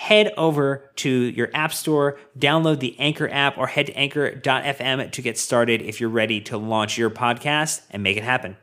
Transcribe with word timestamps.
Head 0.00 0.32
over 0.38 0.90
to 0.96 1.10
your 1.10 1.50
app 1.52 1.74
store, 1.74 2.18
download 2.38 2.80
the 2.80 2.98
Anchor 2.98 3.28
app, 3.28 3.58
or 3.58 3.66
head 3.66 3.84
to 3.84 3.92
anchor.fm 3.92 5.10
to 5.10 5.22
get 5.22 5.36
started 5.36 5.82
if 5.82 6.00
you're 6.00 6.08
ready 6.08 6.40
to 6.40 6.56
launch 6.56 6.96
your 6.96 7.10
podcast 7.10 7.82
and 7.90 8.02
make 8.02 8.16
it 8.16 8.24
happen. 8.24 8.56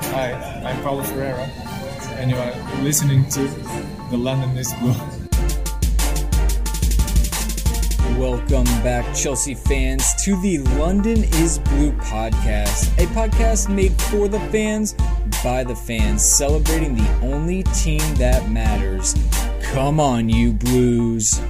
Hi, 0.00 0.32
I'm 0.64 0.82
Paulo 0.82 1.02
Ferreira, 1.02 1.44
and 2.16 2.30
you 2.30 2.38
are 2.38 2.82
listening 2.82 3.28
to 3.28 3.42
The 4.10 4.16
London 4.16 4.56
is 4.56 4.72
Blue. 4.80 5.19
Welcome 8.20 8.64
back, 8.82 9.16
Chelsea 9.16 9.54
fans, 9.54 10.04
to 10.24 10.38
the 10.42 10.58
London 10.76 11.24
is 11.24 11.58
Blue 11.58 11.92
podcast, 11.92 12.92
a 13.02 13.06
podcast 13.14 13.74
made 13.74 13.98
for 13.98 14.28
the 14.28 14.38
fans, 14.50 14.92
by 15.42 15.64
the 15.64 15.74
fans, 15.74 16.22
celebrating 16.22 16.96
the 16.96 17.10
only 17.22 17.62
team 17.62 18.02
that 18.16 18.50
matters. 18.50 19.14
Come 19.62 19.98
on, 19.98 20.28
you 20.28 20.52
Blues. 20.52 21.40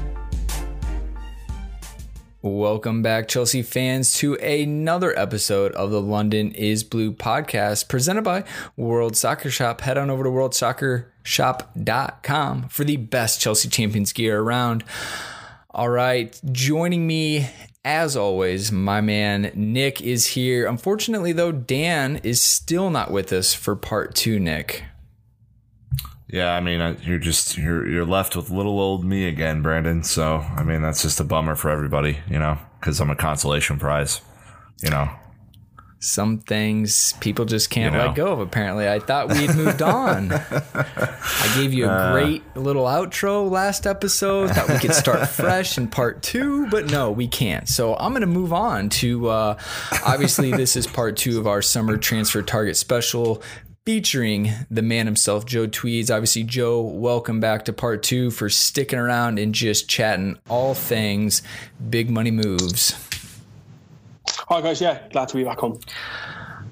Welcome 2.40 3.02
back, 3.02 3.26
Chelsea 3.26 3.62
fans, 3.62 4.14
to 4.18 4.36
another 4.36 5.18
episode 5.18 5.72
of 5.72 5.90
the 5.90 6.00
London 6.00 6.52
is 6.52 6.84
Blue 6.84 7.12
podcast 7.12 7.88
presented 7.88 8.22
by 8.22 8.44
World 8.76 9.16
Soccer 9.16 9.50
Shop. 9.50 9.80
Head 9.80 9.98
on 9.98 10.08
over 10.08 10.22
to 10.22 10.30
worldsoccershop.com 10.30 12.68
for 12.68 12.84
the 12.84 12.96
best 12.96 13.40
Chelsea 13.40 13.68
Champions 13.68 14.12
gear 14.12 14.38
around. 14.38 14.84
All 15.72 15.88
right, 15.88 16.38
joining 16.50 17.06
me 17.06 17.48
as 17.84 18.16
always, 18.16 18.72
my 18.72 19.00
man 19.00 19.52
Nick 19.54 20.02
is 20.02 20.26
here. 20.26 20.66
Unfortunately, 20.66 21.30
though, 21.30 21.52
Dan 21.52 22.16
is 22.24 22.42
still 22.42 22.90
not 22.90 23.12
with 23.12 23.32
us 23.32 23.54
for 23.54 23.76
part 23.76 24.16
two, 24.16 24.40
Nick. 24.40 24.82
Yeah, 26.26 26.54
I 26.54 26.60
mean, 26.60 26.98
you're 27.04 27.20
just 27.20 27.56
you're 27.56 27.88
you're 27.88 28.04
left 28.04 28.34
with 28.34 28.50
little 28.50 28.80
old 28.80 29.04
me 29.04 29.28
again, 29.28 29.62
Brandon. 29.62 30.02
So, 30.02 30.38
I 30.38 30.64
mean, 30.64 30.82
that's 30.82 31.02
just 31.02 31.20
a 31.20 31.24
bummer 31.24 31.54
for 31.54 31.70
everybody, 31.70 32.18
you 32.28 32.40
know, 32.40 32.58
because 32.80 32.98
I'm 32.98 33.10
a 33.10 33.16
consolation 33.16 33.78
prize, 33.78 34.22
you 34.82 34.90
know. 34.90 35.08
Some 36.02 36.38
things 36.38 37.12
people 37.20 37.44
just 37.44 37.68
can't 37.68 37.92
You 37.92 37.98
know. 38.00 38.06
let 38.06 38.16
go 38.16 38.28
of, 38.32 38.40
apparently. 38.40 38.88
I 38.88 39.00
thought 39.00 39.28
we'd 39.28 39.54
moved 39.54 39.82
on. 39.82 40.32
I 40.74 41.52
gave 41.56 41.74
you 41.74 41.84
a 41.86 41.88
Uh. 41.90 42.12
great 42.12 42.42
little 42.56 42.84
outro 42.84 43.50
last 43.50 43.86
episode. 43.86 44.50
Thought 44.50 44.68
we 44.70 44.78
could 44.78 44.94
start 44.94 45.28
fresh 45.28 45.76
in 45.76 45.88
part 45.88 46.22
two, 46.22 46.66
but 46.70 46.90
no, 46.90 47.10
we 47.10 47.28
can't. 47.28 47.68
So 47.68 47.96
I'm 47.96 48.12
going 48.12 48.22
to 48.22 48.26
move 48.26 48.52
on 48.54 48.88
to 48.90 49.28
uh, 49.28 49.58
obviously, 50.06 50.50
this 50.52 50.74
is 50.74 50.86
part 50.86 51.18
two 51.18 51.38
of 51.38 51.46
our 51.46 51.60
summer 51.60 51.98
transfer 51.98 52.40
target 52.42 52.76
special. 52.78 53.42
Featuring 53.86 54.50
the 54.70 54.82
man 54.82 55.06
himself, 55.06 55.46
Joe 55.46 55.66
Tweeds. 55.66 56.10
Obviously, 56.10 56.44
Joe, 56.44 56.80
welcome 56.82 57.40
back 57.40 57.64
to 57.64 57.72
part 57.72 58.02
two 58.02 58.30
for 58.30 58.48
sticking 58.48 58.98
around 58.98 59.38
and 59.38 59.54
just 59.54 59.88
chatting 59.88 60.38
all 60.48 60.74
things 60.74 61.42
big 61.88 62.08
money 62.08 62.30
moves. 62.30 62.94
Hi 64.48 64.60
guys, 64.60 64.80
yeah, 64.80 65.08
glad 65.10 65.28
to 65.28 65.36
be 65.36 65.44
back 65.44 65.62
on. 65.62 65.78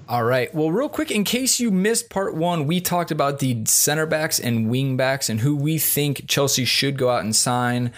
All 0.08 0.24
right. 0.24 0.52
Well, 0.54 0.70
real 0.70 0.88
quick, 0.88 1.10
in 1.10 1.22
case 1.22 1.60
you 1.60 1.70
missed 1.70 2.08
part 2.08 2.34
one, 2.34 2.66
we 2.66 2.80
talked 2.80 3.10
about 3.10 3.40
the 3.40 3.64
center 3.66 4.06
backs 4.06 4.40
and 4.40 4.70
wing 4.70 4.96
backs 4.96 5.28
and 5.28 5.40
who 5.40 5.54
we 5.54 5.78
think 5.78 6.26
Chelsea 6.26 6.64
should 6.64 6.96
go 6.96 7.10
out 7.10 7.22
and 7.24 7.36
sign. 7.36 7.92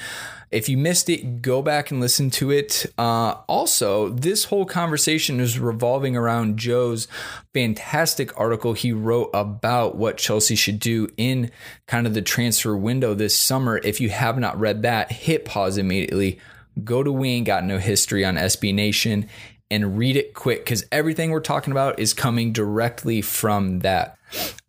If 0.51 0.69
you 0.69 0.77
missed 0.77 1.09
it, 1.09 1.41
go 1.41 1.63
back 1.63 1.93
and 1.93 2.01
listen 2.01 2.29
to 2.31 2.51
it. 2.51 2.87
Uh, 2.99 3.37
also, 3.47 4.09
this 4.09 4.47
whole 4.47 4.67
conversation 4.67 5.39
is 5.39 5.61
revolving 5.61 6.17
around 6.17 6.59
Joe's 6.59 7.07
fantastic 7.55 8.37
article 8.39 8.73
he 8.73 8.91
wrote 8.91 9.31
about 9.33 9.95
what 9.95 10.17
Chelsea 10.17 10.57
should 10.57 10.81
do 10.81 11.09
in 11.17 11.53
kind 11.87 12.09
of 12.09 12.15
the 12.15 12.23
transfer 12.23 12.77
window 12.77 13.15
this 13.15 13.39
summer. 13.39 13.79
If 13.85 14.01
you 14.01 14.11
have 14.11 14.37
not 14.37 14.59
read 14.59 14.83
that, 14.83 15.13
hit 15.13 15.45
pause 15.45 15.79
immediately. 15.79 16.41
Go 16.85 17.03
to 17.03 17.13
We 17.13 17.31
Ain't 17.31 17.47
Got 17.47 17.65
No 17.65 17.79
History 17.79 18.25
on 18.25 18.37
SB 18.37 18.75
Nation 18.75 19.29
and 19.71 19.97
read 19.97 20.17
it 20.17 20.35
quick 20.35 20.65
because 20.65 20.85
everything 20.91 21.31
we're 21.31 21.41
talking 21.41 21.71
about 21.71 21.99
is 21.99 22.13
coming 22.13 22.53
directly 22.53 23.23
from 23.23 23.81
that. 23.81 24.17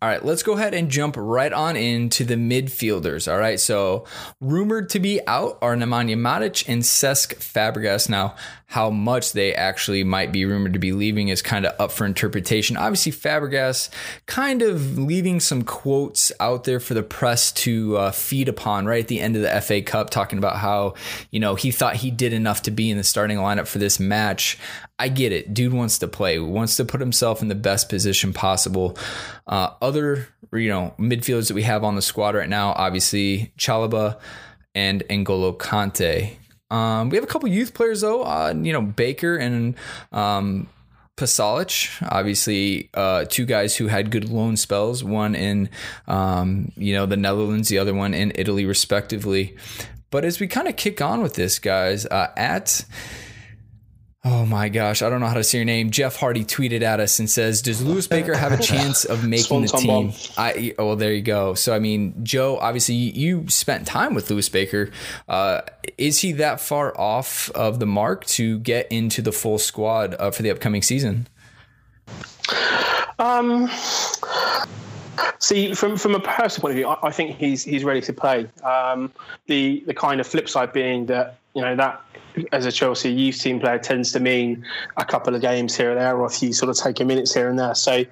All 0.04 0.10
right, 0.10 0.26
let's 0.26 0.42
go 0.42 0.54
ahead 0.54 0.74
and 0.74 0.90
jump 0.90 1.14
right 1.16 1.54
on 1.54 1.76
into 1.76 2.26
the 2.26 2.34
midfielders. 2.34 3.32
All 3.32 3.38
right, 3.38 3.60
so 3.60 4.06
rumored 4.40 4.90
to 4.90 5.00
be 5.00 5.22
out 5.28 5.60
are 5.62 5.76
Nemanja 5.76 6.18
Matic 6.18 6.68
and 6.68 6.82
Cesc 6.82 7.36
Fabregas. 7.36 8.10
Now, 8.10 8.36
how 8.72 8.90
much 8.90 9.34
they 9.34 9.54
actually 9.54 10.04
might 10.04 10.32
be 10.32 10.46
rumored 10.46 10.74
to 10.74 10.80
be 10.80 10.94
leaving 10.94 11.28
is 11.28 11.42
kind 11.42 11.66
of 11.66 11.80
up 11.80 11.92
for 11.92 12.06
interpretation. 12.06 12.78
Obviously, 12.78 13.12
Fabregas 13.12 13.90
kind 14.26 14.62
of 14.62 14.98
leaving 14.98 15.42
some 15.42 15.62
quotes 15.62 16.32
out 16.40 16.64
there 16.64 16.80
for 16.80 16.94
the 16.94 17.04
press 17.04 17.52
to 17.52 17.98
uh, 17.98 18.12
feed 18.12 18.48
upon 18.48 18.86
right 18.86 19.02
at 19.04 19.08
the 19.10 19.20
end 19.20 19.36
of 19.36 19.42
the 19.42 19.62
FA 19.62 19.82
Cup, 19.82 20.10
talking 20.10 20.40
about 20.40 20.56
how, 20.56 20.96
you 21.32 21.40
know, 21.40 21.54
he 21.54 21.70
thought 21.70 21.98
he 21.98 22.10
did 22.10 22.34
enough 22.34 22.64
to 22.64 22.72
be 22.72 22.90
in 22.90 22.98
the 22.98 23.04
starting 23.04 23.38
lineup 23.38 23.68
for 23.68 23.78
this 23.78 24.00
match. 24.00 24.58
I 24.98 25.10
get 25.10 25.32
it. 25.34 25.54
Dude 25.54 25.74
wants 25.74 26.00
to 26.00 26.08
play, 26.08 26.40
wants 26.40 26.78
to 26.78 26.86
put 26.86 27.02
himself 27.02 27.42
in 27.42 27.50
the 27.50 27.56
best 27.56 27.90
position 27.90 28.32
possible. 28.34 28.98
Uh, 29.48 29.72
other, 29.92 30.26
you 30.54 30.70
know, 30.70 30.94
midfielders 30.98 31.50
that 31.50 31.54
we 31.54 31.64
have 31.64 31.84
on 31.84 31.96
the 31.96 32.02
squad 32.02 32.34
right 32.34 32.48
now, 32.48 32.72
obviously 32.72 33.52
Chalobah 33.58 34.18
and 34.74 35.04
N'Golo 35.10 35.58
Kante. 35.58 36.38
Um, 36.74 37.10
we 37.10 37.18
have 37.18 37.26
a 37.26 37.28
couple 37.28 37.50
youth 37.50 37.74
players 37.74 38.00
though. 38.00 38.24
Uh, 38.24 38.54
you 38.56 38.72
know, 38.72 38.82
Baker 38.82 39.36
and 39.36 39.76
um, 40.14 40.70
Pasalic, 41.18 42.02
obviously, 42.10 42.90
uh, 42.94 43.26
two 43.26 43.46
guys 43.46 43.76
who 43.76 43.88
had 43.88 44.12
good 44.12 44.30
loan 44.30 44.56
spells, 44.56 45.04
one 45.04 45.36
in, 45.36 45.70
um, 46.08 46.72
you 46.78 46.94
know, 46.94 47.06
the 47.06 47.18
Netherlands, 47.18 47.68
the 47.68 47.78
other 47.78 47.94
one 47.94 48.14
in 48.14 48.32
Italy, 48.36 48.66
respectively. 48.66 49.58
But 50.10 50.24
as 50.24 50.40
we 50.40 50.48
kind 50.48 50.70
of 50.70 50.78
kick 50.78 51.02
on 51.02 51.22
with 51.22 51.34
this, 51.34 51.60
guys, 51.60 52.06
uh, 52.06 52.32
at 52.38 52.86
Oh 54.24 54.46
my 54.46 54.70
gosh, 54.70 55.02
I 55.02 55.10
don't 55.10 55.20
know 55.20 55.26
how 55.26 55.34
to 55.34 55.44
say 55.44 55.58
your 55.58 55.66
name. 55.66 55.90
Jeff 55.90 56.16
Hardy 56.16 56.46
tweeted 56.46 56.84
at 56.84 57.00
us 57.00 57.18
and 57.18 57.28
says, 57.28 57.64
"Does 57.64 57.84
Lewis 57.84 58.06
Baker 58.06 58.38
have 58.38 58.52
a 58.52 58.58
chance 58.62 59.04
of 59.04 59.28
making 59.28 59.62
the 59.62 59.68
team?" 59.68 60.14
I 60.38 60.76
oh, 60.78 60.88
well, 60.88 60.96
there 60.96 61.12
you 61.12 61.24
go. 61.24 61.56
So 61.56 61.74
I 61.74 61.80
mean, 61.80 62.24
Joe, 62.24 62.60
obviously 62.60 62.94
you 62.94 63.46
spent 63.50 63.88
time 63.88 64.14
with 64.14 64.30
Lewis 64.30 64.48
Baker. 64.48 64.92
Uh, 65.28 65.62
is 65.98 66.20
he 66.20 66.34
that 66.34 66.62
far 66.62 66.96
off 67.00 67.50
of 67.52 67.80
the 67.80 67.88
mark 67.88 68.26
to 68.26 68.60
get 68.60 68.92
into 68.92 69.24
the 69.24 69.32
full 69.32 69.58
squad 69.58 70.16
uh, 70.20 70.30
for 70.30 70.44
the 70.44 70.52
upcoming 70.52 70.84
season? 70.84 71.28
Um. 73.18 73.72
See, 75.40 75.74
from 75.74 75.98
from 75.98 76.14
a 76.14 76.20
personal 76.20 76.62
point 76.62 76.72
of 76.74 76.76
view, 76.76 76.88
I, 76.88 77.08
I 77.08 77.12
think 77.12 77.38
he's 77.38 77.64
he's 77.64 77.84
ready 77.84 78.02
to 78.02 78.14
play. 78.14 78.48
Um, 78.64 79.12
the 79.48 79.84
the 79.88 79.96
kind 79.96 80.22
of 80.22 80.28
flip 80.28 80.48
side 80.48 80.74
being 80.74 81.08
that 81.08 81.38
you 81.56 81.64
know 81.64 81.76
that 81.76 82.02
as 82.52 82.66
a 82.66 82.72
Chelsea 82.72 83.12
youth 83.12 83.40
team 83.40 83.60
player 83.60 83.78
tends 83.78 84.12
to 84.14 84.20
mean 84.20 84.66
a 84.98 85.06
couple 85.06 85.36
of 85.36 85.42
games 85.42 85.76
here 85.76 85.92
and 85.92 86.00
there, 86.00 86.16
or 86.16 86.26
a 86.26 86.30
few 86.30 86.54
sort 86.54 86.70
of 86.70 86.78
taking 86.78 87.08
minutes 87.08 87.34
here 87.34 87.50
and 87.50 87.60
there. 87.60 87.76
So, 87.76 88.04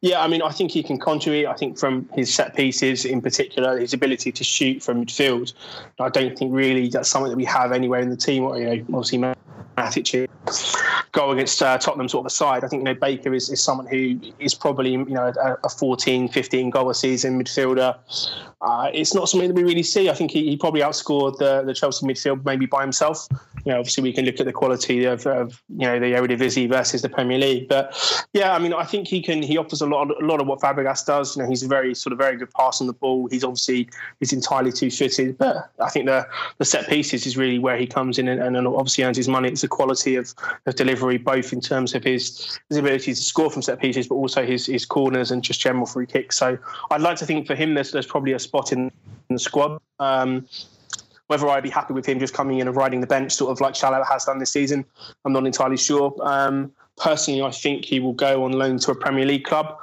yeah, 0.00 0.20
I 0.20 0.28
mean, 0.28 0.42
I 0.42 0.50
think 0.50 0.70
he 0.70 0.82
can 0.82 0.98
contribute. 0.98 1.46
I 1.46 1.54
think 1.54 1.78
from 1.78 2.08
his 2.12 2.32
set 2.34 2.56
pieces 2.56 3.04
in 3.04 3.20
particular, 3.20 3.78
his 3.78 3.92
ability 3.92 4.32
to 4.32 4.44
shoot 4.44 4.82
from 4.82 5.04
midfield, 5.04 5.52
I 6.00 6.08
don't 6.08 6.36
think 6.38 6.52
really 6.54 6.88
that's 6.88 7.08
something 7.08 7.30
that 7.30 7.36
we 7.36 7.44
have 7.44 7.72
anywhere 7.72 8.00
in 8.00 8.10
the 8.10 8.16
team. 8.16 8.44
Or, 8.44 8.58
You 8.58 8.66
know, 8.66 8.84
obviously 8.98 9.18
Matic 9.18 10.28
go 11.12 11.30
against 11.30 11.62
uh, 11.62 11.78
Tottenham 11.78 12.08
sort 12.08 12.22
of 12.22 12.26
aside, 12.26 12.64
I 12.64 12.68
think 12.68 12.80
you 12.80 12.84
know 12.84 12.94
Baker 12.94 13.34
is, 13.34 13.50
is 13.50 13.62
someone 13.62 13.86
who 13.86 14.20
is 14.38 14.54
probably 14.54 14.92
you 14.92 15.04
know 15.06 15.32
a, 15.40 15.56
a 15.64 15.68
14, 15.68 16.28
15 16.28 16.70
goal 16.70 16.90
a 16.90 16.94
season 16.94 17.42
midfielder. 17.42 17.96
Uh, 18.60 18.90
it's 18.92 19.14
not 19.14 19.28
something 19.28 19.48
that 19.48 19.54
we 19.54 19.62
really 19.62 19.82
see. 19.82 20.10
I 20.10 20.14
think 20.14 20.30
he, 20.30 20.48
he 20.48 20.56
probably 20.56 20.80
outscored 20.80 21.38
the, 21.38 21.62
the 21.62 21.74
Chelsea 21.74 22.06
midfield 22.06 22.44
maybe 22.44 22.66
by 22.66 22.82
himself. 22.82 23.28
You 23.64 23.72
know, 23.72 23.78
obviously 23.78 24.02
we 24.02 24.12
can 24.12 24.24
look 24.24 24.40
at 24.40 24.46
the 24.46 24.52
quality 24.52 25.04
of, 25.04 25.26
of 25.26 25.62
you 25.68 25.86
know 25.86 25.98
the 25.98 26.12
Eredivisie 26.12 26.68
versus 26.68 27.02
the 27.02 27.08
Premier 27.08 27.38
League, 27.38 27.68
but 27.68 27.96
yeah, 28.32 28.54
I 28.54 28.58
mean 28.58 28.72
I 28.72 28.84
think 28.84 29.08
he 29.08 29.22
can 29.22 29.42
he 29.42 29.56
offers 29.58 29.80
a 29.80 29.86
lot 29.86 30.10
a 30.10 30.24
lot 30.24 30.40
of 30.40 30.46
what 30.46 30.60
Fabregas 30.60 31.04
does. 31.06 31.36
You 31.36 31.42
know, 31.42 31.48
he's 31.48 31.62
a 31.62 31.68
very 31.68 31.94
sort 31.94 32.12
of 32.12 32.18
very 32.18 32.36
good 32.36 32.50
pass 32.52 32.80
on 32.80 32.86
the 32.86 32.92
ball. 32.92 33.28
He's 33.30 33.44
obviously 33.44 33.88
he's 34.20 34.32
entirely 34.32 34.72
too 34.72 34.90
fitted, 34.90 35.38
but 35.38 35.70
I 35.80 35.90
think 35.90 36.06
the 36.06 36.26
the 36.58 36.64
set 36.64 36.88
pieces 36.88 37.26
is 37.26 37.36
really 37.36 37.58
where 37.58 37.76
he 37.76 37.86
comes 37.86 38.18
in 38.18 38.28
and, 38.28 38.56
and 38.56 38.66
obviously 38.66 39.04
earns 39.04 39.16
his 39.16 39.28
money. 39.28 39.48
It's 39.48 39.62
the 39.62 39.68
quality 39.68 40.16
of, 40.16 40.34
of 40.66 40.74
delivery, 40.74 41.18
both 41.18 41.52
in 41.52 41.60
terms 41.60 41.94
of 41.94 42.04
his 42.04 42.58
his 42.68 42.78
ability 42.78 43.14
to 43.14 43.20
score 43.20 43.50
from 43.50 43.62
set 43.62 43.80
pieces, 43.80 44.08
but 44.08 44.16
also 44.16 44.44
his 44.44 44.66
his 44.66 44.84
corners 44.86 45.30
and 45.30 45.42
just 45.42 45.60
general 45.60 45.86
free 45.86 46.06
kicks. 46.06 46.36
So 46.36 46.58
I'd 46.90 47.00
like 47.00 47.16
to 47.18 47.26
think 47.26 47.46
for 47.46 47.54
him 47.54 47.74
there's 47.74 47.90
there's 47.90 48.06
probably 48.06 48.32
a 48.32 48.38
spot 48.38 48.72
in, 48.72 48.90
in 49.28 49.34
the 49.34 49.38
squad. 49.38 49.80
Um, 49.98 50.46
whether 51.28 51.48
I'd 51.48 51.62
be 51.62 51.70
happy 51.70 51.94
with 51.94 52.06
him 52.06 52.18
just 52.18 52.34
coming 52.34 52.58
in 52.58 52.66
and 52.66 52.76
riding 52.76 53.00
the 53.00 53.06
bench, 53.06 53.32
sort 53.32 53.52
of 53.52 53.60
like 53.60 53.74
Chalobah 53.74 54.06
has 54.08 54.24
done 54.24 54.38
this 54.38 54.50
season, 54.50 54.84
I'm 55.24 55.32
not 55.32 55.46
entirely 55.46 55.76
sure. 55.76 56.14
Um, 56.20 56.72
personally, 56.96 57.42
I 57.42 57.50
think 57.50 57.84
he 57.84 58.00
will 58.00 58.14
go 58.14 58.44
on 58.44 58.52
loan 58.52 58.78
to 58.80 58.90
a 58.90 58.94
Premier 58.94 59.24
League 59.24 59.44
club, 59.44 59.78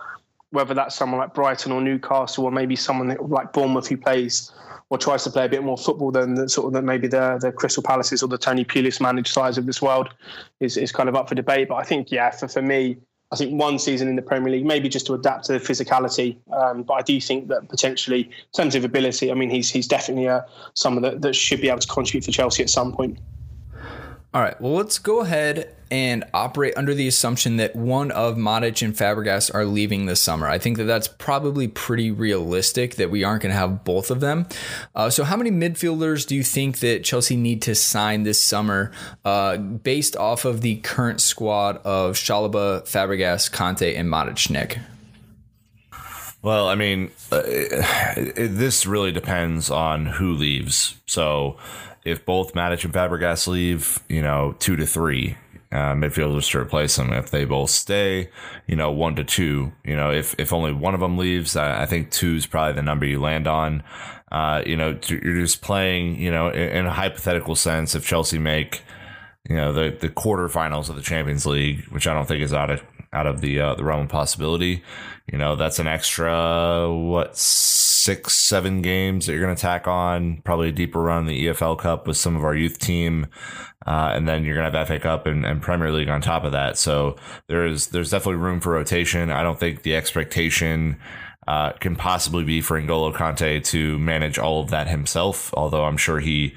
whether 0.50 0.74
that's 0.74 0.96
someone 0.96 1.20
like 1.20 1.34
Brighton 1.34 1.72
or 1.72 1.82
Newcastle, 1.82 2.46
or 2.46 2.52
maybe 2.52 2.76
someone 2.76 3.16
like 3.30 3.54
Bournemouth 3.54 3.88
who 3.88 3.98
plays 3.98 4.52
or 4.90 4.98
tries 4.98 5.24
to 5.24 5.32
play 5.32 5.46
a 5.46 5.50
bit 5.50 5.64
more 5.64 5.78
football 5.78 6.12
than 6.12 6.36
the, 6.36 6.48
sort 6.48 6.74
of 6.74 6.84
maybe 6.84 7.08
the 7.08 7.40
the 7.42 7.52
Crystal 7.52 7.82
Palaces 7.82 8.22
or 8.22 8.28
the 8.28 8.38
Tony 8.38 8.64
Pulis 8.64 9.02
managed 9.02 9.32
sides 9.34 9.58
of 9.58 9.66
this 9.66 9.82
world 9.82 10.10
is, 10.60 10.78
is 10.78 10.92
kind 10.92 11.10
of 11.10 11.16
up 11.16 11.28
for 11.28 11.36
debate. 11.36 11.70
But 11.70 11.76
I 11.76 11.84
think, 11.84 12.12
yeah, 12.12 12.30
for, 12.32 12.48
for 12.48 12.62
me, 12.62 12.98
I 13.36 13.38
think 13.38 13.60
one 13.60 13.78
season 13.80 14.08
in 14.08 14.16
the 14.16 14.22
Premier 14.22 14.54
League, 14.54 14.66
maybe 14.66 14.88
just 14.88 15.06
to 15.08 15.14
adapt 15.14 15.46
to 15.46 15.54
the 15.54 15.60
physicality. 15.60 16.38
Um, 16.54 16.84
but 16.84 16.94
I 16.94 17.02
do 17.02 17.20
think 17.20 17.50
that 17.50 17.68
potentially, 17.68 18.22
in 18.22 18.32
terms 18.56 18.76
of 18.76 18.86
ability, 18.86 19.30
I 19.30 19.34
mean, 19.34 19.50
he's 19.50 19.70
he's 19.70 19.90
definitely 19.90 20.28
a, 20.28 20.46
someone 20.74 21.04
that, 21.04 21.22
that 21.22 21.36
should 21.36 21.60
be 21.60 21.68
able 21.68 21.80
to 21.80 21.88
contribute 21.88 22.24
for 22.24 22.32
Chelsea 22.32 22.64
at 22.64 22.70
some 22.70 22.94
point. 22.94 23.20
All 24.36 24.42
right, 24.42 24.60
well, 24.60 24.74
let's 24.74 25.00
go 25.00 25.22
ahead 25.22 25.74
and 25.90 26.26
operate 26.34 26.74
under 26.76 26.94
the 26.94 27.08
assumption 27.08 27.56
that 27.56 27.74
one 27.74 28.12
of 28.12 28.36
Matic 28.36 28.84
and 28.86 28.94
Fabregas 28.94 29.50
are 29.56 29.64
leaving 29.64 30.08
this 30.08 30.20
summer. 30.20 30.46
I 30.46 30.58
think 30.58 30.76
that 30.76 30.84
that's 30.84 31.08
probably 31.08 31.70
pretty 31.70 32.12
realistic 32.12 32.96
that 32.96 33.10
we 33.10 33.24
aren't 33.24 33.44
going 33.44 33.54
to 33.54 33.58
have 33.58 33.86
both 33.86 34.12
of 34.12 34.20
them. 34.20 34.46
Uh, 34.94 35.10
so, 35.10 35.24
how 35.24 35.38
many 35.38 35.52
midfielders 35.52 36.28
do 36.28 36.36
you 36.36 36.44
think 36.44 36.80
that 36.80 37.06
Chelsea 37.06 37.38
need 37.38 37.62
to 37.62 37.76
sign 37.76 38.24
this 38.24 38.38
summer 38.38 38.92
uh, 39.24 39.56
based 39.56 40.18
off 40.18 40.44
of 40.44 40.60
the 40.60 40.76
current 40.82 41.22
squad 41.22 41.78
of 41.86 42.16
Chalobah, 42.16 42.82
Fabregas, 42.82 43.50
Kante, 43.50 43.98
and 43.98 44.10
Matic, 44.10 44.50
Nick? 44.50 44.80
Well, 46.42 46.68
I 46.68 46.76
mean, 46.76 47.10
uh, 47.32 47.42
it, 47.46 48.38
it, 48.38 48.48
this 48.50 48.86
really 48.86 49.14
depends 49.14 49.72
on 49.72 50.06
who 50.08 50.34
leaves. 50.34 51.00
So, 51.06 51.58
if 52.06 52.25
both 52.25 52.54
Matic 52.54 52.86
and 52.86 52.94
Fabregas 52.94 53.48
leave, 53.48 54.00
you 54.07 54.22
know, 54.22 54.56
two 54.60 54.75
to 54.75 54.86
three 54.86 55.38
uh, 55.72 55.94
midfielders 55.94 56.50
to 56.52 56.60
replace 56.60 56.96
them. 56.96 57.12
If 57.12 57.31
they 57.31 57.44
both 57.44 57.72
stay, 57.72 58.30
you 58.68 58.75
know, 58.75 58.92
one 58.92 59.16
to 59.16 59.24
two. 59.24 59.74
You 59.84 59.96
know, 59.96 60.12
if 60.12 60.36
if 60.40 60.54
only 60.54 60.72
one 60.72 60.94
of 60.94 61.00
them 61.00 61.18
leaves, 61.18 61.56
I, 61.56 61.84
I 61.84 61.86
think 61.86 62.12
two 62.12 62.36
is 62.36 62.46
probably 62.46 62.74
the 62.74 62.84
number 62.84 63.06
you 63.06 63.19
land 63.19 63.48
on. 63.48 63.84
Uh, 64.31 64.62
you 64.66 64.78
know, 64.78 64.98
you're 65.07 65.42
just 65.42 65.62
playing. 65.62 66.22
You 66.22 66.31
know, 66.31 66.50
in, 66.50 66.69
in 66.69 66.86
a 66.86 66.92
hypothetical 66.92 67.56
sense, 67.56 67.96
if 67.96 68.06
Chelsea 68.06 68.38
make 68.38 68.84
you 69.50 69.56
know 69.56 69.74
the 69.74 69.98
the 70.00 70.10
quarterfinals 70.10 70.90
of 70.90 70.96
the 70.96 71.01
Champions 71.01 71.46
League, 71.46 71.86
which 71.90 72.08
I 72.08 72.13
don't 72.13 72.28
think 72.28 72.44
is 72.44 72.54
out 72.54 72.69
of 72.69 72.84
out 73.12 73.28
of 73.28 73.42
the 73.42 73.60
uh, 73.60 73.75
the 73.75 73.84
realm 73.84 74.01
of 74.01 74.10
possibility. 74.10 74.84
You 75.31 75.40
know, 75.40 75.56
that's 75.56 75.80
an 75.80 75.88
extra 75.88 76.94
what 76.94 77.36
six, 78.06 78.36
seven 78.36 78.84
games 78.84 79.25
that 79.25 79.34
you're 79.34 79.42
going 79.42 79.56
to 79.56 79.62
tack 79.62 79.88
on. 79.88 80.42
Probably 80.44 80.69
a 80.69 80.72
deeper 80.72 81.02
run 81.02 81.22
in 81.22 81.28
the 81.28 81.48
EFL 81.48 81.80
Cup 81.80 82.07
with 82.07 82.18
some 82.18 82.36
of 82.36 82.44
our 82.44 82.56
youth 82.56 82.78
team, 82.78 83.28
uh, 83.88 84.12
and 84.13 84.28
then 84.28 84.46
you're 84.46 84.56
going 84.56 84.72
to 84.72 84.78
have 84.78 84.88
FA 84.88 85.00
Cup 85.00 85.25
and, 85.25 85.46
and, 85.46 85.62
Premier 85.62 85.92
League 85.92 86.10
on 86.10 86.22
top 86.22 86.44
of 86.44 86.52
that. 86.52 86.78
So 86.78 87.16
there 87.48 87.66
is 87.66 87.88
there's 87.88 88.12
definitely 88.12 88.42
room 88.42 88.60
for 88.60 88.74
rotation. 88.74 89.31
I 89.31 89.44
don't 89.44 89.60
think 89.60 89.81
the 89.81 89.96
expectation. 89.96 90.98
Uh, 91.48 91.72
can 91.74 91.96
possibly 91.96 92.44
be 92.44 92.60
for 92.60 92.81
N'Golo 92.81 93.13
Kante 93.13 93.63
to 93.66 94.00
manage 94.00 94.40
all 94.40 94.63
of 94.63 94.72
that 94.72 94.88
himself, 94.88 95.54
although 95.54 95.86
I'm 95.86 95.96
sure 95.96 96.19
he 96.19 96.56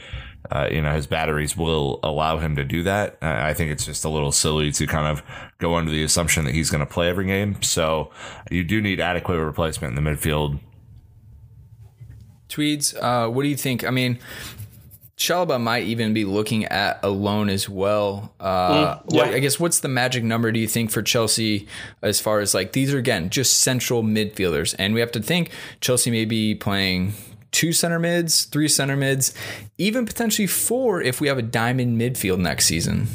uh, 0.50 0.68
you 0.70 0.80
know, 0.80 0.92
his 0.92 1.06
batteries 1.06 1.56
will 1.56 2.00
allow 2.02 2.38
him 2.38 2.56
to 2.56 2.64
do 2.64 2.82
that. 2.84 3.18
I 3.20 3.52
think 3.52 3.70
it's 3.70 3.84
just 3.84 4.04
a 4.04 4.08
little 4.08 4.32
silly 4.32 4.72
to 4.72 4.86
kind 4.86 5.06
of 5.06 5.22
go 5.58 5.74
under 5.74 5.90
the 5.90 6.02
assumption 6.02 6.44
that 6.46 6.54
he's 6.54 6.70
going 6.70 6.80
to 6.80 6.90
play 6.90 7.08
every 7.08 7.26
game. 7.26 7.60
So 7.62 8.10
you 8.50 8.64
do 8.64 8.80
need 8.80 9.00
adequate 9.00 9.44
replacement 9.44 9.96
in 9.96 10.02
the 10.02 10.10
midfield. 10.10 10.58
Tweeds, 12.49 12.95
uh, 12.95 13.28
what 13.28 13.43
do 13.43 13.49
you 13.49 13.57
think? 13.57 13.85
I 13.85 13.90
mean, 13.90 14.19
Chalobah 15.19 15.61
might 15.61 15.85
even 15.85 16.14
be 16.14 16.25
looking 16.25 16.64
at 16.67 17.00
a 17.02 17.09
loan 17.09 17.50
as 17.50 17.69
well. 17.69 18.33
Uh, 18.38 18.71
mm, 18.71 19.05
yeah. 19.11 19.25
what, 19.25 19.35
I 19.35 19.40
guess 19.40 19.59
what's 19.59 19.81
the 19.81 19.88
magic 19.88 20.23
number 20.23 20.52
do 20.52 20.61
you 20.61 20.69
think 20.69 20.90
for 20.90 21.02
Chelsea 21.02 21.67
as 22.02 22.21
far 22.21 22.38
as 22.38 22.55
like 22.55 22.73
these 22.73 22.95
are 22.95 22.99
again 22.99 23.28
just 23.28 23.61
central 23.61 24.02
midfielders, 24.02 24.76
and 24.78 24.95
we 24.95 25.00
have 25.00 25.12
to 25.12 25.21
think 25.21 25.50
Chelsea 25.81 26.11
may 26.11 26.25
be 26.25 26.55
playing 26.55 27.14
two 27.50 27.73
center 27.73 27.99
mids, 27.99 28.45
three 28.45 28.69
center 28.69 28.97
mids, 28.97 29.35
even 29.76 30.07
potentially 30.07 30.47
four 30.47 31.02
if 31.02 31.21
we 31.21 31.26
have 31.26 31.38
a 31.38 31.43
diamond 31.43 32.00
midfield 32.00 32.38
next 32.38 32.67
season. 32.67 33.09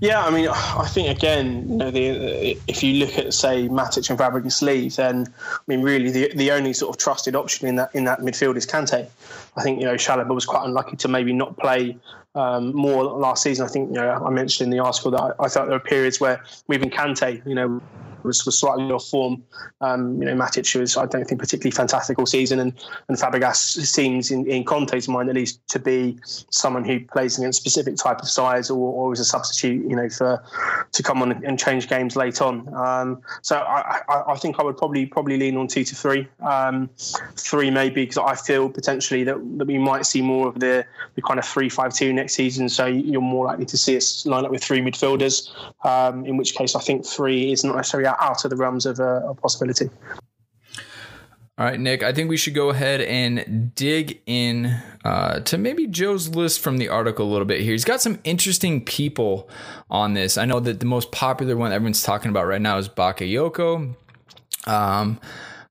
Yeah, 0.00 0.24
I 0.24 0.30
mean, 0.30 0.48
I 0.48 0.86
think 0.86 1.16
again, 1.16 1.68
you 1.68 1.76
know, 1.76 1.90
the, 1.90 2.56
if 2.68 2.82
you 2.82 3.04
look 3.04 3.18
at 3.18 3.34
say 3.34 3.68
Matic 3.68 4.08
and 4.10 4.18
Fabregas 4.18 4.62
leave, 4.62 4.96
then 4.96 5.26
I 5.26 5.58
mean, 5.66 5.82
really, 5.82 6.10
the 6.10 6.32
the 6.34 6.52
only 6.52 6.72
sort 6.72 6.94
of 6.94 6.98
trusted 6.98 7.34
option 7.34 7.66
in 7.66 7.76
that 7.76 7.94
in 7.94 8.04
that 8.04 8.20
midfield 8.20 8.56
is 8.56 8.66
Kante. 8.66 9.08
I 9.56 9.62
think 9.62 9.80
you 9.80 9.86
know 9.86 9.94
Chalobah 9.94 10.34
was 10.34 10.46
quite 10.46 10.64
unlucky 10.64 10.96
to 10.98 11.08
maybe 11.08 11.32
not 11.32 11.56
play 11.56 11.96
um, 12.34 12.74
more 12.74 13.02
last 13.04 13.42
season. 13.42 13.64
I 13.64 13.68
think 13.68 13.88
you 13.88 13.96
know 13.96 14.10
I 14.10 14.30
mentioned 14.30 14.72
in 14.72 14.78
the 14.78 14.84
article 14.84 15.10
that 15.12 15.20
I, 15.20 15.44
I 15.44 15.48
thought 15.48 15.66
there 15.66 15.78
were 15.78 15.80
periods 15.80 16.20
where 16.20 16.44
even 16.72 16.90
Kante, 16.90 17.44
you 17.44 17.54
know, 17.54 17.82
was, 18.22 18.44
was 18.44 18.58
slightly 18.58 18.90
off 18.90 19.06
form. 19.08 19.42
Um, 19.80 20.20
you 20.20 20.26
know, 20.26 20.34
Matic 20.34 20.78
was, 20.78 20.96
I 20.96 21.06
don't 21.06 21.24
think, 21.24 21.40
particularly 21.40 21.70
fantastic 21.70 22.18
all 22.18 22.26
season, 22.26 22.60
and 22.60 22.72
and 23.08 23.16
Fabregas 23.16 23.56
seems, 23.56 24.30
in, 24.30 24.46
in 24.46 24.64
Conte's 24.64 25.08
mind 25.08 25.28
at 25.28 25.34
least, 25.34 25.66
to 25.68 25.78
be 25.78 26.18
someone 26.24 26.84
who 26.84 27.00
plays 27.00 27.38
against 27.38 27.58
a 27.58 27.60
specific 27.60 27.96
type 27.96 28.20
of 28.20 28.28
size 28.28 28.70
or, 28.70 28.92
or 28.92 29.12
is 29.12 29.20
a 29.20 29.24
substitute, 29.24 29.88
you 29.88 29.96
know, 29.96 30.08
for 30.08 30.42
to 30.92 31.02
come 31.02 31.22
on 31.22 31.44
and 31.44 31.58
change 31.58 31.88
games 31.88 32.16
late 32.16 32.40
on. 32.40 32.72
Um, 32.74 33.22
so 33.42 33.58
I, 33.58 34.00
I, 34.08 34.32
I, 34.32 34.36
think 34.36 34.58
I 34.58 34.62
would 34.62 34.76
probably 34.76 35.06
probably 35.06 35.38
lean 35.38 35.56
on 35.56 35.68
two 35.68 35.84
to 35.84 35.94
three, 35.94 36.28
um, 36.40 36.90
three 37.36 37.70
maybe 37.70 38.02
because 38.02 38.18
I 38.18 38.34
feel 38.34 38.68
potentially 38.68 39.24
that, 39.24 39.36
that 39.58 39.66
we 39.66 39.78
might 39.78 40.06
see 40.06 40.22
more 40.22 40.48
of 40.48 40.60
the, 40.60 40.84
the 41.14 41.22
kind 41.22 41.38
of 41.38 41.44
three 41.44 41.68
five 41.68 41.94
two 41.94 42.12
next 42.12 42.34
season. 42.34 42.68
So 42.68 42.86
you're 42.86 43.20
more 43.20 43.46
likely 43.46 43.66
to 43.66 43.76
see 43.76 43.96
us 43.96 44.26
line 44.26 44.44
up 44.44 44.50
with 44.50 44.62
three 44.62 44.80
midfielders. 44.80 45.48
Um, 45.84 46.24
in 46.26 46.36
which 46.36 46.54
case, 46.54 46.74
I 46.74 46.80
think 46.80 47.06
three 47.06 47.52
is 47.52 47.64
not 47.64 47.76
necessarily 47.76 48.07
out 48.18 48.44
of 48.44 48.50
the 48.50 48.56
realms 48.56 48.86
of 48.86 48.98
a 49.00 49.34
possibility. 49.34 49.90
All 51.58 51.64
right, 51.64 51.80
Nick, 51.80 52.04
I 52.04 52.12
think 52.12 52.30
we 52.30 52.36
should 52.36 52.54
go 52.54 52.68
ahead 52.68 53.00
and 53.00 53.74
dig 53.74 54.20
in 54.26 54.66
uh, 55.04 55.40
to 55.40 55.58
maybe 55.58 55.88
Joe's 55.88 56.28
list 56.28 56.60
from 56.60 56.78
the 56.78 56.88
article 56.88 57.26
a 57.26 57.30
little 57.30 57.46
bit 57.46 57.62
here. 57.62 57.72
He's 57.72 57.84
got 57.84 58.00
some 58.00 58.20
interesting 58.22 58.84
people 58.84 59.50
on 59.90 60.14
this. 60.14 60.38
I 60.38 60.44
know 60.44 60.60
that 60.60 60.78
the 60.78 60.86
most 60.86 61.10
popular 61.10 61.56
one 61.56 61.72
everyone's 61.72 62.04
talking 62.04 62.30
about 62.30 62.46
right 62.46 62.60
now 62.60 62.78
is 62.78 62.88
Bakayoko. 62.88 63.96
Um, 64.68 65.20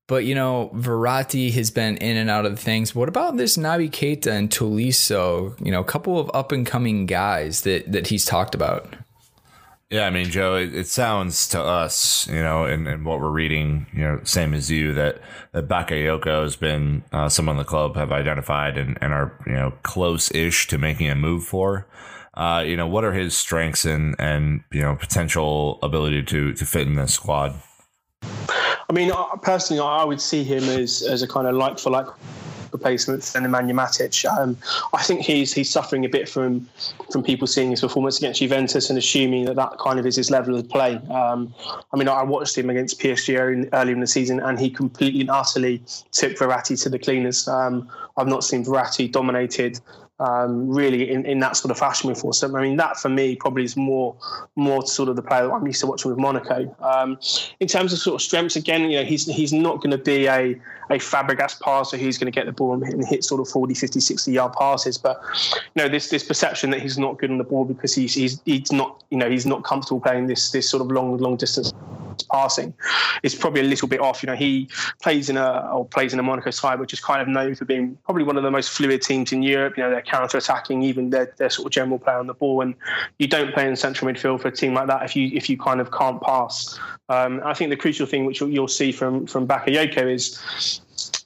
but 0.08 0.26
you 0.26 0.36
know, 0.36 0.72
Verratti 0.76 1.54
has 1.54 1.72
been 1.72 1.96
in 1.98 2.18
and 2.18 2.30
out 2.30 2.46
of 2.46 2.60
things. 2.60 2.94
What 2.94 3.08
about 3.08 3.38
this 3.38 3.56
Naby 3.56 3.90
Keita 3.90 4.28
and 4.28 4.50
Tolisso? 4.50 5.56
You 5.66 5.72
know, 5.72 5.80
a 5.80 5.86
couple 5.86 6.20
of 6.20 6.30
up 6.34 6.52
and 6.52 6.66
coming 6.66 7.06
guys 7.06 7.62
that 7.62 7.90
that 7.94 8.08
he's 8.08 8.26
talked 8.26 8.56
about. 8.56 8.94
Yeah, 9.90 10.06
I 10.06 10.10
mean, 10.10 10.26
Joe, 10.26 10.56
it, 10.56 10.76
it 10.76 10.88
sounds 10.88 11.48
to 11.50 11.62
us, 11.62 12.28
you 12.28 12.42
know, 12.42 12.66
and, 12.66 12.86
and 12.90 13.06
what 13.06 13.22
we're 13.22 13.30
reading, 13.30 13.86
you 13.94 14.02
know, 14.02 14.20
same 14.24 14.54
as 14.54 14.70
you, 14.70 14.92
that, 14.94 15.22
that 15.54 15.70
Bakayoko 15.70 16.44
has 16.44 16.58
been 16.58 17.04
uh, 17.14 17.30
someone 17.30 17.56
the 17.56 17.64
club 17.64 17.96
have 17.96 18.12
identified 18.12 18.78
and, 18.78 18.98
and 19.00 19.14
are, 19.14 19.40
you 19.48 19.54
know, 19.54 19.72
close 19.84 20.30
ish 20.32 20.68
to 20.68 20.78
making 20.78 21.10
a 21.10 21.16
move 21.16 21.46
for. 21.46 21.88
Uh, 22.34 22.64
you 22.68 22.76
know, 22.76 22.86
what 22.86 23.06
are 23.06 23.14
his 23.14 23.36
strengths 23.36 23.86
and, 23.86 24.14
and, 24.20 24.62
you 24.74 24.82
know, 24.82 24.96
potential 24.96 25.80
ability 25.82 26.22
to, 26.24 26.54
to 26.54 26.66
fit 26.66 26.86
in 26.86 26.96
this 26.96 27.14
squad? 27.14 27.56
I 28.22 28.94
mean, 28.94 29.12
personally, 29.42 29.82
I 29.82 30.04
would 30.04 30.20
see 30.20 30.44
him 30.44 30.64
as, 30.64 31.02
as 31.02 31.22
a 31.22 31.28
kind 31.28 31.48
of 31.48 31.56
like 31.56 31.80
for 31.80 31.92
like 31.92 32.08
replacement 32.72 33.24
for 33.24 33.40
Nemanja 33.40 33.74
Matic. 33.74 34.26
Um, 34.38 34.58
I 34.94 35.04
think 35.04 35.22
he's 35.22 35.54
he's 35.54 35.70
suffering 35.70 36.06
a 36.06 36.10
bit 36.10 36.28
from 36.28 36.68
from 37.12 37.24
people 37.24 37.48
seeing 37.48 37.70
his 37.70 37.82
performance 37.82 38.18
against 38.18 38.40
Juventus 38.40 38.90
and 38.90 38.98
assuming 38.98 39.46
that 39.46 39.56
that 39.56 39.78
kind 39.78 40.00
of 40.00 40.06
is 40.06 40.16
his 40.16 40.32
level 40.32 40.56
of 40.56 40.68
play. 40.68 40.96
Um, 41.10 41.54
I 41.94 41.98
mean, 41.98 42.08
I 42.08 42.24
watched 42.24 42.58
him 42.58 42.70
against 42.70 43.00
PSG 43.00 43.38
early, 43.40 43.70
early 43.74 43.92
in 43.92 44.00
the 44.00 44.08
season, 44.08 44.40
and 44.40 44.60
he 44.60 44.70
completely 44.70 45.28
and 45.28 45.36
utterly 45.36 45.82
took 46.12 46.38
Verratti 46.38 46.82
to 46.84 46.90
the 46.90 47.00
cleaners. 47.00 47.48
Um, 47.48 47.90
I've 48.16 48.28
not 48.28 48.44
seen 48.44 48.64
Verratti 48.64 49.12
dominated 49.12 49.80
um, 50.20 50.70
really 50.70 51.10
in, 51.12 51.26
in 51.26 51.40
that 51.40 51.58
sort 51.58 51.72
of 51.72 51.78
fashion 51.78 52.10
before. 52.10 52.34
So 52.34 52.56
I 52.56 52.62
mean, 52.62 52.78
that 52.78 52.98
for 52.98 53.10
me 53.10 53.36
probably 53.36 53.64
is 53.64 53.78
more 53.78 54.16
more 54.56 54.86
sort 54.86 55.10
of 55.10 55.16
the 55.16 55.22
player 55.22 55.48
that 55.48 55.54
I'm 55.54 55.66
used 55.66 55.82
to 55.82 55.88
watching 55.88 56.12
with 56.12 56.20
Monaco. 56.20 56.76
Um, 56.80 57.20
in 57.60 57.68
terms 57.68 57.94
of 57.94 58.00
sort 58.00 58.16
of 58.16 58.22
strengths, 58.22 58.56
again, 58.56 58.90
you 58.90 59.00
know, 59.00 59.06
he's 59.06 59.26
he's 59.26 59.54
not 59.54 59.78
going 59.82 59.92
to 59.92 59.98
be 59.98 60.28
a 60.28 60.60
a 60.90 60.96
Fabregas 60.96 61.60
passer 61.60 61.98
who's 61.98 62.18
going 62.18 62.32
to 62.32 62.36
get 62.36 62.46
the 62.46 62.52
ball 62.52 62.82
and 62.82 63.06
hit, 63.08 63.24
sort 63.24 63.42
of 63.42 63.50
40, 63.50 63.74
50, 63.74 64.00
60 64.00 64.32
yard 64.32 64.54
passes. 64.54 64.98
But 64.98 65.22
you 65.76 65.84
know, 65.84 65.90
this 65.90 66.10
this 66.10 66.24
perception 66.24 66.70
that 66.72 66.82
he's 66.82 66.98
not 66.98 67.18
good 67.20 67.30
on 67.30 67.38
the 67.38 67.44
ball 67.44 67.66
because 67.66 67.94
he's 67.94 68.14
he's 68.14 68.42
he's 68.46 68.72
not 68.72 69.04
you 69.10 69.18
know 69.18 69.30
he's 69.30 69.46
not 69.46 69.64
comfortable 69.64 70.02
playing 70.02 70.28
this 70.28 70.52
this 70.52 70.70
sort 70.70 70.82
of 70.82 70.92
long 70.92 71.18
long 71.18 71.36
distance 71.38 71.74
passing 72.32 72.74
is 73.24 73.36
probably 73.36 73.62
a 73.62 73.64
little 73.64 73.88
bit 73.88 74.00
off. 74.00 74.24
You 74.24 74.28
know, 74.28 74.36
he 74.36 74.70
plays 75.02 75.30
in 75.30 75.38
a 75.38 75.70
or 75.72 75.86
plays 75.86 76.14
in 76.14 76.20
a 76.20 76.24
Monaco 76.24 76.52
side 76.52 76.80
which 76.80 76.94
is 76.94 77.00
kind 77.00 77.22
of 77.22 77.28
known 77.28 77.56
for 77.56 77.66
being 77.66 77.98
probably 78.06 78.24
one 78.24 78.38
of 78.38 78.44
the 78.44 78.52
most 78.52 78.70
fluid 78.70 79.02
teams 79.02 79.32
in 79.32 79.44
Europe. 79.44 79.78
You 79.78 79.84
know, 79.84 79.90
they're 79.90 80.02
counter 80.08 80.38
attacking, 80.38 80.82
even 80.82 81.10
their, 81.10 81.34
their 81.38 81.50
sort 81.50 81.68
of 81.68 81.72
general 81.72 82.00
play 82.00 82.14
on 82.14 82.28
the 82.28 82.34
ball. 82.34 82.62
And 82.62 82.76
you 83.20 83.28
don't 83.28 83.54
play 83.54 83.68
in 83.68 83.76
central 83.76 84.12
midfield 84.12 84.42
for 84.42 84.48
a 84.48 84.52
team 84.52 84.74
like 84.74 84.88
that 84.88 85.04
if 85.04 85.16
you 85.16 85.30
if 85.34 85.50
you 85.50 85.58
kind 85.58 85.80
of 85.80 85.92
can't 85.92 86.22
pass. 86.22 86.80
Um, 87.10 87.42
I 87.46 87.54
think 87.54 87.70
the 87.70 87.78
crucial 87.78 88.06
thing 88.06 88.26
which 88.26 88.40
you'll, 88.40 88.50
you'll 88.50 88.68
see 88.68 88.92
from 88.92 89.28
from 89.28 89.48
Bakayoko 89.48 90.14
is 90.14 90.82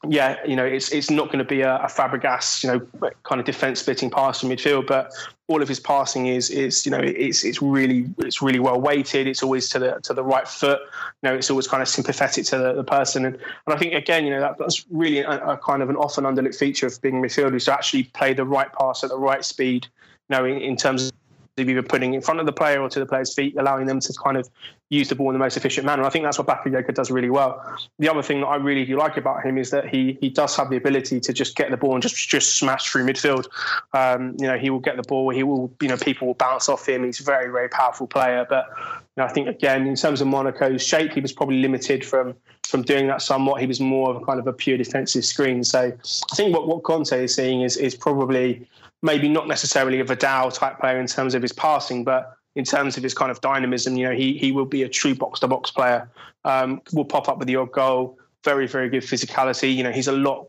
yeah, 0.08 0.38
you 0.48 0.56
know, 0.56 0.66
it's 0.66 0.92
it's 0.92 1.12
not 1.12 1.28
going 1.28 1.40
to 1.40 1.46
be 1.46 1.62
a, 1.62 1.76
a 1.76 1.86
Fabregas, 1.86 2.64
you 2.64 2.72
know, 2.72 3.12
kind 3.24 3.40
of 3.40 3.46
defense 3.46 3.82
splitting 3.82 4.10
pass 4.10 4.40
from 4.40 4.50
midfield, 4.50 4.88
but 4.88 5.12
all 5.48 5.62
of 5.62 5.68
his 5.68 5.80
passing 5.80 6.26
is 6.26 6.50
is 6.50 6.86
you 6.86 6.92
know 6.92 6.98
it's 6.98 7.44
it's 7.44 7.62
really 7.62 8.10
it's 8.18 8.42
really 8.42 8.58
well 8.58 8.82
weighted. 8.82 9.28
It's 9.28 9.44
always 9.44 9.70
to 9.70 9.80
the 9.80 10.00
to 10.04 10.16
the 10.16 10.24
right 10.24 10.48
foot. 10.48 10.80
You 11.22 11.30
know, 11.30 11.36
it's 11.36 11.52
always 11.52 11.68
kind 11.68 11.84
of 11.84 11.88
sympathetic 11.88 12.46
to 12.46 12.58
the, 12.58 12.74
the 12.74 12.84
person. 12.84 13.26
And, 13.26 13.36
and 13.36 13.76
I 13.76 13.78
think 13.78 13.94
again, 13.94 14.26
you 14.26 14.32
know, 14.32 14.40
that, 14.40 14.58
that's 14.58 14.86
really 14.90 15.20
a, 15.20 15.30
a, 15.30 15.58
kind 15.58 15.84
of 15.84 15.90
an 15.92 15.98
often 15.98 16.24
underlooked 16.24 16.58
feature 16.58 16.88
of 16.88 17.00
being 17.02 17.20
a 17.20 17.22
midfielder 17.22 17.56
is 17.56 17.66
to 17.66 17.74
actually 17.74 18.04
play 18.06 18.34
the 18.34 18.46
right 18.46 18.72
pass 18.74 19.04
at 19.04 19.12
the 19.12 19.20
right 19.20 19.46
speed. 19.46 19.88
You 20.30 20.38
know, 20.38 20.46
in, 20.46 20.58
in 20.58 20.78
terms 20.78 21.12
of 21.58 21.70
either 21.70 21.84
putting 21.84 22.16
in 22.16 22.22
front 22.22 22.40
of 22.40 22.48
the 22.48 22.54
player 22.54 22.82
or 22.82 22.90
to 22.90 23.00
the 23.00 23.06
player's 23.06 23.36
feet, 23.36 23.56
allowing 23.56 23.86
them 23.86 24.00
to 24.00 24.14
kind 24.14 24.38
of 24.38 24.50
use 24.92 25.08
the 25.08 25.16
ball 25.16 25.30
in 25.30 25.34
the 25.34 25.40
most 25.40 25.56
efficient 25.56 25.86
manner. 25.86 26.04
I 26.04 26.10
think 26.10 26.26
that's 26.26 26.38
what 26.38 26.48
Bakayoko 26.48 26.94
does 26.94 27.10
really 27.10 27.30
well. 27.30 27.64
The 27.98 28.10
other 28.10 28.22
thing 28.22 28.42
that 28.42 28.48
I 28.48 28.58
really 28.58 28.86
do 28.86 28.98
like 28.98 29.16
about 29.16 29.44
him 29.44 29.58
is 29.58 29.72
that 29.72 29.88
he 29.88 30.18
he 30.20 30.30
does 30.30 30.56
have 30.58 30.70
the 30.70 30.76
ability 30.76 31.22
to 31.22 31.34
just 31.34 31.56
get 31.56 31.72
the 31.72 31.78
ball 31.78 31.94
and 31.94 32.04
just 32.04 32.16
just 32.30 32.58
smash 32.58 32.92
through 32.92 33.06
midfield. 33.06 33.48
Um, 33.94 34.36
you 34.38 34.48
know, 34.48 34.58
he 34.58 34.70
will 34.70 34.80
get 34.80 34.98
the 34.98 35.04
ball. 35.04 35.30
He 35.30 35.44
will, 35.44 35.74
you 35.82 35.88
know, 35.88 35.96
people 35.96 36.28
will 36.28 36.36
bounce 36.36 36.68
off 36.68 36.88
him. 36.88 37.06
He's 37.06 37.22
a 37.22 37.24
very 37.24 37.50
very 37.50 37.70
powerful 37.70 38.06
player. 38.06 38.46
But 38.48 38.68
you 38.78 38.84
know, 39.18 39.24
I 39.24 39.30
think 39.30 39.48
again, 39.48 39.88
in 39.88 39.96
terms 39.96 40.20
of 40.20 40.28
Monaco's 40.28 40.86
shape, 40.86 41.14
he 41.14 41.22
was 41.22 41.32
probably 41.32 41.62
limited 41.62 42.06
from 42.06 42.36
from 42.68 42.82
doing 42.82 43.08
that 43.08 43.22
somewhat. 43.22 43.62
He 43.62 43.68
was 43.68 43.80
more 43.80 44.10
of 44.10 44.22
a 44.22 44.26
kind 44.26 44.42
of 44.42 44.48
a 44.48 44.54
pure 44.54 44.78
defensive 44.78 45.24
screen. 45.24 45.64
So 45.64 45.94
I 46.32 46.36
think 46.36 46.54
what 46.54 46.68
what 46.68 46.84
Conte 46.84 47.24
is 47.24 47.34
seeing 47.34 47.62
is 47.62 47.78
is 47.78 47.96
probably 47.96 48.68
maybe 49.02 49.30
not 49.30 49.48
necessarily 49.48 50.02
a 50.02 50.04
Vidal 50.04 50.52
type 50.52 50.80
player 50.80 51.00
in 51.00 51.08
terms 51.08 51.34
of 51.34 51.42
his 51.42 51.54
passing, 51.54 52.04
but 52.04 52.38
in 52.56 52.66
terms 52.66 52.98
of 52.98 53.04
his 53.04 53.14
kind 53.14 53.32
of 53.32 53.40
dynamism, 53.42 53.96
you 53.96 54.08
know, 54.08 54.16
he 54.16 54.38
he 54.38 54.52
will 54.52 54.66
be 54.66 54.84
a 54.84 54.90
true 54.90 55.16
box 55.16 55.40
to 55.40 55.48
box 55.48 55.72
player. 55.72 56.10
Um, 56.44 56.82
will 56.94 57.06
pop 57.06 57.30
up 57.30 57.38
with 57.38 57.48
the 57.48 57.56
odd 57.56 57.72
goal. 57.72 58.18
Very 58.44 58.68
very 58.68 58.90
good 58.90 59.04
physicality. 59.04 59.74
You 59.76 59.84
know, 59.84 59.92
he's 59.92 60.08
a 60.08 60.12
lot 60.12 60.48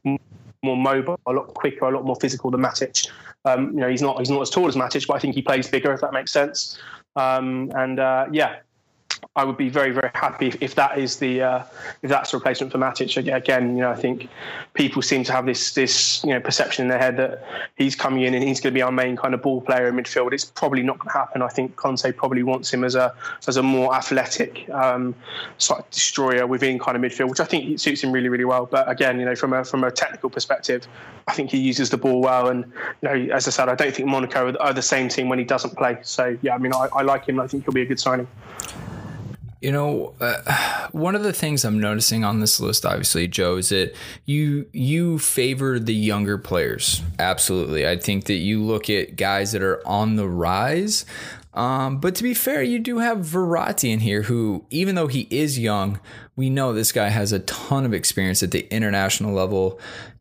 more 0.62 0.76
mobile, 0.76 1.18
a 1.26 1.32
lot 1.32 1.54
quicker, 1.54 1.84
a 1.84 1.90
lot 1.90 2.04
more 2.04 2.16
physical 2.16 2.50
than 2.50 2.60
Matic. 2.60 3.08
Um, 3.44 3.72
you 3.72 3.80
know, 3.80 3.88
he's 3.88 4.02
not 4.02 4.18
he's 4.18 4.30
not 4.30 4.40
as 4.40 4.50
tall 4.50 4.68
as 4.68 4.76
Matic, 4.76 5.06
but 5.06 5.14
I 5.14 5.18
think 5.18 5.34
he 5.34 5.42
plays 5.42 5.68
bigger 5.68 5.92
if 5.92 6.00
that 6.00 6.12
makes 6.12 6.32
sense. 6.32 6.78
Um, 7.16 7.70
and 7.74 7.98
uh, 7.98 8.26
yeah, 8.32 8.56
I 9.34 9.44
would 9.44 9.56
be 9.56 9.70
very, 9.70 9.92
very 9.92 10.10
happy 10.14 10.48
if, 10.48 10.62
if 10.62 10.74
that 10.74 10.98
is 10.98 11.16
the 11.16 11.40
uh, 11.40 11.64
if 12.02 12.10
that's 12.10 12.34
replacement 12.34 12.70
for 12.70 12.78
Matic. 12.78 13.16
Again, 13.34 13.76
you 13.76 13.82
know, 13.82 13.90
I 13.90 13.94
think 13.94 14.28
people 14.74 15.00
seem 15.00 15.24
to 15.24 15.32
have 15.32 15.46
this 15.46 15.72
this 15.72 16.22
you 16.22 16.30
know 16.30 16.40
perception 16.40 16.82
in 16.82 16.88
their 16.88 16.98
head 16.98 17.16
that 17.16 17.42
he's 17.76 17.96
coming 17.96 18.24
in 18.24 18.34
and 18.34 18.44
he's 18.44 18.60
going 18.60 18.74
to 18.74 18.78
be 18.78 18.82
our 18.82 18.92
main 18.92 19.16
kind 19.16 19.32
of 19.32 19.40
ball 19.40 19.62
player 19.62 19.88
in 19.88 19.94
midfield. 19.94 20.34
It's 20.34 20.44
probably 20.44 20.82
not 20.82 20.98
going 20.98 21.10
to 21.10 21.18
happen. 21.18 21.40
I 21.40 21.48
think 21.48 21.76
Conte 21.76 22.12
probably 22.12 22.42
wants 22.42 22.72
him 22.72 22.84
as 22.84 22.94
a 22.94 23.14
as 23.46 23.56
a 23.56 23.62
more 23.62 23.94
athletic 23.94 24.68
um, 24.68 25.14
sort 25.56 25.80
of 25.80 25.90
destroyer 25.90 26.46
within 26.46 26.78
kind 26.78 26.96
of 26.96 27.02
midfield, 27.02 27.30
which 27.30 27.40
I 27.40 27.44
think 27.44 27.78
suits 27.80 28.02
him 28.02 28.12
really, 28.12 28.28
really 28.28 28.44
well. 28.44 28.66
But 28.66 28.90
again, 28.90 29.18
you 29.18 29.24
know, 29.24 29.34
from 29.34 29.54
a 29.54 29.64
from 29.64 29.82
a 29.84 29.90
technical 29.90 30.28
perspective, 30.28 30.86
I 31.26 31.32
think 31.32 31.50
he 31.50 31.58
uses 31.58 31.88
the 31.88 31.96
ball 31.96 32.20
well. 32.20 32.48
And 32.48 32.70
you 33.00 33.08
know, 33.08 33.34
as 33.34 33.48
I 33.48 33.50
said, 33.50 33.70
I 33.70 33.76
don't 33.76 33.94
think 33.94 34.08
Monaco 34.08 34.54
are 34.58 34.74
the 34.74 34.82
same 34.82 35.08
team 35.08 35.30
when 35.30 35.38
he 35.38 35.44
doesn't 35.46 35.74
play. 35.74 35.98
So 36.02 36.36
yeah, 36.42 36.54
I 36.54 36.58
mean, 36.58 36.74
I, 36.74 36.88
I 36.94 37.00
like 37.00 37.26
him. 37.26 37.40
I 37.40 37.46
think 37.46 37.64
he'll 37.64 37.72
be 37.72 37.82
a 37.82 37.86
good 37.86 38.00
signing. 38.00 38.28
You 39.62 39.72
know, 39.72 40.14
uh, 40.20 40.88
one 40.92 41.14
of 41.14 41.22
the 41.22 41.32
things 41.32 41.64
I'm 41.64 41.80
noticing 41.80 42.24
on 42.24 42.40
this 42.40 42.60
list, 42.60 42.84
obviously, 42.84 43.28
Joe, 43.28 43.56
is 43.56 43.70
that 43.70 43.94
you 44.24 44.66
you 44.72 45.18
favor 45.18 45.78
the 45.78 45.94
younger 45.94 46.38
players. 46.38 47.02
Absolutely, 47.18 47.86
I 47.86 47.96
think 47.96 48.24
that 48.24 48.34
you 48.34 48.62
look 48.62 48.90
at 48.90 49.16
guys 49.16 49.52
that 49.52 49.62
are 49.62 49.86
on 49.86 50.16
the 50.16 50.28
rise. 50.28 51.04
Um, 51.54 51.98
but 51.98 52.14
to 52.14 52.22
be 52.22 52.32
fair, 52.32 52.62
you 52.62 52.78
do 52.78 52.98
have 52.98 53.18
Verratti 53.18 53.90
in 53.90 54.00
here, 54.00 54.22
who, 54.22 54.64
even 54.70 54.94
though 54.94 55.06
he 55.06 55.28
is 55.30 55.58
young, 55.58 56.00
we 56.34 56.48
know 56.48 56.72
this 56.72 56.92
guy 56.92 57.10
has 57.10 57.30
a 57.30 57.40
ton 57.40 57.84
of 57.84 57.92
experience 57.92 58.42
at 58.42 58.52
the 58.52 58.66
international 58.74 59.34
level 59.34 59.78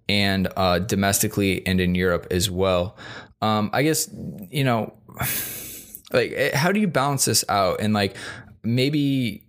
and 0.09 0.49
uh, 0.57 0.79
domestically 0.79 1.65
and 1.65 1.79
in 1.79 1.95
Europe 1.95 2.27
as 2.31 2.49
well. 2.49 2.97
Um, 3.41 3.69
I 3.73 3.83
guess 3.83 4.09
you 4.51 4.63
know 4.63 4.93
like 6.13 6.33
eh, 6.35 6.55
how 6.55 6.71
do 6.71 6.79
you 6.79 6.87
balance 6.87 7.25
this 7.25 7.45
out 7.49 7.79
and 7.79 7.93
like 7.93 8.15
maybe 8.63 9.43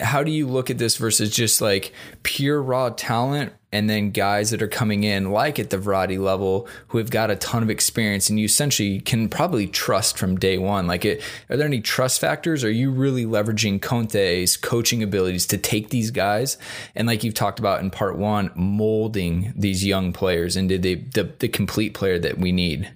how 0.00 0.22
do 0.22 0.30
you 0.30 0.46
look 0.46 0.68
at 0.70 0.78
this 0.78 0.96
versus 0.96 1.30
just 1.30 1.60
like 1.60 1.92
pure 2.22 2.62
raw 2.62 2.90
talent 2.90 3.52
and 3.72 3.88
then 3.88 4.10
guys 4.10 4.50
that 4.50 4.60
are 4.60 4.68
coming 4.68 5.04
in 5.04 5.30
like 5.30 5.58
at 5.58 5.70
the 5.70 5.78
Verratti 5.78 6.18
level 6.18 6.68
who 6.88 6.98
have 6.98 7.08
got 7.08 7.30
a 7.30 7.36
ton 7.36 7.62
of 7.62 7.70
experience 7.70 8.28
and 8.28 8.38
you 8.38 8.44
essentially 8.44 9.00
can 9.00 9.28
probably 9.28 9.66
trust 9.66 10.18
from 10.18 10.36
day 10.36 10.58
one? 10.58 10.86
Like 10.86 11.06
it 11.06 11.22
are 11.48 11.56
there 11.56 11.66
any 11.66 11.80
trust 11.80 12.20
factors? 12.20 12.64
Are 12.64 12.70
you 12.70 12.90
really 12.90 13.24
leveraging 13.24 13.80
Conte's 13.80 14.58
coaching 14.58 15.02
abilities 15.02 15.46
to 15.46 15.56
take 15.56 15.88
these 15.88 16.10
guys? 16.10 16.58
And 16.94 17.06
like 17.08 17.24
you've 17.24 17.34
talked 17.34 17.58
about 17.58 17.80
in 17.80 17.90
part 17.90 18.18
1 18.18 18.52
molding 18.54 19.54
these 19.56 19.86
young 19.86 20.12
players 20.12 20.56
into 20.56 20.76
the 20.76 20.96
the, 20.96 21.32
the 21.38 21.48
complete 21.48 21.94
player 21.94 22.18
that 22.18 22.38
we 22.38 22.52
need. 22.52 22.92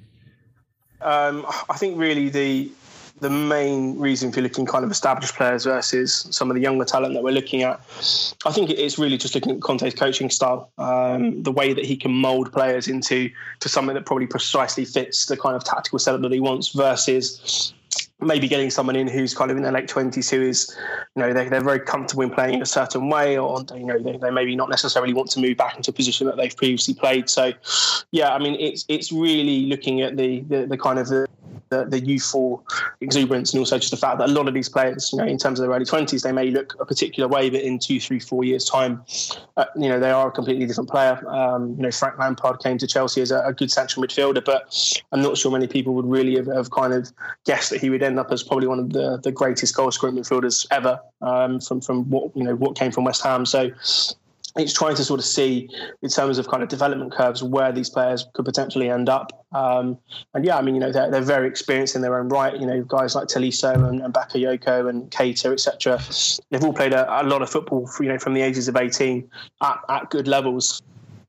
Um, 1.01 1.47
I 1.69 1.77
think 1.77 1.99
really 1.99 2.29
the 2.29 2.71
the 3.21 3.31
main 3.31 3.99
reason 3.99 4.33
for 4.33 4.41
looking 4.41 4.67
kind 4.67 4.85
of 4.85 4.91
established 4.91 5.35
players 5.35 5.65
versus 5.65 6.27
some 6.31 6.51
of 6.51 6.57
the 6.57 6.61
younger 6.61 6.85
talent 6.85 7.15
that 7.15 7.23
we're 7.23 7.31
looking 7.31 7.63
at, 7.63 7.81
I 8.45 8.53
think 8.53 8.71
it's 8.71 8.99
really 8.99 9.17
just 9.17 9.35
looking 9.35 9.53
at 9.53 9.61
Conte's 9.61 9.95
coaching 9.95 10.31
style, 10.31 10.71
um, 10.79 11.43
the 11.43 11.53
way 11.53 11.73
that 11.73 11.85
he 11.85 11.97
can 11.97 12.13
mould 12.13 12.53
players 12.53 12.89
into 12.89 13.31
to 13.61 13.69
something 13.69 13.95
that 13.95 14.05
probably 14.05 14.27
precisely 14.27 14.85
fits 14.85 15.27
the 15.27 15.37
kind 15.37 15.55
of 15.55 15.65
tactical 15.65 15.99
setup 15.99 16.23
that 16.23 16.33
he 16.33 16.41
wants 16.41 16.69
versus 16.69 17.73
maybe 18.21 18.49
getting 18.49 18.71
someone 18.71 18.97
in 18.97 19.07
who's 19.07 19.35
kind 19.35 19.51
of 19.51 19.57
in 19.57 19.63
their 19.63 19.73
late 19.73 19.89
20s 19.89 20.31
who 20.31 20.41
is, 20.41 20.75
you 21.15 21.23
know, 21.23 21.33
they, 21.33 21.49
they're 21.49 21.61
very 21.61 21.81
comfortable 21.81 22.23
in 22.23 22.31
playing 22.31 22.55
in 22.55 22.63
a 22.63 22.67
certain 22.67 23.09
way 23.09 23.39
or, 23.39 23.63
you 23.75 23.85
know, 23.85 23.99
they, 23.99 24.17
they 24.17 24.31
maybe 24.31 24.57
not 24.57 24.71
necessarily 24.71 25.13
want 25.13 25.31
to 25.31 25.41
move 25.41 25.57
back 25.57 25.77
into 25.77 25.91
a 25.91 25.95
position 25.95 26.27
that 26.27 26.37
they've 26.37 26.57
previously 26.57 26.95
played. 26.95 27.29
So, 27.29 27.53
yeah, 28.13 28.35
I 28.35 28.39
mean, 28.39 28.59
it's 28.59 28.85
it's 28.89 29.13
really 29.13 29.67
looking 29.67 30.01
at 30.01 30.17
the, 30.17 30.41
the, 30.41 30.67
the 30.67 30.79
kind 30.79 30.99
of 30.99 31.09
the, 31.09 31.27
the, 31.75 31.85
the 31.89 32.01
youthful 32.01 32.65
exuberance 33.01 33.53
and 33.53 33.61
also 33.61 33.79
just 33.79 33.91
the 33.91 33.97
fact 33.97 34.19
that 34.19 34.29
a 34.29 34.33
lot 34.33 34.49
of 34.49 34.55
these 34.55 34.69
players, 34.69 35.11
you 35.13 35.19
know, 35.19 35.25
in 35.25 35.39
terms 35.39 35.59
of 35.59 35.67
their 35.67 35.75
early 35.75 35.85
20s, 35.85 36.23
they 36.23 36.33
may 36.33 36.51
look 36.51 36.75
a 36.81 36.87
particular 36.87 37.29
way, 37.29 37.51
but 37.51 37.61
in 37.61 37.79
two, 37.79 38.01
three, 38.01 38.21
four 38.21 38.45
years' 38.45 38.65
time, 38.65 39.03
uh, 39.57 39.65
you 39.77 39.89
know, 39.89 39.99
they 39.99 40.11
are 40.11 40.29
a 40.29 40.31
completely 40.31 40.67
different 40.67 40.91
player. 40.91 41.23
Um, 41.29 41.75
you 41.77 41.83
know, 41.83 41.91
Frank 41.91 42.19
Lampard 42.19 42.61
came 42.63 42.79
to 42.79 42.87
Chelsea 42.87 43.21
as 43.23 43.31
a, 43.31 43.41
a, 43.41 43.53
good 43.53 43.71
central 43.71 44.05
midfielder, 44.05 44.45
but 44.45 45.03
I'm 45.13 45.23
not 45.23 45.37
sure 45.37 45.51
many 45.51 45.67
people 45.67 45.95
would 45.95 46.07
really 46.07 46.37
have, 46.37 46.47
have, 46.47 46.71
kind 46.71 46.93
of 46.93 47.13
guessed 47.45 47.71
that 47.71 47.81
he 47.81 47.91
would 47.91 48.03
end 48.03 48.19
up 48.19 48.33
as 48.33 48.43
probably 48.43 48.67
one 48.67 48.79
of 48.79 48.93
the, 48.93 49.19
the 49.23 49.31
greatest 49.31 49.77
goal 49.77 49.91
scoring 49.91 50.17
midfielders 50.17 50.67
ever 50.71 51.01
um, 51.23 51.61
from, 51.61 51.81
from 51.81 52.09
what, 52.11 52.37
you 52.37 52.43
know, 52.43 52.57
what 52.57 52.77
came 52.77 52.91
from 52.91 53.05
West 53.05 53.23
Ham. 53.23 53.47
So 53.47 53.71
it's 54.57 54.73
trying 54.73 54.95
to 54.95 55.05
sort 55.05 55.19
of 55.19 55.27
see 55.27 55.69
in 56.03 56.09
terms 56.09 56.39
of 56.39 56.49
kind 56.49 56.63
of 56.63 56.69
development 56.69 57.13
curves 57.13 57.43
where 57.43 57.73
these 57.73 57.91
players 57.91 58.27
could 58.35 58.45
potentially 58.45 58.89
end 58.89 59.09
up. 59.09 59.45
Um, 59.53 59.99
and 60.33 60.45
yeah, 60.45 60.57
I 60.57 60.63
mean, 60.63 60.75
you 60.75 60.81
know, 60.81 60.93
they're, 60.93 61.11
they're 61.11 61.21
very 61.21 61.49
experienced 61.49 61.97
in 61.97 62.03
their 62.03 62.19
own 62.19 62.29
right. 62.29 62.59
You 62.59 62.67
know, 62.67 62.83
guys 62.83 63.15
like 63.15 63.29
Tolisso 63.29 63.75
and, 63.89 64.01
and 64.01 64.15
Bakayoko 64.15 64.89
and 64.89 65.11
Keita, 65.11 65.53
etc. 65.53 66.01
They've 66.51 66.65
all 66.65 66.73
played 66.73 66.93
a, 66.93 67.23
a, 67.23 67.25
lot 67.25 67.43
of 67.43 67.51
football, 67.51 67.89
you 67.99 68.09
know, 68.09 68.19
from 68.19 68.35
the 68.35 68.43
ages 68.43 68.69
of 68.69 68.77
18 68.77 69.29
at, 69.63 69.79
at 69.89 70.11
good 70.11 70.29
levels. 70.29 70.83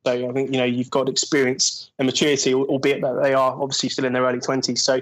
So 0.06 0.30
I 0.30 0.34
think 0.34 0.52
you 0.52 0.60
know 0.60 0.66
you've 0.66 0.92
got 0.92 1.10
experience 1.10 1.90
and 1.98 2.06
maturity, 2.06 2.54
albeit 2.54 3.02
that 3.02 3.24
they 3.24 3.34
are 3.34 3.60
obviously 3.60 3.90
still 3.90 4.06
in 4.06 4.14
their 4.14 4.22
early 4.22 4.40
twenties. 4.40 4.84
So, 4.84 5.02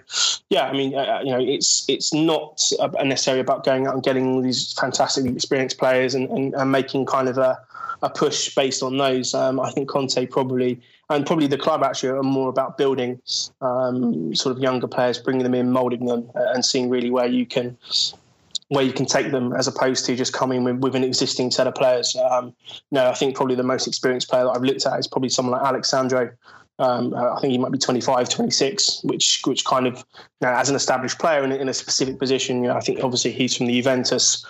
yeah, 0.49 0.63
I 0.63 0.71
mean, 0.71 0.95
uh, 0.95 1.19
you 1.21 1.31
know, 1.31 1.41
it's 1.41 1.83
it's 1.89 2.13
not 2.13 2.61
necessarily 3.03 3.41
about 3.41 3.65
going 3.65 3.85
out 3.85 3.95
and 3.95 4.03
getting 4.03 4.41
these 4.43 4.71
fantastic 4.79 5.25
experienced 5.25 5.77
players 5.77 6.15
and, 6.15 6.29
and, 6.29 6.53
and 6.53 6.71
making 6.71 7.05
kind 7.05 7.27
of 7.27 7.37
a 7.37 7.59
a 8.03 8.09
push 8.09 8.53
based 8.53 8.83
on 8.83 8.97
those. 8.97 9.33
Um, 9.33 9.59
I 9.59 9.71
think 9.71 9.89
Conte 9.89 10.25
probably 10.27 10.79
and 11.09 11.25
probably 11.25 11.47
the 11.47 11.57
club 11.57 11.83
actually 11.83 12.09
are 12.09 12.21
more 12.21 12.49
about 12.49 12.77
building 12.77 13.21
um, 13.61 14.35
sort 14.35 14.55
of 14.55 14.61
younger 14.61 14.87
players, 14.87 15.17
bringing 15.17 15.43
them 15.43 15.53
in, 15.53 15.71
molding 15.71 16.05
them, 16.05 16.29
uh, 16.35 16.51
and 16.53 16.63
seeing 16.63 16.89
really 16.89 17.09
where 17.09 17.27
you 17.27 17.45
can 17.45 17.77
where 18.69 18.83
you 18.83 18.93
can 18.93 19.05
take 19.05 19.31
them 19.31 19.53
as 19.53 19.67
opposed 19.67 20.05
to 20.05 20.15
just 20.15 20.33
coming 20.33 20.63
with, 20.63 20.77
with 20.77 20.95
an 20.95 21.03
existing 21.03 21.51
set 21.51 21.67
of 21.67 21.75
players. 21.75 22.15
Um, 22.15 22.53
no, 22.91 23.07
I 23.09 23.13
think 23.13 23.35
probably 23.35 23.55
the 23.55 23.63
most 23.63 23.87
experienced 23.87 24.29
player 24.29 24.45
that 24.45 24.51
I've 24.51 24.63
looked 24.63 24.85
at 24.85 24.97
is 24.99 25.07
probably 25.07 25.29
someone 25.29 25.59
like 25.59 25.67
Alex 25.67 25.89
Sandro. 25.89 26.31
Um, 26.79 27.13
I 27.13 27.39
think 27.39 27.51
he 27.51 27.57
might 27.57 27.71
be 27.71 27.77
25, 27.77 28.29
26, 28.29 29.03
which 29.03 29.41
which 29.45 29.63
kind 29.63 29.85
of, 29.85 29.97
you 29.97 30.47
know, 30.47 30.53
as 30.53 30.69
an 30.69 30.75
established 30.75 31.19
player 31.19 31.43
in, 31.43 31.51
in 31.51 31.69
a 31.69 31.73
specific 31.73 32.17
position, 32.17 32.63
you 32.63 32.69
know, 32.69 32.75
I 32.75 32.79
think 32.79 33.03
obviously 33.03 33.31
he's 33.31 33.55
from 33.55 33.67
the 33.67 33.73
Juventus 33.73 34.43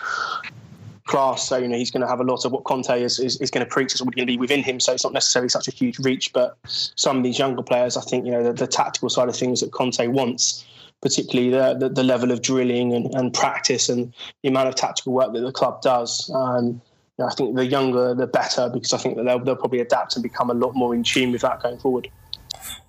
class. 1.05 1.48
So, 1.48 1.57
you 1.57 1.67
know, 1.67 1.77
he's 1.77 1.91
going 1.91 2.01
to 2.01 2.07
have 2.07 2.19
a 2.19 2.24
lot 2.24 2.45
of 2.45 2.51
what 2.51 2.63
Conte 2.63 3.01
is, 3.01 3.19
is, 3.19 3.39
is 3.41 3.51
going 3.51 3.65
to 3.65 3.69
preach 3.69 3.93
is 3.93 4.01
going 4.01 4.12
to 4.15 4.25
be 4.25 4.38
within 4.38 4.63
him. 4.63 4.79
So 4.79 4.93
it's 4.93 5.03
not 5.03 5.13
necessarily 5.13 5.50
such 5.50 5.67
a 5.67 5.72
huge 5.72 6.00
reach. 6.00 6.31
But 6.33 6.57
some 6.63 7.17
of 7.17 7.24
these 7.24 7.39
younger 7.39 7.63
players, 7.63 7.98
I 7.98 8.01
think, 8.01 8.25
you 8.25 8.31
know, 8.31 8.43
the, 8.43 8.53
the 8.53 8.67
tactical 8.67 9.10
side 9.10 9.29
of 9.29 9.36
things 9.36 9.62
that 9.62 9.72
Conte 9.72 10.05
wants, 10.07 10.65
particularly 11.01 11.50
the, 11.50 11.74
the, 11.74 11.89
the 11.89 12.03
level 12.03 12.31
of 12.31 12.41
drilling 12.41 12.93
and, 12.93 13.13
and, 13.15 13.33
practice 13.33 13.89
and 13.89 14.13
the 14.41 14.50
amount 14.50 14.69
of 14.69 14.75
tactical 14.75 15.13
work 15.13 15.33
that 15.33 15.41
the 15.41 15.51
club 15.51 15.81
does. 15.81 16.31
Um, 16.33 16.81
you 17.17 17.25
know, 17.25 17.27
I 17.27 17.33
think 17.33 17.55
the 17.55 17.65
younger, 17.65 18.15
the 18.15 18.27
better, 18.27 18.69
because 18.69 18.93
I 18.93 18.98
think 18.98 19.17
that 19.17 19.24
they'll, 19.24 19.39
they'll 19.39 19.55
probably 19.55 19.81
adapt 19.81 20.15
and 20.15 20.24
become 20.24 20.50
a 20.50 20.53
lot 20.53 20.74
more 20.74 20.95
in 20.95 21.03
tune 21.03 21.31
with 21.31 21.41
that 21.41 21.62
going 21.62 21.77
forward. 21.77 22.10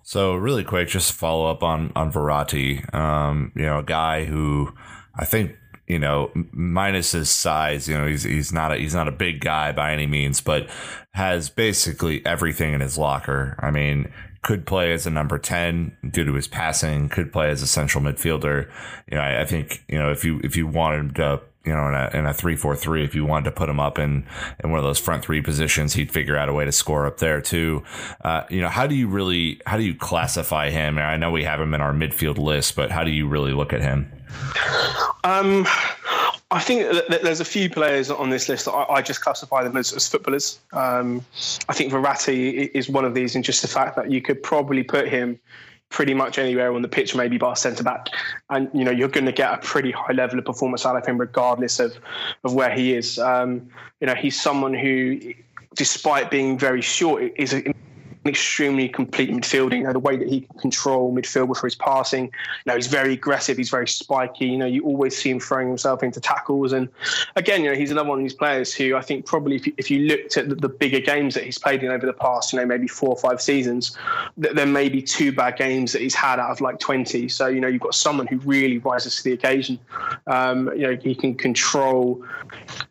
So 0.06 0.35
really 0.35 0.64
quick, 0.64 0.88
just 0.88 1.12
follow 1.12 1.50
up 1.50 1.62
on 1.62 1.90
on 1.97 2.12
Verratti. 2.12 2.94
Um, 2.94 3.52
you 3.56 3.62
know, 3.62 3.78
a 3.78 3.83
guy 3.83 4.25
who 4.26 4.73
I 5.16 5.25
think 5.25 5.56
you 5.87 5.99
know, 5.99 6.31
minus 6.53 7.12
his 7.12 7.31
size, 7.31 7.88
you 7.88 7.97
know, 7.97 8.07
he's 8.07 8.23
he's 8.23 8.53
not 8.53 8.73
a 8.73 8.76
he's 8.76 8.95
not 8.95 9.09
a 9.09 9.12
big 9.12 9.41
guy 9.41 9.73
by 9.73 9.93
any 9.93 10.07
means, 10.07 10.41
but 10.41 10.69
has 11.12 11.50
basically 11.50 12.25
everything 12.25 12.73
in 12.73 12.81
his 12.81 12.97
locker. 12.97 13.55
I 13.61 13.71
mean, 13.71 14.12
could 14.43 14.67
play 14.67 14.93
as 14.93 15.07
a 15.07 15.11
number 15.11 15.38
10 15.38 15.97
due 16.11 16.25
to 16.25 16.35
his 16.35 16.47
passing, 16.47 17.09
could 17.09 17.33
play 17.33 17.50
as 17.50 17.62
a 17.62 17.67
central 17.67 18.05
midfielder. 18.05 18.71
You 19.11 19.17
know, 19.17 19.23
I, 19.23 19.43
I 19.43 19.45
think, 19.45 19.85
you 19.88 19.99
know, 19.99 20.11
if 20.11 20.25
you 20.25 20.41
if 20.45 20.57
you 20.57 20.67
wanted 20.67 21.17
to 21.17 21.41
you 21.64 21.73
know, 21.73 21.88
in 21.88 21.94
a 21.94 22.11
in 22.14 22.26
a 22.26 22.35
three 22.35 22.56
four 22.56 22.76
three, 22.76 23.04
if 23.04 23.14
you 23.14 23.25
wanted 23.25 23.47
to 23.47 23.52
put 23.52 23.68
him 23.68 23.80
up 23.80 23.99
in 23.99 24.26
in 24.62 24.71
one 24.71 24.78
of 24.78 24.85
those 24.85 24.99
front 24.99 25.25
three 25.25 25.40
positions, 25.40 25.94
he'd 25.94 26.12
figure 26.12 26.37
out 26.37 26.49
a 26.49 26.52
way 26.52 26.64
to 26.64 26.73
score 26.73 27.06
up 27.06 27.18
there 27.18 27.40
too. 27.40 27.83
Uh, 28.23 28.42
you 28.50 28.61
know, 28.61 28.68
how 28.68 28.87
do 28.87 28.94
you 28.94 29.09
really 29.09 29.61
how 29.66 29.76
do 29.76 29.83
you 29.83 29.94
classify 29.94 30.71
him? 30.71 30.99
I 30.99 31.16
know 31.16 31.30
we 31.30 31.44
have 31.44 31.61
him 31.61 31.75
in 31.75 31.80
our 31.80 31.92
midfield 31.92 32.38
list, 32.38 32.76
but 32.76 32.90
how 32.90 33.04
do 33.04 33.11
you 33.11 33.26
really 33.26 33.52
look 33.52 33.73
at 33.73 33.80
him? 33.80 34.12
Um, 35.25 35.66
I 36.50 36.61
think 36.61 36.87
there's 37.09 37.40
a 37.40 37.44
few 37.44 37.71
players 37.71 38.11
on 38.11 38.30
this 38.30 38.49
list 38.49 38.66
that 38.66 38.73
I, 38.73 39.02
just 39.02 39.23
classify 39.23 39.64
them 39.64 39.76
as, 39.76 39.92
as 39.92 40.06
footballers. 40.06 40.61
Um, 40.73 41.25
I 41.68 41.73
think 41.73 41.92
Verratti 41.92 42.71
is 42.75 42.88
one 42.88 43.04
of 43.04 43.14
these, 43.14 43.35
in 43.35 43.42
just 43.42 43.62
the 43.62 43.68
fact 43.68 43.96
that 43.96 44.11
you 44.11 44.22
could 44.22 44.42
probably 44.42 44.83
put 44.83 45.09
him 45.09 45.40
pretty 45.94 46.12
much 46.12 46.40
anywhere 46.40 46.74
on 46.74 46.83
the 46.83 46.88
pitch, 46.88 47.14
maybe 47.14 47.38
bar 47.38 47.54
centre 47.54 47.85
back, 47.85 48.09
and 48.50 48.68
you 48.74 48.85
know 48.85 48.90
you're 48.90 49.09
going 49.09 49.26
to 49.26 49.33
get 49.33 49.54
a 49.54 49.59
pretty 49.59 49.92
high 49.92 50.12
level 50.12 50.40
of 50.40 50.44
performance 50.44 50.85
out 50.85 50.96
of 50.96 51.07
him, 51.07 51.16
regardless 51.16 51.78
of 51.78 51.96
of 52.42 52.52
where 52.52 52.70
he 52.70 52.94
is. 52.94 53.16
Um, 53.20 53.68
you 54.00 54.09
know, 54.09 54.16
he's 54.16 54.38
someone 54.40 54.74
who, 54.74 55.20
despite 55.76 56.33
being 56.33 56.59
very 56.59 56.80
short, 56.80 57.33
is 57.37 57.54
a 58.24 58.28
extremely 58.28 58.88
complete 58.88 59.30
midfielding. 59.30 59.78
You 59.78 59.84
know, 59.84 59.92
the 59.92 59.98
way 59.98 60.16
that 60.16 60.28
he 60.28 60.42
can 60.42 60.58
control 60.58 61.14
midfield 61.14 61.48
with 61.48 61.60
his 61.60 61.74
passing. 61.74 62.24
You 62.24 62.30
know, 62.66 62.76
he's 62.76 62.87
very 62.87 63.12
aggressive. 63.12 63.56
He's 63.56 63.70
very 63.70 63.88
spiky. 63.88 64.46
You 64.46 64.58
know, 64.58 64.66
you 64.66 64.84
always 64.84 65.16
see 65.16 65.30
him 65.30 65.40
throwing 65.40 65.68
himself 65.68 66.02
into 66.02 66.20
tackles. 66.20 66.72
And 66.72 66.88
again, 67.37 67.62
you 67.62 67.70
know, 67.70 67.76
he's 67.76 67.90
another 67.90 68.08
one 68.08 68.18
of 68.18 68.24
these 68.24 68.34
players 68.34 68.72
who 68.74 68.96
I 68.96 69.02
think 69.02 69.26
probably 69.26 69.56
if 69.56 69.66
you, 69.66 69.74
if 69.78 69.90
you 69.90 70.00
looked 70.00 70.37
at 70.37 70.48
the, 70.48 70.54
the, 70.54 70.68
bigger 70.74 71.00
games 71.00 71.34
that 71.34 71.44
he's 71.44 71.56
played 71.56 71.82
in 71.82 71.90
over 71.90 72.04
the 72.04 72.12
past, 72.12 72.52
you 72.52 72.58
know, 72.58 72.66
maybe 72.66 72.88
four 72.88 73.10
or 73.10 73.16
five 73.16 73.40
seasons, 73.40 73.96
th- 74.42 74.54
there 74.54 74.66
may 74.66 74.88
be 74.88 75.00
two 75.00 75.30
bad 75.30 75.56
games 75.56 75.92
that 75.92 76.02
he's 76.02 76.14
had 76.14 76.40
out 76.40 76.50
of 76.50 76.60
like 76.60 76.78
20. 76.80 77.28
So, 77.28 77.46
you 77.46 77.60
know, 77.60 77.68
you've 77.68 77.80
got 77.80 77.94
someone 77.94 78.26
who 78.26 78.38
really 78.38 78.78
rises 78.78 79.16
to 79.16 79.22
the 79.24 79.32
occasion. 79.32 79.78
Um, 80.26 80.70
you 80.74 80.82
know, 80.82 80.96
he 80.96 81.14
can 81.14 81.34
control 81.37 82.24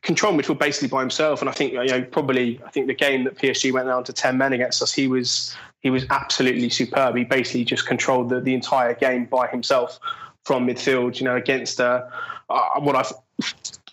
control 0.01 0.33
midfield 0.33 0.59
basically 0.59 0.87
by 0.87 1.01
himself. 1.01 1.41
And 1.41 1.49
I 1.49 1.53
think, 1.53 1.73
you 1.73 1.85
know, 1.85 2.01
probably, 2.03 2.61
I 2.65 2.69
think 2.69 2.87
the 2.87 2.93
game 2.93 3.23
that 3.25 3.37
PSG 3.37 3.71
went 3.71 3.87
down 3.87 4.03
to 4.05 4.13
10 4.13 4.37
men 4.37 4.53
against 4.53 4.81
us, 4.81 4.93
he 4.93 5.07
was 5.07 5.22
was 5.23 5.55
he 5.81 5.89
was 5.89 6.05
absolutely 6.09 6.69
superb. 6.69 7.15
He 7.15 7.23
basically 7.23 7.65
just 7.65 7.86
controlled 7.88 8.29
the, 8.29 8.39
the 8.39 8.53
entire 8.53 8.93
game 8.93 9.25
by 9.25 9.47
himself 9.47 9.99
from 10.43 10.67
midfield. 10.67 11.19
You 11.19 11.25
know, 11.25 11.36
against 11.36 11.79
uh, 11.79 12.05
uh, 12.49 12.79
what 12.79 12.95
I 12.95 13.03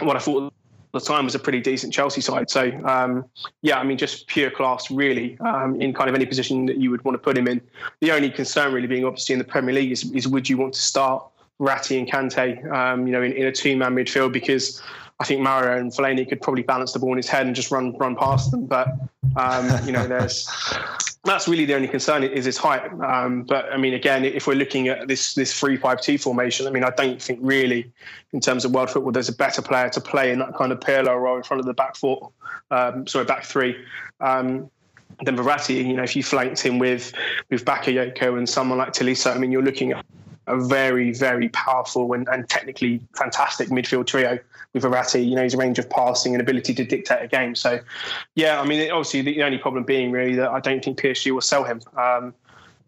what 0.04 0.16
I 0.16 0.18
thought 0.18 0.52
the 0.92 1.00
time 1.00 1.24
was 1.24 1.36
a 1.36 1.38
pretty 1.38 1.60
decent 1.60 1.92
Chelsea 1.92 2.20
side. 2.20 2.50
So 2.50 2.62
um, 2.84 3.24
yeah, 3.62 3.78
I 3.78 3.84
mean, 3.84 3.96
just 3.96 4.26
pure 4.26 4.50
class, 4.50 4.90
really, 4.90 5.38
um, 5.40 5.80
in 5.80 5.94
kind 5.94 6.08
of 6.10 6.16
any 6.16 6.26
position 6.26 6.66
that 6.66 6.78
you 6.78 6.90
would 6.90 7.04
want 7.04 7.14
to 7.14 7.22
put 7.28 7.38
him 7.38 7.46
in. 7.46 7.60
The 8.00 8.10
only 8.10 8.30
concern, 8.30 8.72
really, 8.72 8.88
being 8.88 9.04
obviously 9.04 9.34
in 9.34 9.38
the 9.38 9.44
Premier 9.44 9.74
League, 9.74 9.92
is, 9.92 10.10
is 10.12 10.26
would 10.26 10.48
you 10.48 10.58
want 10.58 10.74
to 10.74 10.80
start 10.80 11.24
Ratty 11.60 11.98
and 11.98 12.10
Kante, 12.10 12.50
um, 12.72 13.06
you 13.06 13.12
know, 13.12 13.22
in, 13.22 13.32
in 13.32 13.46
a 13.46 13.52
two-man 13.52 13.94
midfield 13.94 14.32
because 14.32 14.82
I 15.20 15.24
think 15.24 15.46
Marouane 15.46 15.94
Fellaini 15.94 16.26
could 16.26 16.40
probably 16.40 16.62
balance 16.62 16.92
the 16.92 16.98
ball 16.98 17.12
in 17.12 17.18
his 17.18 17.28
head 17.28 17.46
and 17.46 17.54
just 17.54 17.70
run 17.70 17.96
run 17.98 18.16
past 18.16 18.50
them. 18.50 18.66
But 18.66 18.88
um, 19.36 19.68
you 19.86 19.92
know, 19.92 20.06
there's 20.06 20.48
that's 21.24 21.46
really 21.46 21.66
the 21.66 21.74
only 21.74 21.88
concern 21.88 22.24
is 22.24 22.46
his 22.46 22.56
height. 22.56 22.90
Um, 23.02 23.42
but 23.42 23.70
I 23.70 23.76
mean, 23.76 23.92
again, 23.92 24.24
if 24.24 24.46
we're 24.46 24.54
looking 24.54 24.88
at 24.88 25.08
this 25.08 25.34
this 25.34 25.58
three 25.58 25.76
five 25.76 26.00
two 26.00 26.16
formation, 26.16 26.66
I 26.66 26.70
mean, 26.70 26.84
I 26.84 26.90
don't 26.90 27.20
think 27.20 27.38
really, 27.42 27.92
in 28.32 28.40
terms 28.40 28.64
of 28.64 28.72
world 28.72 28.88
football, 28.88 29.12
there's 29.12 29.28
a 29.28 29.34
better 29.34 29.60
player 29.60 29.90
to 29.90 30.00
play 30.00 30.32
in 30.32 30.38
that 30.38 30.56
kind 30.56 30.72
of 30.72 30.80
Pirlo 30.80 31.20
role 31.20 31.36
in 31.36 31.42
front 31.42 31.60
of 31.60 31.66
the 31.66 31.74
back 31.74 31.96
four, 31.96 32.30
um, 32.70 33.06
sorry, 33.06 33.26
back 33.26 33.44
three. 33.44 33.76
Um, 34.20 34.70
than 35.22 35.36
Verratti, 35.36 35.86
you 35.86 35.92
know, 35.92 36.02
if 36.02 36.16
you 36.16 36.22
flanked 36.22 36.62
him 36.62 36.78
with 36.78 37.12
with 37.50 37.66
Bakayoko 37.66 38.38
and 38.38 38.48
someone 38.48 38.78
like 38.78 38.94
Tolisso, 38.94 39.34
I 39.34 39.38
mean, 39.38 39.52
you're 39.52 39.62
looking 39.62 39.92
at 39.92 40.04
a 40.46 40.58
very, 40.58 41.12
very 41.12 41.48
powerful 41.50 42.12
and, 42.12 42.28
and 42.28 42.48
technically 42.48 43.00
fantastic 43.16 43.68
midfield 43.68 44.06
trio 44.06 44.38
with 44.72 44.82
Verratti. 44.82 45.26
You 45.26 45.36
know, 45.36 45.42
his 45.42 45.54
range 45.54 45.78
of 45.78 45.88
passing 45.88 46.34
and 46.34 46.40
ability 46.40 46.74
to 46.74 46.84
dictate 46.84 47.22
a 47.22 47.28
game. 47.28 47.54
So, 47.54 47.80
yeah, 48.34 48.60
I 48.60 48.66
mean, 48.66 48.90
obviously 48.90 49.22
the 49.22 49.42
only 49.42 49.58
problem 49.58 49.84
being 49.84 50.10
really 50.10 50.34
that 50.36 50.50
I 50.50 50.60
don't 50.60 50.84
think 50.84 50.98
PSG 50.98 51.32
will 51.32 51.40
sell 51.40 51.64
him. 51.64 51.80
Um, 51.96 52.34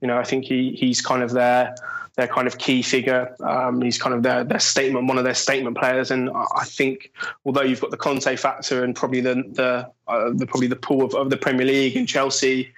you 0.01 0.09
know, 0.09 0.19
I 0.19 0.25
think 0.25 0.45
he 0.45 0.73
he's 0.73 1.01
kind 1.01 1.23
of 1.23 1.31
there 1.31 1.75
their 2.17 2.29
kind 2.29 2.47
of 2.47 2.59
key 2.59 2.83
figure. 2.83 3.35
Um, 3.41 3.81
he's 3.81 3.99
kind 3.99 4.15
of 4.15 4.23
their, 4.23 4.45
their 4.45 4.61
statement, 4.61 5.07
one 5.07 5.17
of 5.17 5.25
their 5.25 5.35
statement 5.35 5.79
players. 5.79 6.11
And 6.11 6.31
I 6.31 6.65
think 6.65 7.11
although 7.47 7.63
you've 7.63 7.81
got 7.81 7.91
the 7.91 7.97
Conte 7.97 8.37
factor 8.37 8.85
and 8.85 8.95
probably 8.95 9.23
the 9.23 9.35
the, 9.35 9.91
uh, 10.09 10.31
the 10.35 10.47
probably 10.47 10.67
the 10.67 10.77
pool 10.77 11.05
of, 11.05 11.15
of, 11.15 11.31
the 11.31 11.39
Premier 11.39 11.67
League 11.67 11.97
and 11.97 12.07
Chelsea, 12.07 12.71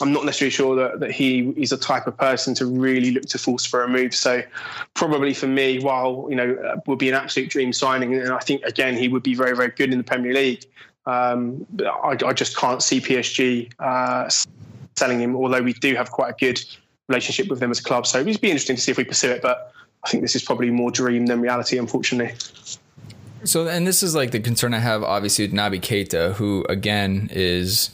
I'm 0.00 0.12
not 0.12 0.26
necessarily 0.26 0.50
sure 0.50 0.76
that, 0.76 1.00
that 1.00 1.10
he 1.10 1.54
is 1.56 1.72
a 1.72 1.78
type 1.78 2.06
of 2.06 2.18
person 2.18 2.54
to 2.56 2.66
really 2.66 3.12
look 3.12 3.24
to 3.26 3.38
force 3.38 3.64
for 3.64 3.82
a 3.82 3.88
move. 3.88 4.14
So 4.14 4.42
probably 4.92 5.32
for 5.32 5.46
me, 5.46 5.80
while 5.80 6.26
you 6.28 6.36
know 6.36 6.54
uh, 6.54 6.80
would 6.86 6.98
be 6.98 7.08
an 7.08 7.14
absolute 7.14 7.48
dream 7.48 7.72
signing, 7.72 8.14
and 8.14 8.30
I 8.30 8.40
think 8.40 8.62
again 8.64 8.94
he 8.94 9.08
would 9.08 9.22
be 9.22 9.34
very 9.34 9.56
very 9.56 9.70
good 9.70 9.90
in 9.90 9.98
the 9.98 10.04
Premier 10.04 10.34
League. 10.34 10.66
Um, 11.06 11.66
I, 11.80 12.16
I, 12.24 12.32
just 12.32 12.56
can't 12.56 12.80
see 12.80 13.00
PSG 13.00 13.72
uh, 13.80 14.30
selling 14.96 15.20
him. 15.20 15.34
Although 15.34 15.62
we 15.62 15.72
do 15.72 15.96
have 15.96 16.12
quite 16.12 16.30
a 16.30 16.36
good 16.38 16.64
relationship 17.12 17.48
with 17.48 17.60
them 17.60 17.70
as 17.70 17.78
a 17.78 17.82
club. 17.82 18.06
So 18.06 18.20
it'd 18.20 18.40
be 18.40 18.50
interesting 18.50 18.76
to 18.76 18.82
see 18.82 18.90
if 18.90 18.96
we 18.98 19.04
pursue 19.04 19.30
it, 19.30 19.42
but 19.42 19.72
I 20.04 20.08
think 20.08 20.22
this 20.22 20.34
is 20.34 20.42
probably 20.42 20.70
more 20.70 20.90
dream 20.90 21.26
than 21.26 21.40
reality, 21.40 21.78
unfortunately. 21.78 22.34
So, 23.44 23.68
and 23.68 23.86
this 23.86 24.02
is 24.02 24.14
like 24.14 24.30
the 24.30 24.40
concern 24.40 24.72
I 24.74 24.78
have, 24.78 25.02
obviously, 25.02 25.46
with 25.46 25.54
Naby 25.54 25.80
Keita, 25.80 26.34
who 26.34 26.64
again 26.68 27.28
is 27.32 27.90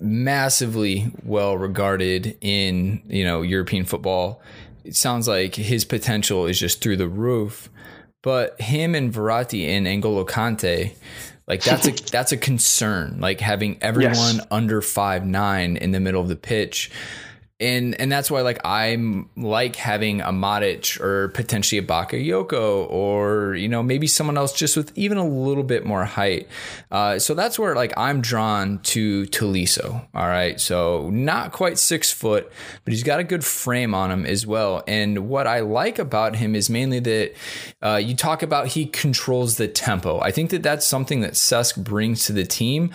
massively 0.00 1.12
well 1.22 1.56
regarded 1.56 2.36
in 2.40 3.00
you 3.06 3.24
know 3.24 3.42
European 3.42 3.84
football 3.84 4.42
it 4.84 4.96
sounds 4.96 5.28
like 5.28 5.54
his 5.54 5.84
potential 5.84 6.46
is 6.46 6.58
just 6.58 6.82
through 6.82 6.96
the 6.96 7.08
roof. 7.08 7.68
But 8.22 8.60
him 8.60 8.94
and 8.94 9.12
Verratti 9.12 9.68
and 9.68 9.86
N'Golo 9.86 10.26
Kante, 10.26 10.94
like 11.46 11.62
that's 11.62 11.86
a 11.86 11.90
that's 12.10 12.32
a 12.32 12.36
concern. 12.36 13.18
Like 13.20 13.40
having 13.40 13.78
everyone 13.80 14.14
Yes. 14.14 14.46
under 14.50 14.80
five 14.80 15.26
nine 15.26 15.76
in 15.76 15.90
the 15.90 16.00
middle 16.00 16.20
of 16.20 16.28
the 16.28 16.36
pitch. 16.36 16.90
And 17.60 18.00
and 18.00 18.10
that's 18.10 18.30
why 18.30 18.40
like 18.40 18.60
I'm 18.64 19.28
like 19.36 19.76
having 19.76 20.20
a 20.20 20.32
Matic 20.32 21.00
or 21.00 21.28
potentially 21.28 21.78
a 21.78 21.82
Bakayoko 21.82 22.90
or 22.90 23.54
you 23.54 23.68
know 23.68 23.82
maybe 23.82 24.06
someone 24.08 24.36
else 24.36 24.52
just 24.52 24.76
with 24.76 24.90
even 24.96 25.16
a 25.16 25.26
little 25.26 25.62
bit 25.62 25.86
more 25.86 26.04
height. 26.04 26.48
Uh, 26.90 27.18
so 27.18 27.34
that's 27.34 27.58
where 27.58 27.76
like 27.76 27.92
I'm 27.96 28.20
drawn 28.20 28.80
to 28.80 29.26
Tolisso. 29.26 30.04
All 30.14 30.26
right, 30.26 30.60
so 30.60 31.08
not 31.10 31.52
quite 31.52 31.78
six 31.78 32.10
foot, 32.10 32.50
but 32.84 32.92
he's 32.92 33.04
got 33.04 33.20
a 33.20 33.24
good 33.24 33.44
frame 33.44 33.94
on 33.94 34.10
him 34.10 34.26
as 34.26 34.46
well. 34.46 34.82
And 34.88 35.28
what 35.28 35.46
I 35.46 35.60
like 35.60 35.98
about 35.98 36.36
him 36.36 36.56
is 36.56 36.68
mainly 36.68 36.98
that 37.00 37.34
uh, 37.80 37.96
you 37.96 38.16
talk 38.16 38.42
about 38.42 38.68
he 38.68 38.86
controls 38.86 39.56
the 39.56 39.68
tempo. 39.68 40.20
I 40.20 40.30
think 40.30 40.50
that 40.50 40.62
that's 40.62 40.86
something 40.86 41.20
that 41.20 41.32
Cesc 41.32 41.82
brings 41.82 42.26
to 42.26 42.32
the 42.32 42.44
team, 42.44 42.92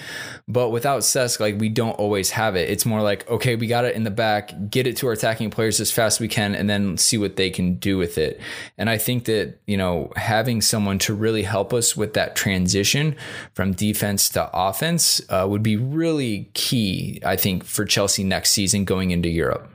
but 0.47 0.69
without 0.69 1.01
Cesc, 1.01 1.39
like 1.39 1.59
we 1.59 1.69
don't 1.69 1.93
always 1.93 2.31
have 2.31 2.55
it. 2.55 2.69
It's 2.69 2.85
more 2.85 3.01
like 3.01 3.29
okay, 3.29 3.55
we 3.55 3.67
got 3.67 3.85
it 3.85 3.95
in 3.95 4.03
the 4.03 4.11
back, 4.11 4.51
get 4.69 4.87
it 4.87 4.97
to 4.97 5.07
our 5.07 5.13
attacking 5.13 5.49
players 5.49 5.79
as 5.79 5.91
fast 5.91 6.17
as 6.17 6.19
we 6.19 6.27
can, 6.27 6.55
and 6.55 6.69
then 6.69 6.97
see 6.97 7.17
what 7.17 7.35
they 7.35 7.49
can 7.49 7.75
do 7.75 7.97
with 7.97 8.17
it. 8.17 8.39
And 8.77 8.89
I 8.89 8.97
think 8.97 9.25
that 9.25 9.59
you 9.65 9.77
know 9.77 10.11
having 10.15 10.61
someone 10.61 10.99
to 10.99 11.13
really 11.13 11.43
help 11.43 11.73
us 11.73 11.95
with 11.95 12.13
that 12.13 12.35
transition 12.35 13.15
from 13.53 13.73
defense 13.73 14.29
to 14.29 14.49
offense 14.53 15.21
uh, 15.29 15.45
would 15.49 15.63
be 15.63 15.75
really 15.75 16.49
key. 16.53 17.19
I 17.25 17.35
think 17.35 17.63
for 17.63 17.85
Chelsea 17.85 18.23
next 18.23 18.51
season 18.51 18.85
going 18.85 19.11
into 19.11 19.29
Europe. 19.29 19.69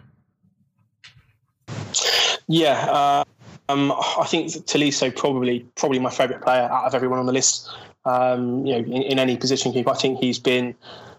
Yeah, 2.49 2.85
uh, 2.91 3.25
um, 3.69 3.93
I 3.93 4.27
think 4.27 4.49
Tolisso 4.49 5.15
probably 5.15 5.61
probably 5.77 5.99
my 5.99 6.11
favourite 6.11 6.43
player 6.43 6.63
out 6.63 6.85
of 6.85 6.95
everyone 6.95 7.19
on 7.19 7.27
the 7.27 7.33
list. 7.33 7.71
Um, 8.05 8.67
you 8.67 8.73
know, 8.73 8.79
in, 8.79 9.03
in 9.03 9.19
any 9.19 9.37
position 9.37 9.73
I 9.87 9.95
think 9.95 10.19
he's 10.19 10.39
been 10.39 10.75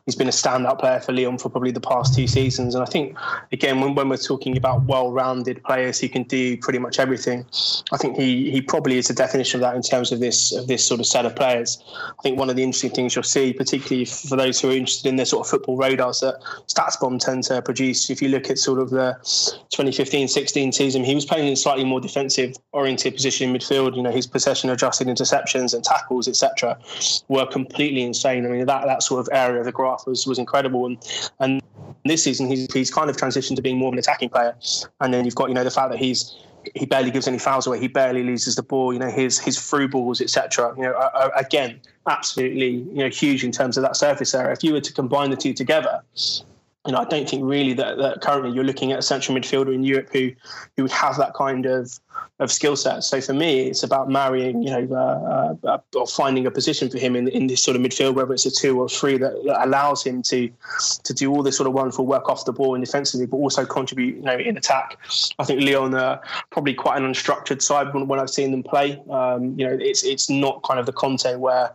he's 0.05 0.15
been 0.15 0.27
a 0.27 0.31
standout 0.31 0.79
player 0.79 0.99
for 0.99 1.13
Lyon 1.13 1.37
for 1.37 1.49
probably 1.49 1.71
the 1.71 1.79
past 1.79 2.13
two 2.13 2.27
seasons. 2.27 2.75
And 2.75 2.83
I 2.83 2.85
think 2.85 3.17
again, 3.51 3.79
when, 3.79 3.95
when 3.95 4.09
we're 4.09 4.17
talking 4.17 4.57
about 4.57 4.83
well-rounded 4.85 5.63
players 5.63 5.99
who 5.99 6.09
can 6.09 6.23
do 6.23 6.57
pretty 6.57 6.79
much 6.79 6.99
everything, 6.99 7.45
I 7.91 7.97
think 7.97 8.17
he 8.17 8.51
he 8.51 8.61
probably 8.61 8.97
is 8.97 9.07
the 9.07 9.13
definition 9.13 9.59
of 9.59 9.61
that 9.61 9.75
in 9.75 9.81
terms 9.81 10.11
of 10.11 10.19
this 10.19 10.51
of 10.51 10.67
this 10.67 10.85
sort 10.85 10.99
of 10.99 11.05
set 11.05 11.25
of 11.25 11.35
players. 11.35 11.81
I 11.87 12.21
think 12.21 12.37
one 12.37 12.49
of 12.49 12.55
the 12.55 12.63
interesting 12.63 12.91
things 12.91 13.15
you'll 13.15 13.23
see, 13.23 13.53
particularly 13.53 14.05
for 14.05 14.35
those 14.35 14.59
who 14.59 14.69
are 14.69 14.73
interested 14.73 15.07
in 15.07 15.15
their 15.15 15.25
sort 15.25 15.45
of 15.45 15.49
football 15.49 15.77
radars 15.77 16.19
that 16.19 16.35
StatsBomb 16.67 17.19
tend 17.19 17.43
to 17.45 17.61
produce, 17.61 18.09
if 18.09 18.21
you 18.21 18.29
look 18.29 18.49
at 18.49 18.57
sort 18.57 18.79
of 18.79 18.89
the 18.89 19.17
2015-16 19.73 20.73
season, 20.73 21.03
he 21.03 21.15
was 21.15 21.25
playing 21.25 21.47
in 21.47 21.53
a 21.53 21.55
slightly 21.55 21.85
more 21.85 22.01
defensive 22.01 22.55
oriented 22.71 23.13
position 23.13 23.49
in 23.49 23.55
midfield. 23.55 23.95
You 23.95 24.03
know, 24.03 24.11
his 24.11 24.27
possession 24.27 24.69
adjusted 24.69 25.07
interceptions 25.07 25.73
and 25.73 25.83
tackles, 25.83 26.27
etc., 26.27 26.77
were 27.29 27.45
completely 27.45 28.03
insane. 28.03 28.45
I 28.45 28.49
mean, 28.49 28.65
that 28.65 28.85
that 28.85 29.03
sort 29.03 29.21
of 29.21 29.29
area 29.31 29.59
of 29.59 29.65
the 29.65 29.71
graph 29.71 29.92
was 30.05 30.27
was 30.27 30.39
incredible, 30.39 30.85
and 30.85 30.97
and 31.39 31.61
this 32.05 32.23
season 32.23 32.47
he's 32.47 32.71
he's 32.73 32.91
kind 32.91 33.09
of 33.09 33.17
transitioned 33.17 33.55
to 33.55 33.61
being 33.61 33.77
more 33.77 33.89
of 33.89 33.93
an 33.93 33.99
attacking 33.99 34.29
player. 34.29 34.55
And 35.01 35.13
then 35.13 35.25
you've 35.25 35.35
got 35.35 35.49
you 35.49 35.55
know 35.55 35.63
the 35.63 35.71
fact 35.71 35.91
that 35.91 35.99
he's 35.99 36.35
he 36.75 36.85
barely 36.85 37.11
gives 37.11 37.27
any 37.27 37.39
fouls 37.39 37.67
away. 37.67 37.79
He 37.79 37.87
barely 37.87 38.23
loses 38.23 38.55
the 38.55 38.63
ball. 38.63 38.93
You 38.93 38.99
know 38.99 39.09
his 39.09 39.39
his 39.39 39.59
through 39.59 39.89
balls, 39.89 40.21
etc. 40.21 40.73
You 40.77 40.83
know, 40.83 40.93
are, 40.93 41.11
are, 41.15 41.31
again, 41.37 41.79
absolutely 42.07 42.69
you 42.69 43.03
know 43.03 43.09
huge 43.09 43.43
in 43.43 43.51
terms 43.51 43.77
of 43.77 43.83
that 43.83 43.95
surface 43.95 44.33
area. 44.33 44.51
If 44.51 44.63
you 44.63 44.73
were 44.73 44.81
to 44.81 44.93
combine 44.93 45.29
the 45.29 45.37
two 45.37 45.53
together, 45.53 46.01
you 46.85 46.91
know, 46.91 46.97
I 46.97 47.05
don't 47.05 47.29
think 47.29 47.43
really 47.45 47.73
that, 47.73 47.97
that 47.97 48.21
currently 48.21 48.51
you're 48.51 48.63
looking 48.63 48.91
at 48.91 48.99
a 48.99 49.01
central 49.01 49.37
midfielder 49.37 49.73
in 49.73 49.83
Europe 49.83 50.09
who 50.11 50.31
who 50.75 50.83
would 50.83 50.91
have 50.91 51.17
that 51.17 51.33
kind 51.33 51.65
of 51.65 51.99
of 52.43 52.51
skill 52.51 52.75
set. 52.75 53.03
So 53.03 53.21
for 53.21 53.33
me, 53.33 53.67
it's 53.67 53.83
about 53.83 54.09
marrying, 54.09 54.63
you 54.63 54.69
know, 54.69 54.95
uh, 54.95 55.67
uh, 55.67 55.77
or 55.95 56.07
finding 56.07 56.45
a 56.45 56.51
position 56.51 56.89
for 56.89 56.97
him 56.97 57.15
in, 57.15 57.27
in 57.29 57.47
this 57.47 57.63
sort 57.63 57.75
of 57.75 57.81
midfield, 57.81 58.15
whether 58.15 58.33
it's 58.33 58.45
a 58.45 58.51
two 58.51 58.79
or 58.79 58.89
three, 58.89 59.17
that, 59.17 59.33
allows 59.63 60.03
him 60.03 60.21
to 60.23 60.49
to 61.03 61.13
do 61.13 61.31
all 61.31 61.43
this 61.43 61.57
sort 61.57 61.67
of 61.67 61.73
wonderful 61.73 62.05
work 62.05 62.29
off 62.29 62.45
the 62.45 62.51
ball 62.51 62.75
and 62.75 62.83
defensively, 62.83 63.25
but 63.25 63.37
also 63.37 63.65
contribute, 63.65 64.15
you 64.15 64.21
know, 64.21 64.37
in 64.37 64.57
attack. 64.57 64.97
I 65.39 65.43
think 65.45 65.61
Lyon 65.61 65.93
are 65.95 66.21
probably 66.51 66.73
quite 66.73 66.97
an 66.97 67.11
unstructured 67.11 67.61
side 67.61 67.93
when, 67.93 68.07
when 68.07 68.19
I've 68.19 68.29
seen 68.29 68.51
them 68.51 68.63
play. 68.63 69.01
Um, 69.09 69.57
you 69.57 69.67
know, 69.67 69.77
it's 69.79 70.03
it's 70.03 70.29
not 70.29 70.63
kind 70.63 70.79
of 70.79 70.85
the 70.85 70.93
Conte 70.93 71.35
where 71.35 71.71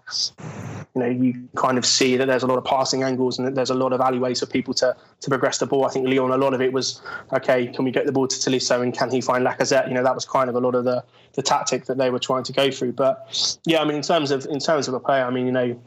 you 0.95 1.01
know 1.01 1.07
you 1.07 1.49
kind 1.57 1.79
of 1.79 1.87
see 1.87 2.17
that 2.17 2.27
there's 2.27 2.43
a 2.43 2.47
lot 2.47 2.59
of 2.59 2.65
passing 2.65 3.03
angles 3.03 3.39
and 3.39 3.57
there's 3.57 3.71
a 3.71 3.75
lot 3.75 3.93
of 3.93 4.01
alleyways 4.01 4.41
for 4.41 4.47
people 4.47 4.75
to 4.75 4.97
to 5.21 5.29
progress 5.29 5.59
the 5.59 5.67
ball. 5.67 5.87
I 5.87 5.91
think 5.91 6.07
Lyon, 6.07 6.31
a 6.31 6.37
lot 6.37 6.55
of 6.55 6.61
it 6.61 6.73
was 6.73 7.01
okay. 7.33 7.67
Can 7.69 7.85
we 7.85 7.91
get 7.91 8.07
the 8.07 8.13
ball 8.13 8.27
to 8.27 8.37
Tolisso 8.37 8.83
and 8.83 8.93
can 8.93 9.11
he 9.11 9.21
find 9.21 9.45
Lacazette? 9.47 9.89
You 9.89 9.95
know, 9.95 10.03
that 10.03 10.15
was 10.15 10.25
kind 10.25 10.49
of 10.49 10.57
a 10.59 10.61
lot 10.61 10.75
of 10.75 10.85
the 10.85 11.05
the 11.35 11.43
tactic 11.43 11.87
that 11.87 11.99
they 11.99 12.11
were 12.11 12.19
trying 12.19 12.43
to 12.45 12.53
go 12.53 12.71
through. 12.71 12.93
But 12.93 13.59
yeah, 13.65 13.81
I 13.81 13.85
mean, 13.85 13.97
in 13.97 14.03
terms 14.03 14.31
of 14.31 14.47
in 14.47 14.59
terms 14.59 14.89
of 14.89 14.95
a 14.95 15.01
player, 15.01 15.25
I 15.25 15.31
mean, 15.31 15.47
you 15.47 15.53
know. 15.53 15.81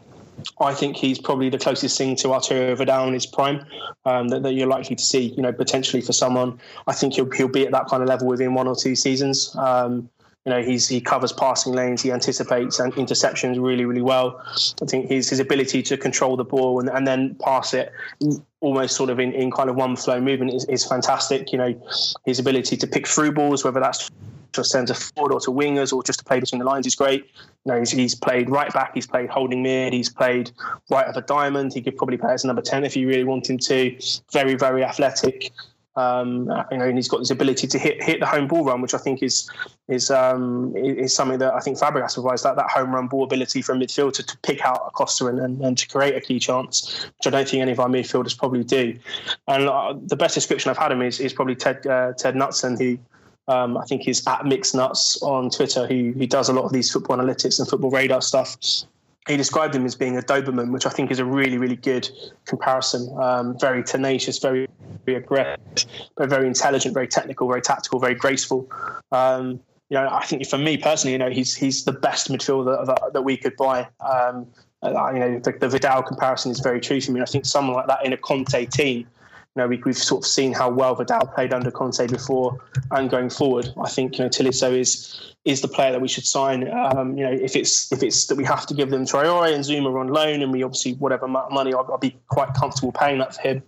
I 0.60 0.74
think 0.74 0.96
he's 0.96 1.20
probably 1.20 1.50
the 1.50 1.60
closest 1.60 1.96
thing 1.98 2.16
to 2.16 2.32
Arturo 2.34 2.74
Vidal 2.76 3.08
in 3.08 3.14
his 3.14 3.28
prime 3.28 3.64
um, 4.06 4.30
that, 4.30 4.42
that, 4.42 4.54
you're 4.54 4.66
likely 4.66 4.96
to 4.96 5.04
see. 5.04 5.34
You 5.36 5.44
know, 5.44 5.52
potentially 5.52 6.02
for 6.02 6.14
someone, 6.14 6.60
I 6.88 6.94
think 6.94 7.14
he'll 7.14 7.30
he'll 7.30 7.48
be 7.48 7.66
at 7.66 7.72
that 7.74 7.88
kind 7.88 8.02
of 8.02 8.10
level 8.10 8.28
within 8.28 8.56
one 8.56 8.68
or 8.68 8.76
two 8.76 8.96
seasons. 8.96 9.56
Um, 9.56 10.10
you 10.46 10.52
know, 10.52 10.64
he's 10.64 10.88
he 10.88 11.00
covers 11.00 11.32
passing 11.32 11.74
lanes, 11.74 12.02
he 12.02 12.12
anticipates 12.12 12.80
and 12.80 12.92
interceptions 12.94 13.62
really, 13.62 13.86
really 13.86 14.02
well. 14.02 14.42
I 14.82 14.86
think 14.86 15.08
his 15.08 15.30
his 15.30 15.40
ability 15.40 15.84
to 15.84 15.98
control 15.98 16.36
the 16.36 16.44
ball 16.44 16.80
and, 16.80 16.90
and 16.90 17.06
then 17.06 17.36
pass 17.36 17.76
it 17.76 17.92
almost 18.60 18.96
sort 18.96 19.12
of 19.12 19.20
in, 19.20 19.34
in 19.34 19.52
kind 19.52 19.70
of 19.70 19.76
one 19.76 19.96
flow 19.96 20.20
movement 20.20 20.54
is, 20.54 20.66
is 20.66 20.84
fantastic. 20.84 21.52
You 21.52 21.60
know, 21.60 21.88
his 22.26 22.40
ability 22.40 22.76
to 22.78 22.88
pick 22.88 23.08
through 23.08 23.34
balls, 23.34 23.64
whether 23.64 23.80
that's 23.80 24.10
to 24.54 24.64
centre 24.64 24.94
forward 24.94 25.34
or 25.34 25.40
to 25.40 25.52
wingers 25.52 25.94
or 25.94 26.04
just 26.04 26.20
to 26.20 26.26
play 26.26 26.40
between 26.40 26.60
the 26.60 26.66
lines 26.66 26.86
is 26.86 26.96
great. 26.96 27.26
You 27.66 27.74
know, 27.74 27.80
he's, 27.80 27.92
he's 27.92 28.16
played 28.16 28.50
right 28.50 28.72
back, 28.74 28.92
he's 28.94 29.08
played 29.08 29.30
holding 29.30 29.62
mid, 29.62 29.94
he's 29.94 30.10
played 30.10 30.52
right 30.90 31.06
of 31.06 31.16
a 31.16 31.22
diamond. 31.22 31.74
He 31.74 31.82
could 31.82 31.98
probably 31.98 32.18
play 32.18 32.34
as 32.34 32.44
a 32.44 32.48
number 32.48 32.62
10 32.62 32.84
if 32.84 32.96
you 32.96 33.08
really 33.08 33.24
want 33.24 33.50
him 33.50 33.58
to. 33.60 33.98
Very, 34.32 34.56
very 34.56 34.84
athletic. 34.84 35.52
Um, 35.98 36.50
you 36.72 36.78
know, 36.78 36.86
and 36.86 36.98
he's 36.98 37.10
got 37.10 37.18
this 37.18 37.32
ability 37.32 37.68
to 37.68 37.78
hit 37.78 38.02
hit 38.02 38.22
the 38.22 38.26
home 38.26 38.48
ball 38.48 38.64
run, 38.64 38.82
which 38.82 38.94
I 38.94 38.98
think 38.98 39.22
is 39.22 39.50
is 39.90 40.10
um, 40.10 40.74
is 40.78 41.14
something 41.14 41.38
that 41.40 41.54
I 41.54 41.60
think 41.60 41.78
Fabregas 41.78 42.14
provides 42.14 42.44
that 42.44 42.56
that 42.56 42.72
home 42.72 42.96
run 42.96 43.08
ball 43.08 43.26
ability 43.26 43.62
from 43.62 43.82
midfield 43.82 44.14
to, 44.14 44.24
to 44.24 44.38
pick 44.38 44.62
out 44.62 44.84
a 44.88 44.92
Costa 44.92 45.28
and, 45.28 45.40
and, 45.40 45.60
and, 45.62 45.78
to 45.78 45.88
create 45.90 46.16
a 46.16 46.22
key 46.22 46.40
chance, 46.40 47.06
which 47.18 47.28
I 47.28 47.30
don't 47.30 47.48
think 47.48 47.62
any 47.62 47.74
of 47.74 47.80
our 47.82 47.90
midfielders 47.90 48.38
probably 48.38 48.64
do. 48.64 48.98
And 49.50 49.68
uh, 49.68 49.96
the 50.06 50.16
best 50.16 50.34
description 50.34 50.72
I've 50.72 50.78
had 50.78 50.94
him 50.94 51.02
is, 51.02 51.20
is 51.20 51.34
probably 51.34 51.56
Ted 51.56 51.86
uh, 51.86 52.14
Ted 52.14 52.36
Knutson, 52.36 52.80
who 52.80 52.98
um, 53.52 53.78
I 53.78 53.86
think 53.86 54.08
is 54.08 54.26
at 54.28 54.42
mixedknuts 54.42 55.22
on 55.22 55.50
Twitter, 55.50 55.86
who 55.88 56.14
who 56.14 56.28
does 56.28 56.50
a 56.50 56.54
lot 56.54 56.66
of 56.66 56.72
these 56.72 56.92
football 56.92 57.18
analytics 57.18 57.60
and 57.60 57.68
football 57.68 57.92
radar 57.92 58.22
stuff 58.22 58.58
he 59.28 59.38
described 59.38 59.76
him 59.76 59.86
as 59.86 59.96
being 59.96 60.18
a 60.18 60.22
Doberman, 60.22 60.72
which 60.72 60.86
I 60.86 60.90
think 60.90 61.12
is 61.12 61.20
a 61.20 61.26
really, 61.26 61.58
really 61.58 61.76
good 61.76 62.10
comparison. 62.46 63.16
Um, 63.20 63.58
very 63.60 63.84
tenacious, 63.84 64.40
very, 64.40 64.68
very 65.06 65.18
aggressive, 65.18 65.86
but 66.18 66.30
very 66.30 66.48
intelligent, 66.48 66.94
very 66.94 67.08
technical, 67.08 67.48
very 67.48 67.62
tactical, 67.62 68.00
very 68.00 68.16
graceful. 68.16 68.70
Um, 69.12 69.60
you 69.90 69.98
know, 69.98 70.10
I 70.10 70.26
think 70.26 70.48
for 70.48 70.58
me 70.58 70.78
personally, 70.78 71.12
you 71.12 71.20
know, 71.20 71.30
he's 71.30 71.56
he's 71.56 71.84
the 71.84 71.92
best 71.92 72.30
midfielder 72.30 72.86
that, 72.88 73.14
that 73.14 73.22
we 73.22 73.38
could 73.38 73.56
buy. 73.58 73.88
Um, 74.00 74.48
uh, 74.82 75.12
you 75.14 75.20
know, 75.20 75.40
the, 75.40 75.52
the 75.52 75.70
Vidal 75.70 76.02
comparison 76.02 76.52
is 76.52 76.60
very 76.60 76.80
true 76.80 77.00
for 77.00 77.12
me. 77.12 77.22
I 77.22 77.26
think 77.26 77.46
someone 77.46 77.76
like 77.76 77.88
that 77.88 78.04
in 78.04 78.14
a 78.14 78.18
Conte 78.18 78.66
team 78.66 79.06
you 79.56 79.62
know, 79.62 79.68
we, 79.68 79.82
have 79.86 79.98
sort 79.98 80.24
of 80.24 80.28
seen 80.28 80.54
how 80.54 80.70
well 80.70 80.96
Vidal 80.96 81.28
played 81.28 81.52
under 81.52 81.72
Conte 81.72 82.08
before 82.08 82.58
and 82.92 83.10
going 83.10 83.30
forward. 83.30 83.70
I 83.84 83.90
think 83.90 84.18
you 84.18 84.24
know 84.24 84.30
Tolisso 84.30 84.72
is 84.72 85.34
is 85.44 85.60
the 85.60 85.68
player 85.68 85.92
that 85.92 86.00
we 86.00 86.08
should 86.08 86.26
sign. 86.26 86.72
Um, 86.72 87.18
you 87.18 87.26
know, 87.26 87.32
if 87.32 87.58
it's 87.58 87.92
if 87.92 88.02
it's 88.02 88.28
that 88.28 88.36
we 88.36 88.46
have 88.46 88.66
to 88.68 88.74
give 88.74 88.92
them 88.92 89.06
Traore 89.06 89.54
and 89.54 89.64
Zouma 89.66 90.00
on 90.00 90.08
loan, 90.08 90.42
and 90.42 90.54
we 90.54 90.64
obviously 90.64 90.94
whatever 90.94 91.28
money 91.28 91.74
I'll, 91.74 91.86
I'll 91.92 91.98
be 91.98 92.18
quite 92.30 92.54
comfortable 92.54 92.94
paying 92.94 93.20
that 93.20 93.36
for 93.36 93.42
him. 93.42 93.64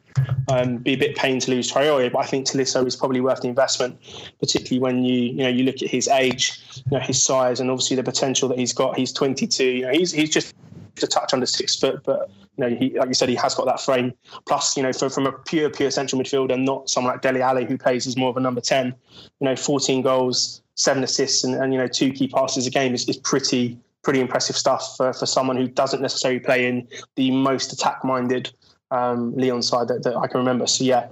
Um, 0.49 0.77
be 0.77 0.93
a 0.93 0.97
bit 0.97 1.17
pain 1.17 1.39
to 1.39 1.51
lose 1.51 1.69
Traore, 1.69 2.09
but 2.09 2.19
I 2.19 2.27
think 2.27 2.47
Tolisso 2.47 2.85
is 2.87 2.95
probably 2.95 3.19
worth 3.19 3.41
the 3.41 3.49
investment, 3.49 3.99
particularly 4.39 4.79
when 4.79 5.03
you 5.03 5.19
you 5.19 5.43
know 5.43 5.49
you 5.49 5.65
look 5.65 5.81
at 5.81 5.89
his 5.89 6.07
age, 6.07 6.61
you 6.89 6.97
know 6.97 7.03
his 7.03 7.21
size, 7.21 7.59
and 7.59 7.69
obviously 7.69 7.97
the 7.97 8.03
potential 8.03 8.47
that 8.49 8.57
he's 8.57 8.71
got. 8.71 8.97
He's 8.97 9.11
22. 9.11 9.65
You 9.65 9.81
know, 9.81 9.91
he's 9.91 10.13
he's 10.13 10.29
just 10.29 10.55
a 11.01 11.07
touch 11.07 11.33
under 11.33 11.45
six 11.45 11.75
foot, 11.75 12.03
but 12.05 12.29
you 12.57 12.69
know, 12.69 12.75
he, 12.75 12.97
like 12.97 13.07
you 13.07 13.13
said, 13.13 13.29
he 13.29 13.35
has 13.35 13.55
got 13.55 13.65
that 13.65 13.79
frame. 13.79 14.13
Plus, 14.45 14.77
you 14.77 14.83
know, 14.83 14.93
for, 14.93 15.09
from 15.09 15.25
a 15.25 15.31
pure, 15.31 15.69
pure 15.69 15.91
central 15.91 16.21
midfielder, 16.21 16.61
not 16.61 16.89
someone 16.89 17.13
like 17.13 17.21
Dele 17.21 17.41
Alli 17.41 17.65
who 17.65 17.77
plays 17.77 18.05
as 18.05 18.15
more 18.15 18.29
of 18.29 18.37
a 18.37 18.39
number 18.39 18.61
10, 18.61 18.87
you 18.87 18.93
know, 19.41 19.55
14 19.55 20.01
goals, 20.01 20.61
seven 20.75 21.03
assists, 21.03 21.43
and, 21.43 21.55
and 21.55 21.73
you 21.73 21.79
know, 21.79 21.87
two 21.87 22.11
key 22.11 22.27
passes 22.27 22.67
a 22.67 22.69
game 22.69 22.93
is, 22.93 23.07
is 23.09 23.17
pretty, 23.17 23.77
pretty 24.03 24.19
impressive 24.19 24.55
stuff 24.55 24.97
for, 24.97 25.13
for 25.13 25.25
someone 25.25 25.57
who 25.57 25.67
doesn't 25.67 26.01
necessarily 26.01 26.39
play 26.39 26.67
in 26.67 26.87
the 27.15 27.31
most 27.31 27.73
attack 27.73 28.03
minded 28.03 28.51
um, 28.91 29.35
Lyon 29.35 29.63
side 29.63 29.87
that, 29.87 30.03
that, 30.03 30.15
I 30.15 30.27
can 30.27 30.37
remember. 30.37 30.67
So 30.67 30.83
yeah, 30.83 31.07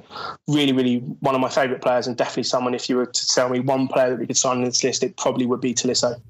really, 0.47 0.71
really 0.71 0.99
one 1.21 1.34
of 1.34 1.41
my 1.41 1.49
favourite 1.49 1.82
players, 1.82 2.06
and 2.06 2.15
definitely 2.15 2.43
someone. 2.43 2.75
If 2.75 2.88
you 2.88 2.95
were 2.95 3.08
to 3.08 3.27
tell 3.27 3.49
me 3.49 3.60
one 3.60 3.88
player 3.88 4.12
that 4.12 4.19
we 4.19 4.27
could 4.27 4.38
sign 4.38 4.58
on 4.58 4.63
this 4.63 4.84
list, 4.84 5.04
it 5.04 5.17
probably 5.17 5.47
would 5.47 5.62
be 5.62 5.73
Tolisso. 5.73 6.21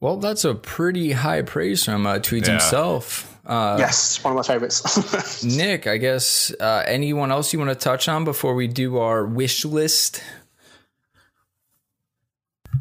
Well, 0.00 0.18
that's 0.18 0.44
a 0.44 0.54
pretty 0.54 1.12
high 1.12 1.42
praise 1.42 1.84
from 1.84 2.06
uh, 2.06 2.18
Tweeds 2.18 2.48
yeah. 2.48 2.54
himself. 2.54 3.31
Uh, 3.44 3.76
yes, 3.78 4.22
one 4.22 4.32
of 4.32 4.36
my 4.36 4.42
favorites. 4.42 5.44
Nick, 5.56 5.86
I 5.86 5.96
guess 5.96 6.52
uh, 6.60 6.84
anyone 6.86 7.32
else 7.32 7.52
you 7.52 7.58
want 7.58 7.70
to 7.70 7.74
touch 7.74 8.08
on 8.08 8.24
before 8.24 8.54
we 8.54 8.68
do 8.68 8.98
our 8.98 9.26
wish 9.26 9.64
list? 9.64 10.22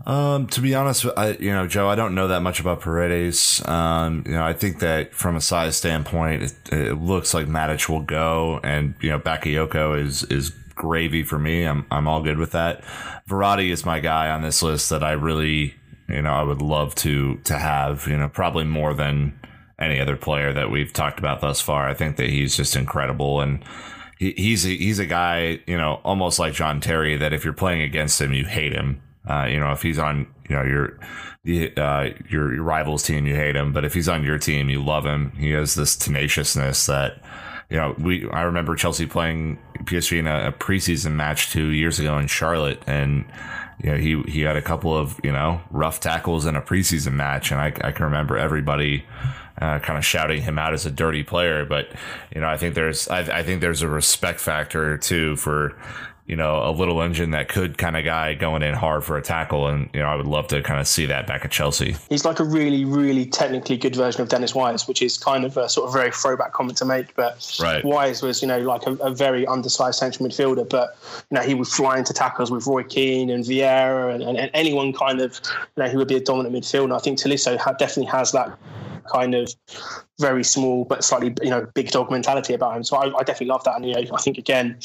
Um, 0.05 0.47
to 0.47 0.61
be 0.61 0.73
honest, 0.73 1.05
I 1.17 1.31
you 1.33 1.51
know 1.51 1.67
Joe, 1.67 1.87
I 1.87 1.95
don't 1.95 2.15
know 2.15 2.27
that 2.27 2.41
much 2.41 2.59
about 2.59 2.81
Paredes. 2.81 3.65
Um, 3.67 4.23
you 4.25 4.33
know, 4.33 4.43
I 4.43 4.53
think 4.53 4.79
that 4.79 5.13
from 5.13 5.35
a 5.35 5.41
size 5.41 5.77
standpoint, 5.77 6.43
it, 6.43 6.53
it 6.71 7.01
looks 7.01 7.33
like 7.33 7.47
Matic 7.47 7.87
will 7.87 8.01
go, 8.01 8.59
and 8.63 8.95
you 9.01 9.09
know 9.09 9.19
Bakayoko 9.19 9.99
is 9.99 10.23
is 10.25 10.51
gravy 10.75 11.23
for 11.23 11.37
me. 11.37 11.65
I'm 11.65 11.85
I'm 11.91 12.07
all 12.07 12.23
good 12.23 12.37
with 12.37 12.51
that. 12.51 12.83
Verratti 13.27 13.69
is 13.69 13.85
my 13.85 13.99
guy 13.99 14.29
on 14.29 14.41
this 14.41 14.63
list 14.63 14.89
that 14.89 15.03
I 15.03 15.11
really 15.11 15.75
you 16.07 16.21
know 16.21 16.33
I 16.33 16.43
would 16.43 16.61
love 16.61 16.95
to 16.95 17.37
to 17.43 17.57
have. 17.57 18.07
You 18.07 18.17
know, 18.17 18.29
probably 18.29 18.65
more 18.65 18.93
than 18.93 19.39
any 19.81 19.99
other 19.99 20.15
player 20.15 20.53
that 20.53 20.69
we've 20.69 20.93
talked 20.93 21.19
about 21.19 21.41
thus 21.41 21.59
far. 21.59 21.89
I 21.89 21.93
think 21.93 22.17
that 22.17 22.29
he's 22.29 22.55
just 22.55 22.75
incredible 22.75 23.41
and 23.41 23.63
he, 24.21 24.33
he's 24.37 24.65
a, 24.65 24.69
he's 24.69 24.99
a 24.99 25.05
guy, 25.07 25.59
you 25.65 25.77
know, 25.77 25.99
almost 26.03 26.37
like 26.37 26.53
John 26.53 26.79
Terry 26.79 27.17
that 27.17 27.33
if 27.33 27.43
you're 27.43 27.53
playing 27.53 27.81
against 27.81 28.21
him, 28.21 28.33
you 28.33 28.45
hate 28.45 28.71
him. 28.71 29.01
Uh, 29.27 29.45
you 29.45 29.59
know, 29.59 29.71
if 29.71 29.81
he's 29.81 29.99
on, 29.99 30.27
you 30.47 30.55
know, 30.55 30.63
your 30.63 30.99
uh, 31.77 32.09
your 32.29 32.53
your 32.53 32.63
rival's 32.63 33.03
team, 33.03 33.25
you 33.25 33.35
hate 33.35 33.55
him, 33.55 33.73
but 33.73 33.83
if 33.83 33.93
he's 33.93 34.07
on 34.07 34.23
your 34.23 34.37
team, 34.37 34.69
you 34.69 34.83
love 34.83 35.05
him. 35.05 35.31
He 35.37 35.51
has 35.51 35.73
this 35.73 35.95
tenaciousness 35.95 36.85
that, 36.85 37.21
you 37.69 37.77
know, 37.77 37.95
we 37.97 38.29
I 38.29 38.41
remember 38.41 38.75
Chelsea 38.75 39.07
playing 39.07 39.57
PSG 39.79 40.19
in 40.19 40.27
a, 40.27 40.47
a 40.47 40.51
preseason 40.51 41.13
match 41.13 41.51
two 41.51 41.69
years 41.69 41.99
ago 41.99 42.17
in 42.19 42.27
Charlotte, 42.27 42.81
and 42.85 43.25
you 43.83 43.91
know 43.91 43.97
he 43.97 44.21
he 44.27 44.41
had 44.41 44.55
a 44.55 44.61
couple 44.61 44.95
of 44.95 45.19
you 45.23 45.31
know 45.31 45.61
rough 45.71 45.99
tackles 45.99 46.45
in 46.45 46.55
a 46.55 46.61
preseason 46.61 47.13
match, 47.13 47.51
and 47.51 47.59
I 47.59 47.73
I 47.83 47.91
can 47.91 48.05
remember 48.05 48.37
everybody 48.37 49.05
uh, 49.61 49.79
kind 49.79 49.97
of 49.97 50.05
shouting 50.05 50.41
him 50.41 50.57
out 50.57 50.73
as 50.73 50.85
a 50.85 50.91
dirty 50.91 51.23
player. 51.23 51.65
But 51.65 51.89
you 52.33 52.41
know, 52.41 52.47
I 52.47 52.57
think 52.57 52.75
there's 52.75 53.07
I, 53.07 53.39
I 53.39 53.43
think 53.43 53.61
there's 53.61 53.81
a 53.81 53.87
respect 53.87 54.39
factor 54.39 54.97
too 54.97 55.35
for 55.37 55.77
you 56.31 56.37
know 56.37 56.67
a 56.67 56.71
little 56.71 57.01
engine 57.01 57.31
that 57.31 57.49
could 57.49 57.77
kind 57.77 57.97
of 57.97 58.05
guy 58.05 58.33
going 58.33 58.63
in 58.63 58.73
hard 58.73 59.03
for 59.03 59.17
a 59.17 59.21
tackle, 59.21 59.67
and 59.67 59.89
you 59.93 59.99
know 59.99 60.07
I 60.07 60.15
would 60.15 60.25
love 60.25 60.47
to 60.47 60.63
kind 60.63 60.79
of 60.79 60.87
see 60.87 61.05
that 61.07 61.27
back 61.27 61.43
at 61.43 61.51
Chelsea. 61.51 61.97
He's 62.09 62.23
like 62.23 62.39
a 62.39 62.45
really 62.45 62.85
really 62.85 63.25
technically 63.25 63.75
good 63.75 63.97
version 63.97 64.21
of 64.21 64.29
Dennis 64.29 64.55
Wise, 64.55 64.87
which 64.87 65.01
is 65.01 65.17
kind 65.17 65.43
of 65.43 65.57
a 65.57 65.67
sort 65.67 65.87
of 65.87 65.93
very 65.93 66.09
throwback 66.09 66.53
comment 66.53 66.77
to 66.77 66.85
make. 66.85 67.13
But 67.15 67.45
right. 67.61 67.83
Wise 67.83 68.21
was 68.21 68.41
you 68.41 68.47
know 68.47 68.59
like 68.59 68.87
a, 68.87 68.93
a, 68.95 69.13
very 69.13 69.45
undersized 69.45 69.99
central 69.99 70.27
midfielder, 70.27 70.67
but 70.69 70.97
you 71.29 71.35
know 71.35 71.41
he 71.41 71.53
would 71.53 71.67
fly 71.67 71.97
into 71.97 72.13
tackles 72.13 72.49
with 72.49 72.65
Roy 72.65 72.83
Keane 72.83 73.29
and 73.29 73.43
Vieira 73.43 74.13
and, 74.13 74.23
and, 74.23 74.37
and 74.37 74.49
anyone 74.53 74.93
kind 74.93 75.19
of 75.19 75.37
you 75.75 75.83
know 75.83 75.89
who 75.89 75.97
would 75.97 76.07
be 76.07 76.15
a 76.15 76.21
dominant 76.21 76.55
midfielder. 76.55 76.95
I 76.95 76.99
think 76.99 77.19
Tolisso 77.19 77.57
ha- 77.57 77.73
definitely 77.73 78.09
has 78.09 78.31
that 78.31 78.57
kind 79.11 79.35
of 79.35 79.53
very 80.19 80.43
small 80.43 80.85
but 80.85 81.03
slightly 81.03 81.33
you 81.41 81.49
know 81.49 81.67
big 81.73 81.89
dog 81.91 82.11
mentality 82.11 82.53
about 82.53 82.77
him. 82.77 82.83
So 82.83 82.95
I, 82.95 83.05
I, 83.17 83.23
definitely 83.23 83.47
love 83.47 83.63
that. 83.63 83.75
And 83.75 83.85
you 83.85 83.93
know, 83.93 84.15
I 84.15 84.21
think 84.21 84.37
again, 84.37 84.77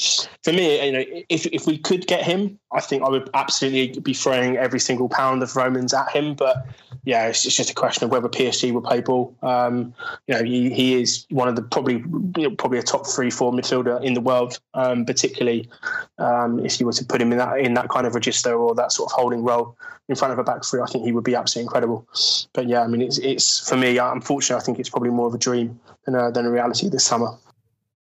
for 0.43 0.51
me, 0.51 0.85
you 0.85 0.91
know, 0.91 1.05
if 1.37 1.45
if 1.53 1.67
we 1.67 1.77
could 1.77 2.07
get 2.07 2.23
him, 2.23 2.59
I 2.71 2.81
think 2.81 3.03
I 3.03 3.09
would 3.09 3.29
absolutely 3.33 3.99
be 3.99 4.13
throwing 4.13 4.57
every 4.57 4.79
single 4.79 5.07
pound 5.07 5.43
of 5.43 5.55
Romans 5.55 5.93
at 5.93 6.09
him. 6.09 6.33
But 6.33 6.65
yeah, 7.05 7.27
it's, 7.27 7.43
just 7.43 7.69
a 7.69 7.73
question 7.75 8.03
of 8.05 8.11
whether 8.11 8.27
PSG 8.27 8.71
will 8.71 8.81
play 8.81 9.01
ball. 9.01 9.35
Um, 9.43 9.93
you 10.27 10.33
know, 10.33 10.43
he, 10.43 10.71
he 10.71 11.01
is 11.01 11.25
one 11.29 11.47
of 11.47 11.55
the 11.55 11.61
probably 11.61 12.03
probably 12.57 12.79
a 12.79 12.83
top 12.83 13.05
three 13.05 13.29
four 13.29 13.51
midfielder 13.51 14.03
in 14.03 14.15
the 14.15 14.21
world, 14.21 14.59
um, 14.73 15.05
particularly 15.05 15.69
um, 16.17 16.65
if 16.65 16.79
you 16.79 16.87
were 16.87 16.93
to 16.93 17.05
put 17.05 17.21
him 17.21 17.31
in 17.31 17.37
that 17.37 17.59
in 17.59 17.75
that 17.75 17.89
kind 17.89 18.07
of 18.07 18.15
register 18.15 18.53
or 18.55 18.73
that 18.73 18.91
sort 18.91 19.11
of 19.11 19.15
holding 19.15 19.43
role 19.43 19.77
in 20.09 20.15
front 20.15 20.33
of 20.33 20.39
a 20.39 20.43
back 20.43 20.65
three. 20.65 20.81
I 20.81 20.87
think 20.87 21.05
he 21.05 21.11
would 21.11 21.23
be 21.23 21.35
absolutely 21.35 21.67
incredible. 21.67 22.07
But 22.53 22.67
yeah, 22.67 22.81
I 22.81 22.87
mean, 22.87 23.01
it's 23.01 23.19
it's 23.19 23.67
for 23.69 23.77
me. 23.77 23.97
Unfortunately, 23.99 24.59
I 24.61 24.65
think 24.65 24.79
it's 24.79 24.89
probably 24.89 25.11
more 25.11 25.27
of 25.27 25.35
a 25.35 25.37
dream 25.37 25.79
than 26.05 26.15
a, 26.15 26.31
than 26.31 26.45
a 26.45 26.51
reality 26.51 26.89
this 26.89 27.05
summer. 27.05 27.37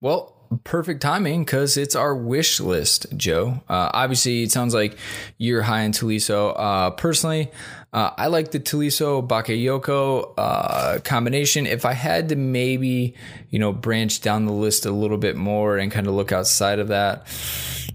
Well, 0.01 0.34
perfect 0.65 1.03
timing 1.03 1.45
because 1.45 1.77
it's 1.77 1.95
our 1.95 2.15
wish 2.15 2.61
list, 2.61 3.07
Joe. 3.17 3.63
Uh, 3.69 3.91
obviously, 3.93 4.43
it 4.43 4.53
sounds 4.53 4.75
like 4.75 4.97
you're 5.39 5.63
high 5.63 5.85
on 5.85 5.93
Tolisso. 5.93 6.55
Uh, 6.57 6.91
personally, 6.91 7.51
uh, 7.93 8.11
I 8.17 8.27
like 8.27 8.51
the 8.51 8.61
Tolisso 8.61 9.27
Bakayoko 9.27 10.35
uh, 10.37 10.99
combination. 11.01 11.67
If 11.67 11.85
I 11.85 11.93
had 11.93 12.29
to 12.31 12.37
maybe, 12.37 13.15
you 13.51 13.59
know, 13.59 13.73
branch 13.73 14.21
down 14.21 14.47
the 14.47 14.53
list 14.53 14.87
a 14.87 14.91
little 14.91 15.19
bit 15.19 15.37
more 15.37 15.79
and 15.79 15.93
kind 15.93 16.07
of 16.07 16.15
look 16.15 16.33
outside 16.33 16.79
of 16.79 16.89
that, 16.89 17.27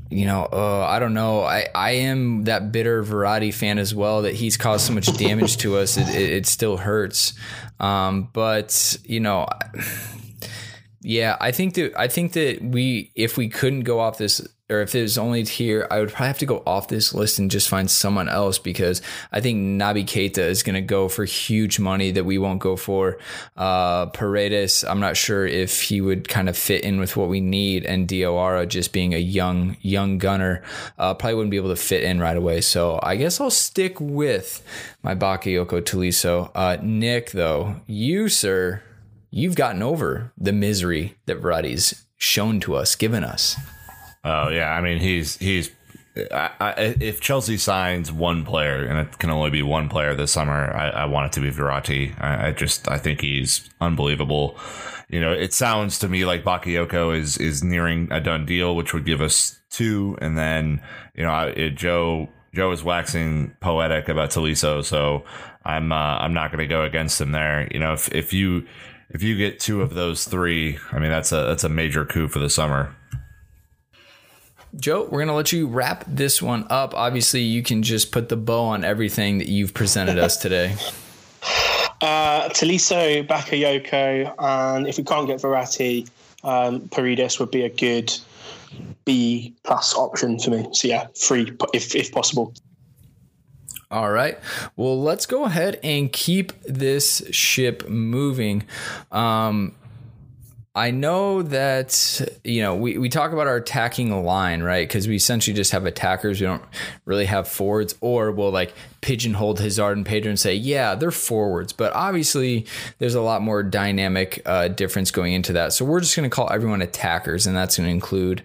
you 0.09 0.25
know, 0.25 0.47
uh, 0.51 0.85
I 0.87 0.99
don't 0.99 1.13
know. 1.13 1.43
I, 1.43 1.67
I 1.75 1.91
am 1.91 2.45
that 2.45 2.71
bitter 2.71 3.03
Verratti 3.03 3.53
fan 3.53 3.77
as 3.77 3.93
well 3.93 4.23
that 4.23 4.33
he's 4.33 4.57
caused 4.57 4.87
so 4.87 4.93
much 4.93 5.05
damage 5.17 5.57
to 5.57 5.77
us. 5.77 5.97
It, 5.97 6.09
it, 6.09 6.31
it 6.31 6.45
still 6.47 6.77
hurts. 6.77 7.33
Um, 7.79 8.29
but, 8.33 8.97
you 9.03 9.19
know, 9.19 9.47
yeah, 11.01 11.37
I 11.39 11.51
think 11.51 11.75
that 11.75 11.97
I 11.97 12.07
think 12.07 12.33
that 12.33 12.61
we 12.61 13.11
if 13.15 13.37
we 13.37 13.47
couldn't 13.47 13.81
go 13.81 13.99
off 13.99 14.17
this 14.17 14.45
or 14.69 14.81
if 14.81 14.93
it 14.93 15.01
was 15.01 15.17
only 15.17 15.43
here, 15.43 15.87
I 15.89 15.99
would 15.99 16.09
probably 16.09 16.27
have 16.27 16.37
to 16.39 16.45
go 16.45 16.61
off 16.65 16.89
this 16.89 17.13
list 17.13 17.39
and 17.39 17.49
just 17.49 17.67
find 17.67 17.89
someone 17.89 18.29
else 18.29 18.59
because 18.59 19.01
I 19.31 19.41
think 19.41 19.57
Naby 19.57 20.03
Keita 20.03 20.37
is 20.37 20.61
going 20.61 20.75
to 20.75 20.81
go 20.81 21.09
for 21.09 21.25
huge 21.25 21.79
money 21.79 22.11
that 22.11 22.23
we 22.23 22.37
won't 22.37 22.59
go 22.59 22.75
for. 22.75 23.17
Uh, 23.57 24.07
Paredes, 24.07 24.83
I'm 24.83 24.99
not 24.99 25.17
sure 25.17 25.45
if 25.45 25.81
he 25.81 26.01
would 26.01 26.27
kind 26.27 26.47
of 26.47 26.55
fit 26.55 26.83
in 26.83 26.99
with 26.99 27.17
what 27.17 27.29
we 27.29 27.41
need, 27.41 27.85
and 27.85 28.07
Diawara 28.07 28.67
just 28.67 28.93
being 28.93 29.13
a 29.13 29.17
young 29.17 29.75
young 29.81 30.19
gunner 30.19 30.61
uh, 30.99 31.15
probably 31.15 31.35
wouldn't 31.35 31.51
be 31.51 31.57
able 31.57 31.69
to 31.69 31.75
fit 31.75 32.03
in 32.03 32.19
right 32.19 32.37
away. 32.37 32.61
So 32.61 32.99
I 33.01 33.15
guess 33.15 33.41
I'll 33.41 33.49
stick 33.49 33.99
with 33.99 34.63
my 35.01 35.15
Bakayoko 35.15 35.81
Tolisso. 35.81 36.51
Uh, 36.53 36.77
Nick, 36.81 37.31
though, 37.31 37.77
you 37.87 38.29
sir 38.29 38.83
you've 39.31 39.55
gotten 39.55 39.81
over 39.81 40.33
the 40.37 40.53
misery 40.53 41.15
that 41.25 41.41
Verratti's 41.41 42.05
shown 42.17 42.59
to 42.61 42.75
us, 42.75 42.95
given 42.95 43.23
us. 43.23 43.55
Oh 44.23 44.49
yeah, 44.49 44.71
I 44.71 44.81
mean 44.81 44.99
he's 44.99 45.37
he's. 45.37 45.71
I, 46.31 46.49
I, 46.59 46.73
if 46.99 47.21
Chelsea 47.21 47.55
signs 47.55 48.11
one 48.11 48.43
player, 48.43 48.85
and 48.85 48.99
it 48.99 49.19
can 49.19 49.29
only 49.29 49.51
be 49.51 49.61
one 49.61 49.87
player 49.87 50.15
this 50.15 50.31
summer, 50.31 50.75
I, 50.75 50.89
I 50.89 51.05
want 51.05 51.27
it 51.27 51.31
to 51.33 51.39
be 51.39 51.49
Verratti. 51.49 52.19
I, 52.21 52.51
just 52.51 52.89
I 52.89 52.97
think 52.97 53.21
he's 53.21 53.69
unbelievable. 53.79 54.57
You 55.07 55.21
know, 55.21 55.31
it 55.31 55.53
sounds 55.53 55.97
to 55.99 56.09
me 56.09 56.25
like 56.25 56.43
Bakayoko 56.43 57.17
is 57.17 57.37
is 57.37 57.63
nearing 57.63 58.11
a 58.11 58.19
done 58.19 58.45
deal, 58.45 58.75
which 58.75 58.93
would 58.93 59.05
give 59.05 59.21
us 59.21 59.59
two, 59.69 60.17
and 60.19 60.37
then 60.37 60.81
you 61.15 61.23
know 61.23 61.53
it, 61.55 61.75
Joe 61.75 62.27
Joe 62.53 62.71
is 62.71 62.83
waxing 62.83 63.55
poetic 63.61 64.09
about 64.09 64.31
Tolisso, 64.31 64.83
so 64.83 65.23
I'm 65.63 65.91
uh, 65.91 66.17
I'm 66.17 66.33
not 66.33 66.51
going 66.51 66.59
to 66.59 66.67
go 66.67 66.83
against 66.83 67.21
him 67.21 67.31
there. 67.31 67.67
You 67.71 67.79
know, 67.79 67.93
if 67.93 68.13
if 68.13 68.33
you 68.33 68.65
if 69.09 69.23
you 69.23 69.37
get 69.37 69.59
two 69.59 69.81
of 69.81 69.93
those 69.93 70.25
three, 70.25 70.77
I 70.91 70.99
mean 70.99 71.09
that's 71.09 71.31
a 71.31 71.43
that's 71.43 71.63
a 71.63 71.69
major 71.69 72.05
coup 72.05 72.27
for 72.27 72.39
the 72.39 72.49
summer. 72.49 72.95
Joe, 74.75 75.07
we're 75.09 75.19
gonna 75.19 75.35
let 75.35 75.51
you 75.51 75.67
wrap 75.67 76.03
this 76.07 76.41
one 76.41 76.67
up. 76.69 76.93
Obviously, 76.93 77.41
you 77.41 77.63
can 77.63 77.81
just 77.81 78.11
put 78.11 78.29
the 78.29 78.37
bow 78.37 78.65
on 78.65 78.83
everything 78.83 79.39
that 79.39 79.47
you've 79.47 79.73
presented 79.73 80.17
us 80.17 80.37
today. 80.37 80.75
Uh, 82.01 82.47
Tolisso, 82.49 83.27
Bakayoko, 83.27 84.33
and 84.39 84.87
if 84.87 84.97
we 84.97 85.03
can't 85.03 85.27
get 85.27 85.41
Verratti, 85.41 86.09
um, 86.45 86.87
Paredes 86.87 87.39
would 87.39 87.51
be 87.51 87.63
a 87.63 87.69
good 87.69 88.13
B 89.03 89.53
plus 89.63 89.93
option 89.95 90.39
for 90.39 90.51
me. 90.51 90.67
So 90.71 90.87
yeah, 90.87 91.07
free 91.15 91.51
if 91.73 91.95
if 91.95 92.11
possible. 92.11 92.53
All 93.91 94.11
right. 94.11 94.37
Well, 94.75 95.01
let's 95.01 95.25
go 95.25 95.45
ahead 95.45 95.79
and 95.83 96.11
keep 96.13 96.53
this 96.61 97.23
ship 97.31 97.89
moving. 97.89 98.63
Um, 99.11 99.75
I 100.75 100.91
know 100.91 101.41
that, 101.41 102.21
you 102.43 102.61
know, 102.61 102.75
we, 102.75 102.99
we 102.99 103.09
talk 103.09 103.33
about 103.33 103.47
our 103.47 103.55
attacking 103.55 104.23
line, 104.23 104.61
right? 104.61 104.87
Because 104.87 105.07
we 105.07 105.15
essentially 105.15 105.55
just 105.55 105.71
have 105.71 105.87
attackers. 105.87 106.39
We 106.39 106.45
don't 106.45 106.63
really 107.05 107.25
have 107.25 107.47
forwards, 107.47 107.95
or 107.99 108.31
we'll 108.31 108.51
like 108.51 108.75
pigeonhole 109.01 109.55
Hazard 109.55 109.97
and 109.97 110.05
Pedro 110.05 110.29
and 110.29 110.39
say, 110.39 110.53
yeah, 110.53 110.93
they're 110.93 111.09
forwards. 111.09 111.73
But 111.73 111.91
obviously, 111.93 112.67
there's 112.99 113.15
a 113.15 113.21
lot 113.21 113.41
more 113.41 113.63
dynamic 113.63 114.43
uh, 114.45 114.67
difference 114.67 115.09
going 115.09 115.33
into 115.33 115.53
that. 115.53 115.73
So 115.73 115.83
we're 115.83 115.99
just 115.99 116.15
going 116.15 116.29
to 116.29 116.33
call 116.33 116.51
everyone 116.51 116.83
attackers, 116.83 117.47
and 117.47 117.57
that's 117.57 117.77
going 117.77 117.87
to 117.87 117.91
include 117.91 118.43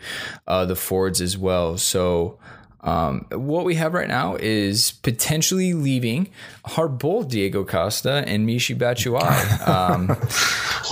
uh, 0.49 0.65
the 0.65 0.75
forwards 0.75 1.21
as 1.21 1.37
well. 1.37 1.77
So, 1.77 2.39
um, 2.85 3.25
what 3.31 3.65
we 3.65 3.77
have 3.77 3.95
right 3.95 4.07
now 4.07 4.37
is 4.37 4.93
potentially 4.93 5.73
leaving 5.73 6.29
our 6.77 6.87
both 6.87 7.29
Diego 7.29 7.65
Costa 7.65 8.23
and 8.27 8.47
Michy 8.47 8.77
Batshuayi. 8.77 9.65
Um, 9.75 10.17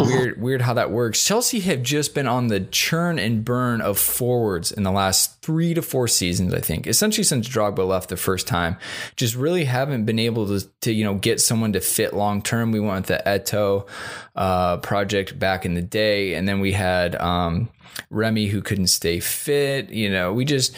weird, 0.01 0.41
weird 0.41 0.63
how 0.63 0.75
that 0.75 0.91
works. 0.91 1.23
Chelsea 1.23 1.61
have 1.61 1.83
just 1.83 2.15
been 2.15 2.27
on 2.27 2.47
the 2.47 2.61
churn 2.61 3.19
and 3.19 3.45
burn 3.45 3.81
of 3.83 3.99
forwards 3.99 4.73
in 4.73 4.83
the 4.83 4.91
last 4.91 5.41
three 5.43 5.75
to 5.75 5.83
four 5.83 6.09
seasons. 6.09 6.55
I 6.55 6.61
think 6.61 6.87
essentially 6.87 7.25
since 7.25 7.47
Drogba 7.49 7.87
left 7.87 8.09
the 8.09 8.17
first 8.17 8.47
time, 8.47 8.79
just 9.17 9.35
really 9.35 9.65
haven't 9.65 10.07
been 10.07 10.19
able 10.19 10.47
to, 10.47 10.67
to 10.81 10.93
you 10.93 11.05
know 11.05 11.15
get 11.15 11.41
someone 11.41 11.75
to 11.75 11.81
fit 11.81 12.15
long 12.15 12.41
term. 12.41 12.73
We 12.73 12.81
went 12.81 13.09
with 13.09 13.19
the 13.19 13.23
Eto'o 13.29 13.87
uh, 14.35 14.79
project 14.79 15.39
back 15.39 15.67
in 15.67 15.75
the 15.75 15.83
day, 15.83 16.35
and 16.35 16.49
then 16.49 16.61
we 16.61 16.73
had 16.73 17.15
um, 17.17 17.69
Remy 18.11 18.47
who 18.47 18.63
couldn't 18.63 18.89
stay 18.89 19.21
fit. 19.21 19.91
You 19.91 20.11
know, 20.11 20.33
we 20.33 20.45
just 20.45 20.75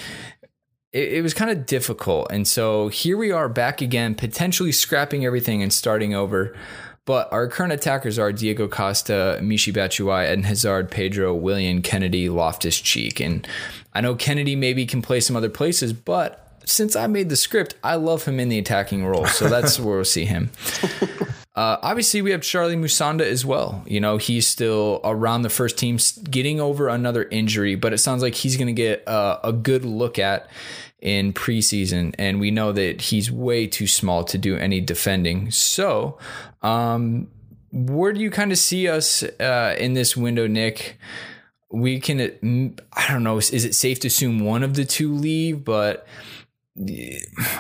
it, 0.95 1.15
it 1.15 1.23
was 1.23 1.35
kind 1.35 1.51
of 1.51 1.67
difficult. 1.67 2.29
And 2.31 2.49
so 2.49 2.89
here 2.89 3.19
we 3.19 3.33
are 3.33 3.49
back 3.51 3.83
again, 3.83 4.15
potentially 4.15 4.73
scrapping 4.73 5.27
everything 5.27 5.63
and 5.63 5.73
starting 5.73 6.15
over. 6.15 6.57
But 7.05 7.31
our 7.33 7.49
current 7.49 7.75
attackers 7.75 8.19
are 8.19 8.33
Diego 8.33 8.67
Costa, 8.67 9.39
Michy 9.43 9.75
Batshuayi, 9.75 10.33
and 10.33 10.47
Hazard, 10.47 10.91
Pedro, 10.91 11.35
Willian, 11.35 11.83
Kennedy, 11.83 12.31
Loftus 12.31 12.81
Cheek. 12.81 13.21
And 13.21 13.47
I 13.93 14.01
know 14.01 14.15
Kennedy 14.15 14.57
maybe 14.57 14.87
can 14.87 15.03
play 15.03 15.21
some 15.21 15.37
other 15.37 15.51
places, 15.51 15.93
but 15.93 16.41
since 16.65 16.97
I 16.97 17.07
made 17.09 17.29
the 17.29 17.37
script, 17.37 17.75
I 17.85 17.97
love 17.97 18.25
him 18.25 18.41
in 18.41 18.49
the 18.49 18.59
attacking 18.59 19.05
role. 19.05 19.27
So 19.27 19.49
that's 19.49 19.79
where 19.79 19.97
we'll 19.97 20.05
see 20.07 20.25
him. 20.25 20.51
Uh, 21.55 21.79
obviously, 21.83 22.21
we 22.21 22.33
have 22.33 22.43
Charlie 22.43 22.75
Musonda 22.75 23.21
as 23.21 23.47
well. 23.47 23.85
You 23.87 24.01
know, 24.01 24.17
he's 24.17 24.45
still 24.45 25.01
around 25.05 25.43
the 25.43 25.51
first 25.51 25.79
team, 25.79 25.99
getting 26.29 26.61
over 26.61 26.89
another 26.89 27.23
injury, 27.31 27.77
but 27.77 27.93
it 27.93 27.99
sounds 27.99 28.23
like 28.23 28.35
he's 28.35 28.57
going 28.57 28.67
to 28.67 28.73
get 28.73 29.07
uh, 29.07 29.39
a 29.45 29.53
good 29.53 29.85
look 29.85 30.19
at 30.19 30.49
in 31.05 31.33
preseason. 31.33 32.15
And 32.19 32.41
we 32.41 32.51
know 32.51 32.73
that 32.73 33.01
he's 33.03 33.31
way 33.31 33.69
too 33.69 33.87
small 33.87 34.25
to 34.25 34.39
do 34.39 34.57
any 34.57 34.81
defending. 34.81 35.53
So, 35.53 36.19
um, 36.63 37.29
where 37.71 38.13
do 38.13 38.21
you 38.21 38.31
kind 38.31 38.51
of 38.51 38.59
see 38.59 38.89
us 38.89 39.23
uh, 39.23 39.77
in 39.79 39.93
this 39.93 40.17
window, 40.17 40.47
Nick? 40.47 40.99
We 41.71 42.01
can, 42.01 42.77
I 42.93 43.09
don't 43.09 43.23
know, 43.23 43.39
is 43.39 43.65
it 43.65 43.75
safe 43.75 44.01
to 44.01 44.09
assume 44.09 44.41
one 44.41 44.63
of 44.63 44.75
the 44.75 44.85
two 44.85 45.13
leave? 45.13 45.65
But 45.65 46.07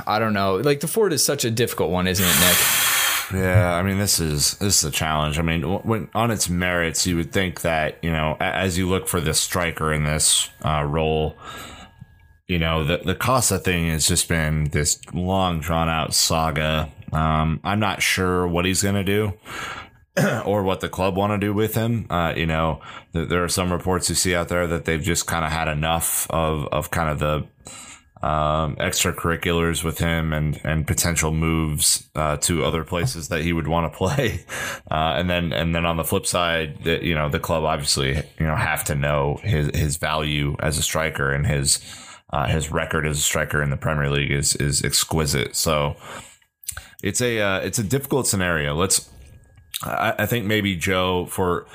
I 0.07 0.19
don't 0.19 0.33
know. 0.33 0.57
Like 0.57 0.81
the 0.81 0.89
Ford 0.89 1.13
is 1.13 1.25
such 1.25 1.45
a 1.45 1.51
difficult 1.51 1.91
one, 1.91 2.07
isn't 2.07 2.25
it, 2.25 2.41
Nick? 2.41 2.85
Yeah, 3.33 3.75
I 3.75 3.83
mean 3.83 3.99
this 3.99 4.21
is 4.21 4.57
this 4.59 4.79
is 4.79 4.85
a 4.85 4.91
challenge. 4.91 5.39
I 5.39 5.43
mean, 5.43 5.63
when 5.63 6.09
on 6.15 6.31
its 6.31 6.49
merits, 6.49 7.07
you 7.07 7.17
would 7.17 7.33
think 7.33 7.63
that 7.63 7.99
you 8.03 8.13
know, 8.13 8.37
as 8.39 8.77
you 8.77 8.89
look 8.89 9.09
for 9.09 9.21
the 9.21 9.33
striker 9.33 9.93
in 9.93 10.05
this 10.05 10.51
uh, 10.63 10.85
role, 10.85 11.37
you 12.49 12.59
know, 12.59 12.85
the 12.85 12.99
the 12.99 13.15
Costa 13.15 13.59
thing 13.59 13.89
has 13.89 14.07
just 14.07 14.29
been 14.29 14.65
this 14.65 15.01
long 15.13 15.61
drawn 15.61 15.89
out 15.89 16.15
saga. 16.15 16.91
Um, 17.13 17.61
I'm 17.65 17.81
not 17.81 18.03
sure 18.03 18.47
what 18.47 18.65
he's 18.65 18.83
gonna 18.83 19.05
do. 19.05 19.35
or 20.45 20.63
what 20.63 20.81
the 20.81 20.89
club 20.89 21.17
want 21.17 21.33
to 21.33 21.45
do 21.45 21.53
with 21.53 21.75
him. 21.75 22.07
Uh, 22.09 22.33
you 22.37 22.47
know, 22.47 22.81
th- 23.13 23.29
there 23.29 23.43
are 23.43 23.49
some 23.49 23.73
reports 23.73 24.09
you 24.09 24.15
see 24.15 24.33
out 24.33 24.47
there 24.47 24.65
that 24.69 24.85
they've 24.85 25.03
just 25.03 25.27
kind 25.27 25.45
of 25.45 25.51
had 25.51 25.67
enough 25.67 26.31
of, 26.31 26.69
of 26.69 26.89
kind 26.93 27.11
of 27.11 27.19
the 27.19 27.39
um, 28.25 28.77
extracurriculars 28.77 29.85
with 29.85 29.99
him 29.99 30.33
and 30.33 30.59
and 30.65 30.87
potential 30.87 31.31
moves 31.31 32.09
uh, 32.15 32.39
to 32.39 32.65
other 32.65 32.83
places 32.83 33.29
that 33.29 33.43
he 33.43 33.53
would 33.53 33.69
want 33.69 33.93
to 33.93 33.97
play. 33.97 34.45
Uh, 34.91 35.15
and 35.17 35.31
then 35.31 35.53
and 35.53 35.75
then 35.75 35.87
on 35.87 35.97
the 35.97 36.05
flip 36.05 36.27
side, 36.27 36.85
that 36.85 37.03
you 37.03 37.15
know 37.15 37.29
the 37.29 37.41
club 37.41 37.65
obviously 37.65 38.15
you 38.39 38.47
know 38.47 38.55
have 38.55 38.85
to 38.85 38.95
know 38.95 39.41
his 39.43 39.75
his 39.75 39.97
value 39.97 40.55
as 40.61 40.79
a 40.79 40.83
striker 40.83 41.33
and 41.33 41.47
his 41.47 41.79
uh, 42.35 42.47
his 42.49 42.73
record 42.73 43.07
as 43.07 43.19
a 43.19 43.23
striker 43.23 43.63
in 43.63 43.71
the 43.71 43.77
Premier 43.77 44.11
League 44.11 44.33
is 44.33 44.57
is 44.57 44.83
exquisite. 44.83 45.55
So 45.55 45.97
it's 47.01 47.21
a 47.21 47.41
uh, 47.41 47.59
it's 47.61 47.79
a 47.79 47.85
difficult 47.85 48.27
scenario. 48.27 48.75
Let's 48.75 49.09
I, 49.85 50.15
I 50.19 50.27
think 50.27 50.45
maybe 50.45 50.75
Joe 50.75 51.27
for 51.27 51.67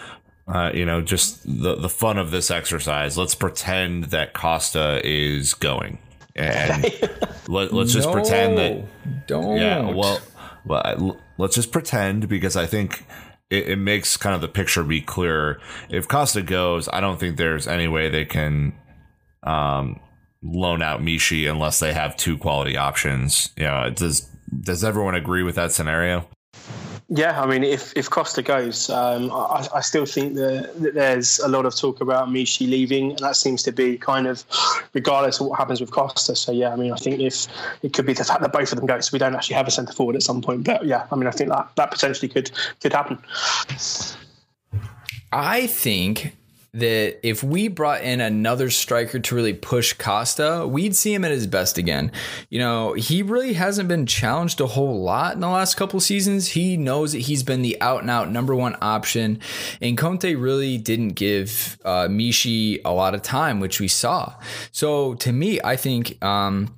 uh, 0.54 0.72
you 0.74 0.86
know, 0.86 1.02
just 1.02 1.44
the 1.46 1.76
the 1.76 1.88
fun 1.88 2.18
of 2.18 2.32
this 2.32 2.52
exercise. 2.52 3.18
Let's 3.18 3.36
pretend 3.36 4.06
that 4.06 4.34
Costa 4.34 5.00
is 5.06 5.54
going 5.54 6.00
and 6.36 6.84
let, 7.48 7.72
us 7.74 7.94
just 7.94 8.08
no, 8.08 8.14
pretend 8.14 8.58
that 8.58 9.28
don't 9.28 9.58
yeah 9.58 9.90
well 9.90 10.20
well 10.66 11.18
let's 11.38 11.56
just 11.56 11.72
pretend 11.72 12.30
because 12.30 12.56
i 12.56 12.66
think 12.66 13.06
it, 13.50 13.70
it, 13.70 13.76
makes 13.78 14.16
kind 14.16 14.36
of 14.36 14.42
the 14.42 14.48
picture 14.48 14.84
be 14.84 15.02
clearer 15.02 15.60
if 15.90 16.08
costa 16.08 16.42
goes 16.42 16.88
i 16.94 17.02
don't 17.02 17.20
think 17.20 17.36
there's 17.36 17.68
any 17.68 17.88
way 17.88 18.10
they 18.10 18.26
can 18.26 18.74
um, 19.44 20.00
loan 20.42 20.82
out 20.82 21.02
Michy 21.02 21.50
unless 21.50 21.80
they 21.80 21.94
have 21.94 22.16
two 22.16 22.38
quality 22.38 22.78
options 22.78 23.50
you 23.58 23.64
know 23.64 23.90
does 23.90 24.30
does 24.62 24.84
everyone 24.84 25.16
agree 25.16 25.44
with 25.44 25.56
that 25.56 25.72
scenario 25.72 26.28
yeah, 27.12 27.42
I 27.42 27.48
mean, 27.48 27.64
if, 27.64 27.92
if 27.98 28.08
Costa 28.08 28.44
goes, 28.44 28.88
um, 28.92 29.32
I, 29.32 29.68
I, 29.74 29.82
still 29.82 30.06
think 30.06 30.36
that, 30.36 30.80
that, 30.80 30.94
there's 30.94 31.40
a 31.40 31.48
lot 31.48 31.66
of 31.66 31.76
talk 31.76 32.02
about 32.02 32.30
Michy 32.30 32.70
leaving, 32.70 33.10
and 33.10 33.20
that 33.20 33.36
seems 33.36 33.64
to 33.64 33.72
be 33.72 33.98
kind 33.98 34.28
of 34.28 34.46
regardless 34.94 35.40
of 35.40 35.48
what 35.48 35.58
happens 35.58 35.82
with 35.82 35.90
Costa. 35.90 36.36
So, 36.36 36.52
yeah, 36.52 36.72
I 36.72 36.76
mean, 36.76 36.94
I 36.94 36.98
think 36.98 37.20
if 37.20 37.48
it 37.82 37.94
could 37.94 38.06
be 38.06 38.14
the 38.14 38.24
fact 38.24 38.42
that 38.42 38.54
both 38.54 38.72
of 38.72 38.78
them 38.78 38.86
go, 38.86 39.00
so 39.00 39.10
we 39.12 39.18
don't 39.18 39.34
actually 39.34 39.56
have 39.56 39.68
a 39.68 39.72
centre 39.72 39.92
forward 39.92 40.18
at 40.18 40.22
some 40.22 40.40
point. 40.40 40.66
But 40.66 40.86
yeah, 40.86 41.08
I 41.12 41.16
mean, 41.16 41.26
I 41.26 41.32
think 41.32 41.50
that, 41.50 41.72
that 41.78 41.90
potentially 41.90 42.30
could 42.30 42.52
could 42.80 42.94
happen. 42.94 43.18
I 45.32 45.66
think 45.66 46.38
that 46.74 47.20
if 47.28 47.44
we 47.44 47.68
brought 47.68 48.02
in 48.02 48.22
another 48.22 48.70
striker 48.70 49.20
to 49.20 49.36
really 49.36 49.54
push 49.54 49.94
Costa, 49.94 50.68
we'd 50.68 50.96
see 50.96 51.14
him 51.14 51.26
at 51.26 51.32
his 51.32 51.48
best 51.48 51.78
again. 51.78 52.12
You 52.50 52.60
know, 52.60 52.94
he 52.94 53.24
really 53.24 53.54
hasn't 53.54 53.90
been 53.90 54.06
challenged 54.06 54.62
a 54.62 54.68
whole 54.68 55.02
lot 55.02 55.34
in 55.34 55.40
the 55.40 55.48
last 55.48 55.76
couple 55.76 56.00
seasons. 56.00 56.50
He 56.50 56.78
knows 56.78 57.14
that 57.14 57.20
he's 57.20 57.44
been 57.44 57.62
the 57.62 57.80
out 57.82 58.02
and 58.02 58.10
out 58.10 58.32
number 58.32 58.56
one 58.56 58.76
option, 58.82 59.40
and 59.82 59.98
Conte 59.98 60.36
really 60.36 60.78
didn't 60.78 61.10
give 61.10 61.78
uh, 61.84 62.08
Michy 62.08 62.80
a 62.86 62.94
lot 62.94 63.16
of 63.16 63.22
time, 63.22 63.60
which 63.60 63.80
we 63.80 63.88
saw. 63.88 64.36
So 64.72 65.16
to 65.16 65.32
me, 65.32 65.60
I 65.64 65.76
think. 65.76 66.24
Um, 66.24 66.76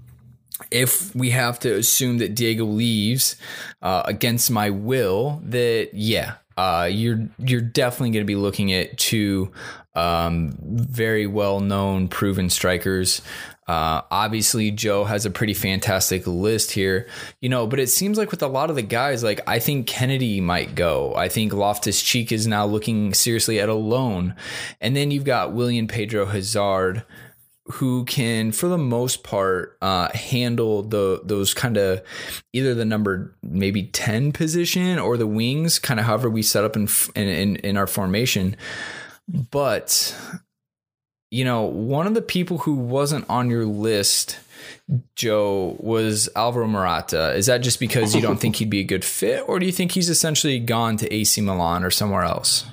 if 0.69 1.13
we 1.15 1.32
have 1.32 1.60
to 1.60 1.73
assume 1.75 2.19
that 2.19 2.36
Diego 2.36 2.65
leaves 2.65 3.36
uh, 3.82 4.04
against 4.06 4.51
my 4.51 4.69
will, 4.69 5.41
that 5.45 5.89
yeah, 5.93 6.36
uh, 6.58 6.88
you're 6.91 7.27
you're 7.39 7.62
definitely 7.62 8.12
going 8.12 8.23
to 8.23 8.27
be 8.27 8.36
looking 8.36 8.71
at 8.71 8.97
two 8.97 9.51
um, 9.95 10.56
very 10.62 11.27
well 11.27 11.60
known, 11.60 12.08
proven 12.08 12.49
strikers. 12.49 13.21
Uh, 13.67 14.01
obviously, 14.12 14.71
Joe 14.71 15.06
has 15.06 15.25
a 15.25 15.32
pretty 15.32 15.54
fantastic 15.54 16.27
list 16.27 16.71
here, 16.71 17.08
you 17.39 17.47
know, 17.47 17.67
but 17.67 17.80
it 17.80 17.88
seems 17.88 18.17
like 18.17 18.32
with 18.32 18.41
a 18.41 18.47
lot 18.47 18.69
of 18.69 18.75
the 18.75 18.82
guys, 18.82 19.23
like 19.23 19.39
I 19.47 19.60
think 19.60 19.88
Kenedy 19.88 20.41
might 20.41 20.75
go. 20.75 21.13
I 21.15 21.30
think 21.30 21.54
Loftus 21.54 22.01
Cheek 22.01 22.32
is 22.32 22.47
now 22.47 22.65
looking 22.65 23.13
seriously 23.13 23.60
at 23.60 23.69
a 23.69 23.73
loan. 23.73 24.36
And 24.82 24.95
then 24.95 25.12
you've 25.12 25.23
got 25.23 25.54
Willian 25.54 25.88
Pedro 25.88 26.25
Hazard, 26.25 27.06
who 27.65 28.04
can, 28.06 28.51
for 28.51 28.67
the 28.67 28.77
most 28.77 29.23
part, 29.23 29.77
uh, 29.82 30.10
handle 30.10 30.84
the 30.84 31.21
those 31.23 31.54
kind 31.54 31.77
of 31.77 32.01
either 32.51 32.73
the 32.73 32.84
number 32.84 33.34
maybe 33.41 33.84
ten 33.84 34.34
position 34.34 34.99
or 34.99 35.15
the 35.15 35.27
wings, 35.27 35.80
kind 35.80 35.99
of 35.99 36.06
however 36.06 36.30
we 36.30 36.41
set 36.41 36.65
up 36.65 36.75
in 36.75 36.89
in, 37.15 37.56
in 37.58 37.77
our 37.77 37.88
formation. 37.88 38.58
But 39.32 40.15
you 41.32 41.46
know, 41.46 41.63
one 41.63 42.08
of 42.08 42.13
the 42.13 42.22
people 42.22 42.60
who 42.60 42.74
wasn't 42.76 43.26
on 43.30 43.50
your 43.50 43.65
list, 43.65 44.38
Joe, 45.15 45.78
was 45.80 46.30
Alvaro 46.36 46.67
Morata. 46.67 47.34
Is 47.34 47.46
that 47.46 47.60
just 47.60 47.80
because 47.80 48.13
you 48.13 48.22
don't 48.22 48.39
think 48.39 48.58
he'd 48.58 48.70
be 48.70 48.82
a 48.82 48.86
good 48.86 49.06
fit, 49.06 49.48
or 49.48 49.58
do 49.58 49.65
you 49.65 49.72
think 49.72 49.94
he's 49.94 50.10
essentially 50.10 50.60
gone 50.60 50.98
to 50.98 51.12
AC 51.13 51.39
Milan 51.41 51.84
or 51.84 51.89
somewhere 51.89 52.24
else? 52.24 52.65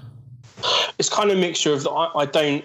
It's 0.99 1.09
kind 1.09 1.31
of 1.31 1.39
a 1.39 1.41
mixture 1.41 1.73
of. 1.73 1.87
I, 1.87 2.11
I 2.17 2.25
don't. 2.27 2.65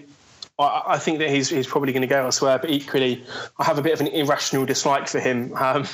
I, 0.58 0.84
I, 0.88 0.98
think 0.98 1.20
that 1.20 1.30
he's 1.30 1.50
he's 1.50 1.68
probably 1.68 1.94
going 1.94 2.02
to 2.02 2.08
go 2.08 2.24
elsewhere, 2.24 2.58
but 2.58 2.72
equally, 2.72 3.24
I 3.60 3.64
have 3.64 3.78
a 3.78 3.84
bit 3.84 3.94
of 3.94 4.02
an 4.02 4.08
irrational 4.08 4.66
dislike 4.66 5.08
for 5.08 5.20
him. 5.20 5.54
Um, 5.64 5.86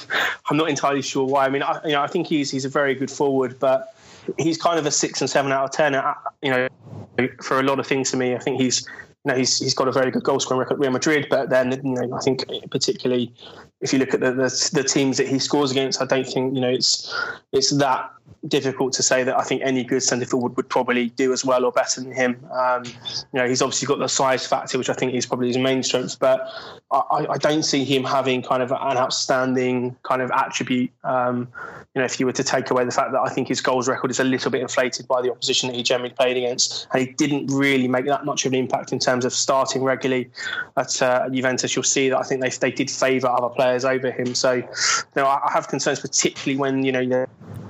I'm 0.50 0.58
not 0.58 0.70
entirely 0.70 1.02
sure 1.02 1.28
why. 1.28 1.46
I 1.46 1.50
mean, 1.50 1.62
I, 1.62 1.80
you 1.84 1.92
know, 1.92 2.02
I 2.02 2.08
think 2.08 2.28
he's 2.28 2.50
he's 2.50 2.64
a 2.64 2.70
very 2.70 2.96
good 2.96 3.12
forward, 3.12 3.60
but 3.60 3.94
he's 4.38 4.58
kind 4.58 4.80
of 4.80 4.86
a 4.86 4.92
six 4.92 5.20
and 5.20 5.30
seven 5.30 5.52
out 5.52 5.66
of 5.66 5.72
ten. 5.72 5.96
Uh, 5.96 6.14
you 6.42 6.52
know, 6.52 6.70
for 7.42 7.60
a 7.60 7.64
lot 7.64 7.80
of 7.80 7.88
things 7.88 8.12
to 8.12 8.18
me. 8.18 8.36
I 8.36 8.40
think 8.40 8.60
he's 8.62 8.88
you 9.26 9.32
know 9.32 9.36
he's 9.36 9.60
he's 9.60 9.74
got 9.74 9.88
a 9.88 9.92
very 9.92 10.12
good 10.12 10.24
goal 10.24 10.40
scoring 10.40 10.60
record 10.60 10.76
at 10.76 10.80
Real 10.80 10.92
Madrid, 10.92 11.28
but 11.30 11.50
then 11.50 11.72
you 11.84 11.96
know 11.96 12.16
I 12.16 12.20
think 12.22 12.46
particularly 12.72 13.34
if 13.82 13.94
you 13.94 14.00
look 14.00 14.14
at 14.14 14.20
the, 14.20 14.32
the, 14.32 14.70
the 14.74 14.84
teams 14.84 15.18
that 15.18 15.28
he 15.28 15.40
scores 15.40 15.72
against, 15.72 16.02
I 16.02 16.06
don't 16.06 16.28
think 16.28 16.56
you 16.56 16.62
know 16.62 16.70
it's 16.70 17.14
it's 17.52 17.72
that 17.78 18.12
difficult 18.48 18.94
to 18.94 19.04
say 19.04 19.24
that 19.24 19.38
I 19.38 19.44
think 19.44 19.62
any 19.64 19.84
good 19.84 20.02
centre 20.02 20.26
forward 20.26 20.56
would 20.56 20.70
probably 20.70 21.10
do 21.10 21.34
as 21.34 21.44
well 21.44 21.66
or 21.66 21.72
better 21.72 22.02
than 22.02 22.12
him. 22.12 22.40
Um, 22.52 22.86
you 22.86 22.94
know, 23.34 23.48
he's 23.48 23.62
obviously 23.62 23.86
got 23.88 24.00
the 24.00 24.08
size 24.08 24.48
factor, 24.48 24.78
which 24.78 24.90
I 24.90 24.94
think 24.94 25.14
is 25.14 25.26
probably 25.26 25.48
his 25.48 25.58
main 25.58 25.84
strength, 25.84 26.18
but 26.20 26.48
I, 26.92 27.28
I 27.30 27.38
don't 27.38 27.64
see 27.64 27.84
him 27.84 28.04
having 28.04 28.42
kind 28.42 28.64
of 28.64 28.72
an 28.72 28.98
outstanding 28.98 29.96
kind 30.04 30.22
of 30.22 30.32
attribute. 30.32 30.92
Um, 31.04 31.50
you 31.96 32.00
know, 32.00 32.06
if 32.06 32.20
you 32.20 32.26
were 32.26 32.34
to 32.34 32.44
take 32.44 32.70
away 32.70 32.86
the 32.86 32.92
fact 32.92 33.12
that 33.12 33.20
I 33.20 33.30
think 33.30 33.48
his 33.48 33.62
goals 33.62 33.88
record 33.88 34.12
is 34.12 34.20
a 34.20 34.24
little 34.24 34.52
bit 34.52 34.62
inflated 34.62 35.08
by 35.08 35.22
the 35.22 35.32
opposition 35.32 35.68
that 35.70 35.76
he 35.76 35.84
generally 35.84 36.14
played 36.14 36.38
against, 36.38 36.88
and 36.94 37.02
he 37.02 37.14
didn't 37.14 37.48
really 37.48 37.88
make 37.88 38.06
that 38.06 38.26
much 38.26 38.46
of 38.46 38.54
an 38.54 38.60
impact 38.60 38.92
in 38.92 39.00
terms 39.00 39.26
of 39.26 39.34
starting 39.34 39.84
regularly 39.84 40.30
at 40.78 41.02
uh, 41.02 41.28
Juventus, 41.30 41.76
you'll 41.76 41.84
see 41.84 42.10
that 42.10 42.18
I 42.18 42.24
think 42.24 42.42
they 42.42 42.50
they 42.50 42.72
did 42.72 42.90
favour 42.90 43.28
other 43.28 43.50
players 43.50 43.69
over 43.86 44.12
him. 44.12 44.36
So, 44.36 44.54
you 44.54 44.66
know, 45.16 45.26
I, 45.26 45.50
have 45.52 45.68
concerns, 45.68 46.00
particularly 46.00 46.60
when 46.60 46.84
you 46.84 46.92
know 46.92 47.06
they're, 47.06 47.28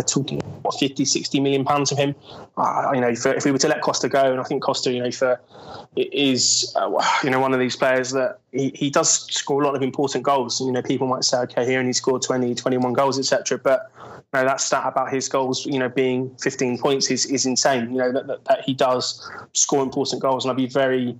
talking 0.07 0.39
what 0.61 0.79
50, 0.79 1.03
60 1.03 1.39
million 1.41 1.65
pounds 1.65 1.91
of 1.91 1.97
him. 1.97 2.15
Uh, 2.55 2.91
you 2.93 3.01
know, 3.01 3.09
if 3.09 3.43
we 3.43 3.51
were 3.51 3.57
to 3.57 3.67
let 3.67 3.81
Costa 3.81 4.07
go, 4.07 4.31
and 4.31 4.39
I 4.39 4.43
think 4.43 4.63
Costa, 4.63 4.93
you 4.93 5.03
know, 5.03 5.11
for 5.11 5.39
is 5.95 6.73
uh, 6.77 6.89
you 7.23 7.29
know 7.29 7.39
one 7.39 7.53
of 7.53 7.59
these 7.59 7.75
players 7.75 8.11
that 8.11 8.39
he, 8.51 8.71
he 8.73 8.89
does 8.89 9.09
score 9.33 9.61
a 9.61 9.65
lot 9.65 9.75
of 9.75 9.81
important 9.81 10.23
goals. 10.23 10.61
You 10.61 10.71
know, 10.71 10.81
people 10.81 11.07
might 11.07 11.23
say, 11.23 11.39
okay, 11.39 11.65
he 11.65 11.75
only 11.75 11.93
scored 11.93 12.21
20, 12.21 12.55
21 12.55 12.93
goals, 12.93 13.19
etc. 13.19 13.57
But 13.57 13.91
you 14.33 14.39
know, 14.39 14.45
that 14.45 14.61
stat 14.61 14.83
about 14.85 15.11
his 15.11 15.27
goals, 15.27 15.65
you 15.65 15.79
know, 15.79 15.89
being 15.89 16.35
15 16.41 16.77
points 16.77 17.09
is, 17.09 17.25
is 17.25 17.45
insane. 17.45 17.91
You 17.91 17.97
know, 17.97 18.11
that, 18.11 18.27
that, 18.27 18.45
that, 18.45 18.61
he 18.61 18.73
does 18.73 19.29
score 19.53 19.81
important 19.81 20.21
goals. 20.21 20.45
And 20.45 20.51
I'd 20.51 20.57
be 20.57 20.67
very, 20.67 21.19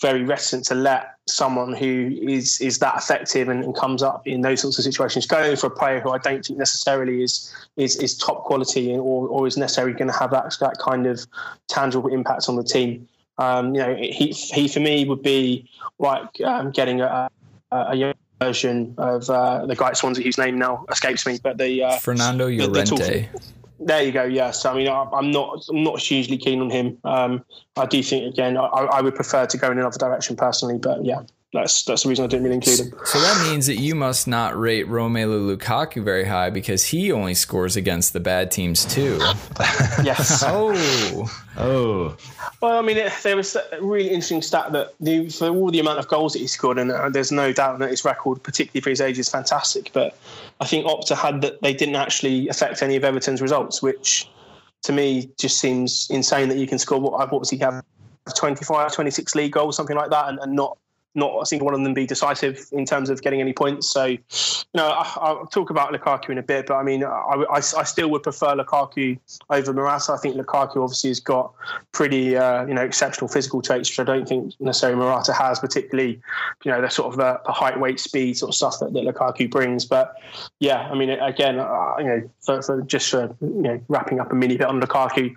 very 0.00 0.24
reticent 0.24 0.64
to 0.66 0.74
let 0.74 1.14
someone 1.26 1.72
who 1.72 2.10
is 2.22 2.60
is 2.60 2.78
that 2.78 2.96
effective 2.96 3.48
and, 3.48 3.64
and, 3.64 3.74
comes 3.74 4.02
up 4.02 4.26
in 4.26 4.42
those 4.42 4.60
sorts 4.60 4.78
of 4.78 4.84
situations 4.84 5.26
go 5.26 5.56
for 5.56 5.68
a 5.68 5.70
player 5.70 6.00
who 6.00 6.10
I 6.10 6.18
don't 6.18 6.44
think 6.44 6.58
necessarily 6.58 7.22
is 7.22 7.54
is, 7.76 7.96
is 7.96 8.16
top 8.18 8.44
quality 8.44 8.92
or, 8.92 9.28
or 9.28 9.46
is 9.46 9.56
necessarily 9.56 9.94
going 9.94 10.10
to 10.10 10.18
have 10.18 10.30
that, 10.32 10.54
that 10.60 10.78
kind 10.78 11.06
of 11.06 11.26
tangible 11.68 12.12
impact 12.12 12.48
on 12.48 12.56
the 12.56 12.64
team. 12.64 13.08
Um, 13.38 13.74
you 13.74 13.80
know, 13.80 13.94
he, 13.96 14.28
he 14.28 14.68
for 14.68 14.80
me 14.80 15.04
would 15.06 15.22
be 15.22 15.68
like 15.98 16.40
um, 16.44 16.70
getting 16.70 17.00
a, 17.00 17.30
a 17.72 17.94
young 17.96 18.14
version 18.40 18.94
of 18.98 19.28
uh, 19.30 19.64
the 19.66 19.74
guy 19.74 19.88
at 19.88 19.96
Swansea 19.96 20.24
whose 20.24 20.38
name 20.38 20.58
now 20.58 20.84
escapes 20.90 21.26
me, 21.26 21.38
but 21.42 21.56
the 21.58 21.82
uh, 21.82 21.98
Fernando 21.98 22.46
the- 22.48 22.58
the 22.58 22.68
Llorente. 22.68 23.22
talk- 23.32 23.42
there 23.84 24.02
you 24.02 24.12
go. 24.12 24.24
Yes, 24.24 24.64
I 24.64 24.74
mean 24.74 24.88
I, 24.88 25.06
I'm 25.12 25.30
not 25.30 25.64
I'm 25.68 25.82
not 25.82 26.00
hugely 26.00 26.36
keen 26.36 26.60
on 26.60 26.70
him. 26.70 26.98
Um, 27.04 27.44
I 27.76 27.86
do 27.86 28.02
think 28.02 28.32
again 28.32 28.56
I, 28.56 28.64
I 28.64 29.00
would 29.00 29.14
prefer 29.14 29.46
to 29.46 29.58
go 29.58 29.70
in 29.70 29.78
another 29.78 29.98
direction 29.98 30.36
personally, 30.36 30.78
but 30.78 31.04
yeah, 31.04 31.22
that's 31.54 31.84
that's 31.84 32.02
the 32.02 32.08
reason 32.08 32.24
I 32.24 32.28
didn't 32.28 32.44
really 32.44 32.56
include 32.56 32.80
him. 32.80 32.92
So 33.04 33.20
that 33.20 33.46
means 33.48 33.66
that 33.66 33.76
you 33.76 33.94
must 33.94 34.26
not 34.26 34.58
rate 34.58 34.88
Romelu 34.88 35.56
Lukaku 35.56 36.02
very 36.02 36.24
high 36.24 36.50
because 36.50 36.84
he 36.84 37.12
only 37.12 37.34
scores 37.34 37.76
against 37.76 38.12
the 38.12 38.20
bad 38.20 38.50
teams 38.50 38.84
too. 38.84 39.18
Yes. 40.02 40.42
Oh, 40.56 41.30
Oh, 41.56 42.16
Well, 42.60 42.78
I 42.78 42.82
mean, 42.82 42.96
it, 42.96 43.12
there 43.22 43.36
was 43.36 43.54
a 43.56 43.62
really 43.80 44.08
interesting 44.08 44.42
stat 44.42 44.72
that 44.72 44.94
the, 44.98 45.28
for 45.30 45.48
all 45.48 45.70
the 45.70 45.78
amount 45.78 46.00
of 46.00 46.08
goals 46.08 46.32
that 46.32 46.40
he 46.40 46.48
scored, 46.48 46.78
and 46.78 46.90
uh, 46.90 47.08
there's 47.08 47.30
no 47.30 47.52
doubt 47.52 47.78
that 47.78 47.90
his 47.90 48.04
record, 48.04 48.42
particularly 48.42 48.80
for 48.82 48.90
his 48.90 49.00
age, 49.00 49.18
is 49.18 49.28
fantastic. 49.28 49.90
But 49.92 50.16
I 50.60 50.66
think 50.66 50.86
Opta 50.86 51.16
had 51.16 51.42
that 51.42 51.62
they 51.62 51.72
didn't 51.72 51.94
actually 51.94 52.48
affect 52.48 52.82
any 52.82 52.96
of 52.96 53.04
Everton's 53.04 53.40
results, 53.40 53.80
which 53.82 54.28
to 54.82 54.92
me 54.92 55.30
just 55.38 55.58
seems 55.58 56.08
insane 56.10 56.48
that 56.48 56.58
you 56.58 56.66
can 56.66 56.78
score 56.78 57.00
what, 57.00 57.12
what 57.30 57.40
was 57.40 57.50
he 57.50 57.58
have 57.58 57.82
25, 58.34 58.92
26 58.92 59.34
league 59.34 59.52
goals, 59.52 59.76
something 59.76 59.96
like 59.96 60.10
that, 60.10 60.28
and, 60.28 60.38
and 60.40 60.54
not 60.54 60.76
not 61.14 61.40
a 61.40 61.46
single 61.46 61.66
one 61.66 61.74
of 61.74 61.82
them 61.82 61.94
be 61.94 62.06
decisive 62.06 62.66
in 62.72 62.84
terms 62.84 63.10
of 63.10 63.22
getting 63.22 63.40
any 63.40 63.52
points. 63.52 63.88
So, 63.88 64.04
you 64.04 64.18
know, 64.74 64.88
I, 64.88 65.12
I'll 65.16 65.46
talk 65.46 65.70
about 65.70 65.92
Lukaku 65.92 66.30
in 66.30 66.38
a 66.38 66.42
bit, 66.42 66.66
but 66.66 66.74
I 66.74 66.82
mean, 66.82 67.04
I, 67.04 67.44
I, 67.50 67.56
I 67.56 67.60
still 67.60 68.10
would 68.10 68.22
prefer 68.22 68.56
Lukaku 68.56 69.18
over 69.50 69.72
Morata. 69.72 70.12
I 70.12 70.16
think 70.18 70.36
Lukaku 70.36 70.82
obviously 70.82 71.10
has 71.10 71.20
got 71.20 71.52
pretty, 71.92 72.36
uh, 72.36 72.66
you 72.66 72.74
know, 72.74 72.82
exceptional 72.82 73.28
physical 73.28 73.62
traits, 73.62 73.90
which 73.90 74.00
I 74.00 74.04
don't 74.04 74.28
think 74.28 74.54
necessarily 74.60 74.98
Morata 74.98 75.32
has, 75.32 75.60
particularly, 75.60 76.20
you 76.64 76.70
know, 76.70 76.80
the 76.80 76.88
sort 76.88 77.12
of 77.12 77.18
the, 77.18 77.40
the 77.46 77.52
height, 77.52 77.78
weight, 77.78 78.00
speed 78.00 78.36
sort 78.36 78.50
of 78.50 78.54
stuff 78.54 78.80
that, 78.80 78.92
that 78.92 79.04
Lukaku 79.04 79.50
brings. 79.50 79.84
But 79.84 80.16
yeah, 80.58 80.88
I 80.90 80.94
mean, 80.94 81.10
again, 81.10 81.58
uh, 81.58 81.94
you 81.98 82.04
know, 82.04 82.30
for, 82.40 82.62
for 82.62 82.82
just 82.82 83.10
for 83.10 83.34
you 83.40 83.62
know 83.62 83.80
wrapping 83.88 84.20
up 84.20 84.32
a 84.32 84.34
mini 84.34 84.56
bit 84.56 84.66
on 84.66 84.80
Lukaku, 84.80 85.34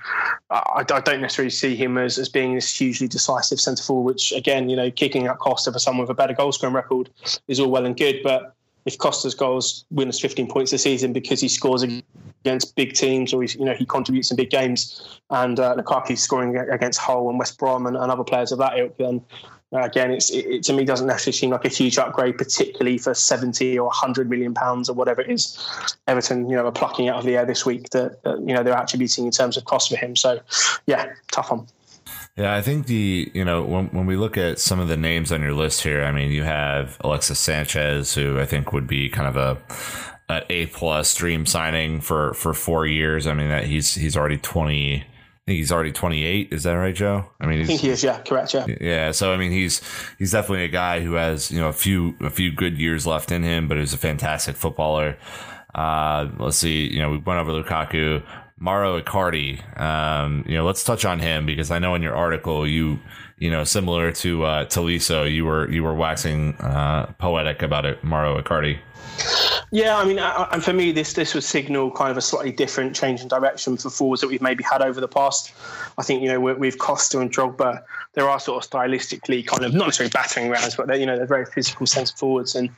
I, 0.50 0.84
I 0.90 1.02
don't 1.02 1.22
necessarily 1.22 1.52
see 1.52 1.76
him 1.76 1.98
as, 1.98 2.18
as 2.18 2.30
being 2.30 2.56
this 2.56 2.76
hugely 2.76 3.08
decisive 3.08 3.60
centre 3.60 3.84
forward. 3.84 4.08
Which 4.14 4.32
again, 4.32 4.70
you 4.70 4.76
know, 4.76 4.90
kicking 4.90 5.28
out 5.28 5.40
Costa 5.68 5.72
for 5.72 5.80
someone 5.80 6.04
with 6.04 6.10
a 6.10 6.14
better 6.14 6.34
goal 6.34 6.52
scoring 6.52 6.76
record 6.76 7.10
is 7.48 7.60
all 7.60 7.70
well 7.70 7.86
and 7.86 7.98
good, 7.98 8.22
but 8.24 8.56
if 8.86 8.98
Costa's 8.98 9.36
goals 9.36 9.86
win 9.92 10.08
us 10.08 10.20
15 10.20 10.48
points 10.48 10.72
a 10.72 10.78
season 10.78 11.12
because 11.12 11.42
he 11.42 11.50
scores 11.50 11.84
against 11.84 12.76
big 12.76 12.94
teams 12.94 13.34
or 13.34 13.44
you 13.44 13.66
know 13.66 13.74
he 13.74 13.86
contributes 13.86 14.32
in 14.32 14.38
big 14.38 14.50
games, 14.50 15.20
and 15.30 15.60
uh, 15.60 15.76
Lukaku's 15.76 16.22
scoring 16.22 16.56
against 16.58 17.00
Hull 17.00 17.30
and 17.30 17.38
West 17.38 17.58
Brom 17.58 17.86
and, 17.86 17.98
and 17.98 18.12
other 18.12 18.24
players 18.24 18.52
of 18.52 18.60
that 18.60 18.78
ilk, 18.80 18.98
then 18.98 19.22
uh, 19.74 19.82
again, 19.82 20.12
it, 20.12 20.24
it, 20.32 20.64
to 20.64 20.72
me 20.72 20.86
doesn't 20.86 21.08
necessarily 21.08 21.38
seem 21.38 21.50
like 21.50 21.66
a 21.66 21.70
huge 21.70 21.98
upgrade, 21.98 22.38
particularly 22.38 22.98
for 22.98 23.14
70 23.14 23.78
or 23.78 23.88
100 23.88 24.30
million 24.30 24.54
pounds 24.54 24.88
or 24.90 24.94
whatever 24.94 25.20
it 25.20 25.30
is. 25.30 25.60
Everton, 26.08 26.50
you 26.50 26.56
know, 26.56 26.66
are 26.66 26.72
plucking 26.72 27.10
out 27.10 27.18
of 27.18 27.26
the 27.26 27.36
air 27.36 27.46
this 27.46 27.66
week 27.66 27.90
that, 27.90 28.24
that 28.24 28.40
you 28.40 28.54
know 28.54 28.64
they're 28.64 28.82
attributing 28.82 29.26
in 29.26 29.32
terms 29.32 29.58
of 29.58 29.66
cost 29.66 29.90
for 29.90 29.98
him. 29.98 30.16
So, 30.16 30.40
yeah, 30.86 31.12
tough 31.32 31.52
one. 31.52 31.68
Yeah, 32.38 32.54
I 32.56 32.62
think 32.62 32.86
the 32.86 33.32
you 33.34 33.44
know 33.44 33.64
when 33.64 33.88
when 33.88 34.06
we 34.06 34.16
look 34.16 34.38
at 34.38 34.60
some 34.60 34.80
of 34.80 34.88
the 34.88 34.98
names 34.98 35.32
on 35.32 35.42
your 35.42 35.54
list 35.54 35.82
here, 35.82 36.04
I 36.04 36.12
mean 36.12 36.32
you 36.32 36.44
have 36.44 36.98
Alexis 37.02 37.40
Sanchez, 37.40 38.14
who 38.14 38.40
I 38.40 38.46
think 38.46 38.72
would 38.74 38.88
be 38.88 39.10
kind 39.10 39.28
of 39.28 39.38
a 39.38 39.58
an 40.30 40.44
A 40.50 40.68
plus 40.68 41.16
dream 41.16 41.46
signing 41.46 42.00
for 42.00 42.34
for 42.36 42.54
four 42.54 42.86
years. 42.86 43.26
I 43.26 43.34
mean 43.34 43.50
that 43.50 43.66
he's 43.66 43.96
he's 43.96 44.16
already 44.16 44.38
twenty. 44.38 44.98
I 45.02 45.50
think 45.52 45.58
he's 45.58 45.72
already 45.72 45.92
twenty 45.92 46.26
eight. 46.26 46.50
Is 46.52 46.64
that 46.64 46.74
right, 46.74 46.94
Joe? 46.94 47.26
I 47.40 47.48
mean, 47.48 47.62
I 47.62 47.66
think 47.66 47.82
he 47.82 47.90
is. 47.90 48.04
Yeah, 48.04 48.22
correct. 48.22 48.54
Yeah. 48.54 48.68
Yeah, 48.80 49.12
so 49.12 49.34
I 49.34 49.38
mean, 49.38 49.52
he's 49.52 49.82
he's 50.20 50.32
definitely 50.34 50.66
a 50.66 50.70
guy 50.70 51.00
who 51.02 51.14
has 51.14 51.50
you 51.50 51.60
know 51.60 51.70
a 51.70 51.74
few 51.74 52.16
a 52.22 52.30
few 52.30 52.52
good 52.52 52.78
years 52.78 53.08
left 53.08 53.32
in 53.32 53.42
him, 53.42 53.68
but 53.68 53.78
he's 53.78 53.94
a 53.94 53.98
fantastic 53.98 54.58
footballer. 54.58 55.18
Uh, 55.74 56.30
let's 56.40 56.58
see, 56.58 56.88
you 56.88 57.00
know, 57.00 57.12
we 57.12 57.18
went 57.18 57.40
over 57.40 57.52
Lukaku, 57.52 58.24
Mauro 58.60 59.00
Icardi. 59.00 59.80
Um, 59.80 60.44
you 60.48 60.56
know, 60.56 60.66
let's 60.66 60.84
touch 60.84 61.06
on 61.06 61.20
him 61.20 61.46
because 61.46 61.72
I 61.72 61.80
know 61.80 61.96
in 61.96 62.02
your 62.02 62.16
article 62.16 62.68
you 62.68 63.00
you 63.38 63.52
know 63.52 63.64
similar 63.64 64.12
to 64.12 64.44
uh, 64.44 64.66
Tolisso, 64.66 65.32
you 65.32 65.46
were 65.46 65.70
you 65.70 65.84
were 65.84 65.94
waxing 65.94 66.56
uh, 66.56 67.08
poetic 67.20 67.62
about 67.62 67.86
it, 67.86 68.04
Mauro 68.04 68.42
Icardi. 68.42 68.80
Yeah, 69.72 69.98
I 69.98 70.06
mean, 70.06 70.18
and 70.18 70.64
for 70.64 70.72
me, 70.72 70.94
this 70.94 71.12
this 71.12 71.34
would 71.34 71.44
signal 71.44 71.92
kind 71.92 72.10
of 72.10 72.16
a 72.16 72.22
slightly 72.22 72.54
different 72.54 72.96
change 72.96 73.20
in 73.22 73.28
direction 73.28 73.76
for 73.76 73.90
forwards 73.90 74.22
that 74.22 74.30
we've 74.30 74.42
maybe 74.42 74.64
had 74.64 74.82
over 74.82 75.02
the 75.02 75.10
past. 75.10 75.54
I 75.98 76.04
think 76.04 76.22
you 76.22 76.30
know 76.30 76.40
with 76.40 76.78
Costa 76.78 77.20
and 77.20 77.30
Drogba, 77.30 77.84
there 78.14 78.30
are 78.30 78.40
sort 78.40 78.64
of 78.64 78.70
stylistically 78.70 79.46
kind 79.46 79.66
of 79.66 79.74
not 79.74 79.88
necessarily 79.88 80.12
battering 80.12 80.50
rams, 80.50 80.76
but 80.76 80.88
they're 80.88 80.96
you 80.96 81.06
know 81.06 81.18
they're 81.18 81.26
very 81.26 81.46
physical 81.46 81.86
centre 81.86 82.16
forwards, 82.16 82.56
and 82.56 82.70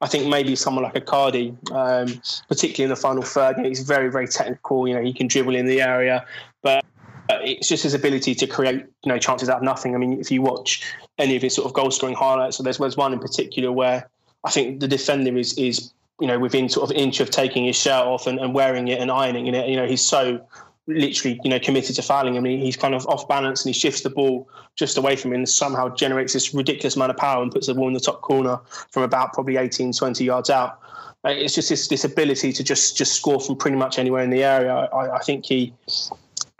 I 0.00 0.06
think 0.06 0.26
maybe 0.26 0.56
someone 0.56 0.84
like 0.84 0.94
Icardi, 0.94 1.50
um, 1.70 2.20
particularly 2.48 2.84
in 2.84 2.90
the 2.90 2.96
final 2.96 3.22
third, 3.22 3.58
you 3.58 3.64
know, 3.64 3.68
he's 3.68 3.82
very 3.82 4.10
very 4.10 4.26
technical. 4.26 4.88
You 4.88 4.94
know, 4.94 5.02
he 5.02 5.12
can 5.12 5.26
dribble 5.26 5.54
in 5.54 5.66
the 5.66 5.82
area, 5.82 6.24
but 6.62 6.82
it's 7.28 7.68
just 7.68 7.82
his 7.82 7.92
ability 7.92 8.34
to 8.36 8.46
create 8.46 8.86
you 9.04 9.12
know 9.12 9.18
chances 9.18 9.50
out 9.50 9.58
of 9.58 9.62
nothing. 9.64 9.94
I 9.94 9.98
mean, 9.98 10.18
if 10.18 10.30
you 10.30 10.40
watch 10.40 10.82
any 11.18 11.36
of 11.36 11.42
his 11.42 11.54
sort 11.54 11.66
of 11.66 11.74
goal 11.74 11.90
scoring 11.90 12.14
highlights, 12.14 12.56
so 12.56 12.62
there's, 12.62 12.78
there's 12.78 12.96
one 12.96 13.12
in 13.12 13.18
particular 13.18 13.70
where 13.70 14.08
I 14.44 14.50
think 14.50 14.80
the 14.80 14.88
defender 14.88 15.36
is 15.36 15.52
is 15.58 15.92
you 16.20 16.26
know 16.26 16.38
within 16.38 16.68
sort 16.68 16.90
of 16.90 16.96
inch 16.96 17.20
of 17.20 17.30
taking 17.30 17.64
his 17.64 17.76
shirt 17.76 18.04
off 18.04 18.26
and, 18.26 18.38
and 18.38 18.54
wearing 18.54 18.88
it 18.88 19.00
and 19.00 19.10
ironing 19.10 19.46
it. 19.46 19.68
You 19.68 19.76
know, 19.76 19.86
he's 19.86 20.04
so 20.04 20.44
literally 20.86 21.38
you 21.44 21.50
know 21.50 21.58
committed 21.58 21.96
to 21.96 22.02
fouling 22.02 22.34
him. 22.34 22.44
He's 22.44 22.76
kind 22.76 22.94
of 22.94 23.06
off 23.06 23.28
balance 23.28 23.64
and 23.64 23.74
he 23.74 23.78
shifts 23.78 24.02
the 24.02 24.10
ball 24.10 24.48
just 24.74 24.96
away 24.96 25.16
from 25.16 25.32
him 25.32 25.40
and 25.40 25.48
somehow 25.48 25.88
generates 25.94 26.32
this 26.32 26.54
ridiculous 26.54 26.96
amount 26.96 27.10
of 27.10 27.16
power 27.16 27.42
and 27.42 27.52
puts 27.52 27.66
the 27.66 27.74
ball 27.74 27.88
in 27.88 27.94
the 27.94 28.00
top 28.00 28.20
corner 28.20 28.58
from 28.90 29.02
about 29.02 29.32
probably 29.32 29.56
18, 29.56 29.92
20 29.92 30.24
yards 30.24 30.50
out. 30.50 30.80
Uh, 31.24 31.30
it's 31.30 31.54
just 31.54 31.68
this, 31.68 31.88
this 31.88 32.04
ability 32.04 32.52
to 32.52 32.62
just 32.62 32.96
just 32.96 33.14
score 33.14 33.40
from 33.40 33.56
pretty 33.56 33.76
much 33.76 33.98
anywhere 33.98 34.22
in 34.22 34.30
the 34.30 34.44
area. 34.44 34.72
I, 34.72 35.16
I 35.16 35.18
think 35.20 35.46
he 35.46 35.74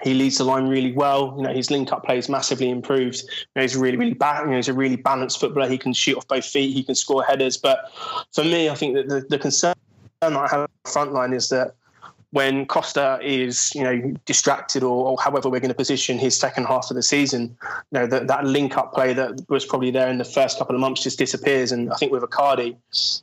he 0.02 0.14
leads 0.14 0.38
the 0.38 0.44
line 0.44 0.68
really 0.68 0.92
well. 0.92 1.34
You 1.36 1.42
know, 1.42 1.52
his 1.52 1.70
link 1.70 1.92
up 1.92 2.04
play 2.04 2.18
is 2.18 2.28
massively 2.28 2.70
improved. 2.70 3.22
You 3.22 3.46
know, 3.56 3.62
he's 3.62 3.76
really, 3.76 3.96
really 3.96 4.14
bad. 4.14 4.44
You 4.44 4.50
know, 4.50 4.56
he's 4.56 4.68
a 4.68 4.72
really 4.72 4.96
balanced 4.96 5.40
footballer. 5.40 5.68
He 5.68 5.78
can 5.78 5.92
shoot 5.92 6.16
off 6.16 6.28
both 6.28 6.44
feet. 6.44 6.72
He 6.72 6.82
can 6.82 6.94
score 6.94 7.24
headers. 7.24 7.56
But 7.56 7.90
for 8.32 8.44
me, 8.44 8.68
I 8.68 8.74
think 8.74 8.94
that 8.94 9.08
the, 9.08 9.20
the 9.28 9.38
concern 9.38 9.74
that 10.20 10.32
I 10.32 10.48
have 10.48 10.68
front 10.84 11.12
line 11.12 11.32
is 11.32 11.48
that 11.48 11.74
when 12.30 12.66
Costa 12.66 13.18
is, 13.22 13.74
you 13.74 13.82
know, 13.82 14.14
distracted 14.26 14.82
or, 14.82 15.08
or, 15.08 15.16
however 15.18 15.48
we're 15.48 15.60
going 15.60 15.70
to 15.70 15.74
position 15.74 16.18
his 16.18 16.38
second 16.38 16.66
half 16.66 16.90
of 16.90 16.94
the 16.94 17.02
season, 17.02 17.56
you 17.90 18.00
know, 18.00 18.06
that, 18.06 18.26
that 18.26 18.44
link 18.44 18.76
up 18.76 18.92
play 18.92 19.14
that 19.14 19.40
was 19.48 19.64
probably 19.64 19.90
there 19.90 20.10
in 20.10 20.18
the 20.18 20.24
first 20.24 20.58
couple 20.58 20.74
of 20.74 20.80
months 20.80 21.02
just 21.02 21.18
disappears. 21.18 21.72
And 21.72 21.90
I 21.90 21.96
think 21.96 22.12
with 22.12 22.22
Icardi, 22.22 22.76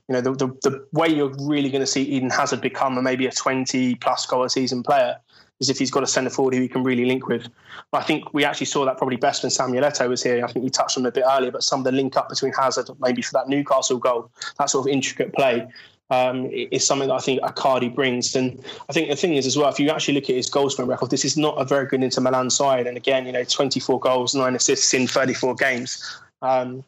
you 0.08 0.14
know, 0.14 0.22
the, 0.22 0.32
the, 0.34 0.48
the 0.64 0.88
way 0.92 1.08
you're 1.08 1.34
really 1.42 1.70
going 1.70 1.84
to 1.84 1.88
see 1.88 2.02
Eden 2.02 2.32
Hazard 2.32 2.62
become 2.62 2.98
a, 2.98 3.02
maybe 3.02 3.28
a 3.28 3.32
20 3.32 3.94
plus 3.96 4.26
goal 4.26 4.44
a 4.44 4.50
season 4.50 4.82
player 4.82 5.18
is 5.60 5.70
if 5.70 5.80
he's 5.80 5.92
got 5.92 6.04
a 6.04 6.08
centre 6.08 6.30
forward 6.30 6.54
who 6.54 6.62
he 6.62 6.68
can 6.68 6.84
really 6.84 7.06
link 7.06 7.28
with. 7.28 7.48
I 7.94 8.04
think 8.04 8.34
we 8.34 8.44
actually 8.44 8.66
saw 8.66 8.86
that 8.86 8.98
probably 8.98 9.16
best 9.16 9.44
when 9.44 9.50
Samuel 9.50 9.84
Eto'o 9.84 10.10
was 10.10 10.22
here. 10.22 10.44
I 10.44 10.52
think 10.52 10.64
you 10.64 10.70
touched 10.70 10.98
on 10.98 11.06
it 11.06 11.10
a 11.10 11.12
bit 11.12 11.24
earlier, 11.30 11.52
but 11.52 11.64
some 11.64 11.80
of 11.80 11.86
the 11.86 11.92
link 11.92 12.18
up 12.18 12.30
between 12.30 12.54
Hazard, 12.54 12.90
maybe 13.00 13.22
for 13.22 13.32
that 13.34 13.48
Newcastle 13.48 13.98
goal, 13.98 14.30
that 14.60 14.70
sort 14.70 14.88
of 14.88 14.92
intricate 14.92 15.34
play, 15.34 15.68
um, 16.10 16.50
is 16.52 16.86
something 16.86 17.08
that 17.08 17.16
I 17.16 17.20
think 17.20 17.42
Icardi 17.42 17.94
brings. 17.94 18.36
And 18.36 18.64
I 18.90 18.94
think 18.94 19.10
the 19.10 19.16
thing 19.16 19.36
is 19.36 19.46
as 19.46 19.58
well, 19.58 19.70
if 19.70 19.80
you 19.80 19.90
actually 19.90 20.16
look 20.16 20.30
at 20.30 20.36
his 20.36 20.50
goal 20.50 20.70
scoring 20.70 20.90
record, 20.90 21.10
this 21.10 21.26
is 21.26 21.38
not 21.38 21.60
a 21.60 21.66
very 21.66 21.88
good 21.88 22.04
Inter 22.04 22.22
Milan 22.22 22.50
side. 22.50 22.86
And 22.86 22.98
again, 22.98 23.26
you 23.26 23.32
know, 23.32 23.44
24 23.44 24.00
goals, 24.00 24.36
nine 24.36 24.56
assists 24.56 24.94
in 24.94 25.08
34 25.08 25.56
games. 25.56 26.20
Um, 26.42 26.84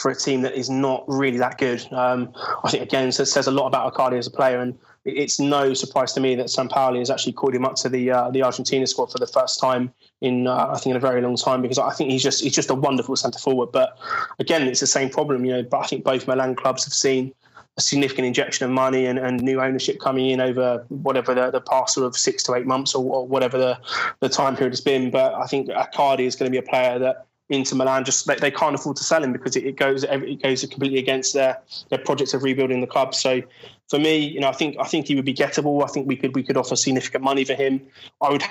for 0.00 0.10
a 0.10 0.14
team 0.14 0.42
that 0.42 0.54
is 0.54 0.68
not 0.68 1.04
really 1.06 1.38
that 1.38 1.58
good. 1.58 1.86
Um, 1.92 2.32
I 2.64 2.70
think 2.70 2.82
again 2.82 3.08
it 3.08 3.12
says 3.12 3.46
a 3.46 3.50
lot 3.50 3.66
about 3.66 3.94
Icardi 3.94 4.18
as 4.18 4.26
a 4.26 4.30
player, 4.30 4.60
and 4.60 4.78
it's 5.06 5.38
no 5.38 5.72
surprise 5.72 6.12
to 6.14 6.20
me 6.20 6.34
that 6.34 6.50
San 6.50 6.68
Sampaoli 6.68 6.98
has 6.98 7.10
actually 7.10 7.32
called 7.32 7.54
him 7.54 7.64
up 7.64 7.76
to 7.76 7.88
the 7.88 8.10
uh, 8.10 8.30
the 8.30 8.42
Argentina 8.42 8.86
squad 8.86 9.12
for 9.12 9.18
the 9.18 9.26
first 9.26 9.60
time 9.60 9.92
in 10.20 10.46
uh, 10.46 10.70
I 10.72 10.78
think 10.78 10.92
in 10.92 10.96
a 10.96 11.00
very 11.00 11.22
long 11.22 11.36
time 11.36 11.62
because 11.62 11.78
I 11.78 11.92
think 11.92 12.10
he's 12.10 12.22
just 12.22 12.42
he's 12.42 12.54
just 12.54 12.70
a 12.70 12.74
wonderful 12.74 13.14
centre 13.14 13.38
forward. 13.38 13.70
But 13.72 13.98
again, 14.38 14.62
it's 14.62 14.80
the 14.80 14.86
same 14.86 15.08
problem, 15.08 15.44
you 15.44 15.52
know. 15.52 15.62
But 15.62 15.78
I 15.78 15.86
think 15.86 16.04
both 16.04 16.26
Milan 16.26 16.56
clubs 16.56 16.84
have 16.84 16.92
seen 16.92 17.32
a 17.76 17.80
significant 17.80 18.26
injection 18.26 18.64
of 18.64 18.72
money 18.72 19.06
and, 19.06 19.18
and 19.18 19.42
new 19.42 19.60
ownership 19.60 20.00
coming 20.00 20.30
in 20.30 20.40
over 20.40 20.84
whatever 20.88 21.34
the, 21.34 21.50
the 21.50 21.60
past 21.60 21.94
sort 21.94 22.06
of 22.06 22.16
six 22.16 22.42
to 22.42 22.54
eight 22.54 22.66
months 22.66 22.94
or, 22.94 23.04
or 23.04 23.26
whatever 23.26 23.58
the, 23.58 23.78
the 24.20 24.30
time 24.30 24.56
period 24.56 24.72
has 24.72 24.80
been. 24.80 25.10
But 25.10 25.34
I 25.34 25.46
think 25.46 25.68
Icardi 25.68 26.20
is 26.20 26.36
going 26.36 26.50
to 26.50 26.50
be 26.50 26.64
a 26.64 26.68
player 26.68 26.98
that 26.98 27.26
Inter 27.48 27.76
Milan 27.76 28.04
just 28.04 28.26
they, 28.26 28.50
can't 28.50 28.74
afford 28.74 28.96
to 28.96 29.04
sell 29.04 29.22
him 29.22 29.32
because 29.32 29.54
it, 29.54 29.76
goes 29.76 30.02
it 30.02 30.42
goes 30.42 30.62
completely 30.62 30.98
against 30.98 31.32
their 31.32 31.60
their 31.90 31.98
project 31.98 32.34
of 32.34 32.42
rebuilding 32.42 32.80
the 32.80 32.88
club. 32.88 33.14
So 33.14 33.40
for 33.88 33.98
me, 33.98 34.18
you 34.18 34.40
know, 34.40 34.48
I 34.48 34.52
think 34.52 34.76
I 34.80 34.84
think 34.84 35.06
he 35.06 35.14
would 35.14 35.24
be 35.24 35.34
gettable. 35.34 35.84
I 35.84 35.86
think 35.86 36.08
we 36.08 36.16
could 36.16 36.34
we 36.34 36.42
could 36.42 36.56
offer 36.56 36.76
significant 36.76 37.22
money 37.22 37.44
for 37.44 37.54
him. 37.54 37.80
I 38.20 38.30
would 38.30 38.42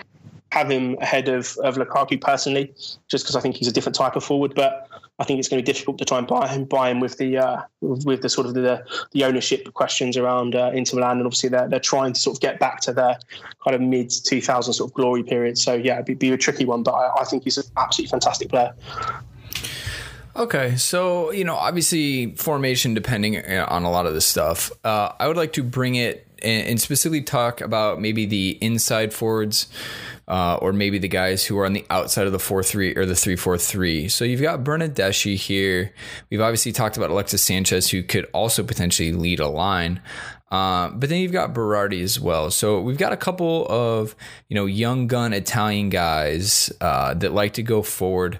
have 0.51 0.71
him 0.71 0.97
ahead 1.01 1.27
of 1.27 1.57
of 1.63 1.75
Lukaku 1.75 2.19
personally, 2.19 2.73
just 3.07 3.25
because 3.25 3.35
I 3.35 3.41
think 3.41 3.57
he's 3.57 3.67
a 3.67 3.71
different 3.71 3.95
type 3.95 4.15
of 4.15 4.23
forward. 4.23 4.55
But 4.55 4.87
I 5.19 5.25
think 5.25 5.39
it's 5.39 5.49
going 5.49 5.61
to 5.61 5.65
be 5.65 5.71
difficult 5.71 5.97
to 5.97 6.05
try 6.05 6.17
and 6.17 6.27
buy 6.27 6.47
him 6.47 6.63
buy 6.63 6.89
him 6.89 7.01
with 7.01 7.17
the 7.17 7.37
uh, 7.37 7.61
with 7.81 8.21
the 8.21 8.29
sort 8.29 8.47
of 8.47 8.53
the 8.53 8.85
the 9.11 9.25
ownership 9.25 9.73
questions 9.73 10.15
around 10.15 10.55
uh, 10.55 10.71
Inter 10.73 10.95
Milan, 10.97 11.17
and 11.17 11.25
obviously 11.25 11.49
they're 11.49 11.67
they're 11.67 11.79
trying 11.79 12.13
to 12.13 12.19
sort 12.19 12.37
of 12.37 12.41
get 12.41 12.59
back 12.59 12.79
to 12.81 12.93
their 12.93 13.17
kind 13.63 13.75
of 13.75 13.81
mid 13.81 14.09
2000 14.09 14.73
sort 14.73 14.89
of 14.89 14.93
glory 14.93 15.23
period. 15.23 15.57
So 15.57 15.73
yeah, 15.73 15.95
it'd 15.95 16.05
be, 16.05 16.13
be 16.13 16.31
a 16.31 16.37
tricky 16.37 16.63
one, 16.63 16.83
but 16.83 16.93
I, 16.93 17.21
I 17.21 17.25
think 17.25 17.43
he's 17.43 17.57
an 17.57 17.65
absolutely 17.75 18.11
fantastic 18.11 18.49
player. 18.49 18.73
Okay, 20.35 20.75
so 20.75 21.31
you 21.31 21.45
know, 21.45 21.55
obviously 21.55 22.35
formation 22.35 22.93
depending 22.93 23.37
uh, 23.37 23.65
on 23.69 23.83
a 23.83 23.91
lot 23.91 24.05
of 24.05 24.13
this 24.13 24.25
stuff. 24.25 24.69
Uh, 24.83 25.13
I 25.17 25.27
would 25.27 25.37
like 25.37 25.53
to 25.53 25.63
bring 25.63 25.95
it 25.95 26.27
and, 26.43 26.79
specifically 26.79 27.21
talk 27.21 27.61
about 27.61 28.01
maybe 28.01 28.25
the 28.25 28.57
inside 28.61 29.13
forwards. 29.13 29.67
Uh, 30.27 30.55
or 30.55 30.73
maybe 30.73 30.97
the 30.97 31.07
guys 31.07 31.45
who 31.45 31.55
are 31.59 31.67
on 31.67 31.73
the 31.73 31.85
outside 31.91 32.25
of 32.25 32.31
the 32.31 32.39
four 32.39 32.63
three 32.63 32.95
or 32.95 33.05
the 33.05 33.15
three 33.15 33.35
four 33.35 33.59
three. 33.59 34.09
So 34.09 34.25
you've 34.25 34.41
got 34.41 34.63
Bernardeschi 34.63 35.35
here. 35.35 35.93
We've 36.31 36.41
obviously 36.41 36.71
talked 36.71 36.97
about 36.97 37.11
Alexis 37.11 37.43
Sanchez, 37.43 37.91
who 37.91 38.01
could 38.01 38.27
also 38.33 38.63
potentially 38.63 39.11
lead 39.11 39.39
a 39.39 39.47
line. 39.47 40.01
Uh, 40.51 40.89
but 40.89 41.09
then 41.09 41.19
you've 41.21 41.31
got 41.31 41.53
Berardi 41.53 42.01
as 42.01 42.19
well. 42.19 42.49
So 42.49 42.81
we've 42.81 42.97
got 42.97 43.13
a 43.13 43.17
couple 43.17 43.67
of 43.69 44.15
you 44.49 44.55
know 44.55 44.65
young 44.65 45.05
gun 45.05 45.31
Italian 45.31 45.89
guys 45.89 46.71
uh, 46.81 47.13
that 47.13 47.31
like 47.31 47.53
to 47.53 47.61
go 47.61 47.83
forward. 47.83 48.39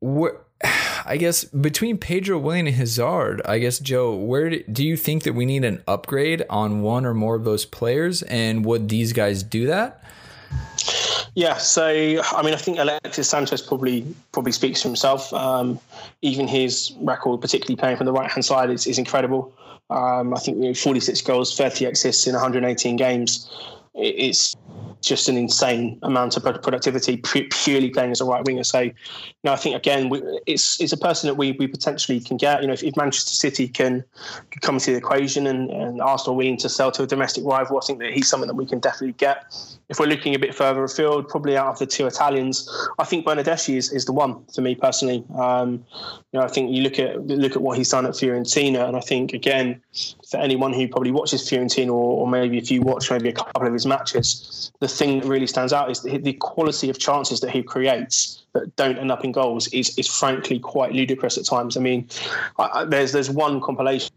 Where, 0.00 0.40
I 1.04 1.16
guess 1.16 1.44
between 1.44 1.98
Pedro, 1.98 2.38
Willian, 2.38 2.66
and 2.66 2.76
Hazard, 2.76 3.40
I 3.44 3.58
guess 3.58 3.78
Joe, 3.78 4.14
where 4.14 4.50
do, 4.50 4.62
do 4.64 4.84
you 4.84 4.96
think 4.96 5.22
that 5.22 5.34
we 5.34 5.46
need 5.46 5.64
an 5.64 5.82
upgrade 5.86 6.44
on 6.50 6.82
one 6.82 7.06
or 7.06 7.14
more 7.14 7.34
of 7.36 7.44
those 7.44 7.64
players, 7.64 8.22
and 8.22 8.64
would 8.64 8.88
these 8.88 9.12
guys 9.12 9.42
do 9.42 9.66
that? 9.66 10.02
Yeah, 11.34 11.56
so 11.58 11.86
I 11.86 12.42
mean, 12.42 12.54
I 12.54 12.56
think 12.56 12.78
Alexis 12.78 13.28
Sanchez 13.28 13.62
probably 13.62 14.04
probably 14.32 14.52
speaks 14.52 14.82
for 14.82 14.88
himself. 14.88 15.32
Um, 15.32 15.78
even 16.22 16.48
his 16.48 16.92
record, 17.00 17.40
particularly 17.40 17.76
playing 17.76 17.96
from 17.96 18.06
the 18.06 18.12
right 18.12 18.30
hand 18.30 18.44
side, 18.44 18.70
is, 18.70 18.86
is 18.86 18.98
incredible. 18.98 19.52
Um, 19.90 20.34
I 20.34 20.40
think 20.40 20.58
you 20.58 20.64
know, 20.64 20.74
46 20.74 21.20
goals, 21.22 21.56
30 21.56 21.86
assists 21.86 22.26
in 22.26 22.34
118 22.34 22.96
games. 22.96 23.48
It's 23.94 24.56
just 25.00 25.28
an 25.28 25.36
insane 25.36 25.98
amount 26.02 26.36
of 26.36 26.42
productivity 26.42 27.16
purely 27.18 27.90
playing 27.90 28.10
as 28.10 28.20
a 28.20 28.24
right 28.24 28.44
winger. 28.44 28.64
So, 28.64 28.80
you 28.80 28.92
know, 29.44 29.52
I 29.52 29.56
think 29.56 29.76
again, 29.76 30.08
we, 30.08 30.22
it's 30.46 30.80
it's 30.80 30.92
a 30.92 30.96
person 30.96 31.28
that 31.28 31.34
we, 31.34 31.52
we 31.52 31.66
potentially 31.66 32.20
can 32.20 32.36
get. 32.36 32.60
You 32.62 32.66
know, 32.68 32.72
if, 32.72 32.82
if 32.82 32.96
Manchester 32.96 33.34
City 33.34 33.68
can, 33.68 34.04
can 34.50 34.60
come 34.60 34.74
into 34.76 34.90
the 34.90 34.96
equation 34.96 35.46
and, 35.46 35.70
and 35.70 36.00
Arsenal 36.00 36.36
willing 36.36 36.56
to 36.58 36.68
sell 36.68 36.90
to 36.92 37.04
a 37.04 37.06
domestic 37.06 37.44
rival, 37.44 37.78
I 37.78 37.86
think 37.86 38.00
that 38.00 38.12
he's 38.12 38.28
something 38.28 38.48
that 38.48 38.54
we 38.54 38.66
can 38.66 38.80
definitely 38.80 39.14
get. 39.14 39.44
If 39.88 39.98
we're 39.98 40.06
looking 40.06 40.34
a 40.34 40.38
bit 40.38 40.54
further 40.54 40.84
afield, 40.84 41.28
probably 41.28 41.56
out 41.56 41.68
of 41.68 41.78
the 41.78 41.86
two 41.86 42.06
Italians, 42.06 42.68
I 42.98 43.04
think 43.04 43.24
Bernardeschi 43.24 43.76
is, 43.76 43.90
is 43.92 44.04
the 44.04 44.12
one 44.12 44.44
for 44.54 44.60
me 44.60 44.74
personally. 44.74 45.24
Um, 45.38 45.84
you 46.32 46.38
know, 46.38 46.42
I 46.42 46.48
think 46.48 46.70
you 46.72 46.82
look 46.82 46.98
at 46.98 47.26
look 47.26 47.56
at 47.56 47.62
what 47.62 47.78
he's 47.78 47.88
done 47.88 48.04
at 48.04 48.12
Fiorentina, 48.12 48.86
and 48.86 48.96
I 48.96 49.00
think 49.00 49.32
again, 49.32 49.80
for 50.28 50.38
anyone 50.38 50.72
who 50.72 50.88
probably 50.88 51.12
watches 51.12 51.48
Fiorentina, 51.48 51.88
or, 51.88 52.20
or 52.20 52.28
maybe 52.28 52.58
if 52.58 52.70
you 52.70 52.82
watch 52.82 53.10
maybe 53.10 53.28
a 53.28 53.32
couple 53.32 53.66
of 53.66 53.72
his 53.72 53.86
matches, 53.86 54.67
the 54.80 54.88
thing 54.88 55.20
that 55.20 55.26
really 55.26 55.46
stands 55.46 55.72
out 55.72 55.90
is 55.90 56.02
the, 56.02 56.32
quality 56.34 56.88
of 56.88 56.98
chances 56.98 57.40
that 57.40 57.50
he 57.50 57.62
creates 57.62 58.44
that 58.52 58.74
don't 58.76 58.98
end 58.98 59.10
up 59.10 59.24
in 59.24 59.32
goals 59.32 59.66
is 59.68 59.96
is 59.98 60.06
frankly 60.06 60.58
quite 60.58 60.92
ludicrous 60.92 61.36
at 61.38 61.44
times. 61.44 61.76
I 61.76 61.80
mean, 61.80 62.08
I, 62.58 62.68
I, 62.72 62.84
there's 62.84 63.12
there's 63.12 63.30
one 63.30 63.60
compilation. 63.60 64.10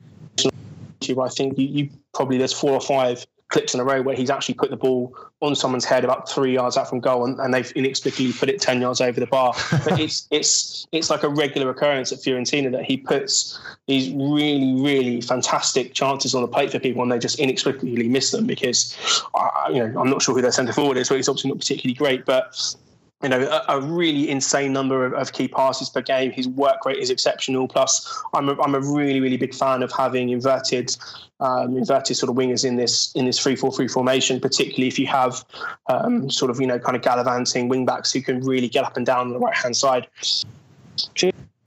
I 1.19 1.29
think 1.29 1.57
you, 1.57 1.67
you 1.67 1.89
probably 2.13 2.37
there's 2.37 2.53
four 2.53 2.71
or 2.71 2.79
five 2.79 3.25
clips 3.51 3.73
in 3.73 3.79
a 3.79 3.83
row 3.83 4.01
where 4.01 4.15
he's 4.15 4.29
actually 4.29 4.55
put 4.55 4.71
the 4.71 4.77
ball 4.77 5.15
on 5.41 5.55
someone's 5.55 5.85
head 5.85 6.03
about 6.03 6.29
three 6.29 6.53
yards 6.53 6.77
out 6.77 6.89
from 6.89 6.99
goal, 6.99 7.25
and, 7.25 7.39
and 7.39 7.53
they've 7.53 7.71
inexplicably 7.73 8.33
put 8.33 8.49
it 8.49 8.59
ten 8.59 8.81
yards 8.81 8.99
over 8.99 9.19
the 9.19 9.27
bar. 9.27 9.53
But 9.83 9.99
it's 9.99 10.27
it's 10.31 10.87
it's 10.91 11.09
like 11.09 11.23
a 11.23 11.29
regular 11.29 11.69
occurrence 11.69 12.11
at 12.11 12.19
Fiorentina 12.19 12.71
that 12.71 12.85
he 12.85 12.97
puts 12.97 13.59
these 13.87 14.11
really 14.13 14.81
really 14.81 15.21
fantastic 15.21 15.93
chances 15.93 16.33
on 16.33 16.41
the 16.41 16.47
plate 16.47 16.71
for 16.71 16.79
people, 16.79 17.03
and 17.03 17.11
they 17.11 17.19
just 17.19 17.39
inexplicably 17.39 18.07
miss 18.07 18.31
them 18.31 18.47
because 18.47 18.97
uh, 19.35 19.69
you 19.69 19.85
know 19.85 20.01
I'm 20.01 20.09
not 20.09 20.21
sure 20.21 20.33
who 20.33 20.41
their 20.41 20.51
centre 20.51 20.73
forward 20.73 20.97
is, 20.97 21.09
but 21.09 21.15
he's 21.15 21.29
obviously 21.29 21.51
not 21.51 21.59
particularly 21.59 21.93
great, 21.93 22.25
but 22.25 22.75
you 23.23 23.29
know, 23.29 23.41
a, 23.41 23.77
a, 23.77 23.81
really 23.81 24.29
insane 24.29 24.73
number 24.73 25.05
of, 25.05 25.13
of, 25.13 25.31
key 25.31 25.47
passes 25.47 25.89
per 25.89 26.01
game. 26.01 26.31
His 26.31 26.47
work 26.47 26.85
rate 26.85 26.97
is 26.97 27.09
exceptional. 27.09 27.67
Plus, 27.67 28.23
I'm 28.33 28.49
a, 28.49 28.59
I'm 28.61 28.73
a 28.73 28.79
really, 28.79 29.19
really 29.19 29.37
big 29.37 29.53
fan 29.53 29.83
of 29.83 29.91
having 29.91 30.29
inverted, 30.29 30.95
um, 31.39 31.77
inverted 31.77 32.17
sort 32.17 32.29
of 32.29 32.35
wingers 32.35 32.65
in 32.65 32.77
this 32.77 33.11
in 33.13 33.25
this 33.25 33.39
three 33.39 33.55
four 33.55 33.71
three 33.71 33.87
formation. 33.87 34.39
Particularly 34.39 34.87
if 34.87 34.97
you 34.97 35.07
have 35.07 35.45
um, 35.87 36.29
sort 36.29 36.49
of 36.49 36.59
you 36.59 36.67
know 36.67 36.79
kind 36.79 36.95
of 36.95 37.03
gallivanting 37.03 37.69
wing 37.69 37.85
backs 37.85 38.11
who 38.11 38.21
can 38.21 38.41
really 38.41 38.67
get 38.67 38.83
up 38.83 38.97
and 38.97 39.05
down 39.05 39.27
on 39.27 39.33
the 39.33 39.39
right 39.39 39.55
hand 39.55 39.77
side. 39.77 40.07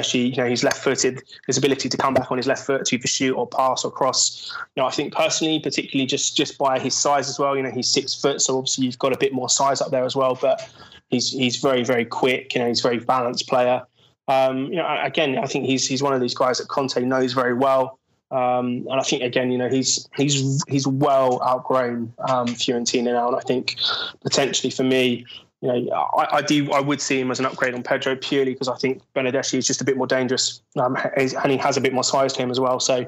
Actually, 0.00 0.30
you 0.30 0.36
know, 0.36 0.48
he's 0.48 0.64
left-footed. 0.64 1.22
His 1.46 1.56
ability 1.56 1.88
to 1.88 1.96
come 1.96 2.14
back 2.14 2.32
on 2.32 2.36
his 2.36 2.48
left 2.48 2.66
foot 2.66 2.84
to 2.86 2.98
pursue 2.98 3.36
or 3.36 3.46
pass 3.46 3.84
or 3.84 3.92
cross. 3.92 4.52
You 4.74 4.82
know, 4.82 4.88
I 4.88 4.90
think 4.90 5.14
personally, 5.14 5.60
particularly 5.60 6.04
just 6.06 6.36
just 6.36 6.58
by 6.58 6.80
his 6.80 6.96
size 6.96 7.28
as 7.28 7.38
well. 7.38 7.56
You 7.56 7.62
know, 7.62 7.70
he's 7.70 7.88
six 7.88 8.12
foot, 8.12 8.42
so 8.42 8.58
obviously 8.58 8.86
you've 8.86 8.98
got 8.98 9.12
a 9.12 9.18
bit 9.18 9.32
more 9.32 9.48
size 9.48 9.80
up 9.80 9.92
there 9.92 10.04
as 10.04 10.16
well. 10.16 10.36
But 10.40 10.68
He's 11.14 11.30
he's 11.30 11.56
very 11.56 11.84
very 11.84 12.04
quick. 12.04 12.54
You 12.54 12.60
know, 12.60 12.68
he's 12.68 12.80
a 12.84 12.88
very 12.88 12.98
balanced 12.98 13.48
player. 13.48 13.82
Um, 14.26 14.66
you 14.66 14.76
know, 14.76 14.98
again, 15.02 15.38
I 15.38 15.46
think 15.46 15.66
he's 15.66 15.86
he's 15.86 16.02
one 16.02 16.12
of 16.12 16.20
these 16.20 16.34
guys 16.34 16.58
that 16.58 16.68
Conte 16.68 17.00
knows 17.00 17.32
very 17.32 17.54
well. 17.54 17.98
Um, 18.30 18.86
and 18.90 19.00
I 19.00 19.02
think 19.02 19.22
again, 19.22 19.52
you 19.52 19.58
know, 19.58 19.68
he's 19.68 20.08
he's 20.16 20.62
he's 20.68 20.86
well 20.86 21.42
outgrown 21.42 22.12
um, 22.28 22.48
Fiorentina 22.48 23.12
now, 23.12 23.28
and 23.28 23.36
I 23.36 23.40
think 23.40 23.76
potentially 24.22 24.70
for 24.70 24.82
me, 24.82 25.24
you 25.60 25.68
know, 25.68 26.08
I, 26.18 26.38
I, 26.38 26.42
do 26.42 26.70
I 26.72 26.80
would 26.80 27.00
see 27.00 27.20
him 27.20 27.30
as 27.30 27.38
an 27.38 27.46
upgrade 27.46 27.74
on 27.74 27.82
Pedro 27.82 28.16
purely 28.16 28.52
because 28.52 28.68
I 28.68 28.76
think 28.76 29.02
Benedetti 29.14 29.56
is 29.56 29.66
just 29.66 29.80
a 29.80 29.84
bit 29.84 29.96
more 29.96 30.06
dangerous, 30.06 30.62
um, 30.76 30.96
and 31.16 31.52
he 31.52 31.56
has 31.58 31.76
a 31.76 31.80
bit 31.80 31.92
more 31.92 32.04
size 32.04 32.32
to 32.32 32.42
him 32.42 32.50
as 32.50 32.58
well. 32.58 32.80
So, 32.80 33.06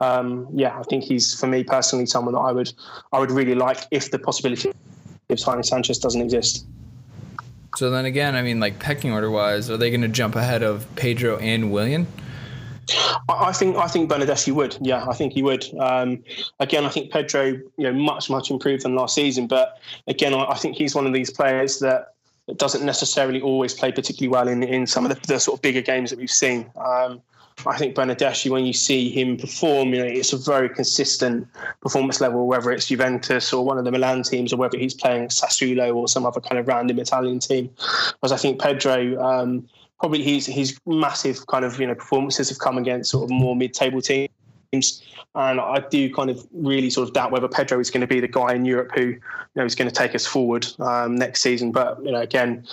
um, 0.00 0.48
yeah, 0.54 0.78
I 0.78 0.84
think 0.84 1.04
he's 1.04 1.38
for 1.38 1.48
me 1.48 1.64
personally 1.64 2.06
someone 2.06 2.34
that 2.34 2.40
I 2.40 2.52
would 2.52 2.72
I 3.12 3.18
would 3.18 3.30
really 3.30 3.54
like 3.54 3.86
if 3.90 4.10
the 4.10 4.18
possibility 4.18 4.72
of 5.28 5.40
signing 5.40 5.64
Sanchez 5.64 5.98
doesn't 5.98 6.20
exist. 6.20 6.66
So 7.76 7.90
then 7.90 8.04
again, 8.04 8.34
I 8.34 8.42
mean, 8.42 8.60
like 8.60 8.78
pecking 8.78 9.12
order 9.12 9.30
wise, 9.30 9.70
are 9.70 9.76
they 9.76 9.90
going 9.90 10.02
to 10.02 10.08
jump 10.08 10.36
ahead 10.36 10.62
of 10.62 10.86
Pedro 10.96 11.38
and 11.38 11.72
Willian? 11.72 12.06
I 13.28 13.52
think 13.52 13.76
I 13.76 13.86
think 13.86 14.10
Bernardeschi 14.10 14.52
would. 14.52 14.76
Yeah, 14.80 15.06
I 15.08 15.14
think 15.14 15.32
he 15.32 15.42
would. 15.42 15.64
Um, 15.78 16.22
again, 16.60 16.84
I 16.84 16.88
think 16.88 17.10
Pedro, 17.10 17.44
you 17.44 17.70
know, 17.78 17.92
much 17.92 18.28
much 18.28 18.50
improved 18.50 18.82
than 18.82 18.94
last 18.94 19.14
season. 19.14 19.46
But 19.46 19.78
again, 20.06 20.34
I, 20.34 20.54
think 20.54 20.76
he's 20.76 20.94
one 20.94 21.06
of 21.06 21.12
these 21.12 21.30
players 21.30 21.78
that, 21.78 22.14
that 22.48 22.58
doesn't 22.58 22.84
necessarily 22.84 23.40
always 23.40 23.72
play 23.72 23.92
particularly 23.92 24.28
well 24.28 24.48
in 24.48 24.62
in 24.62 24.86
some 24.86 25.06
of 25.06 25.14
the, 25.14 25.26
the 25.26 25.38
sort 25.38 25.58
of 25.58 25.62
bigger 25.62 25.80
games 25.80 26.10
that 26.10 26.18
we've 26.18 26.30
seen. 26.30 26.70
Um, 26.76 27.22
I 27.66 27.76
think 27.76 27.94
Bernardeschi, 27.94 28.50
when 28.50 28.66
you 28.66 28.72
see 28.72 29.10
him 29.10 29.36
perform, 29.36 29.94
you 29.94 29.98
know, 29.98 30.04
it's 30.04 30.32
a 30.32 30.36
very 30.36 30.68
consistent 30.68 31.46
performance 31.80 32.20
level, 32.20 32.46
whether 32.46 32.70
it's 32.70 32.86
Juventus 32.86 33.52
or 33.52 33.64
one 33.64 33.78
of 33.78 33.84
the 33.84 33.92
Milan 33.92 34.22
teams, 34.22 34.52
or 34.52 34.56
whether 34.56 34.78
he's 34.78 34.94
playing 34.94 35.28
Sassuolo 35.28 35.94
or 35.94 36.08
some 36.08 36.26
other 36.26 36.40
kind 36.40 36.58
of 36.58 36.66
random 36.66 36.98
Italian 36.98 37.38
team. 37.38 37.70
Whereas 38.20 38.32
I 38.32 38.36
think 38.36 38.60
Pedro, 38.60 39.22
um, 39.22 39.68
probably 40.00 40.22
his 40.22 40.46
his 40.46 40.78
massive 40.86 41.46
kind 41.46 41.64
of 41.64 41.78
you 41.78 41.86
know 41.86 41.94
performances 41.94 42.48
have 42.48 42.58
come 42.58 42.78
against 42.78 43.10
sort 43.10 43.24
of 43.24 43.30
more 43.30 43.54
mid-table 43.54 44.02
teams. 44.02 44.28
And 45.34 45.60
I 45.60 45.84
do 45.90 46.12
kind 46.12 46.30
of 46.30 46.46
really 46.52 46.90
sort 46.90 47.06
of 47.06 47.14
doubt 47.14 47.30
whether 47.30 47.48
Pedro 47.48 47.78
is 47.78 47.90
going 47.90 48.00
to 48.00 48.06
be 48.06 48.20
the 48.20 48.28
guy 48.28 48.54
in 48.54 48.64
Europe 48.64 48.90
who 48.94 49.02
you 49.02 49.20
know 49.54 49.64
is 49.64 49.74
going 49.74 49.88
to 49.88 49.94
take 49.94 50.14
us 50.14 50.26
forward 50.26 50.66
um, 50.80 51.16
next 51.16 51.40
season. 51.42 51.72
But 51.72 52.02
you 52.04 52.10
know, 52.10 52.20
again, 52.20 52.66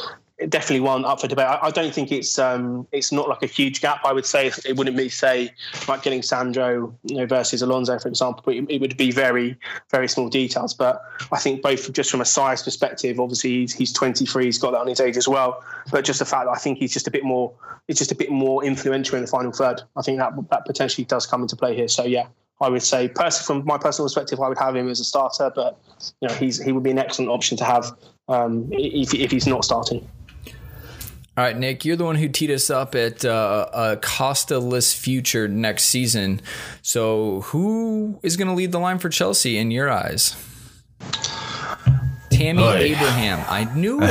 definitely 0.48 0.80
one 0.80 1.04
up 1.04 1.20
for 1.20 1.28
debate. 1.28 1.46
I, 1.46 1.60
I 1.64 1.72
don't 1.72 1.94
think 1.94 2.12
it's 2.12 2.40
um, 2.40 2.88
it's 2.92 3.12
not 3.12 3.28
like 3.28 3.44
a 3.44 3.48
huge 3.48 3.82
gap. 3.82 4.02
I 4.06 4.14
would 4.14 4.26
say 4.26 4.52
it 4.66 4.78
wouldn't 4.78 4.96
be 4.96 5.10
say 5.10 5.52
like 5.88 6.04
getting 6.04 6.22
Sandro 6.22 6.96
you 7.04 7.18
know, 7.18 7.26
versus 7.26 7.62
Alonso, 7.62 8.00
for 8.00 8.08
example. 8.08 8.44
But 8.46 8.56
it, 8.56 8.66
it, 8.70 8.82
would 8.82 8.96
be 8.96 9.12
very 9.12 9.58
very 9.90 10.08
small 10.08 10.30
details. 10.30 10.74
But 10.74 11.02
I 11.32 11.40
think 11.40 11.62
both 11.62 11.92
just 11.92 12.10
from 12.10 12.22
a 12.22 12.26
size 12.26 12.64
perspective, 12.64 13.20
obviously 13.20 13.62
he's, 13.62 13.74
he's 13.74 13.92
23, 13.92 14.46
he's 14.46 14.58
got 14.58 14.72
that 14.72 14.80
on 14.80 14.88
his 14.88 15.02
age 15.02 15.18
as 15.18 15.28
well. 15.28 15.64
But 15.92 16.06
just 16.06 16.20
the 16.20 16.26
fact 16.26 16.46
that 16.46 16.52
I 16.52 16.58
think 16.58 16.78
he's 16.78 16.94
just 16.94 17.08
a 17.08 17.12
bit 17.12 17.24
more, 17.24 17.54
it's 17.88 18.00
just 18.00 18.12
a 18.12 18.16
bit 18.16 18.32
more 18.32 18.64
influential 18.64 19.16
in 19.16 19.24
the 19.24 19.28
final 19.28 19.52
third. 19.52 19.82
I 19.98 20.02
think 20.02 20.20
that 20.20 20.34
that 20.52 20.66
potentially 20.66 21.06
does 21.06 21.26
come 21.26 21.42
into 21.42 21.56
play 21.56 21.76
here. 21.76 21.90
So 21.90 22.06
yeah, 22.06 22.28
I 22.62 22.70
would 22.70 22.84
say, 22.84 23.08
personally, 23.10 23.62
from 23.62 23.68
my 23.68 23.78
personal 23.78 24.06
perspective, 24.06 24.40
I 24.40 24.48
would 24.48 24.58
have 24.58 24.76
him 24.76 24.90
as 24.90 25.00
a 25.00 25.06
starter, 25.06 25.52
but 25.54 25.80
you 26.22 26.28
know, 26.28 26.34
he's 26.34 26.62
he 26.62 26.72
would 26.72 26.84
be 26.84 26.92
an 26.92 27.00
excellent 27.00 27.30
option 27.30 27.58
to 27.58 27.66
have 27.66 27.92
um, 28.30 28.70
if, 28.72 29.14
if 29.14 29.32
he's 29.32 29.48
not 29.48 29.66
starting. 29.66 30.08
All 31.40 31.46
right, 31.46 31.58
Nick, 31.58 31.86
you're 31.86 31.96
the 31.96 32.04
one 32.04 32.18
who 32.18 32.28
teed 32.28 32.52
us 32.52 32.70
up 32.70 32.96
at 32.96 33.24
uh, 33.24 33.70
a 33.72 33.96
Costa-less 33.96 34.92
future 34.92 35.48
next 35.48 35.86
season. 35.86 36.42
So, 36.82 37.40
who 37.44 38.20
is 38.22 38.36
going 38.36 38.50
to 38.50 38.54
lead 38.54 38.74
the 38.74 38.80
line 38.80 39.00
for 39.00 39.08
Chelsea 39.08 39.58
in 39.58 39.72
your 39.72 39.90
eyes? 39.90 40.36
Tammy 42.30 42.62
Oy. 42.62 42.76
Abraham. 42.76 43.46
I 43.48 43.74
knew 43.74 44.00
it. 44.04 44.10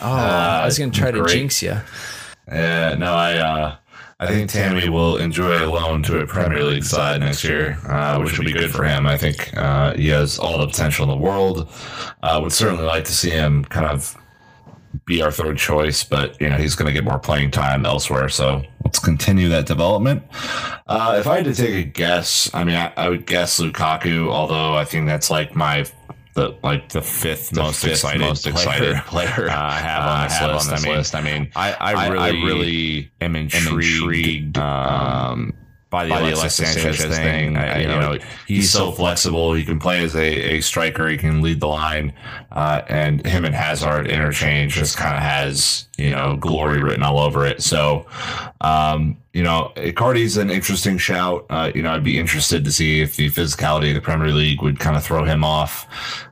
Oh, 0.00 0.06
uh, 0.06 0.60
I 0.62 0.66
was 0.66 0.78
going 0.78 0.92
to 0.92 1.00
try 1.00 1.10
great. 1.10 1.26
to 1.26 1.34
jinx 1.34 1.60
you. 1.64 1.80
Yeah, 2.46 2.94
no, 2.94 3.12
I. 3.12 3.38
Uh, 3.38 3.76
I 4.20 4.26
think 4.28 4.48
Tammy 4.48 4.88
will 4.88 5.16
enjoy 5.16 5.58
a 5.58 5.66
loan 5.66 6.04
to 6.04 6.20
a 6.20 6.28
Premier 6.28 6.62
League 6.62 6.84
side 6.84 7.18
next 7.18 7.42
year, 7.42 7.76
uh, 7.88 8.20
which 8.20 8.38
will 8.38 8.44
be 8.44 8.52
good 8.52 8.70
for 8.70 8.84
him. 8.84 9.04
I 9.04 9.18
think 9.18 9.52
uh, 9.56 9.94
he 9.94 10.10
has 10.10 10.38
all 10.38 10.58
the 10.58 10.66
potential 10.68 11.02
in 11.02 11.10
the 11.10 11.24
world. 11.24 11.68
Uh, 12.22 12.38
would 12.40 12.52
certainly 12.52 12.84
like 12.84 13.04
to 13.06 13.12
see 13.12 13.30
him 13.30 13.64
kind 13.64 13.86
of 13.86 14.16
be 15.04 15.22
our 15.22 15.30
third 15.30 15.58
choice, 15.58 16.04
but 16.04 16.40
you 16.40 16.48
know 16.48 16.56
he's 16.56 16.74
going 16.74 16.86
to 16.86 16.92
get 16.92 17.04
more 17.04 17.18
playing 17.18 17.50
time 17.50 17.86
elsewhere. 17.86 18.28
So 18.28 18.62
let's 18.84 18.98
continue 18.98 19.48
that 19.48 19.66
development. 19.66 20.22
Uh, 20.86 21.16
if 21.18 21.26
I 21.26 21.36
had 21.36 21.44
to 21.44 21.54
take 21.54 21.74
a 21.74 21.88
guess, 21.88 22.52
I 22.54 22.64
mean, 22.64 22.76
I, 22.76 22.92
I, 22.96 23.08
would 23.08 23.26
guess 23.26 23.60
Lukaku, 23.60 24.28
although 24.28 24.74
I 24.74 24.84
think 24.84 25.06
that's 25.06 25.30
like 25.30 25.54
my 25.54 25.84
the 26.34 26.56
like 26.62 26.88
the 26.90 27.02
fifth 27.02 27.50
The 27.50 27.62
most 27.62 27.82
fifth 27.82 27.92
excited 27.92 28.20
most 28.20 28.46
excited 28.46 28.96
player, 29.06 29.48
uh, 29.50 29.54
I 29.54 29.78
have 29.78 30.06
on 30.06 30.24
this 30.24 30.38
have 30.38 30.50
list. 30.52 30.68
on 30.68 30.74
this 30.74 30.84
I 30.84 30.88
mean, 30.88 30.96
list. 30.96 31.14
I 31.14 31.20
mean, 31.20 31.50
I, 31.56 31.72
I, 31.72 32.08
really, 32.08 32.18
I 32.18 32.28
really 32.28 33.10
am 33.20 33.36
am 33.36 33.42
intrigued, 33.42 34.02
intrigued, 34.02 34.58
um, 34.58 35.52
by 35.90 36.04
the 36.04 36.10
by 36.10 36.20
Alexis 36.20 36.38
Alexis 36.38 36.56
Sanchez, 36.56 36.98
Sanchez 36.98 37.16
thing. 37.16 37.54
thing. 37.54 37.56
I, 37.56 37.80
you 37.80 37.88
know, 37.88 38.18
he's 38.46 38.70
so 38.70 38.92
flexible. 38.92 39.54
He 39.54 39.64
can 39.64 39.78
play 39.78 40.02
as 40.04 40.14
a, 40.14 40.56
a 40.56 40.60
striker. 40.60 41.08
He 41.08 41.16
can 41.16 41.40
lead 41.40 41.60
the 41.60 41.68
line. 41.68 42.12
Uh, 42.52 42.82
and 42.88 43.24
him 43.26 43.44
and 43.44 43.54
Hazard 43.54 44.06
interchange 44.08 44.74
just 44.74 44.96
kind 44.96 45.16
of 45.16 45.22
has, 45.22 45.88
you 45.96 46.10
know, 46.10 46.36
glory 46.36 46.82
written 46.82 47.02
all 47.02 47.18
over 47.18 47.46
it. 47.46 47.62
So, 47.62 48.06
um, 48.60 49.16
you 49.32 49.42
know, 49.42 49.72
Icardi's 49.76 50.36
an 50.36 50.50
interesting 50.50 50.98
shout. 50.98 51.46
Uh, 51.48 51.70
you 51.74 51.82
know, 51.82 51.92
I'd 51.92 52.04
be 52.04 52.18
interested 52.18 52.64
to 52.64 52.72
see 52.72 53.00
if 53.00 53.16
the 53.16 53.30
physicality 53.30 53.88
of 53.88 53.94
the 53.94 54.00
Premier 54.00 54.32
League 54.32 54.60
would 54.60 54.78
kind 54.78 54.96
of 54.96 55.04
throw 55.04 55.24
him 55.24 55.42
off. 55.42 55.86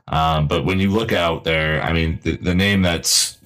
Um, 0.09 0.47
but 0.47 0.65
when 0.65 0.79
you 0.79 0.91
look 0.91 1.11
out 1.13 1.43
there, 1.43 1.81
I 1.81 1.93
mean, 1.93 2.19
the, 2.23 2.37
the 2.37 2.55
name 2.55 2.81
that's 2.81 3.36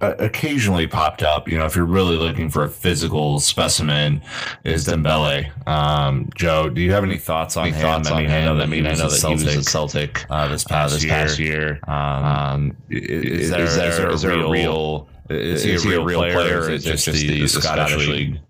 occasionally 0.00 0.86
popped 0.86 1.22
up. 1.22 1.48
You 1.48 1.58
know, 1.58 1.66
if 1.66 1.76
you're 1.76 1.84
really 1.84 2.16
looking 2.16 2.48
for 2.50 2.64
a 2.64 2.68
physical 2.68 3.38
specimen, 3.40 4.22
is 4.64 4.86
Dembele. 4.86 5.50
Um, 5.68 6.28
Joe, 6.36 6.68
do 6.70 6.80
you 6.80 6.92
have 6.92 7.04
any 7.04 7.18
thoughts 7.18 7.56
on 7.56 7.68
Any 7.68 7.76
him? 7.76 7.82
thoughts 7.82 8.10
I 8.10 8.20
mean, 8.22 8.30
on 8.30 8.36
I 8.36 8.44
know 8.44 8.52
him? 8.52 8.58
that 8.58 8.62
I 8.64 8.66
mean, 8.66 8.84
he 8.84 8.88
I 8.88 8.90
was 8.92 8.98
know 9.00 9.04
at 9.06 9.10
that 9.12 9.26
he 9.28 9.32
was 9.34 9.56
at 9.56 9.64
Celtic 9.64 10.18
Celtic 10.18 10.26
uh, 10.30 10.48
this 10.48 10.64
uh, 10.66 10.68
past 10.68 10.94
this 10.94 11.04
year. 11.04 11.12
past 11.12 11.38
year. 11.38 11.80
Um, 11.88 12.24
Um, 12.24 12.76
is, 12.88 13.00
is 13.44 13.50
there, 13.50 13.58
there- 13.58 13.66
is 13.66 13.76
there 13.76 14.08
a 14.08 14.12
is 14.14 14.22
there 14.22 14.30
a 14.32 14.36
real? 14.38 14.50
real- 14.50 15.08
Is 15.30 15.62
he 15.62 15.94
a 15.94 16.00
real 16.02 16.18
player? 16.20 16.38
Or 16.62 16.70
is 16.70 16.84
it 16.86 16.88
just 16.96 17.06
the, 17.06 17.40
the 17.40 17.48
Scottish 17.48 18.06
league? 18.08 18.40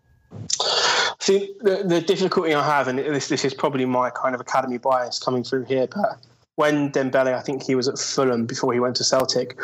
See, 1.19 1.55
the, 1.61 1.83
the 1.85 2.01
difficulty 2.01 2.55
I 2.55 2.65
have, 2.65 2.89
and 2.89 2.99
this 2.99 3.29
this 3.29 3.45
is 3.45 3.53
probably 3.53 3.85
my 3.85 4.09
kind 4.11 4.35
of 4.35 4.41
academy 4.41 4.79
bias 4.79 5.19
coming 5.19 5.45
through 5.45 5.65
here, 5.65 5.87
but 5.95 6.19
when 6.61 6.93
Dembele, 6.93 7.35
I 7.35 7.41
think 7.41 7.63
he 7.63 7.75
was 7.75 7.89
at 7.89 7.99
Fulham 7.99 8.45
before 8.45 8.75
he 8.75 8.81
went 8.81 8.95
to 8.97 9.05
Celtic. 9.05 9.59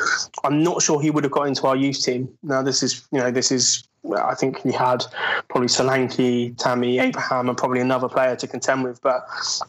I'm 0.44 0.62
not 0.62 0.80
sure 0.80 0.98
he 0.98 1.10
would 1.10 1.24
have 1.24 1.30
got 1.30 1.46
into 1.46 1.66
our 1.66 1.76
youth 1.76 2.02
team. 2.02 2.26
Now, 2.42 2.62
this 2.62 2.82
is, 2.82 3.06
you 3.12 3.18
know, 3.18 3.30
this 3.30 3.52
is. 3.52 3.84
I 4.16 4.34
think 4.34 4.62
he 4.62 4.72
had 4.72 5.04
probably 5.48 5.68
Solanke, 5.68 6.56
Tammy, 6.56 7.00
Abraham, 7.00 7.48
and 7.48 7.58
probably 7.58 7.80
another 7.80 8.08
player 8.08 8.34
to 8.36 8.46
contend 8.46 8.84
with. 8.84 9.02
But 9.02 9.26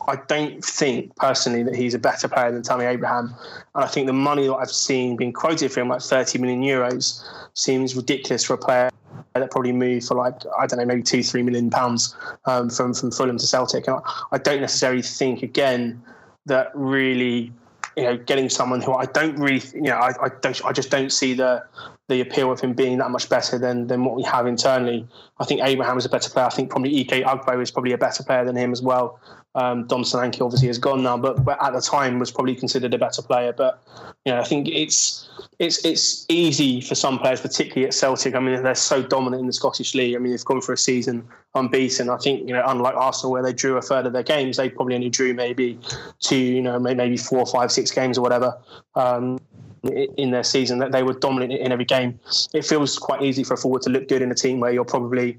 I 0.08 0.16
don't 0.28 0.64
think 0.64 1.14
personally 1.18 1.64
that 1.64 1.76
he's 1.76 1.96
a 1.96 2.00
better 2.00 2.30
player 2.30 2.52
than 2.52 2.62
Tammy 2.62 2.86
Abraham. 2.86 3.36
And 3.76 3.84
I 3.84 3.88
think 3.88 4.08
the 4.08 4.14
money 4.14 4.48
that 4.48 4.54
I've 4.54 4.72
seen 4.72 5.18
being 5.18 5.34
quoted 5.34 5.72
for 5.72 5.82
him, 5.82 5.90
like 5.90 6.02
30 6.02 6.38
million 6.38 6.62
euros, 6.62 7.24
seems 7.56 7.96
ridiculous 7.96 8.46
for 8.46 8.54
a 8.54 8.58
player 8.58 8.90
that 9.34 9.52
probably 9.52 9.74
moved 9.74 10.08
for 10.08 10.16
like 10.16 10.36
I 10.58 10.66
don't 10.66 10.80
know 10.80 10.86
maybe 10.86 11.04
two 11.04 11.24
three 11.24 11.44
million 11.44 11.70
pounds 11.70 12.16
um, 12.46 12.70
from 12.70 12.94
from 12.94 13.12
Fulham 13.12 13.38
to 13.38 13.48
Celtic. 13.48 13.88
And 13.88 13.98
I, 13.98 14.02
I 14.34 14.38
don't 14.38 14.62
necessarily 14.62 15.02
think 15.02 15.44
again 15.44 16.02
that 16.48 16.72
really 16.74 17.52
you 17.96 18.04
know 18.04 18.18
getting 18.18 18.50
someone 18.50 18.82
who 18.82 18.94
I 18.94 19.06
don't 19.06 19.38
really 19.38 19.64
you 19.74 19.84
know 19.84 19.96
I, 19.96 20.10
I 20.26 20.30
don't 20.42 20.66
I 20.66 20.72
just 20.72 20.90
don't 20.90 21.12
see 21.12 21.34
the 21.34 21.64
the 22.08 22.22
appeal 22.22 22.52
of 22.52 22.62
him 22.62 22.74
being 22.74 22.98
that 23.00 23.12
much 23.12 23.30
better 23.30 23.58
than 23.58 23.88
than 23.88 24.04
what 24.04 24.16
we 24.16 24.24
have 24.24 24.48
internally. 24.48 25.08
I 25.40 25.46
think 25.46 25.62
Abraham 25.64 25.98
is 25.98 26.06
a 26.06 26.10
better 26.10 26.30
player. 26.30 26.46
I 26.46 26.50
think 26.50 26.70
probably 26.70 27.00
Ike 27.02 27.24
Ugbo 27.26 27.62
is 27.62 27.72
probably 27.72 27.92
a 27.92 27.98
better 27.98 28.24
player 28.24 28.46
than 28.46 28.56
him 28.56 28.72
as 28.72 28.82
well. 28.82 29.20
Um, 29.56 29.88
Dom 29.88 30.04
Solanke 30.04 30.42
obviously 30.42 30.68
has 30.68 30.78
gone 30.78 31.02
now, 31.02 31.18
but, 31.18 31.44
but 31.44 31.62
at 31.64 31.74
the 31.74 31.82
time 31.82 32.20
was 32.20 32.32
probably 32.32 32.56
considered 32.56 32.94
a 32.94 32.98
better 33.00 33.24
player. 33.24 33.52
But 33.52 33.82
you 34.24 34.32
know, 34.32 34.40
I 34.40 34.44
think 34.44 34.68
it's 34.70 35.28
it's 35.60 35.84
it's 35.84 36.26
easy 36.30 36.80
for 36.80 36.96
some 36.96 37.18
players, 37.18 37.42
particularly 37.42 37.88
at 37.88 37.94
Celtic. 37.94 38.36
I 38.36 38.40
mean, 38.40 38.62
they're 38.62 38.76
so 38.76 39.02
dominant 39.02 39.42
in 39.42 39.48
the 39.48 39.54
Scottish 39.54 39.96
League. 39.96 40.16
I 40.16 40.20
mean, 40.20 40.32
they've 40.32 40.46
gone 40.46 40.62
for 40.62 40.74
a 40.74 40.78
season 40.78 41.28
unbeaten. 41.56 42.10
I 42.10 42.18
think 42.18 42.48
you 42.48 42.54
know, 42.54 42.64
unlike 42.68 42.96
Arsenal, 42.96 43.32
where 43.32 43.44
they 43.44 43.54
drew 43.54 43.78
a 43.78 43.82
third 43.82 44.06
of 44.06 44.14
their 44.14 44.24
games, 44.24 44.58
they 44.58 44.70
probably 44.70 44.96
only 44.96 45.10
drew 45.10 45.34
maybe 45.34 45.80
two, 46.20 46.38
you 46.38 46.62
know, 46.62 46.80
maybe 46.80 47.18
four, 47.18 47.46
five, 47.46 47.72
six 47.72 47.92
games 47.92 48.18
or 48.18 48.22
whatever. 48.22 48.58
Um, 48.96 49.40
in 49.88 50.32
their 50.32 50.44
season 50.44 50.80
that 50.80 50.92
they 50.92 51.04
were 51.04 51.14
dominant 51.14 51.54
in 51.54 51.72
every 51.72 51.86
game. 51.86 52.20
It 52.54 52.66
feels 52.66 52.98
quite 52.98 53.22
easy 53.22 53.44
for 53.44 53.54
a 53.54 53.58
forward 53.58 53.82
to 53.84 53.90
look 53.90 54.08
good 54.08 54.22
in 54.22 54.32
a 54.32 54.36
team 54.36 54.60
where 54.60 54.72
you're 54.72 54.86
probably 54.86 55.38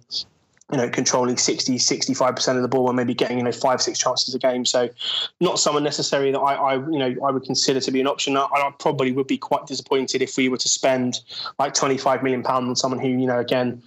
you 0.71 0.77
know, 0.77 0.89
controlling 0.91 1.39
60, 1.39 1.77
65% 1.77 2.57
of 2.57 2.63
the 2.63 2.69
ball 2.69 2.89
and 2.89 2.97
maybe 2.97 3.15
getting, 3.15 3.39
you 3.39 3.43
know, 3.43 3.53
five, 3.53 3.81
six 3.81 3.99
chances 3.99 4.35
a 4.35 4.39
game. 4.39 4.67
So 4.67 4.91
not 5.41 5.59
someone 5.59 5.83
necessarily 5.83 6.31
that 6.33 6.41
I, 6.41 6.55
I 6.55 6.75
you 6.75 6.99
know, 6.99 7.15
I 7.25 7.31
would 7.31 7.45
consider 7.45 7.81
to 7.81 7.91
be 7.91 8.01
an 8.03 8.07
option. 8.07 8.37
I, 8.37 8.45
I 8.53 8.71
probably 8.79 9.13
would 9.13 9.27
be 9.27 9.39
quite 9.39 9.67
disappointed 9.67 10.21
if 10.21 10.37
we 10.37 10.51
were 10.51 10.59
to 10.59 10.69
spend 10.69 11.21
like 11.59 11.73
25 11.73 12.23
million 12.23 12.43
pounds 12.43 12.69
on 12.69 12.77
someone 12.77 13.01
who, 13.01 13.09
you 13.09 13.27
know, 13.27 13.39
again, 13.39 13.83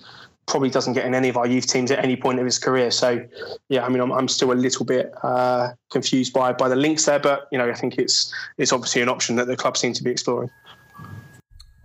probably 0.51 0.69
doesn't 0.69 0.93
get 0.93 1.05
in 1.05 1.15
any 1.15 1.29
of 1.29 1.37
our 1.37 1.47
youth 1.47 1.65
teams 1.65 1.89
at 1.89 2.03
any 2.03 2.15
point 2.15 2.37
of 2.37 2.45
his 2.45 2.59
career. 2.59 2.91
So, 2.91 3.25
yeah, 3.69 3.85
I 3.85 3.89
mean, 3.89 4.01
I'm, 4.01 4.11
I'm 4.11 4.27
still 4.27 4.51
a 4.51 4.53
little 4.53 4.85
bit 4.85 5.11
uh, 5.23 5.69
confused 5.89 6.33
by 6.33 6.53
by 6.53 6.69
the 6.69 6.75
links 6.75 7.05
there, 7.05 7.19
but 7.19 7.47
you 7.51 7.57
know, 7.57 7.67
I 7.67 7.73
think 7.73 7.97
it's 7.97 8.31
it's 8.57 8.71
obviously 8.71 9.01
an 9.01 9.09
option 9.09 9.37
that 9.37 9.47
the 9.47 9.55
club 9.55 9.77
seem 9.77 9.93
to 9.93 10.03
be 10.03 10.11
exploring. 10.11 10.51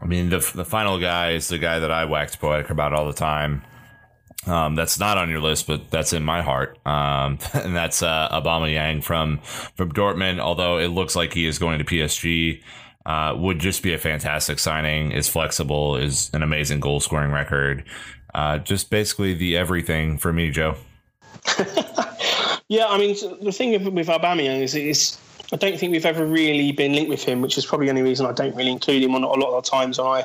I 0.00 0.04
mean, 0.06 0.28
the 0.28 0.38
the 0.54 0.64
final 0.64 0.98
guy 0.98 1.30
is 1.30 1.48
the 1.48 1.58
guy 1.58 1.78
that 1.78 1.90
I 1.90 2.04
wax 2.04 2.36
poetic 2.36 2.68
about 2.68 2.92
all 2.92 3.06
the 3.06 3.14
time. 3.14 3.62
Um, 4.46 4.76
that's 4.76 4.98
not 5.00 5.18
on 5.18 5.28
your 5.28 5.40
list, 5.40 5.66
but 5.66 5.90
that's 5.90 6.12
in 6.12 6.22
my 6.22 6.40
heart. 6.42 6.78
Um, 6.86 7.38
and 7.54 7.74
that's 7.74 8.02
uh, 8.02 8.28
Aubameyang 8.30 9.02
from 9.02 9.38
from 9.76 9.92
Dortmund. 9.92 10.40
Although 10.40 10.78
it 10.78 10.88
looks 10.88 11.16
like 11.16 11.32
he 11.32 11.46
is 11.46 11.58
going 11.58 11.78
to 11.78 11.84
PSG, 11.84 12.62
uh, 13.06 13.34
would 13.36 13.60
just 13.60 13.82
be 13.82 13.94
a 13.94 13.98
fantastic 13.98 14.58
signing. 14.58 15.12
Is 15.12 15.28
flexible, 15.28 15.96
is 15.96 16.30
an 16.34 16.42
amazing 16.42 16.80
goal 16.80 17.00
scoring 17.00 17.30
record. 17.30 17.84
Uh, 18.36 18.58
just 18.58 18.90
basically 18.90 19.32
the 19.32 19.56
everything 19.56 20.18
for 20.18 20.30
me, 20.30 20.50
Joe. 20.50 20.76
yeah, 22.68 22.86
I 22.86 22.98
mean 22.98 23.16
the 23.40 23.50
thing 23.50 23.70
with, 23.94 24.08
Aubameyang 24.08 24.60
is 24.60 25.18
I 25.54 25.56
don't 25.56 25.78
think 25.78 25.90
we've 25.90 26.04
ever 26.04 26.26
really 26.26 26.70
been 26.72 26.92
linked 26.92 27.08
with 27.08 27.24
him, 27.24 27.40
which 27.40 27.56
is 27.56 27.64
probably 27.64 27.86
the 27.86 27.92
only 27.92 28.02
reason 28.02 28.26
I 28.26 28.32
don't 28.32 28.54
really 28.54 28.72
include 28.72 29.02
him 29.02 29.14
on 29.14 29.22
a 29.22 29.26
lot 29.28 29.56
of 29.56 29.64
the 29.64 29.70
times 29.70 29.96
when 29.96 30.06
I, 30.06 30.24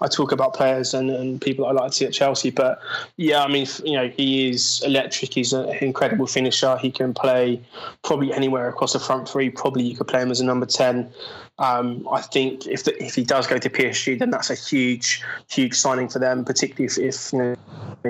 I 0.00 0.08
talk 0.08 0.32
about 0.32 0.54
players 0.54 0.94
and, 0.94 1.10
and 1.10 1.40
people 1.40 1.66
I 1.66 1.70
like 1.70 1.92
to 1.92 1.96
see 1.96 2.06
at 2.06 2.12
Chelsea. 2.12 2.50
But 2.50 2.80
yeah, 3.18 3.44
I 3.44 3.48
mean, 3.48 3.68
you 3.84 3.92
know, 3.92 4.08
he 4.08 4.48
is 4.48 4.82
electric. 4.84 5.32
He's 5.32 5.52
an 5.52 5.68
incredible 5.80 6.26
finisher. 6.26 6.76
He 6.78 6.90
can 6.90 7.14
play 7.14 7.60
probably 8.02 8.32
anywhere 8.32 8.68
across 8.68 8.94
the 8.94 8.98
front 8.98 9.28
three. 9.28 9.48
Probably 9.48 9.84
you 9.84 9.96
could 9.96 10.08
play 10.08 10.22
him 10.22 10.32
as 10.32 10.40
a 10.40 10.44
number 10.44 10.66
10. 10.66 11.08
Um, 11.58 12.08
I 12.10 12.20
think 12.20 12.66
if 12.66 12.82
the, 12.84 13.00
if 13.02 13.14
he 13.14 13.22
does 13.22 13.46
go 13.46 13.58
to 13.58 13.70
PSG, 13.70 14.18
then 14.18 14.30
that's 14.30 14.50
a 14.50 14.56
huge, 14.56 15.22
huge 15.48 15.74
signing 15.74 16.08
for 16.08 16.18
them, 16.18 16.44
particularly 16.44 16.86
if, 16.86 16.98
if 16.98 17.32
you 17.32 17.38
know 17.38 17.56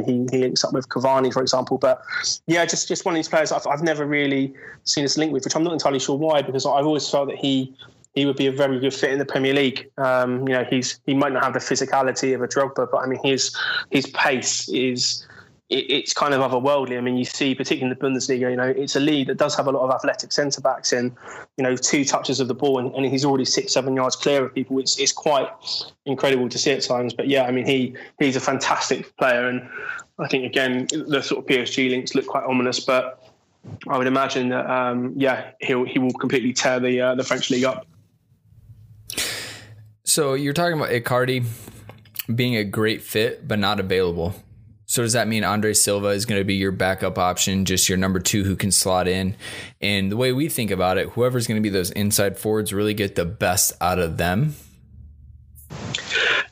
he, 0.02 0.26
he 0.30 0.38
links 0.38 0.64
up 0.64 0.72
with 0.72 0.88
Cavani, 0.88 1.32
for 1.32 1.42
example. 1.42 1.76
But 1.76 2.02
yeah, 2.46 2.64
just 2.64 2.88
just 2.88 3.04
one 3.04 3.14
of 3.14 3.16
these 3.16 3.28
players 3.28 3.52
I've, 3.52 3.66
I've 3.66 3.82
never 3.82 4.06
really 4.06 4.54
seen 4.84 5.04
us 5.04 5.18
link 5.18 5.32
with, 5.32 5.44
which 5.44 5.54
I'm 5.54 5.64
not 5.64 5.74
entirely 5.74 5.98
sure 5.98 6.16
why, 6.16 6.40
because 6.40 6.64
I've 6.64 6.86
always 6.86 7.08
felt 7.08 7.28
that 7.28 7.36
he 7.36 7.76
he 8.14 8.26
would 8.26 8.36
be 8.36 8.46
a 8.46 8.52
very 8.52 8.78
good 8.78 8.94
fit 8.94 9.10
in 9.10 9.18
the 9.18 9.26
Premier 9.26 9.52
League. 9.52 9.90
Um, 9.98 10.48
you 10.48 10.54
know, 10.54 10.64
he's 10.64 11.00
he 11.04 11.14
might 11.14 11.32
not 11.32 11.44
have 11.44 11.52
the 11.52 11.58
physicality 11.58 12.34
of 12.34 12.42
a 12.42 12.48
Drogba, 12.48 12.88
but 12.90 12.98
I 12.98 13.06
mean 13.06 13.20
his 13.22 13.54
his 13.90 14.06
pace 14.06 14.68
is 14.70 15.26
it, 15.70 15.90
it's 15.90 16.12
kind 16.12 16.34
of 16.34 16.40
otherworldly. 16.40 16.98
I 16.98 17.00
mean, 17.00 17.16
you 17.16 17.24
see, 17.24 17.54
particularly 17.54 17.92
in 17.92 17.98
the 17.98 18.04
Bundesliga, 18.04 18.50
you 18.50 18.56
know, 18.56 18.64
it's 18.64 18.96
a 18.96 19.00
league 19.00 19.28
that 19.28 19.36
does 19.36 19.56
have 19.56 19.66
a 19.66 19.70
lot 19.70 19.82
of 19.82 19.90
athletic 19.90 20.32
centre 20.32 20.60
backs 20.60 20.92
and, 20.92 21.12
you 21.56 21.64
know, 21.64 21.76
two 21.76 22.04
touches 22.04 22.40
of 22.40 22.48
the 22.48 22.54
ball 22.54 22.78
and, 22.78 22.94
and, 22.94 23.06
he's 23.06 23.24
already 23.24 23.44
six, 23.44 23.72
seven 23.72 23.94
yards 23.94 24.16
clear 24.16 24.44
of 24.44 24.54
people. 24.54 24.78
It's, 24.78 24.98
it's 24.98 25.12
quite 25.12 25.48
incredible 26.06 26.48
to 26.48 26.58
see 26.58 26.72
at 26.72 26.82
times. 26.82 27.14
But 27.14 27.28
yeah, 27.28 27.44
I 27.44 27.50
mean, 27.50 27.66
he 27.66 27.96
he's 28.18 28.36
a 28.36 28.40
fantastic 28.40 29.16
player. 29.16 29.48
And 29.48 29.66
I 30.18 30.28
think, 30.28 30.44
again, 30.44 30.86
the 30.90 31.22
sort 31.22 31.44
of 31.44 31.46
PSG 31.48 31.90
links 31.90 32.14
look 32.14 32.26
quite 32.26 32.44
ominous, 32.44 32.80
but 32.80 33.22
I 33.88 33.96
would 33.96 34.06
imagine 34.06 34.50
that, 34.50 34.68
um, 34.68 35.14
yeah, 35.16 35.52
he'll, 35.60 35.84
he 35.84 35.98
will 35.98 36.12
completely 36.12 36.52
tear 36.52 36.78
the, 36.78 37.00
uh, 37.00 37.14
the 37.14 37.24
French 37.24 37.50
league 37.50 37.64
up. 37.64 37.86
So 40.04 40.34
you're 40.34 40.52
talking 40.52 40.78
about 40.78 40.90
Icardi 40.90 41.46
being 42.32 42.56
a 42.56 42.64
great 42.64 43.02
fit, 43.02 43.48
but 43.48 43.58
not 43.58 43.80
available. 43.80 44.34
So 44.86 45.02
does 45.02 45.14
that 45.14 45.28
mean 45.28 45.44
Andre 45.44 45.72
Silva 45.72 46.08
is 46.08 46.26
going 46.26 46.40
to 46.40 46.44
be 46.44 46.54
your 46.54 46.72
backup 46.72 47.18
option, 47.18 47.64
just 47.64 47.88
your 47.88 47.96
number 47.96 48.20
two 48.20 48.44
who 48.44 48.54
can 48.54 48.70
slot 48.70 49.08
in? 49.08 49.34
And 49.80 50.12
the 50.12 50.16
way 50.16 50.32
we 50.32 50.48
think 50.48 50.70
about 50.70 50.98
it, 50.98 51.10
whoever's 51.10 51.46
going 51.46 51.56
to 51.56 51.62
be 51.62 51.70
those 51.70 51.90
inside 51.92 52.38
forwards 52.38 52.72
really 52.72 52.94
get 52.94 53.14
the 53.14 53.24
best 53.24 53.72
out 53.80 53.98
of 53.98 54.18
them. 54.18 54.54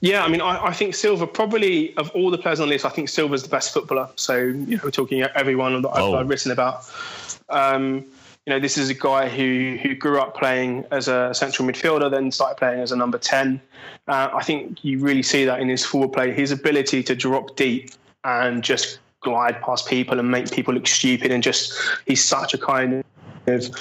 Yeah, 0.01 0.25
I 0.25 0.29
mean, 0.29 0.41
I, 0.41 0.67
I, 0.67 0.73
think 0.73 0.97
Silva 0.97 1.29
probably 1.29 1.97
of 1.97 2.11
all 2.11 2.31
the 2.31 2.39
players 2.39 2.59
on 2.59 2.67
the 2.67 2.75
list, 2.75 2.85
I 2.85 2.89
think 2.89 3.09
Silva's 3.09 3.45
the 3.45 3.49
best 3.49 3.73
footballer. 3.73 4.09
So 4.17 4.37
you 4.37 4.77
know, 4.77 4.81
we're 4.83 4.91
talking 4.91 5.23
everyone 5.23 5.81
that 5.81 5.89
I've, 5.91 6.03
oh. 6.03 6.17
I've 6.17 6.29
written 6.29 6.51
about. 6.51 6.91
Um, 7.49 8.05
you 8.45 8.53
know, 8.53 8.59
this 8.59 8.77
is 8.77 8.91
a 8.91 8.95
guy 8.95 9.29
who 9.29 9.79
who 9.81 9.95
grew 9.95 10.21
up 10.21 10.37
playing 10.37 10.85
as 10.91 11.07
a 11.07 11.33
central 11.33 11.69
midfielder, 11.69 12.11
then 12.11 12.33
started 12.33 12.57
playing 12.57 12.81
as 12.81 12.91
a 12.91 12.97
number 12.97 13.17
ten. 13.17 13.61
Uh, 14.09 14.31
I 14.35 14.43
think 14.43 14.85
you 14.85 14.99
really 14.99 15.23
see 15.23 15.45
that 15.45 15.61
in 15.61 15.69
his 15.69 15.85
forward 15.85 16.13
play, 16.13 16.33
his 16.33 16.51
ability 16.51 17.05
to 17.05 17.15
drop 17.15 17.55
deep 17.55 17.93
and 18.25 18.63
just 18.63 18.99
glide 19.21 19.61
past 19.63 19.87
people 19.87 20.19
and 20.19 20.31
make 20.31 20.51
people 20.51 20.75
look 20.75 20.87
stupid. 20.87 21.31
And 21.31 21.43
just 21.43 21.73
he's 22.07 22.25
such 22.25 22.55
a 22.55 22.59
kind 22.59 23.05
of 23.47 23.77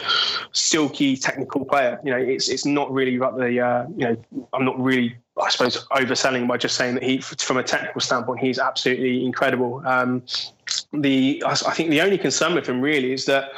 silky 0.51 1.17
technical 1.17 1.65
player. 1.65 1.99
You 2.03 2.11
know, 2.11 2.17
it's 2.17 2.49
it's 2.49 2.65
not 2.65 2.91
really 2.91 3.15
about 3.15 3.37
the 3.37 3.59
uh, 3.59 3.87
you 3.95 4.05
know 4.05 4.47
I'm 4.53 4.65
not 4.65 4.79
really 4.79 5.15
I 5.41 5.49
suppose 5.49 5.85
overselling 5.91 6.47
by 6.47 6.57
just 6.57 6.75
saying 6.75 6.95
that 6.95 7.03
he 7.03 7.19
from 7.19 7.57
a 7.57 7.63
technical 7.63 8.01
standpoint 8.01 8.39
he's 8.39 8.59
absolutely 8.59 9.25
incredible. 9.25 9.81
Um, 9.85 10.23
the 10.93 11.43
I 11.45 11.55
think 11.55 11.89
the 11.89 12.01
only 12.01 12.17
concern 12.17 12.55
with 12.55 12.67
him 12.67 12.81
really 12.81 13.13
is 13.13 13.25
that 13.25 13.51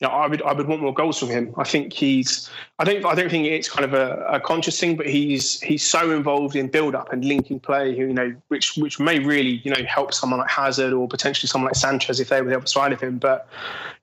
you 0.00 0.08
know, 0.08 0.14
I 0.14 0.26
would 0.26 0.40
I 0.42 0.54
would 0.54 0.66
want 0.66 0.80
more 0.80 0.94
goals 0.94 1.18
from 1.18 1.28
him. 1.28 1.52
I 1.58 1.64
think 1.64 1.92
he's 1.92 2.48
I 2.78 2.84
don't 2.84 3.04
I 3.04 3.14
don't 3.14 3.30
think 3.30 3.46
it's 3.46 3.68
kind 3.68 3.84
of 3.84 3.92
a, 3.92 4.24
a 4.28 4.40
conscious 4.40 4.80
thing, 4.80 4.96
but 4.96 5.06
he's 5.06 5.60
he's 5.60 5.86
so 5.86 6.10
involved 6.10 6.56
in 6.56 6.68
build 6.68 6.94
up 6.94 7.12
and 7.12 7.22
linking 7.22 7.60
play, 7.60 7.94
you 7.94 8.12
know, 8.12 8.34
which 8.48 8.76
which 8.78 8.98
may 8.98 9.18
really 9.18 9.60
you 9.62 9.70
know 9.70 9.84
help 9.86 10.14
someone 10.14 10.40
like 10.40 10.50
Hazard 10.50 10.94
or 10.94 11.06
potentially 11.06 11.48
someone 11.48 11.68
like 11.68 11.76
Sanchez 11.76 12.18
if 12.18 12.30
they 12.30 12.40
were 12.40 12.48
the 12.48 12.56
other 12.56 12.66
side 12.66 12.92
of 12.92 13.00
him. 13.00 13.18
But 13.18 13.46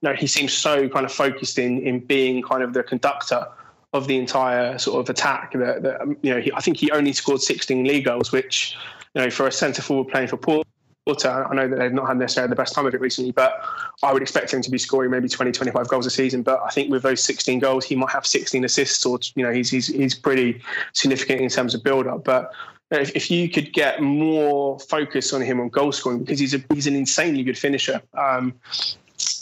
you 0.00 0.08
know, 0.08 0.14
he 0.14 0.28
seems 0.28 0.52
so 0.52 0.88
kind 0.88 1.04
of 1.04 1.10
focused 1.12 1.58
in 1.58 1.80
in 1.80 1.98
being 1.98 2.42
kind 2.42 2.62
of 2.62 2.74
the 2.74 2.84
conductor 2.84 3.48
of 3.92 4.06
the 4.06 4.18
entire 4.18 4.78
sort 4.78 5.00
of 5.00 5.10
attack. 5.10 5.52
That, 5.54 5.82
that 5.82 6.16
you 6.22 6.32
know, 6.32 6.40
he, 6.40 6.52
I 6.52 6.60
think 6.60 6.76
he 6.76 6.92
only 6.92 7.12
scored 7.12 7.40
16 7.40 7.84
league 7.84 8.04
goals, 8.04 8.30
which 8.30 8.76
you 9.14 9.22
know 9.22 9.30
for 9.30 9.48
a 9.48 9.52
centre 9.52 9.82
forward 9.82 10.12
playing 10.12 10.28
for 10.28 10.36
Port 10.36 10.67
I 11.08 11.54
know 11.54 11.68
that 11.68 11.78
they've 11.78 11.92
not 11.92 12.06
had 12.06 12.18
necessarily 12.18 12.50
the 12.50 12.56
best 12.56 12.74
time 12.74 12.86
of 12.86 12.94
it 12.94 13.00
recently, 13.00 13.32
but 13.32 13.64
I 14.02 14.12
would 14.12 14.22
expect 14.22 14.52
him 14.52 14.62
to 14.62 14.70
be 14.70 14.78
scoring 14.78 15.10
maybe 15.10 15.28
20, 15.28 15.52
25 15.52 15.88
goals 15.88 16.06
a 16.06 16.10
season. 16.10 16.42
But 16.42 16.60
I 16.62 16.70
think 16.70 16.90
with 16.90 17.02
those 17.02 17.22
16 17.24 17.58
goals, 17.58 17.84
he 17.84 17.96
might 17.96 18.10
have 18.10 18.26
16 18.26 18.64
assists, 18.64 19.04
or 19.06 19.18
you 19.34 19.44
know, 19.44 19.52
he's 19.52 19.70
he's, 19.70 19.88
he's 19.88 20.14
pretty 20.14 20.60
significant 20.92 21.40
in 21.40 21.48
terms 21.48 21.74
of 21.74 21.82
build 21.82 22.06
up. 22.06 22.24
But 22.24 22.52
if, 22.90 23.14
if 23.14 23.30
you 23.30 23.48
could 23.48 23.72
get 23.72 24.02
more 24.02 24.78
focus 24.78 25.32
on 25.32 25.40
him 25.42 25.60
on 25.60 25.68
goal 25.68 25.92
scoring, 25.92 26.20
because 26.20 26.38
he's 26.38 26.54
a, 26.54 26.62
he's 26.72 26.86
an 26.86 26.96
insanely 26.96 27.42
good 27.42 27.58
finisher. 27.58 28.00
Um, 28.14 28.54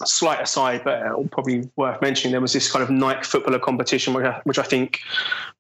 slight 0.05 0.41
aside, 0.41 0.83
but 0.85 1.03
uh, 1.03 1.17
probably 1.31 1.69
worth 1.77 2.01
mentioning, 2.03 2.33
there 2.33 2.41
was 2.41 2.53
this 2.53 2.71
kind 2.71 2.83
of 2.83 2.91
Nike 2.91 3.25
footballer 3.25 3.59
competition, 3.59 4.15
which 4.15 4.25
I, 4.25 4.41
which 4.45 4.59
I 4.59 4.63
think 4.63 5.01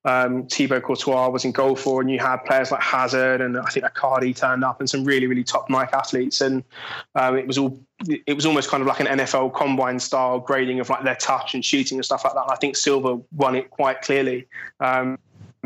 um, 0.04 0.46
Thibaut 0.46 0.82
Courtois 0.82 1.28
was 1.28 1.44
in 1.44 1.52
goal 1.52 1.76
for, 1.76 2.00
and 2.00 2.10
you 2.10 2.18
had 2.18 2.38
players 2.44 2.70
like 2.70 2.82
Hazard 2.82 3.40
and 3.40 3.58
I 3.58 3.68
think 3.70 3.86
Icardi 3.86 4.36
turned 4.36 4.64
up, 4.64 4.80
and 4.80 4.88
some 4.88 5.04
really 5.04 5.26
really 5.26 5.44
top 5.44 5.70
Nike 5.70 5.92
athletes, 5.94 6.40
and 6.40 6.62
um, 7.14 7.36
it 7.36 7.46
was 7.46 7.58
all 7.58 7.78
it 8.08 8.34
was 8.34 8.44
almost 8.44 8.68
kind 8.68 8.82
of 8.82 8.86
like 8.86 9.00
an 9.00 9.06
NFL 9.06 9.54
combine 9.54 9.98
style 9.98 10.38
grading 10.38 10.80
of 10.80 10.90
like 10.90 11.02
their 11.02 11.14
touch 11.14 11.54
and 11.54 11.64
shooting 11.64 11.96
and 11.96 12.04
stuff 12.04 12.24
like 12.24 12.34
that. 12.34 12.42
And 12.42 12.50
I 12.50 12.56
think 12.56 12.76
Silva 12.76 13.18
won 13.34 13.54
it 13.54 13.70
quite 13.70 14.02
clearly. 14.02 14.46
Um, 14.80 15.18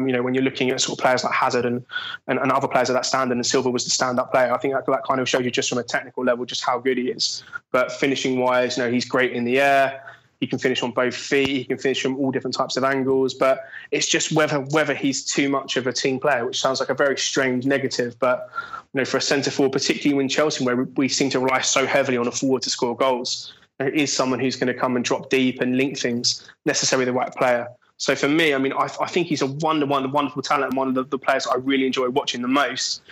you 0.07 0.13
know, 0.13 0.23
when 0.23 0.35
you're 0.35 0.45
looking 0.45 0.71
at 0.71 0.81
sort 0.81 0.99
of 0.99 1.03
players 1.03 1.25
like 1.25 1.33
Hazard 1.33 1.65
and, 1.65 1.85
and, 2.27 2.39
and 2.39 2.53
other 2.53 2.69
players 2.69 2.89
of 2.89 2.95
that 2.95 3.07
standard, 3.07 3.37
and 3.37 3.47
Silva 3.47 3.71
was 3.71 3.85
the 3.85 3.91
stand-up 3.91 4.31
player. 4.31 4.53
I 4.53 4.59
think 4.59 4.75
that, 4.75 4.87
that 4.87 5.05
kind 5.07 5.21
of 5.21 5.29
shows 5.29 5.45
you 5.45 5.51
just 5.51 5.69
from 5.69 5.79
a 5.79 5.83
technical 5.83 6.25
level 6.25 6.45
just 6.45 6.65
how 6.65 6.79
good 6.79 6.99
he 6.99 7.11
is. 7.11 7.43
But 7.73 7.93
finishing 7.93 8.39
wise, 8.39 8.77
you 8.77 8.85
know, 8.85 8.91
he's 8.91 9.05
great 9.05 9.33
in 9.33 9.45
the 9.45 9.61
air. 9.61 10.03
He 10.41 10.47
can 10.47 10.59
finish 10.59 10.83
on 10.83 10.91
both 10.93 11.15
feet. 11.15 11.49
He 11.49 11.65
can 11.65 11.77
finish 11.77 12.01
from 12.01 12.17
all 12.17 12.31
different 12.31 12.57
types 12.57 12.77
of 12.79 12.85
angles. 12.85 13.35
But 13.35 13.65
it's 13.91 14.07
just 14.07 14.33
whether 14.33 14.61
whether 14.61 14.95
he's 14.95 15.23
too 15.23 15.51
much 15.51 15.77
of 15.77 15.87
a 15.87 15.93
team 15.93 16.19
player, 16.19 16.47
which 16.47 16.59
sounds 16.59 16.81
like 16.81 16.89
a 16.89 16.95
very 16.95 17.19
strange 17.19 17.67
negative. 17.67 18.19
But 18.19 18.49
you 18.95 19.01
know, 19.01 19.05
for 19.05 19.19
a 19.19 19.21
centre 19.21 19.51
forward, 19.51 19.73
particularly 19.73 20.23
in 20.23 20.29
Chelsea, 20.29 20.65
where 20.65 20.85
we, 20.97 21.09
seem 21.09 21.31
to 21.31 21.41
rely 21.41 21.61
so 21.61 21.87
heavily 21.87 22.17
on 22.17 22.27
a 22.27 22.33
forward 22.33 22.63
to 22.63 22.71
score 22.71 22.97
goals, 22.97 23.53
is 23.81 24.13
someone 24.13 24.41
who's 24.41 24.57
going 24.57 24.73
to 24.73 24.79
come 24.79 24.97
and 24.97 25.05
drop 25.05 25.29
deep 25.31 25.61
and 25.61 25.77
link 25.77 25.99
things. 25.99 26.51
Necessarily 26.65 27.05
the 27.05 27.13
right 27.13 27.33
player. 27.35 27.69
So 28.01 28.17
for 28.17 28.29
me, 28.29 28.55
I 28.55 28.59
mean, 28.59 28.73
I, 28.73 28.89
I 28.99 29.07
think 29.09 29.27
he's 29.27 29.43
a 29.43 29.47
wonder, 29.47 29.85
one, 29.85 30.11
wonderful 30.11 30.41
talent 30.41 30.71
and 30.71 30.77
one 30.77 30.89
of 30.89 30.95
the, 30.95 31.05
the 31.05 31.19
players 31.19 31.47
I 31.47 31.57
really 31.57 31.85
enjoy 31.85 32.09
watching 32.09 32.41
the 32.41 32.49
most. 32.49 33.03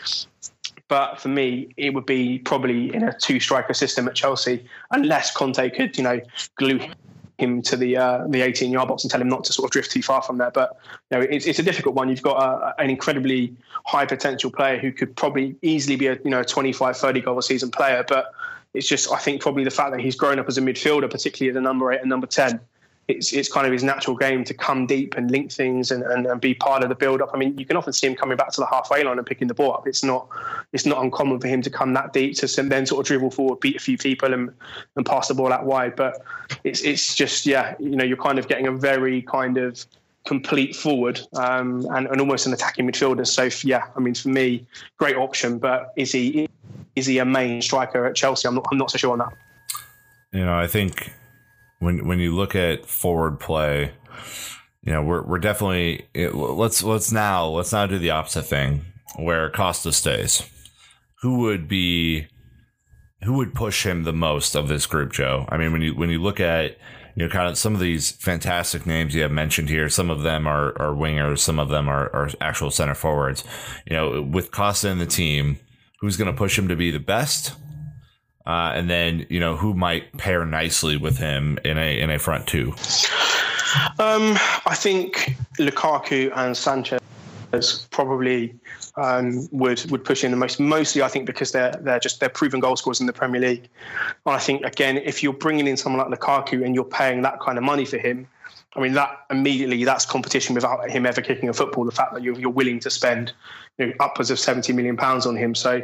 But 0.88 1.20
for 1.20 1.28
me, 1.28 1.68
it 1.76 1.92
would 1.92 2.06
be 2.06 2.38
probably 2.38 2.94
in 2.94 3.02
a 3.02 3.12
two 3.12 3.38
striker 3.38 3.74
system 3.74 4.08
at 4.08 4.14
Chelsea, 4.14 4.64
unless 4.90 5.30
Conte 5.30 5.68
could, 5.68 5.98
you 5.98 6.04
know, 6.04 6.22
glue 6.56 6.80
him 7.36 7.60
to 7.62 7.76
the 7.76 7.98
uh, 7.98 8.26
the 8.28 8.40
18 8.40 8.72
yard 8.72 8.88
box 8.88 9.04
and 9.04 9.10
tell 9.10 9.20
him 9.20 9.28
not 9.28 9.44
to 9.44 9.52
sort 9.52 9.66
of 9.66 9.72
drift 9.72 9.90
too 9.90 10.00
far 10.00 10.22
from 10.22 10.38
there. 10.38 10.50
But 10.50 10.80
you 11.10 11.18
know, 11.18 11.26
it's, 11.30 11.46
it's 11.46 11.58
a 11.58 11.62
difficult 11.62 11.94
one. 11.94 12.08
You've 12.08 12.22
got 12.22 12.42
a, 12.42 12.80
an 12.80 12.88
incredibly 12.88 13.54
high 13.84 14.06
potential 14.06 14.50
player 14.50 14.78
who 14.78 14.90
could 14.90 15.14
probably 15.16 15.54
easily 15.60 15.96
be 15.96 16.06
a 16.06 16.14
you 16.24 16.30
know 16.30 16.40
a 16.40 16.44
25, 16.46 16.96
30 16.96 17.20
goal 17.20 17.38
a 17.38 17.42
season 17.42 17.70
player. 17.70 18.06
But 18.08 18.32
it's 18.72 18.88
just 18.88 19.12
I 19.12 19.18
think 19.18 19.42
probably 19.42 19.64
the 19.64 19.70
fact 19.70 19.90
that 19.90 20.00
he's 20.00 20.16
grown 20.16 20.38
up 20.38 20.48
as 20.48 20.56
a 20.56 20.62
midfielder, 20.62 21.10
particularly 21.10 21.50
at 21.50 21.54
the 21.54 21.60
number 21.60 21.92
eight 21.92 22.00
and 22.00 22.08
number 22.08 22.26
10 22.26 22.58
it's 23.08 23.32
it's 23.32 23.50
kind 23.50 23.66
of 23.66 23.72
his 23.72 23.82
natural 23.82 24.14
game 24.14 24.44
to 24.44 24.52
come 24.52 24.86
deep 24.86 25.16
and 25.16 25.30
link 25.30 25.50
things 25.50 25.90
and, 25.90 26.02
and, 26.02 26.26
and 26.26 26.40
be 26.42 26.54
part 26.54 26.82
of 26.82 26.90
the 26.90 26.94
build 26.94 27.22
up. 27.22 27.30
I 27.32 27.38
mean, 27.38 27.58
you 27.58 27.64
can 27.64 27.76
often 27.76 27.94
see 27.94 28.06
him 28.06 28.14
coming 28.14 28.36
back 28.36 28.52
to 28.52 28.60
the 28.60 28.66
halfway 28.66 29.02
line 29.02 29.16
and 29.16 29.26
picking 29.26 29.48
the 29.48 29.54
ball 29.54 29.72
up. 29.72 29.88
It's 29.88 30.04
not 30.04 30.28
it's 30.72 30.84
not 30.84 31.02
uncommon 31.02 31.40
for 31.40 31.48
him 31.48 31.62
to 31.62 31.70
come 31.70 31.94
that 31.94 32.12
deep 32.12 32.36
to 32.36 32.46
then 32.62 32.84
sort 32.84 33.00
of 33.00 33.06
dribble 33.06 33.30
forward, 33.30 33.60
beat 33.60 33.76
a 33.76 33.80
few 33.80 33.96
people, 33.96 34.34
and 34.34 34.52
and 34.96 35.06
pass 35.06 35.28
the 35.28 35.34
ball 35.34 35.52
out 35.52 35.64
wide. 35.64 35.96
But 35.96 36.22
it's 36.64 36.82
it's 36.82 37.14
just 37.14 37.46
yeah, 37.46 37.74
you 37.80 37.96
know, 37.96 38.04
you're 38.04 38.18
kind 38.18 38.38
of 38.38 38.46
getting 38.46 38.66
a 38.66 38.72
very 38.72 39.22
kind 39.22 39.56
of 39.56 39.84
complete 40.26 40.76
forward 40.76 41.18
um, 41.36 41.86
and, 41.94 42.06
and 42.08 42.20
almost 42.20 42.46
an 42.46 42.52
attacking 42.52 42.86
midfielder. 42.86 43.26
So 43.26 43.48
yeah, 43.66 43.86
I 43.96 44.00
mean, 44.00 44.14
for 44.14 44.28
me, 44.28 44.66
great 44.98 45.16
option. 45.16 45.58
But 45.58 45.94
is 45.96 46.12
he 46.12 46.46
is 46.94 47.06
he 47.06 47.18
a 47.18 47.24
main 47.24 47.62
striker 47.62 48.04
at 48.04 48.14
Chelsea? 48.14 48.46
I'm 48.46 48.56
not 48.56 48.66
I'm 48.70 48.76
not 48.76 48.90
so 48.90 48.98
sure 48.98 49.12
on 49.12 49.20
that. 49.20 49.32
You 50.32 50.44
know, 50.44 50.58
I 50.58 50.66
think 50.66 51.10
when 51.78 52.06
when 52.06 52.18
you 52.18 52.34
look 52.34 52.54
at 52.54 52.86
forward 52.86 53.40
play, 53.40 53.92
you 54.82 54.92
know, 54.92 55.02
we're 55.02 55.22
we're 55.22 55.38
definitely 55.38 56.06
it, 56.14 56.34
let's 56.34 56.82
let's 56.82 57.12
now 57.12 57.46
let's 57.46 57.72
now 57.72 57.86
do 57.86 57.98
the 57.98 58.10
opposite 58.10 58.44
thing 58.44 58.84
where 59.16 59.50
Costa 59.50 59.92
stays. 59.92 60.42
Who 61.22 61.38
would 61.40 61.68
be 61.68 62.26
who 63.22 63.34
would 63.34 63.54
push 63.54 63.84
him 63.84 64.04
the 64.04 64.12
most 64.12 64.54
of 64.54 64.68
this 64.68 64.86
group, 64.86 65.12
Joe? 65.12 65.46
I 65.48 65.56
mean, 65.56 65.72
when 65.72 65.82
you 65.82 65.94
when 65.94 66.10
you 66.10 66.22
look 66.22 66.40
at 66.40 66.78
you 67.18 67.24
know, 67.24 67.30
kind 67.30 67.48
of 67.48 67.58
some 67.58 67.74
of 67.74 67.80
these 67.80 68.12
fantastic 68.12 68.86
names 68.86 69.12
you 69.12 69.22
have 69.22 69.32
mentioned 69.32 69.68
here. 69.68 69.88
Some 69.88 70.08
of 70.08 70.22
them 70.22 70.46
are, 70.46 70.68
are 70.80 70.94
wingers, 70.94 71.40
some 71.40 71.58
of 71.58 71.68
them 71.68 71.88
are, 71.88 72.08
are 72.14 72.30
actual 72.40 72.70
center 72.70 72.94
forwards. 72.94 73.42
You 73.90 73.96
know, 73.96 74.22
with 74.22 74.52
Costa 74.52 74.88
in 74.88 74.98
the 74.98 75.06
team, 75.06 75.58
who's 76.00 76.16
going 76.16 76.30
to 76.30 76.38
push 76.38 76.56
him 76.56 76.68
to 76.68 76.76
be 76.76 76.92
the 76.92 77.00
best? 77.00 77.56
Uh, 78.48 78.72
and 78.74 78.88
then 78.88 79.26
you 79.28 79.38
know 79.38 79.56
who 79.56 79.74
might 79.74 80.10
pair 80.16 80.44
nicely 80.46 80.96
with 80.96 81.18
him 81.18 81.58
in 81.64 81.76
a 81.78 82.00
in 82.00 82.10
a 82.10 82.18
front 82.18 82.46
two. 82.46 82.72
Um, 83.98 84.38
I 84.66 84.74
think 84.74 85.36
Lukaku 85.58 86.32
and 86.34 86.56
Sanchez 86.56 87.00
probably 87.90 88.54
um, 88.96 89.46
would 89.52 89.88
would 89.90 90.02
push 90.02 90.24
in 90.24 90.30
the 90.30 90.36
most. 90.38 90.58
Mostly, 90.58 91.02
I 91.02 91.08
think 91.08 91.26
because 91.26 91.52
they're 91.52 91.72
they're 91.80 92.00
just 92.00 92.20
they're 92.20 92.30
proven 92.30 92.58
goal 92.58 92.76
scorers 92.76 93.00
in 93.00 93.06
the 93.06 93.12
Premier 93.12 93.40
League. 93.40 93.68
And 94.24 94.34
I 94.34 94.38
think 94.38 94.64
again, 94.64 94.96
if 94.96 95.22
you're 95.22 95.34
bringing 95.34 95.66
in 95.66 95.76
someone 95.76 96.10
like 96.10 96.18
Lukaku 96.18 96.64
and 96.64 96.74
you're 96.74 96.84
paying 96.84 97.20
that 97.22 97.40
kind 97.40 97.58
of 97.58 97.64
money 97.64 97.84
for 97.84 97.98
him, 97.98 98.26
I 98.76 98.80
mean 98.80 98.94
that 98.94 99.26
immediately 99.30 99.84
that's 99.84 100.06
competition 100.06 100.54
without 100.54 100.88
him 100.88 101.04
ever 101.04 101.20
kicking 101.20 101.50
a 101.50 101.52
football. 101.52 101.84
The 101.84 101.92
fact 101.92 102.14
that 102.14 102.22
you're, 102.22 102.38
you're 102.38 102.48
willing 102.48 102.80
to 102.80 102.88
spend 102.88 103.34
you 103.76 103.88
know, 103.88 103.92
upwards 104.00 104.30
of 104.30 104.38
seventy 104.38 104.72
million 104.72 104.96
pounds 104.96 105.26
on 105.26 105.36
him, 105.36 105.54
so 105.54 105.82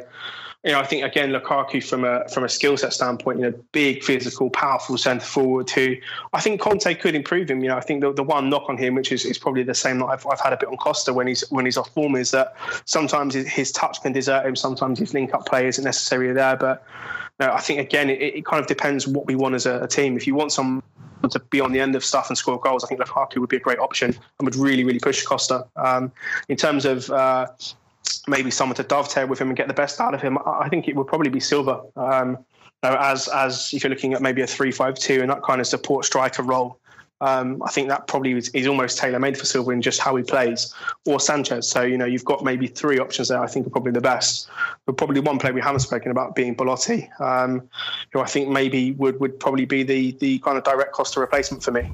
you 0.64 0.72
know, 0.72 0.80
I 0.80 0.86
think 0.86 1.04
again 1.04 1.30
Lukaku 1.30 1.84
from 1.84 2.04
a 2.04 2.26
from 2.30 2.44
a 2.44 2.48
skill 2.48 2.76
set 2.78 2.94
standpoint, 2.94 3.38
you 3.38 3.50
know, 3.50 3.54
big, 3.72 4.02
physical, 4.02 4.48
powerful 4.48 4.96
centre 4.96 5.24
forward 5.24 5.68
who 5.68 5.94
I 6.32 6.40
think 6.40 6.58
Conte 6.58 6.94
could 6.94 7.14
improve 7.14 7.50
him. 7.50 7.62
You 7.62 7.68
know, 7.68 7.76
I 7.76 7.82
think 7.82 8.00
the, 8.00 8.14
the 8.14 8.22
one 8.22 8.48
knock 8.48 8.64
on 8.68 8.78
him, 8.78 8.94
which 8.94 9.12
is, 9.12 9.26
is 9.26 9.36
probably 9.36 9.62
the 9.62 9.74
same 9.74 9.98
that 9.98 10.06
I've, 10.06 10.26
I've 10.26 10.40
had 10.40 10.54
a 10.54 10.56
bit 10.56 10.70
on 10.70 10.78
Costa 10.78 11.12
when 11.12 11.26
he's 11.26 11.42
when 11.50 11.66
he's 11.66 11.76
off 11.76 11.90
form, 11.90 12.16
is 12.16 12.30
that 12.30 12.56
sometimes 12.86 13.34
his 13.34 13.72
touch 13.72 14.00
can 14.00 14.12
desert 14.12 14.46
him, 14.46 14.56
sometimes 14.56 14.98
his 14.98 15.12
link 15.12 15.34
up 15.34 15.44
play 15.44 15.68
isn't 15.68 15.84
necessarily 15.84 16.32
there. 16.32 16.56
But 16.56 16.82
you 17.40 17.46
know, 17.46 17.52
I 17.52 17.60
think 17.60 17.80
again, 17.80 18.08
it, 18.08 18.22
it, 18.22 18.46
kind 18.46 18.60
of 18.60 18.66
depends 18.66 19.06
what 19.06 19.26
we 19.26 19.34
want 19.34 19.54
as 19.54 19.66
a, 19.66 19.82
a 19.82 19.88
team. 19.88 20.16
If 20.16 20.26
you 20.26 20.34
want 20.34 20.52
some 20.52 20.82
to 21.28 21.38
be 21.38 21.60
on 21.60 21.72
the 21.72 21.80
end 21.80 21.94
of 21.94 22.04
stuff 22.04 22.28
and 22.28 22.38
score 22.38 22.58
goals, 22.58 22.84
I 22.84 22.86
think 22.86 23.00
Lukaku 23.00 23.38
would 23.38 23.50
be 23.50 23.56
a 23.56 23.60
great 23.60 23.78
option 23.78 24.16
and 24.38 24.46
would 24.46 24.56
really, 24.56 24.84
really 24.84 24.98
push 24.98 25.24
Costa. 25.24 25.66
Um, 25.76 26.10
in 26.48 26.56
terms 26.56 26.86
of 26.86 27.10
uh, 27.10 27.48
maybe 28.26 28.50
someone 28.50 28.76
to 28.76 28.82
dovetail 28.82 29.26
with 29.26 29.40
him 29.40 29.48
and 29.48 29.56
get 29.56 29.68
the 29.68 29.74
best 29.74 30.00
out 30.00 30.14
of 30.14 30.22
him, 30.22 30.38
I 30.46 30.68
think 30.68 30.88
it 30.88 30.96
would 30.96 31.06
probably 31.06 31.30
be 31.30 31.40
Silva. 31.40 31.82
Um, 31.96 32.38
as 32.82 33.28
as 33.28 33.72
if 33.72 33.82
you're 33.82 33.90
looking 33.90 34.12
at 34.12 34.20
maybe 34.20 34.42
a 34.42 34.46
three-five-two 34.46 35.20
and 35.22 35.30
that 35.30 35.42
kind 35.42 35.60
of 35.60 35.66
support 35.66 36.04
striker 36.04 36.42
role, 36.42 36.78
um, 37.20 37.62
I 37.62 37.70
think 37.70 37.88
that 37.88 38.06
probably 38.06 38.32
is, 38.32 38.50
is 38.50 38.66
almost 38.66 38.98
tailor 38.98 39.18
made 39.18 39.38
for 39.38 39.46
Silva 39.46 39.70
in 39.70 39.80
just 39.80 40.00
how 40.00 40.14
he 40.16 40.22
plays, 40.22 40.74
or 41.06 41.18
Sanchez. 41.18 41.68
So 41.68 41.82
you 41.82 41.96
know 41.96 42.04
you've 42.04 42.24
got 42.24 42.44
maybe 42.44 42.66
three 42.66 42.98
options 42.98 43.28
there. 43.28 43.40
I 43.40 43.46
think 43.46 43.66
are 43.66 43.70
probably 43.70 43.92
the 43.92 44.02
best. 44.02 44.48
But 44.84 44.98
probably 44.98 45.20
one 45.20 45.38
player 45.38 45.54
we 45.54 45.62
haven't 45.62 45.80
spoken 45.80 46.10
about 46.10 46.34
being 46.34 46.54
Belotti, 46.54 47.08
um, 47.20 47.68
who 48.12 48.20
I 48.20 48.26
think 48.26 48.48
maybe 48.48 48.92
would 48.92 49.18
would 49.20 49.40
probably 49.40 49.64
be 49.64 49.82
the 49.82 50.12
the 50.12 50.38
kind 50.40 50.58
of 50.58 50.64
direct 50.64 50.92
Costa 50.92 51.20
replacement 51.20 51.62
for 51.62 51.70
me. 51.70 51.90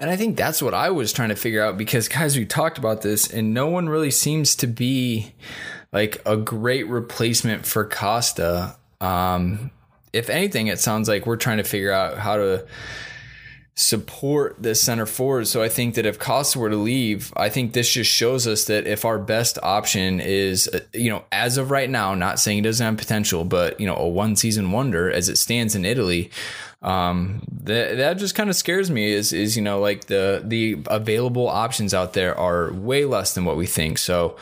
And 0.00 0.10
I 0.10 0.16
think 0.16 0.36
that's 0.36 0.60
what 0.60 0.74
I 0.74 0.90
was 0.90 1.12
trying 1.12 1.30
to 1.30 1.36
figure 1.36 1.62
out 1.62 1.78
because, 1.78 2.08
guys, 2.08 2.36
we 2.36 2.44
talked 2.44 2.78
about 2.78 3.02
this 3.02 3.30
and 3.32 3.54
no 3.54 3.68
one 3.68 3.88
really 3.88 4.10
seems 4.10 4.56
to 4.56 4.66
be 4.66 5.34
like 5.92 6.20
a 6.26 6.36
great 6.36 6.88
replacement 6.88 7.64
for 7.64 7.84
Costa. 7.84 8.76
Um, 9.00 9.70
if 10.12 10.28
anything, 10.30 10.66
it 10.66 10.80
sounds 10.80 11.08
like 11.08 11.26
we're 11.26 11.36
trying 11.36 11.58
to 11.58 11.64
figure 11.64 11.92
out 11.92 12.18
how 12.18 12.36
to 12.36 12.66
support 13.76 14.54
this 14.60 14.80
center 14.80 15.06
forward. 15.06 15.48
So 15.48 15.62
I 15.62 15.68
think 15.68 15.96
that 15.96 16.06
if 16.06 16.18
Costa 16.18 16.60
were 16.60 16.70
to 16.70 16.76
leave, 16.76 17.32
I 17.36 17.48
think 17.48 17.72
this 17.72 17.92
just 17.92 18.10
shows 18.10 18.46
us 18.46 18.66
that 18.66 18.86
if 18.86 19.04
our 19.04 19.18
best 19.18 19.58
option 19.62 20.20
is, 20.20 20.68
uh, 20.68 20.80
you 20.92 21.10
know, 21.10 21.24
as 21.32 21.56
of 21.58 21.72
right 21.72 21.90
now, 21.90 22.14
not 22.14 22.38
saying 22.38 22.58
it 22.58 22.62
doesn't 22.62 22.84
have 22.84 22.96
potential, 22.96 23.44
but, 23.44 23.80
you 23.80 23.86
know, 23.86 23.96
a 23.96 24.08
one 24.08 24.36
season 24.36 24.70
wonder 24.70 25.10
as 25.10 25.28
it 25.28 25.38
stands 25.38 25.74
in 25.74 25.84
Italy, 25.84 26.30
um, 26.84 27.42
that 27.62 27.96
that 27.96 28.18
just 28.18 28.34
kind 28.34 28.50
of 28.50 28.56
scares 28.56 28.90
me. 28.90 29.10
Is 29.10 29.32
is 29.32 29.56
you 29.56 29.62
know 29.62 29.80
like 29.80 30.04
the 30.04 30.42
the 30.44 30.78
available 30.86 31.48
options 31.48 31.94
out 31.94 32.12
there 32.12 32.38
are 32.38 32.72
way 32.72 33.04
less 33.04 33.34
than 33.34 33.44
what 33.44 33.56
we 33.56 33.66
think. 33.66 33.98
So. 33.98 34.36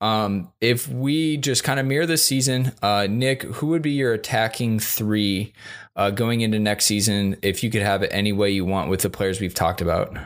Um, 0.00 0.52
if 0.60 0.86
we 0.86 1.38
just 1.38 1.64
kind 1.64 1.80
of 1.80 1.86
mirror 1.86 2.06
this 2.06 2.22
season, 2.22 2.70
uh, 2.82 3.08
Nick, 3.10 3.42
who 3.42 3.66
would 3.66 3.82
be 3.82 3.90
your 3.90 4.12
attacking 4.12 4.78
three 4.78 5.52
uh, 5.96 6.10
going 6.10 6.40
into 6.40 6.60
next 6.60 6.84
season 6.84 7.36
if 7.42 7.64
you 7.64 7.70
could 7.70 7.82
have 7.82 8.04
it 8.04 8.10
any 8.12 8.32
way 8.32 8.48
you 8.48 8.64
want 8.64 8.90
with 8.90 9.00
the 9.02 9.10
players 9.10 9.40
we've 9.40 9.54
talked 9.54 9.80
about? 9.80 10.16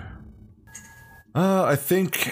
Uh, 1.35 1.65
I 1.65 1.77
think 1.77 2.31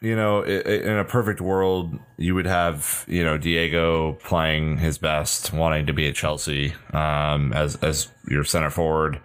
you 0.00 0.16
know, 0.16 0.42
in 0.42 0.98
a 0.98 1.04
perfect 1.04 1.40
world, 1.40 1.96
you 2.16 2.34
would 2.34 2.46
have 2.46 3.04
you 3.08 3.22
know 3.22 3.38
Diego 3.38 4.14
playing 4.24 4.78
his 4.78 4.98
best, 4.98 5.52
wanting 5.52 5.86
to 5.86 5.92
be 5.92 6.08
at 6.08 6.14
Chelsea 6.14 6.74
um, 6.92 7.52
as 7.52 7.76
as 7.76 8.08
your 8.28 8.44
center 8.44 8.70
forward. 8.70 9.20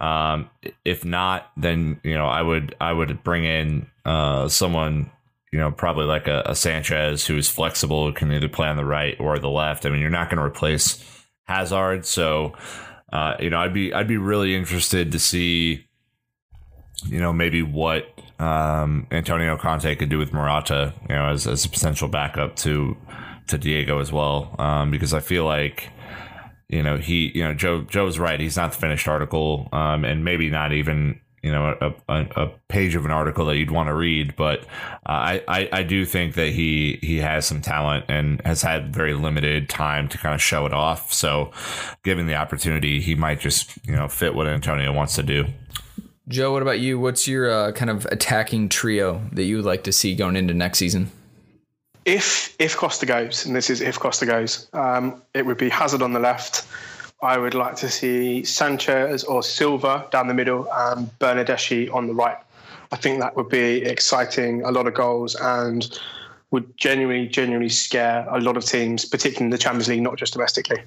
Um, 0.00 0.50
if 0.84 1.04
not, 1.04 1.50
then 1.56 2.00
you 2.04 2.14
know 2.14 2.26
I 2.26 2.42
would 2.42 2.74
I 2.80 2.92
would 2.92 3.22
bring 3.24 3.44
in 3.44 3.86
uh, 4.04 4.48
someone 4.48 5.10
you 5.52 5.58
know 5.58 5.72
probably 5.72 6.04
like 6.04 6.28
a, 6.28 6.42
a 6.46 6.54
Sanchez 6.54 7.26
who 7.26 7.36
is 7.36 7.48
flexible, 7.48 8.12
can 8.12 8.32
either 8.32 8.48
play 8.48 8.68
on 8.68 8.76
the 8.76 8.84
right 8.84 9.18
or 9.18 9.38
the 9.38 9.50
left. 9.50 9.86
I 9.86 9.90
mean, 9.90 10.00
you're 10.00 10.10
not 10.10 10.28
going 10.28 10.38
to 10.38 10.44
replace 10.44 11.02
Hazard, 11.44 12.06
so 12.06 12.54
uh, 13.12 13.34
you 13.40 13.50
know 13.50 13.58
I'd 13.58 13.74
be 13.74 13.92
I'd 13.92 14.08
be 14.08 14.18
really 14.18 14.54
interested 14.54 15.12
to 15.12 15.18
see 15.18 15.86
you 17.06 17.18
know 17.18 17.32
maybe 17.32 17.62
what 17.62 18.15
um, 18.38 19.06
Antonio 19.10 19.56
Conte 19.56 19.94
could 19.96 20.08
do 20.08 20.18
with 20.18 20.32
Morata, 20.32 20.92
you 21.08 21.14
know, 21.14 21.28
as, 21.28 21.46
as 21.46 21.64
a 21.64 21.68
potential 21.68 22.08
backup 22.08 22.56
to 22.56 22.96
to 23.48 23.58
Diego 23.58 24.00
as 24.00 24.10
well, 24.12 24.54
um, 24.58 24.90
because 24.90 25.14
I 25.14 25.20
feel 25.20 25.44
like 25.44 25.90
you 26.68 26.82
know 26.82 26.96
he 26.96 27.30
you 27.34 27.42
know 27.42 27.54
Joe 27.54 27.82
Joe's 27.82 28.18
right. 28.18 28.38
He's 28.38 28.56
not 28.56 28.72
the 28.72 28.78
finished 28.78 29.08
article, 29.08 29.68
um, 29.72 30.04
and 30.04 30.24
maybe 30.24 30.50
not 30.50 30.72
even 30.72 31.20
you 31.42 31.52
know 31.52 31.76
a, 31.80 31.94
a, 32.12 32.26
a, 32.36 32.48
page 32.68 32.96
of 32.96 33.04
an 33.04 33.12
article 33.12 33.46
that 33.46 33.56
you'd 33.56 33.70
want 33.70 33.88
to 33.88 33.94
read. 33.94 34.34
But 34.36 34.60
uh, 35.06 35.12
I, 35.12 35.44
I 35.46 35.68
I 35.72 35.82
do 35.84 36.04
think 36.04 36.34
that 36.34 36.48
he 36.48 36.98
he 37.02 37.18
has 37.18 37.46
some 37.46 37.62
talent 37.62 38.06
and 38.08 38.42
has 38.44 38.62
had 38.62 38.92
very 38.92 39.14
limited 39.14 39.68
time 39.68 40.08
to 40.08 40.18
kind 40.18 40.34
of 40.34 40.42
show 40.42 40.66
it 40.66 40.72
off. 40.72 41.12
So, 41.12 41.52
given 42.02 42.26
the 42.26 42.34
opportunity, 42.34 43.00
he 43.00 43.14
might 43.14 43.40
just 43.40 43.78
you 43.86 43.94
know 43.94 44.08
fit 44.08 44.34
what 44.34 44.46
Antonio 44.46 44.92
wants 44.92 45.14
to 45.14 45.22
do. 45.22 45.46
Joe, 46.28 46.52
what 46.52 46.62
about 46.62 46.80
you? 46.80 46.98
What's 46.98 47.28
your 47.28 47.50
uh, 47.50 47.72
kind 47.72 47.88
of 47.88 48.04
attacking 48.06 48.68
trio 48.68 49.22
that 49.32 49.44
you 49.44 49.56
would 49.56 49.64
like 49.64 49.84
to 49.84 49.92
see 49.92 50.14
going 50.14 50.34
into 50.34 50.54
next 50.54 50.78
season? 50.78 51.10
If 52.04 52.54
if 52.58 52.76
Costa 52.76 53.06
goes, 53.06 53.46
and 53.46 53.54
this 53.54 53.70
is 53.70 53.80
if 53.80 53.98
Costa 53.98 54.26
goes, 54.26 54.68
um, 54.72 55.22
it 55.34 55.46
would 55.46 55.58
be 55.58 55.68
Hazard 55.68 56.02
on 56.02 56.12
the 56.12 56.20
left. 56.20 56.66
I 57.22 57.38
would 57.38 57.54
like 57.54 57.76
to 57.76 57.88
see 57.88 58.44
Sanchez 58.44 59.24
or 59.24 59.42
Silva 59.42 60.06
down 60.10 60.28
the 60.28 60.34
middle 60.34 60.68
and 60.72 61.10
Bernardeschi 61.18 61.92
on 61.92 62.06
the 62.06 62.14
right. 62.14 62.36
I 62.92 62.96
think 62.96 63.20
that 63.20 63.36
would 63.36 63.48
be 63.48 63.82
exciting, 63.82 64.62
a 64.62 64.70
lot 64.70 64.86
of 64.86 64.94
goals, 64.94 65.34
and 65.36 65.98
would 66.50 66.76
genuinely, 66.76 67.26
genuinely 67.28 67.68
scare 67.68 68.26
a 68.30 68.40
lot 68.40 68.56
of 68.56 68.64
teams, 68.64 69.04
particularly 69.04 69.46
in 69.46 69.50
the 69.50 69.58
Champions 69.58 69.88
League, 69.88 70.02
not 70.02 70.16
just 70.16 70.34
domestically. 70.34 70.82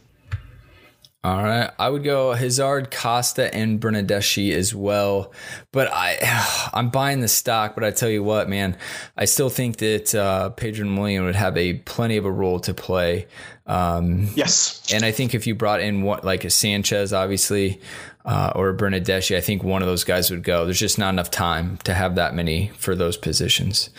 All 1.21 1.43
right, 1.43 1.69
I 1.77 1.89
would 1.89 2.05
go 2.05 2.31
Hazard, 2.31 2.91
Costa, 2.91 3.53
and 3.53 3.77
Bernardeschi 3.77 4.53
as 4.53 4.73
well. 4.73 5.33
But 5.73 5.89
I, 5.91 6.69
I'm 6.73 6.89
buying 6.89 7.19
the 7.19 7.27
stock. 7.27 7.75
But 7.75 7.83
I 7.83 7.91
tell 7.91 8.09
you 8.09 8.23
what, 8.23 8.47
man, 8.47 8.77
I 9.17 9.25
still 9.25 9.49
think 9.49 9.77
that 9.77 10.15
uh, 10.15 10.51
Pedro 10.51 10.87
Willian 10.87 11.25
would 11.25 11.35
have 11.35 11.57
a 11.57 11.73
plenty 11.73 12.15
of 12.15 12.23
a 12.23 12.31
role 12.31 12.61
to 12.61 12.73
play. 12.73 13.27
Um, 13.67 14.29
yes, 14.33 14.81
and 14.93 15.03
I 15.03 15.11
think 15.11 15.35
if 15.35 15.45
you 15.45 15.55
brought 15.55 15.81
in 15.81 16.03
what 16.03 16.23
like 16.23 16.45
a 16.45 16.49
Sanchez, 16.49 17.11
obviously, 17.11 17.81
uh, 18.23 18.53
or 18.55 18.69
a 18.69 18.73
Bernardeschi, 18.73 19.35
I 19.35 19.41
think 19.41 19.61
one 19.61 19.81
of 19.81 19.89
those 19.89 20.05
guys 20.05 20.31
would 20.31 20.43
go. 20.43 20.63
There's 20.63 20.79
just 20.79 20.97
not 20.97 21.09
enough 21.09 21.31
time 21.31 21.79
to 21.83 21.93
have 21.93 22.15
that 22.15 22.33
many 22.33 22.69
for 22.77 22.95
those 22.95 23.17
positions 23.17 23.89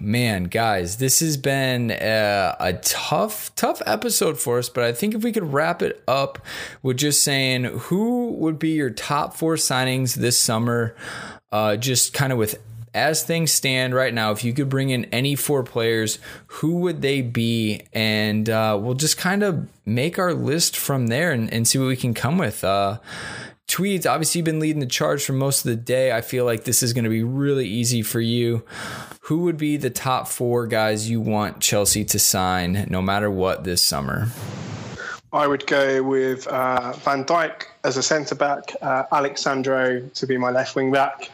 man, 0.00 0.44
guys, 0.44 0.98
this 0.98 1.20
has 1.20 1.36
been 1.36 1.90
a, 1.90 2.56
a, 2.60 2.72
tough, 2.74 3.54
tough 3.54 3.82
episode 3.86 4.38
for 4.38 4.58
us. 4.58 4.68
But 4.68 4.84
I 4.84 4.92
think 4.92 5.14
if 5.14 5.22
we 5.22 5.32
could 5.32 5.52
wrap 5.52 5.82
it 5.82 6.02
up 6.06 6.38
with 6.82 6.98
just 6.98 7.22
saying 7.22 7.64
who 7.64 8.30
would 8.32 8.58
be 8.58 8.70
your 8.70 8.90
top 8.90 9.34
four 9.34 9.54
signings 9.54 10.14
this 10.14 10.38
summer, 10.38 10.94
uh, 11.52 11.76
just 11.76 12.12
kind 12.12 12.32
of 12.32 12.38
with 12.38 12.60
as 12.94 13.24
things 13.24 13.50
stand 13.50 13.92
right 13.92 14.14
now, 14.14 14.30
if 14.30 14.44
you 14.44 14.52
could 14.52 14.68
bring 14.68 14.90
in 14.90 15.04
any 15.06 15.34
four 15.34 15.64
players, 15.64 16.20
who 16.46 16.76
would 16.76 17.02
they 17.02 17.22
be? 17.22 17.82
And 17.92 18.48
uh, 18.48 18.78
we'll 18.80 18.94
just 18.94 19.18
kind 19.18 19.42
of 19.42 19.68
make 19.84 20.18
our 20.18 20.32
list 20.32 20.76
from 20.76 21.08
there 21.08 21.32
and, 21.32 21.52
and 21.52 21.66
see 21.66 21.78
what 21.78 21.88
we 21.88 21.96
can 21.96 22.14
come 22.14 22.38
with. 22.38 22.62
Uh, 22.62 22.98
Tweeds, 23.74 24.06
obviously, 24.06 24.38
you've 24.38 24.44
been 24.44 24.60
leading 24.60 24.78
the 24.78 24.86
charge 24.86 25.24
for 25.24 25.32
most 25.32 25.64
of 25.64 25.68
the 25.68 25.74
day. 25.74 26.12
I 26.12 26.20
feel 26.20 26.44
like 26.44 26.62
this 26.62 26.80
is 26.80 26.92
going 26.92 27.02
to 27.02 27.10
be 27.10 27.24
really 27.24 27.66
easy 27.66 28.02
for 28.02 28.20
you. 28.20 28.62
Who 29.22 29.40
would 29.40 29.56
be 29.56 29.76
the 29.76 29.90
top 29.90 30.28
four 30.28 30.68
guys 30.68 31.10
you 31.10 31.20
want 31.20 31.58
Chelsea 31.58 32.04
to 32.04 32.20
sign 32.20 32.86
no 32.88 33.02
matter 33.02 33.28
what 33.28 33.64
this 33.64 33.82
summer? 33.82 34.28
I 35.32 35.48
would 35.48 35.66
go 35.66 36.04
with 36.04 36.46
uh, 36.46 36.92
Van 36.98 37.24
Dijk 37.24 37.64
as 37.82 37.96
a 37.96 38.02
centre 38.04 38.36
back, 38.36 38.76
uh, 38.80 39.06
Alex 39.10 39.42
Sandro 39.42 40.00
to 40.00 40.24
be 40.24 40.38
my 40.38 40.52
left 40.52 40.76
wing 40.76 40.92
back, 40.92 41.32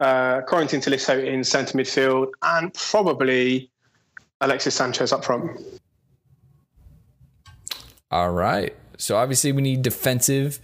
uh, 0.00 0.40
Corentin 0.48 0.80
Tolisso 0.80 1.22
in 1.22 1.44
centre 1.44 1.76
midfield, 1.76 2.30
and 2.40 2.72
probably 2.72 3.68
Alexis 4.40 4.74
Sanchez 4.74 5.12
up 5.12 5.26
front. 5.26 5.60
All 8.10 8.30
right. 8.30 8.74
So 8.96 9.18
obviously 9.18 9.52
we 9.52 9.60
need 9.60 9.82
defensive 9.82 10.58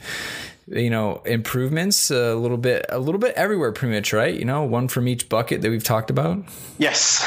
you 0.66 0.90
know 0.90 1.22
improvements 1.24 2.10
a 2.10 2.34
little 2.34 2.56
bit 2.56 2.86
a 2.88 2.98
little 2.98 3.18
bit 3.18 3.34
everywhere 3.34 3.72
pretty 3.72 3.94
much 3.94 4.12
right? 4.12 4.34
You 4.34 4.44
know 4.44 4.64
one 4.64 4.88
from 4.88 5.08
each 5.08 5.28
bucket 5.28 5.62
that 5.62 5.70
we've 5.70 5.84
talked 5.84 6.10
about? 6.10 6.44
Yes. 6.78 7.22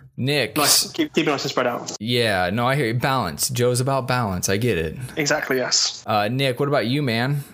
Nick 0.16 0.56
nice. 0.56 0.90
keep, 0.90 1.12
keep 1.14 1.28
it 1.28 1.30
nice 1.30 1.44
and 1.44 1.50
spread 1.50 1.66
out. 1.66 1.96
Yeah 2.00 2.50
no 2.50 2.66
i 2.66 2.74
hear 2.74 2.86
you. 2.86 2.94
Balance. 2.94 3.48
Joe's 3.50 3.80
about 3.80 4.08
balance. 4.08 4.48
I 4.48 4.56
get 4.56 4.78
it. 4.78 4.96
Exactly 5.16 5.56
yes. 5.56 6.02
Uh, 6.06 6.28
nick 6.28 6.58
what 6.58 6.68
about 6.68 6.86
you 6.86 7.02
man 7.02 7.44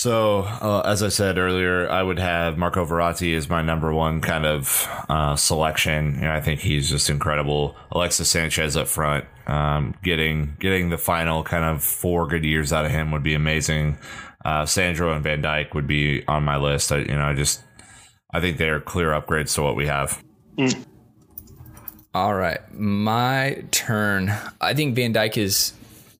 so, 0.00 0.44
uh, 0.44 0.80
as 0.86 1.02
I 1.02 1.10
said 1.10 1.36
earlier, 1.36 1.86
I 1.86 2.02
would 2.02 2.18
have 2.18 2.56
Marco 2.56 2.86
Verratti 2.86 3.36
as 3.36 3.50
my 3.50 3.60
number 3.60 3.92
one 3.92 4.22
kind 4.22 4.46
of 4.46 4.88
uh, 5.10 5.36
selection. 5.36 6.14
You 6.14 6.20
know, 6.22 6.32
I 6.32 6.40
think 6.40 6.60
he's 6.60 6.88
just 6.88 7.10
incredible. 7.10 7.76
Alexis 7.92 8.30
Sanchez 8.30 8.78
up 8.78 8.88
front, 8.88 9.26
um, 9.46 9.94
getting 10.02 10.56
getting 10.58 10.88
the 10.88 10.96
final 10.96 11.44
kind 11.44 11.64
of 11.64 11.84
four 11.84 12.26
good 12.26 12.46
years 12.46 12.72
out 12.72 12.86
of 12.86 12.90
him 12.90 13.10
would 13.10 13.22
be 13.22 13.34
amazing. 13.34 13.98
Uh, 14.42 14.64
Sandro 14.64 15.12
and 15.12 15.22
Van 15.22 15.42
Dijk 15.42 15.74
would 15.74 15.86
be 15.86 16.26
on 16.26 16.44
my 16.44 16.56
list. 16.56 16.90
I, 16.92 17.00
you 17.00 17.14
know, 17.16 17.26
I 17.26 17.34
just 17.34 17.62
I 18.32 18.40
think 18.40 18.56
they're 18.56 18.80
clear 18.80 19.10
upgrades 19.10 19.54
to 19.56 19.62
what 19.62 19.76
we 19.76 19.86
have. 19.86 20.24
Mm. 20.56 20.82
All 22.14 22.32
right, 22.32 22.60
my 22.72 23.64
turn. 23.70 24.32
I 24.62 24.72
think 24.72 24.96
Van 24.96 25.12
Dijk 25.12 25.36
is 25.36 25.74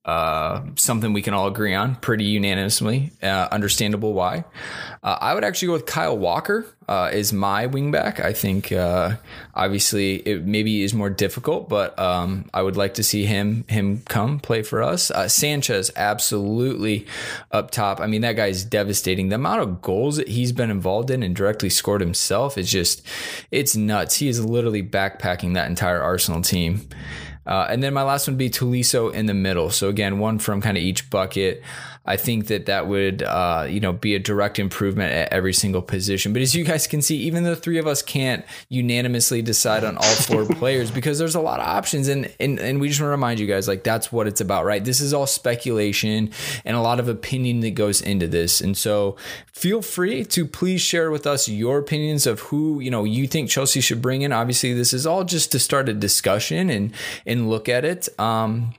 uh, 0.05 0.62
something 0.76 1.12
we 1.12 1.20
can 1.20 1.34
all 1.34 1.46
agree 1.46 1.74
on 1.74 1.94
pretty 1.96 2.24
unanimously. 2.24 3.12
Uh, 3.22 3.48
understandable 3.51 4.14
why. 4.14 4.44
Uh, 5.03 5.18
I 5.20 5.34
would 5.34 5.44
actually 5.44 5.66
go 5.66 5.72
with 5.74 5.86
Kyle 5.86 6.16
Walker 6.16 6.64
uh, 6.88 7.11
is 7.12 7.32
my 7.34 7.68
wingback. 7.68 8.18
I 8.18 8.32
think 8.32 8.72
uh, 8.72 9.16
obviously 9.55 10.16
it 10.16 10.46
maybe 10.46 10.82
is 10.82 10.94
more 10.94 11.11
difficult, 11.11 11.68
but 11.68 11.98
um, 11.98 12.48
I 12.55 12.62
would 12.62 12.76
like 12.76 12.94
to 12.94 13.03
see 13.03 13.26
him 13.26 13.64
him 13.68 14.03
come 14.09 14.40
play 14.40 14.62
for 14.62 14.82
us. 14.82 15.11
Uh, 15.11 15.28
Sanchez 15.28 15.90
absolutely 15.94 17.07
up 17.53 17.70
top. 17.70 18.01
I 18.01 18.07
mean 18.07 18.22
that 18.22 18.36
guy 18.36 18.46
is 18.46 18.64
devastating. 18.64 19.28
The 19.28 19.36
amount 19.36 19.61
of 19.61 19.82
goals 19.82 20.16
that 20.16 20.28
he's 20.28 20.53
been 20.53 20.70
involved 20.70 21.11
in 21.11 21.22
and 21.22 21.36
directly 21.36 21.68
scored 21.68 22.01
himself 22.01 22.57
is 22.57 22.70
just 22.70 23.03
it's 23.51 23.76
nuts. 23.76 24.16
He 24.16 24.28
is 24.28 24.42
literally 24.42 24.82
backpacking 24.82 25.55
that 25.55 25.68
entire 25.68 26.01
Arsenal 26.01 26.40
team. 26.40 26.88
Uh, 27.47 27.66
and 27.68 27.82
then 27.82 27.95
my 27.95 28.03
last 28.03 28.26
one 28.26 28.34
would 28.34 28.38
be 28.38 28.51
Tolisso 28.51 29.12
in 29.12 29.26
the 29.26 29.34
middle. 29.34 29.70
So 29.70 29.88
again, 29.88 30.18
one 30.18 30.38
from 30.38 30.61
kind 30.61 30.76
of 30.76 30.82
each 30.82 31.11
bucket. 31.11 31.62
I 32.07 32.16
think 32.16 32.46
that 32.46 32.66
that 32.66 32.86
would, 32.86 33.22
uh, 33.22 33.66
you 33.68 33.78
know, 33.78 33.92
be 33.92 34.14
a 34.14 34.18
direct 34.18 34.59
improvement 34.59 35.12
at 35.12 35.32
every 35.32 35.53
single 35.53 35.82
position. 35.82 36.32
But 36.32 36.40
as 36.40 36.55
you 36.55 36.64
guys 36.64 36.86
can 36.86 37.03
see, 37.03 37.16
even 37.18 37.44
the 37.44 37.55
three 37.55 37.78
of 37.78 37.86
us 37.86 38.01
can't 38.01 38.44
unanimously 38.70 39.42
decide 39.42 39.84
on 39.84 39.98
all 39.98 40.03
four 40.03 40.46
players 40.57 40.90
because 40.90 41.18
there's 41.18 41.34
a 41.34 41.40
lot 41.40 41.61
of 41.61 41.66
options. 41.66 42.09
And, 42.09 42.32
and, 42.40 42.59
and 42.59 42.80
we 42.80 42.88
just 42.88 43.01
want 43.01 43.09
to 43.09 43.12
remind 43.12 43.38
you 43.38 43.46
guys, 43.46 43.68
like, 43.68 43.84
that's 43.84 44.11
what 44.11 44.26
it's 44.26 44.40
about, 44.40 44.64
right? 44.64 44.82
This 44.82 45.01
is 45.01 45.12
all 45.12 45.26
speculation 45.26 46.30
and 46.64 46.76
a 46.76 46.80
lot 46.80 47.01
of 47.01 47.09
opinion 47.09 47.61
that 47.61 47.72
goes 47.72 48.01
into 48.01 48.26
this. 48.26 48.62
And 48.62 48.76
so 48.76 49.16
feel 49.53 49.82
free 49.82 50.24
to 50.24 50.46
please 50.46 50.80
share 50.80 51.11
with 51.11 51.26
us 51.26 51.51
your 51.51 51.78
opinions 51.78 52.26
of 52.26 52.40
who, 52.40 52.80
you 52.80 52.90
know, 52.90 53.05
you 53.05 53.26
think 53.26 53.51
Chelsea 53.51 53.82
should 53.82 54.01
bring 54.01 54.22
in. 54.22 54.32
Obviously, 54.32 54.72
this 54.72 54.94
is 54.94 55.07
all 55.07 55.22
just 55.22 55.53
to 55.53 55.59
start 55.59 55.88
a 55.90 55.94
discussion 55.94 56.70
and, 56.70 56.94
and 57.26 57.51
look 57.51 57.68
at 57.68 57.84
it. 57.84 58.09
Um, 58.18 58.72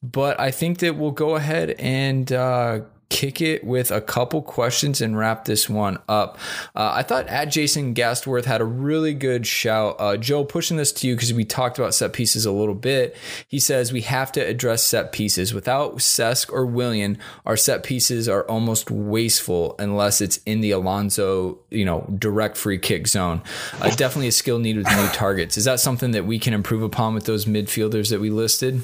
but 0.00 0.38
I 0.38 0.52
think 0.52 0.78
that 0.78 0.96
we'll 0.96 1.10
go 1.10 1.34
ahead 1.34 1.70
and, 1.80 2.30
uh, 2.32 2.77
kick 3.10 3.40
it 3.40 3.64
with 3.64 3.90
a 3.90 4.00
couple 4.00 4.42
questions 4.42 5.00
and 5.00 5.16
wrap 5.16 5.44
this 5.46 5.68
one 5.68 5.98
up. 6.08 6.38
Uh, 6.74 6.92
I 6.94 7.02
thought 7.02 7.26
at 7.28 7.46
Jason 7.46 7.94
Gastworth 7.94 8.44
had 8.44 8.60
a 8.60 8.64
really 8.64 9.14
good 9.14 9.46
shout. 9.46 9.96
Uh, 9.98 10.16
Joe, 10.16 10.44
pushing 10.44 10.76
this 10.76 10.92
to 10.92 11.08
you 11.08 11.14
because 11.14 11.32
we 11.32 11.44
talked 11.44 11.78
about 11.78 11.94
set 11.94 12.12
pieces 12.12 12.44
a 12.44 12.52
little 12.52 12.74
bit. 12.74 13.16
He 13.48 13.58
says 13.58 13.92
we 13.92 14.02
have 14.02 14.30
to 14.32 14.40
address 14.40 14.82
set 14.82 15.12
pieces. 15.12 15.54
Without 15.54 15.96
Cesc 15.96 16.52
or 16.52 16.66
Willian, 16.66 17.18
our 17.46 17.56
set 17.56 17.82
pieces 17.82 18.28
are 18.28 18.44
almost 18.44 18.90
wasteful 18.90 19.74
unless 19.78 20.20
it's 20.20 20.38
in 20.44 20.60
the 20.60 20.72
Alonso, 20.72 21.58
you 21.70 21.84
know, 21.84 22.06
direct 22.18 22.56
free 22.56 22.78
kick 22.78 23.08
zone. 23.08 23.42
Uh, 23.80 23.90
definitely 23.94 24.28
a 24.28 24.32
skill 24.32 24.58
needed 24.58 24.84
with 24.84 24.96
new 24.96 25.08
targets. 25.12 25.56
Is 25.56 25.64
that 25.64 25.80
something 25.80 26.10
that 26.10 26.26
we 26.26 26.38
can 26.38 26.52
improve 26.52 26.82
upon 26.82 27.14
with 27.14 27.24
those 27.24 27.46
midfielders 27.46 28.10
that 28.10 28.20
we 28.20 28.30
listed? 28.30 28.82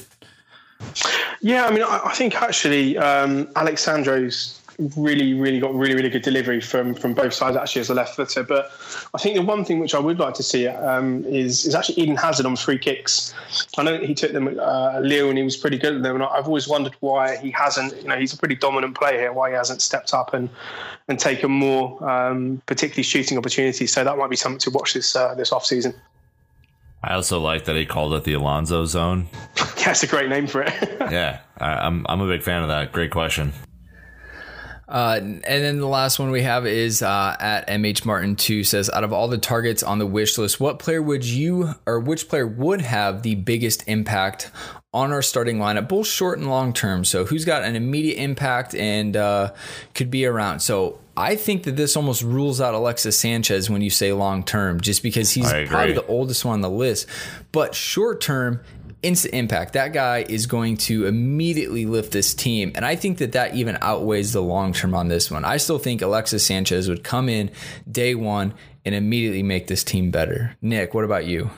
Yeah, 1.40 1.66
I 1.66 1.70
mean, 1.70 1.82
I, 1.82 2.12
think 2.14 2.40
actually 2.40 2.96
um, 2.96 3.48
Alex 3.56 3.82
Sandro's 3.82 4.60
really, 4.96 5.34
really 5.34 5.60
got 5.60 5.74
really, 5.74 5.94
really 5.94 6.08
good 6.08 6.22
delivery 6.22 6.60
from 6.60 6.94
from 6.94 7.14
both 7.14 7.34
sides 7.34 7.56
actually 7.56 7.80
as 7.80 7.90
a 7.90 7.94
left 7.94 8.16
footer. 8.16 8.42
But 8.42 8.70
I 9.14 9.18
think 9.18 9.36
the 9.36 9.42
one 9.42 9.64
thing 9.64 9.78
which 9.78 9.94
I 9.94 9.98
would 9.98 10.18
like 10.18 10.34
to 10.34 10.42
see 10.42 10.66
um, 10.66 11.24
is 11.26 11.66
is 11.66 11.74
actually 11.74 12.02
Eden 12.02 12.16
Hazard 12.16 12.46
on 12.46 12.56
free 12.56 12.78
kicks. 12.78 13.34
I 13.76 13.82
know 13.82 13.98
he 13.98 14.14
took 14.14 14.32
them 14.32 14.48
at 14.48 14.58
uh, 14.58 15.00
Lille 15.00 15.28
and 15.28 15.38
he 15.38 15.44
was 15.44 15.56
pretty 15.56 15.78
good 15.78 15.96
at 15.96 16.02
them, 16.02 16.16
and 16.16 16.24
I've 16.24 16.46
always 16.46 16.68
wondered 16.68 16.94
why 17.00 17.36
he 17.36 17.50
hasn't. 17.50 17.96
You 18.02 18.08
know, 18.08 18.18
he's 18.18 18.32
a 18.32 18.38
pretty 18.38 18.56
dominant 18.56 18.96
player 18.96 19.18
here. 19.18 19.32
Why 19.32 19.50
he 19.50 19.56
hasn't 19.56 19.82
stepped 19.82 20.14
up 20.14 20.34
and 20.34 20.48
and 21.08 21.18
taken 21.18 21.50
more, 21.50 22.02
um, 22.08 22.62
particularly 22.66 23.02
shooting 23.02 23.36
opportunities. 23.36 23.92
So 23.92 24.04
that 24.04 24.16
might 24.16 24.30
be 24.30 24.36
something 24.36 24.60
to 24.60 24.70
watch 24.70 24.94
this 24.94 25.14
uh, 25.14 25.34
this 25.34 25.52
off 25.52 25.66
season. 25.66 25.94
I 27.04 27.14
also 27.14 27.38
like 27.38 27.66
that 27.66 27.76
he 27.76 27.84
called 27.84 28.14
it 28.14 28.24
the 28.24 28.32
Alonso 28.32 28.86
zone. 28.86 29.28
That's 29.84 30.02
a 30.02 30.06
great 30.06 30.30
name 30.30 30.46
for 30.46 30.62
it. 30.62 30.72
yeah, 31.12 31.40
I, 31.58 31.72
I'm 31.74 32.06
I'm 32.08 32.22
a 32.22 32.26
big 32.26 32.42
fan 32.42 32.62
of 32.62 32.68
that. 32.68 32.92
Great 32.92 33.10
question. 33.10 33.52
Uh, 34.88 35.18
and 35.20 35.42
then 35.44 35.78
the 35.78 35.88
last 35.88 36.18
one 36.18 36.30
we 36.30 36.42
have 36.42 36.66
is 36.66 37.02
uh, 37.02 37.36
at 37.40 37.66
MH 37.68 38.04
Martin 38.04 38.36
2 38.36 38.64
says, 38.64 38.90
out 38.90 39.02
of 39.02 39.14
all 39.14 39.28
the 39.28 39.38
targets 39.38 39.82
on 39.82 39.98
the 39.98 40.06
wish 40.06 40.36
list, 40.36 40.60
what 40.60 40.78
player 40.78 41.00
would 41.00 41.24
you 41.24 41.74
or 41.86 41.98
which 42.00 42.28
player 42.28 42.46
would 42.46 42.82
have 42.82 43.22
the 43.22 43.34
biggest 43.34 43.82
impact 43.88 44.50
on 44.92 45.10
our 45.10 45.22
starting 45.22 45.56
lineup, 45.56 45.88
both 45.88 46.06
short 46.06 46.38
and 46.38 46.48
long 46.48 46.72
term? 46.72 47.04
So 47.04 47.24
who's 47.24 47.44
got 47.44 47.64
an 47.64 47.76
immediate 47.76 48.18
impact 48.22 48.74
and 48.74 49.16
uh, 49.16 49.54
could 49.94 50.10
be 50.10 50.26
around? 50.26 50.60
So 50.60 51.00
I 51.16 51.36
think 51.36 51.62
that 51.64 51.76
this 51.76 51.96
almost 51.96 52.22
rules 52.22 52.60
out 52.60 52.74
Alexis 52.74 53.18
Sanchez 53.18 53.70
when 53.70 53.82
you 53.82 53.90
say 53.90 54.12
long 54.12 54.42
term, 54.42 54.80
just 54.80 55.02
because 55.02 55.30
he's 55.30 55.50
probably 55.68 55.92
the 55.92 56.06
oldest 56.06 56.44
one 56.44 56.54
on 56.54 56.60
the 56.60 56.70
list. 56.70 57.06
But 57.52 57.74
short 57.74 58.20
term, 58.20 58.60
instant 59.02 59.34
impact. 59.34 59.74
That 59.74 59.92
guy 59.92 60.24
is 60.28 60.46
going 60.46 60.78
to 60.78 61.06
immediately 61.06 61.86
lift 61.86 62.10
this 62.10 62.34
team. 62.34 62.72
And 62.74 62.84
I 62.84 62.96
think 62.96 63.18
that 63.18 63.32
that 63.32 63.54
even 63.54 63.78
outweighs 63.80 64.32
the 64.32 64.42
long 64.42 64.72
term 64.72 64.94
on 64.94 65.08
this 65.08 65.30
one. 65.30 65.44
I 65.44 65.58
still 65.58 65.78
think 65.78 66.02
Alexis 66.02 66.44
Sanchez 66.44 66.88
would 66.88 67.04
come 67.04 67.28
in 67.28 67.50
day 67.90 68.14
one 68.14 68.54
and 68.84 68.94
immediately 68.94 69.42
make 69.42 69.66
this 69.66 69.84
team 69.84 70.10
better. 70.10 70.56
Nick, 70.60 70.94
what 70.94 71.04
about 71.04 71.26
you? 71.26 71.50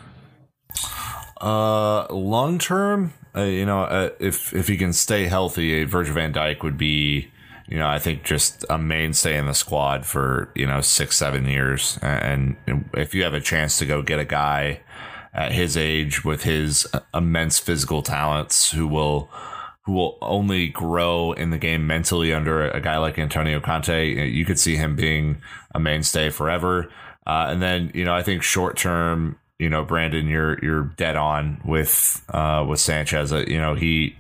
Uh, 1.41 2.07
long 2.13 2.59
term, 2.59 3.13
uh, 3.35 3.43
you 3.43 3.67
know, 3.67 3.83
uh, 3.83 4.11
if 4.19 4.53
if 4.55 4.69
he 4.69 4.77
can 4.77 4.93
stay 4.93 5.25
healthy, 5.27 5.85
Virgil 5.85 6.15
Van 6.15 6.33
Dijk 6.33 6.63
would 6.63 6.79
be, 6.79 7.31
you 7.69 7.79
know, 7.79 7.89
I 7.89 7.99
think 7.99 8.23
just 8.23 8.65
a 8.71 8.79
mainstay 8.79 9.37
in 9.37 9.47
the 9.47 9.55
squad 9.55 10.07
for 10.07 10.51
you 10.55 10.67
know 10.67 10.81
six 10.81 11.17
seven 11.17 11.47
years. 11.47 11.99
And 12.03 12.57
if 12.95 13.15
you 13.15 13.25
have 13.25 13.35
a 13.35 13.41
chance 13.41 13.79
to 13.79 13.87
go 13.87 14.03
get 14.03 14.19
a 14.19 14.25
guy 14.25 14.81
at 15.35 15.53
his 15.53 15.77
age 15.77 16.25
with 16.25 16.45
his 16.45 16.87
immense 17.13 17.59
physical 17.59 18.03
talents 18.03 18.71
who 18.71 18.87
will 18.87 19.29
who 19.83 19.93
will 19.93 20.19
only 20.21 20.69
grow 20.69 21.33
in 21.33 21.51
the 21.51 21.59
game 21.59 21.87
mentally 21.87 22.33
under 22.33 22.69
a 22.69 22.81
guy 22.81 22.99
like 22.99 23.19
Antonio 23.19 23.61
Conte. 23.61 24.29
You 24.29 24.45
could 24.45 24.59
see 24.59 24.77
him 24.77 24.97
being 24.97 25.41
a 25.75 25.79
mainstay 25.79 26.31
forever. 26.31 26.91
Uh, 27.27 27.47
and 27.51 27.63
then, 27.63 27.93
you 27.95 28.05
know, 28.05 28.15
I 28.15 28.23
think 28.23 28.43
short 28.43 28.77
term, 28.77 29.39
you 29.59 29.69
know, 29.69 29.85
Brandon, 29.85 30.27
you're 30.27 30.59
you're 30.63 30.85
dead 30.97 31.17
on 31.17 31.61
with 31.65 32.25
uh, 32.31 32.65
with 32.69 32.81
Sanchez. 32.81 33.33
Uh, 33.33 33.45
you 33.47 33.59
know, 33.59 33.75
he 33.75 34.17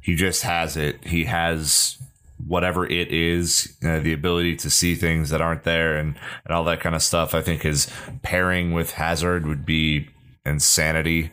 he 0.00 0.14
just 0.14 0.42
has 0.42 0.76
it. 0.76 1.04
He 1.04 1.24
has 1.24 1.98
whatever 2.46 2.86
it 2.86 3.12
is, 3.12 3.76
uh, 3.84 4.00
the 4.00 4.12
ability 4.12 4.56
to 4.56 4.70
see 4.70 4.94
things 4.94 5.30
that 5.30 5.40
aren't 5.40 5.64
there 5.64 5.96
and, 5.96 6.16
and 6.44 6.54
all 6.54 6.64
that 6.64 6.80
kind 6.80 6.94
of 6.94 7.02
stuff. 7.02 7.34
I 7.34 7.42
think 7.42 7.62
his 7.62 7.90
pairing 8.22 8.72
with 8.72 8.92
Hazard 8.92 9.46
would 9.46 9.64
be 9.64 10.08
insanity 10.44 11.32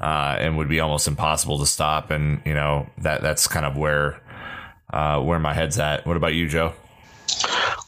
uh, 0.00 0.36
and 0.38 0.56
would 0.56 0.68
be 0.68 0.80
almost 0.80 1.06
impossible 1.08 1.58
to 1.58 1.66
stop. 1.66 2.10
And 2.10 2.40
you 2.44 2.54
know 2.54 2.88
that 2.98 3.22
that's 3.22 3.46
kind 3.46 3.66
of 3.66 3.76
where 3.76 4.20
uh, 4.92 5.20
where 5.20 5.38
my 5.38 5.54
head's 5.54 5.78
at. 5.78 6.06
What 6.06 6.16
about 6.16 6.34
you, 6.34 6.48
Joe? 6.48 6.74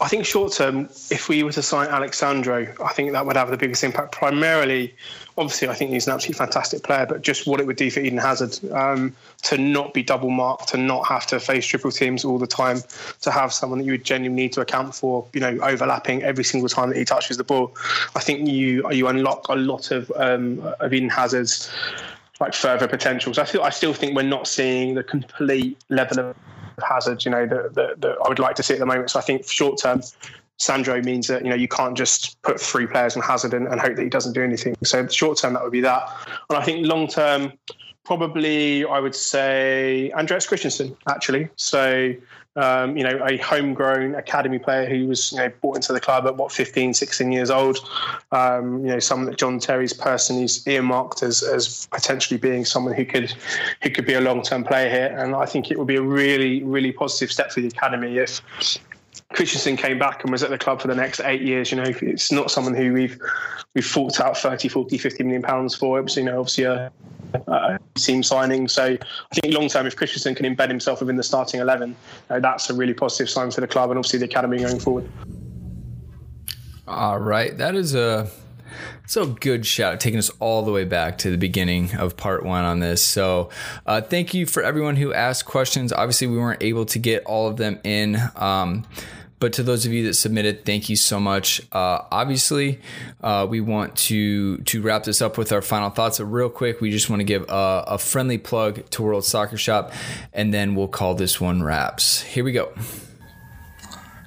I 0.00 0.06
think 0.06 0.24
short 0.24 0.52
term, 0.52 0.88
if 1.10 1.28
we 1.28 1.42
were 1.42 1.52
to 1.52 1.62
sign 1.62 1.88
Alex 1.88 2.18
Sandro, 2.18 2.72
I 2.84 2.92
think 2.92 3.12
that 3.12 3.26
would 3.26 3.36
have 3.36 3.50
the 3.50 3.56
biggest 3.56 3.82
impact. 3.82 4.12
Primarily, 4.12 4.94
obviously, 5.36 5.68
I 5.68 5.74
think 5.74 5.90
he's 5.90 6.06
an 6.06 6.14
absolutely 6.14 6.38
fantastic 6.38 6.84
player, 6.84 7.04
but 7.04 7.22
just 7.22 7.48
what 7.48 7.58
it 7.58 7.66
would 7.66 7.76
do 7.76 7.90
for 7.90 7.98
Eden 7.98 8.18
Hazard 8.18 8.72
um, 8.72 9.14
to 9.42 9.58
not 9.58 9.94
be 9.94 10.04
double 10.04 10.30
marked, 10.30 10.68
to 10.68 10.76
not 10.76 11.06
have 11.08 11.26
to 11.26 11.40
face 11.40 11.66
triple 11.66 11.90
teams 11.90 12.24
all 12.24 12.38
the 12.38 12.46
time, 12.46 12.78
to 13.22 13.30
have 13.32 13.52
someone 13.52 13.80
that 13.80 13.86
you 13.86 13.92
would 13.92 14.04
genuinely 14.04 14.44
need 14.44 14.52
to 14.52 14.60
account 14.60 14.94
for, 14.94 15.26
you 15.32 15.40
know, 15.40 15.58
overlapping 15.62 16.22
every 16.22 16.44
single 16.44 16.68
time 16.68 16.90
that 16.90 16.96
he 16.96 17.04
touches 17.04 17.36
the 17.36 17.44
ball. 17.44 17.74
I 18.14 18.20
think 18.20 18.48
you 18.48 18.88
you 18.92 19.08
unlock 19.08 19.48
a 19.48 19.56
lot 19.56 19.90
of 19.90 20.12
um, 20.14 20.60
of 20.78 20.94
Eden 20.94 21.08
Hazard's 21.08 21.70
like 22.38 22.54
further 22.54 22.86
potentials. 22.86 23.36
I 23.36 23.44
feel 23.44 23.62
I 23.62 23.70
still 23.70 23.94
think 23.94 24.14
we're 24.14 24.22
not 24.22 24.46
seeing 24.46 24.94
the 24.94 25.02
complete 25.02 25.76
level 25.88 26.20
of 26.20 26.36
hazard, 26.82 27.24
you 27.24 27.30
know, 27.30 27.46
that, 27.46 28.16
I 28.24 28.28
would 28.28 28.38
like 28.38 28.56
to 28.56 28.62
see 28.62 28.74
at 28.74 28.80
the 28.80 28.86
moment. 28.86 29.10
So 29.10 29.18
I 29.18 29.22
think 29.22 29.48
short 29.48 29.78
term, 29.80 30.02
Sandro 30.58 31.00
means 31.02 31.28
that 31.28 31.44
you 31.44 31.50
know 31.50 31.56
you 31.56 31.68
can't 31.68 31.96
just 31.96 32.40
put 32.42 32.60
three 32.60 32.86
players 32.86 33.16
on 33.16 33.22
Hazard 33.22 33.54
and, 33.54 33.68
and 33.68 33.80
hope 33.80 33.94
that 33.96 34.02
he 34.02 34.08
doesn't 34.08 34.32
do 34.32 34.42
anything. 34.42 34.74
So 34.82 35.06
short 35.06 35.38
term, 35.38 35.54
that 35.54 35.62
would 35.62 35.72
be 35.72 35.80
that. 35.82 36.10
And 36.50 36.58
I 36.58 36.64
think 36.64 36.84
long 36.84 37.06
term, 37.06 37.52
probably 38.04 38.84
I 38.84 38.98
would 38.98 39.14
say 39.14 40.10
Andreas 40.12 40.46
Christensen 40.46 40.96
actually. 41.06 41.48
So 41.54 42.12
um, 42.58 42.96
you 42.96 43.04
know, 43.04 43.24
a 43.24 43.36
homegrown 43.38 44.16
academy 44.16 44.58
player 44.58 44.88
who 44.88 45.06
was, 45.06 45.30
you 45.30 45.38
know, 45.38 45.48
brought 45.60 45.76
into 45.76 45.92
the 45.92 46.00
club 46.00 46.26
at 46.26 46.36
what 46.36 46.50
15, 46.50 46.92
16 46.92 47.30
years 47.30 47.50
old. 47.50 47.78
Um, 48.32 48.84
you 48.84 48.90
know, 48.90 48.98
someone 48.98 49.30
that 49.30 49.38
John 49.38 49.60
Terry's 49.60 49.92
person 49.92 50.42
is 50.42 50.66
earmarked 50.66 51.22
as, 51.22 51.42
as 51.44 51.86
potentially 51.92 52.36
being 52.36 52.64
someone 52.64 52.94
who 52.94 53.04
could 53.04 53.32
who 53.82 53.90
could 53.90 54.06
be 54.06 54.14
a 54.14 54.20
long 54.20 54.42
term 54.42 54.64
player 54.64 54.90
here. 54.90 55.16
And 55.16 55.36
I 55.36 55.46
think 55.46 55.70
it 55.70 55.78
would 55.78 55.86
be 55.86 55.96
a 55.96 56.02
really, 56.02 56.64
really 56.64 56.90
positive 56.90 57.30
step 57.30 57.52
for 57.52 57.60
the 57.60 57.68
academy 57.68 58.18
if 58.18 58.40
Christensen 59.32 59.76
came 59.76 59.98
back 59.98 60.22
and 60.22 60.32
was 60.32 60.42
at 60.42 60.50
the 60.50 60.58
club 60.58 60.80
for 60.80 60.88
the 60.88 60.94
next 60.94 61.20
eight 61.20 61.42
years. 61.42 61.70
You 61.70 61.76
know, 61.76 61.84
it's 61.86 62.32
not 62.32 62.50
someone 62.50 62.74
who 62.74 62.92
we've 62.92 63.18
we've 63.74 63.86
forked 63.86 64.20
out 64.20 64.36
30, 64.36 64.68
40, 64.68 64.96
50 64.96 65.24
million 65.24 65.42
pounds 65.42 65.74
for. 65.74 65.98
It 65.98 66.02
was, 66.02 66.16
you 66.16 66.24
know, 66.24 66.40
obviously 66.40 66.64
a 66.64 66.90
uh, 67.46 67.78
team 67.94 68.22
signing. 68.22 68.68
So 68.68 68.96
I 69.30 69.34
think 69.34 69.54
long 69.54 69.68
term, 69.68 69.86
if 69.86 69.96
Christensen 69.96 70.34
can 70.34 70.46
embed 70.46 70.68
himself 70.68 71.00
within 71.00 71.16
the 71.16 71.22
starting 71.22 71.60
11, 71.60 71.94
uh, 72.30 72.40
that's 72.40 72.70
a 72.70 72.74
really 72.74 72.94
positive 72.94 73.28
sign 73.28 73.50
for 73.50 73.60
the 73.60 73.68
club 73.68 73.90
and 73.90 73.98
obviously 73.98 74.18
the 74.18 74.24
academy 74.24 74.58
going 74.58 74.80
forward. 74.80 75.08
All 76.86 77.18
right. 77.18 77.56
That 77.56 77.74
is 77.74 77.94
a. 77.94 78.30
So 79.06 79.24
good 79.24 79.64
shout, 79.64 80.00
taking 80.00 80.18
us 80.18 80.30
all 80.38 80.62
the 80.62 80.70
way 80.70 80.84
back 80.84 81.16
to 81.18 81.30
the 81.30 81.38
beginning 81.38 81.96
of 81.96 82.18
part 82.18 82.44
one 82.44 82.64
on 82.64 82.80
this. 82.80 83.02
So, 83.02 83.48
uh, 83.86 84.02
thank 84.02 84.34
you 84.34 84.44
for 84.44 84.62
everyone 84.62 84.96
who 84.96 85.14
asked 85.14 85.46
questions. 85.46 85.94
Obviously, 85.94 86.26
we 86.26 86.36
weren't 86.36 86.62
able 86.62 86.84
to 86.84 86.98
get 86.98 87.24
all 87.24 87.48
of 87.48 87.56
them 87.56 87.80
in. 87.84 88.18
Um, 88.36 88.84
but 89.40 89.52
to 89.54 89.62
those 89.62 89.86
of 89.86 89.92
you 89.92 90.04
that 90.06 90.14
submitted, 90.14 90.64
thank 90.64 90.88
you 90.88 90.96
so 90.96 91.20
much. 91.20 91.60
Uh, 91.72 92.02
obviously, 92.10 92.80
uh, 93.22 93.46
we 93.48 93.60
want 93.60 93.96
to 93.96 94.58
to 94.58 94.82
wrap 94.82 95.04
this 95.04 95.22
up 95.22 95.38
with 95.38 95.52
our 95.52 95.62
final 95.62 95.90
thoughts. 95.90 96.18
But 96.18 96.26
real 96.26 96.50
quick, 96.50 96.80
we 96.80 96.90
just 96.90 97.08
want 97.08 97.20
to 97.20 97.24
give 97.24 97.44
a, 97.48 97.84
a 97.86 97.98
friendly 97.98 98.38
plug 98.38 98.88
to 98.90 99.02
World 99.02 99.24
Soccer 99.24 99.56
Shop, 99.56 99.92
and 100.32 100.52
then 100.52 100.74
we'll 100.74 100.88
call 100.88 101.14
this 101.14 101.40
one 101.40 101.62
wraps. 101.62 102.22
Here 102.22 102.44
we 102.44 102.52
go. 102.52 102.72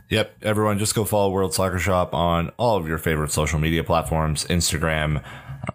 Yep, 0.09 0.39
everyone, 0.41 0.77
just 0.77 0.93
go 0.93 1.05
follow 1.05 1.31
World 1.31 1.53
Soccer 1.53 1.79
Shop 1.79 2.13
on 2.13 2.51
all 2.57 2.75
of 2.75 2.85
your 2.85 2.97
favorite 2.97 3.31
social 3.31 3.59
media 3.59 3.81
platforms 3.81 4.45
Instagram, 4.47 5.23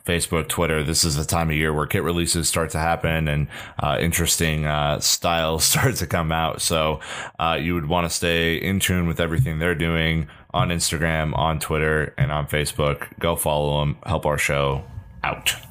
Facebook, 0.05 0.49
Twitter. 0.49 0.83
This 0.83 1.05
is 1.05 1.17
the 1.17 1.25
time 1.25 1.51
of 1.51 1.57
year 1.57 1.73
where 1.73 1.87
kit 1.87 2.03
releases 2.03 2.49
start 2.49 2.71
to 2.71 2.79
happen 2.79 3.29
and 3.29 3.49
uh, 3.79 3.99
interesting 4.01 4.65
uh, 4.65 5.01
styles 5.01 5.65
start 5.65 5.97
to 5.97 6.07
come 6.07 6.33
out. 6.33 6.61
So 6.63 7.01
uh, 7.39 7.59
you 7.61 7.75
would 7.75 7.87
want 7.87 8.09
to 8.09 8.15
stay 8.15 8.57
in 8.57 8.81
tune 8.81 9.07
with 9.07 9.21
everything 9.21 9.59
they're 9.59 9.75
doing 9.75 10.29
on 10.53 10.69
Instagram, 10.69 11.37
on 11.37 11.61
Twitter, 11.61 12.15
and 12.17 12.33
on 12.33 12.47
Facebook. 12.47 13.07
Go 13.19 13.37
follow 13.37 13.81
them, 13.81 13.99
help 14.05 14.25
our 14.27 14.39
show 14.39 14.85
out. 15.23 15.66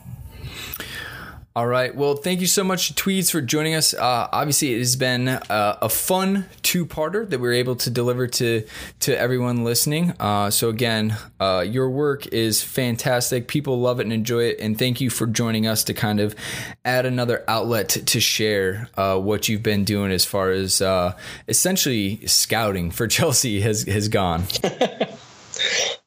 All 1.57 1.67
right. 1.67 1.95
Well, 1.95 2.17
thank 2.17 2.41
you 2.41 2.47
so 2.47 2.65
much, 2.65 2.95
Tweeds, 2.95 3.31
for 3.31 3.39
joining 3.39 3.75
us. 3.75 3.93
Uh, 3.93 4.27
obviously, 4.29 4.73
it 4.73 4.79
has 4.79 4.97
been 4.97 5.29
uh, 5.29 5.77
a 5.81 5.87
fun 5.87 6.47
two-parter 6.63 7.29
that 7.29 7.39
we 7.39 7.47
were 7.47 7.53
able 7.53 7.77
to 7.77 7.89
deliver 7.89 8.27
to 8.27 8.65
to 8.99 9.17
everyone 9.17 9.63
listening. 9.63 10.11
Uh, 10.19 10.49
so 10.49 10.67
again, 10.67 11.15
uh, 11.39 11.63
your 11.65 11.89
work 11.89 12.27
is 12.27 12.61
fantastic. 12.61 13.47
People 13.47 13.79
love 13.79 14.01
it 14.01 14.03
and 14.03 14.11
enjoy 14.11 14.43
it. 14.43 14.59
And 14.59 14.77
thank 14.77 14.99
you 14.99 15.09
for 15.09 15.27
joining 15.27 15.65
us 15.65 15.85
to 15.85 15.93
kind 15.93 16.19
of 16.19 16.35
add 16.83 17.05
another 17.05 17.45
outlet 17.47 17.87
to, 17.89 18.03
to 18.03 18.19
share 18.19 18.89
uh, 18.97 19.17
what 19.17 19.47
you've 19.47 19.63
been 19.63 19.85
doing 19.85 20.11
as 20.11 20.25
far 20.25 20.51
as 20.51 20.81
uh, 20.81 21.17
essentially 21.47 22.27
scouting 22.27 22.91
for 22.91 23.07
Chelsea 23.15 23.61
has 23.61 23.83
has 23.83 24.09
gone. 24.09 24.43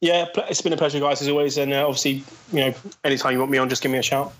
yeah, 0.02 0.26
it's 0.50 0.60
been 0.60 0.74
a 0.74 0.76
pleasure, 0.76 1.00
guys, 1.00 1.22
as 1.22 1.28
always. 1.30 1.56
And 1.56 1.72
obviously, 1.72 2.22
you 2.52 2.60
know, 2.66 2.74
anytime 3.02 3.32
you 3.32 3.38
want 3.38 3.50
me 3.50 3.56
on, 3.56 3.70
just 3.70 3.80
give 3.80 3.90
me 3.90 3.96
a 3.96 4.02
shout. 4.02 4.34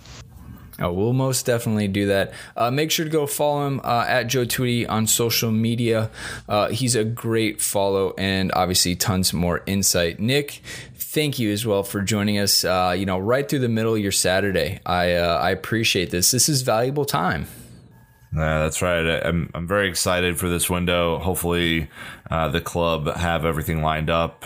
Oh, 0.80 0.92
we'll 0.92 1.12
most 1.12 1.44
definitely 1.44 1.88
do 1.88 2.06
that. 2.06 2.32
Uh, 2.56 2.70
make 2.70 2.92
sure 2.92 3.04
to 3.04 3.10
go 3.10 3.26
follow 3.26 3.66
him 3.66 3.80
uh, 3.82 4.04
at 4.06 4.28
Joe 4.28 4.44
Tweedy 4.44 4.86
on 4.86 5.08
social 5.08 5.50
media. 5.50 6.08
Uh, 6.48 6.68
he's 6.68 6.94
a 6.94 7.04
great 7.04 7.60
follow 7.60 8.14
and 8.16 8.52
obviously 8.54 8.94
tons 8.94 9.32
more 9.32 9.62
insight. 9.66 10.20
Nick, 10.20 10.62
thank 10.94 11.40
you 11.40 11.50
as 11.50 11.66
well 11.66 11.82
for 11.82 12.00
joining 12.00 12.38
us. 12.38 12.64
Uh, 12.64 12.94
you 12.96 13.06
know, 13.06 13.18
right 13.18 13.48
through 13.48 13.58
the 13.58 13.68
middle 13.68 13.94
of 13.94 14.00
your 14.00 14.12
Saturday. 14.12 14.78
I 14.86 15.14
uh, 15.14 15.38
I 15.38 15.50
appreciate 15.50 16.10
this. 16.10 16.30
This 16.30 16.48
is 16.48 16.62
valuable 16.62 17.04
time. 17.04 17.48
Yeah, 18.32 18.60
that's 18.60 18.80
right. 18.80 19.04
I'm 19.26 19.50
I'm 19.54 19.66
very 19.66 19.88
excited 19.88 20.38
for 20.38 20.48
this 20.48 20.70
window. 20.70 21.18
Hopefully, 21.18 21.88
the 22.30 22.60
club 22.60 23.16
have 23.16 23.44
everything 23.44 23.82
lined 23.82 24.10
up, 24.10 24.44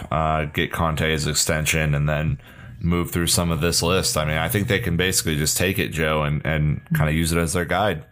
get 0.54 0.72
Conte's 0.72 1.26
extension, 1.26 1.94
and 1.94 2.08
then 2.08 2.38
move 2.82 3.10
through 3.10 3.28
some 3.28 3.50
of 3.50 3.60
this 3.60 3.82
list. 3.82 4.16
I 4.16 4.24
mean, 4.24 4.36
I 4.36 4.48
think 4.48 4.68
they 4.68 4.78
can 4.78 4.96
basically 4.96 5.36
just 5.36 5.56
take 5.56 5.78
it, 5.78 5.88
Joe, 5.88 6.22
and, 6.22 6.44
and 6.44 6.80
kind 6.94 7.08
of 7.08 7.14
use 7.14 7.32
it 7.32 7.38
as 7.38 7.52
their 7.52 7.64
guide. 7.64 8.04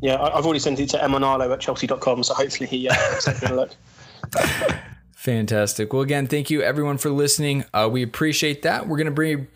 Yeah, 0.00 0.20
I've 0.20 0.44
already 0.44 0.60
sent 0.60 0.78
it 0.80 0.88
to 0.90 0.98
Emenalo 0.98 1.52
at 1.52 1.60
chelsea.com, 1.60 2.22
so 2.22 2.34
hopefully 2.34 2.68
he 2.68 2.88
uh, 2.88 2.94
a 3.42 3.54
look. 3.54 3.70
Fantastic. 5.12 5.92
Well, 5.92 6.02
again, 6.02 6.26
thank 6.26 6.48
you 6.50 6.62
everyone 6.62 6.98
for 6.98 7.10
listening. 7.10 7.64
Uh, 7.74 7.88
we 7.90 8.02
appreciate 8.02 8.62
that. 8.62 8.86
We're 8.86 8.96
going 8.96 9.06
to 9.06 9.10
bring 9.10 9.48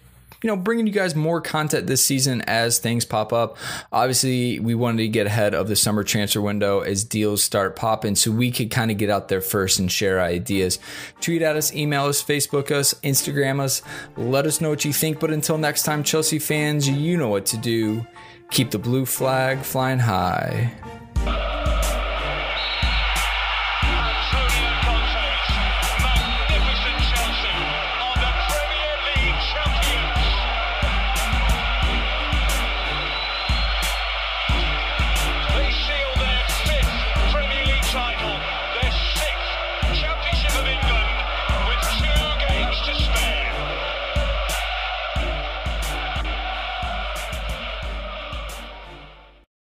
you 0.43 0.49
know, 0.49 0.57
bringing 0.57 0.86
you 0.86 0.93
guys 0.93 1.14
more 1.14 1.40
content 1.40 1.86
this 1.86 2.05
season 2.05 2.43
as 2.43 2.78
things 2.78 3.05
pop 3.05 3.32
up. 3.32 3.57
Obviously, 3.93 4.59
we 4.59 4.74
wanted 4.74 4.99
to 4.99 5.09
get 5.09 5.26
ahead 5.26 5.55
of 5.55 5.68
the 5.68 5.76
summer 5.76 6.03
transfer 6.03 6.40
window 6.40 6.80
as 6.80 7.05
deals 7.05 7.43
start 7.43 7.76
popping 7.76 8.14
so 8.14 8.30
we 8.30 8.51
could 8.51 8.70
kind 8.70 8.90
of 8.90 8.99
get 8.99 9.09
out 9.09 9.28
there 9.28 9.40
first 9.40 9.78
and 9.78 9.90
share 9.90 10.20
ideas. 10.20 10.78
Tweet 11.20 11.43
at 11.43 11.57
us, 11.57 11.72
email 11.74 12.07
us, 12.07 12.22
Facebook 12.22 12.70
us, 12.70 12.95
Instagram 13.03 13.61
us. 13.61 13.82
Let 14.16 14.47
us 14.47 14.61
know 14.61 14.70
what 14.70 14.84
you 14.84 14.93
think. 14.93 15.20
But 15.20 15.30
until 15.30 15.59
next 15.59 15.84
time, 15.84 16.03
Chelsea 16.03 16.38
fans, 16.38 16.88
you 16.88 17.16
know 17.16 17.28
what 17.28 17.47
to 17.47 17.57
do. 17.57 18.07
Keep 18.51 18.70
the 18.70 18.78
blue 18.78 19.07
flag 19.07 19.61
flying 19.61 20.01
high. 20.01 20.72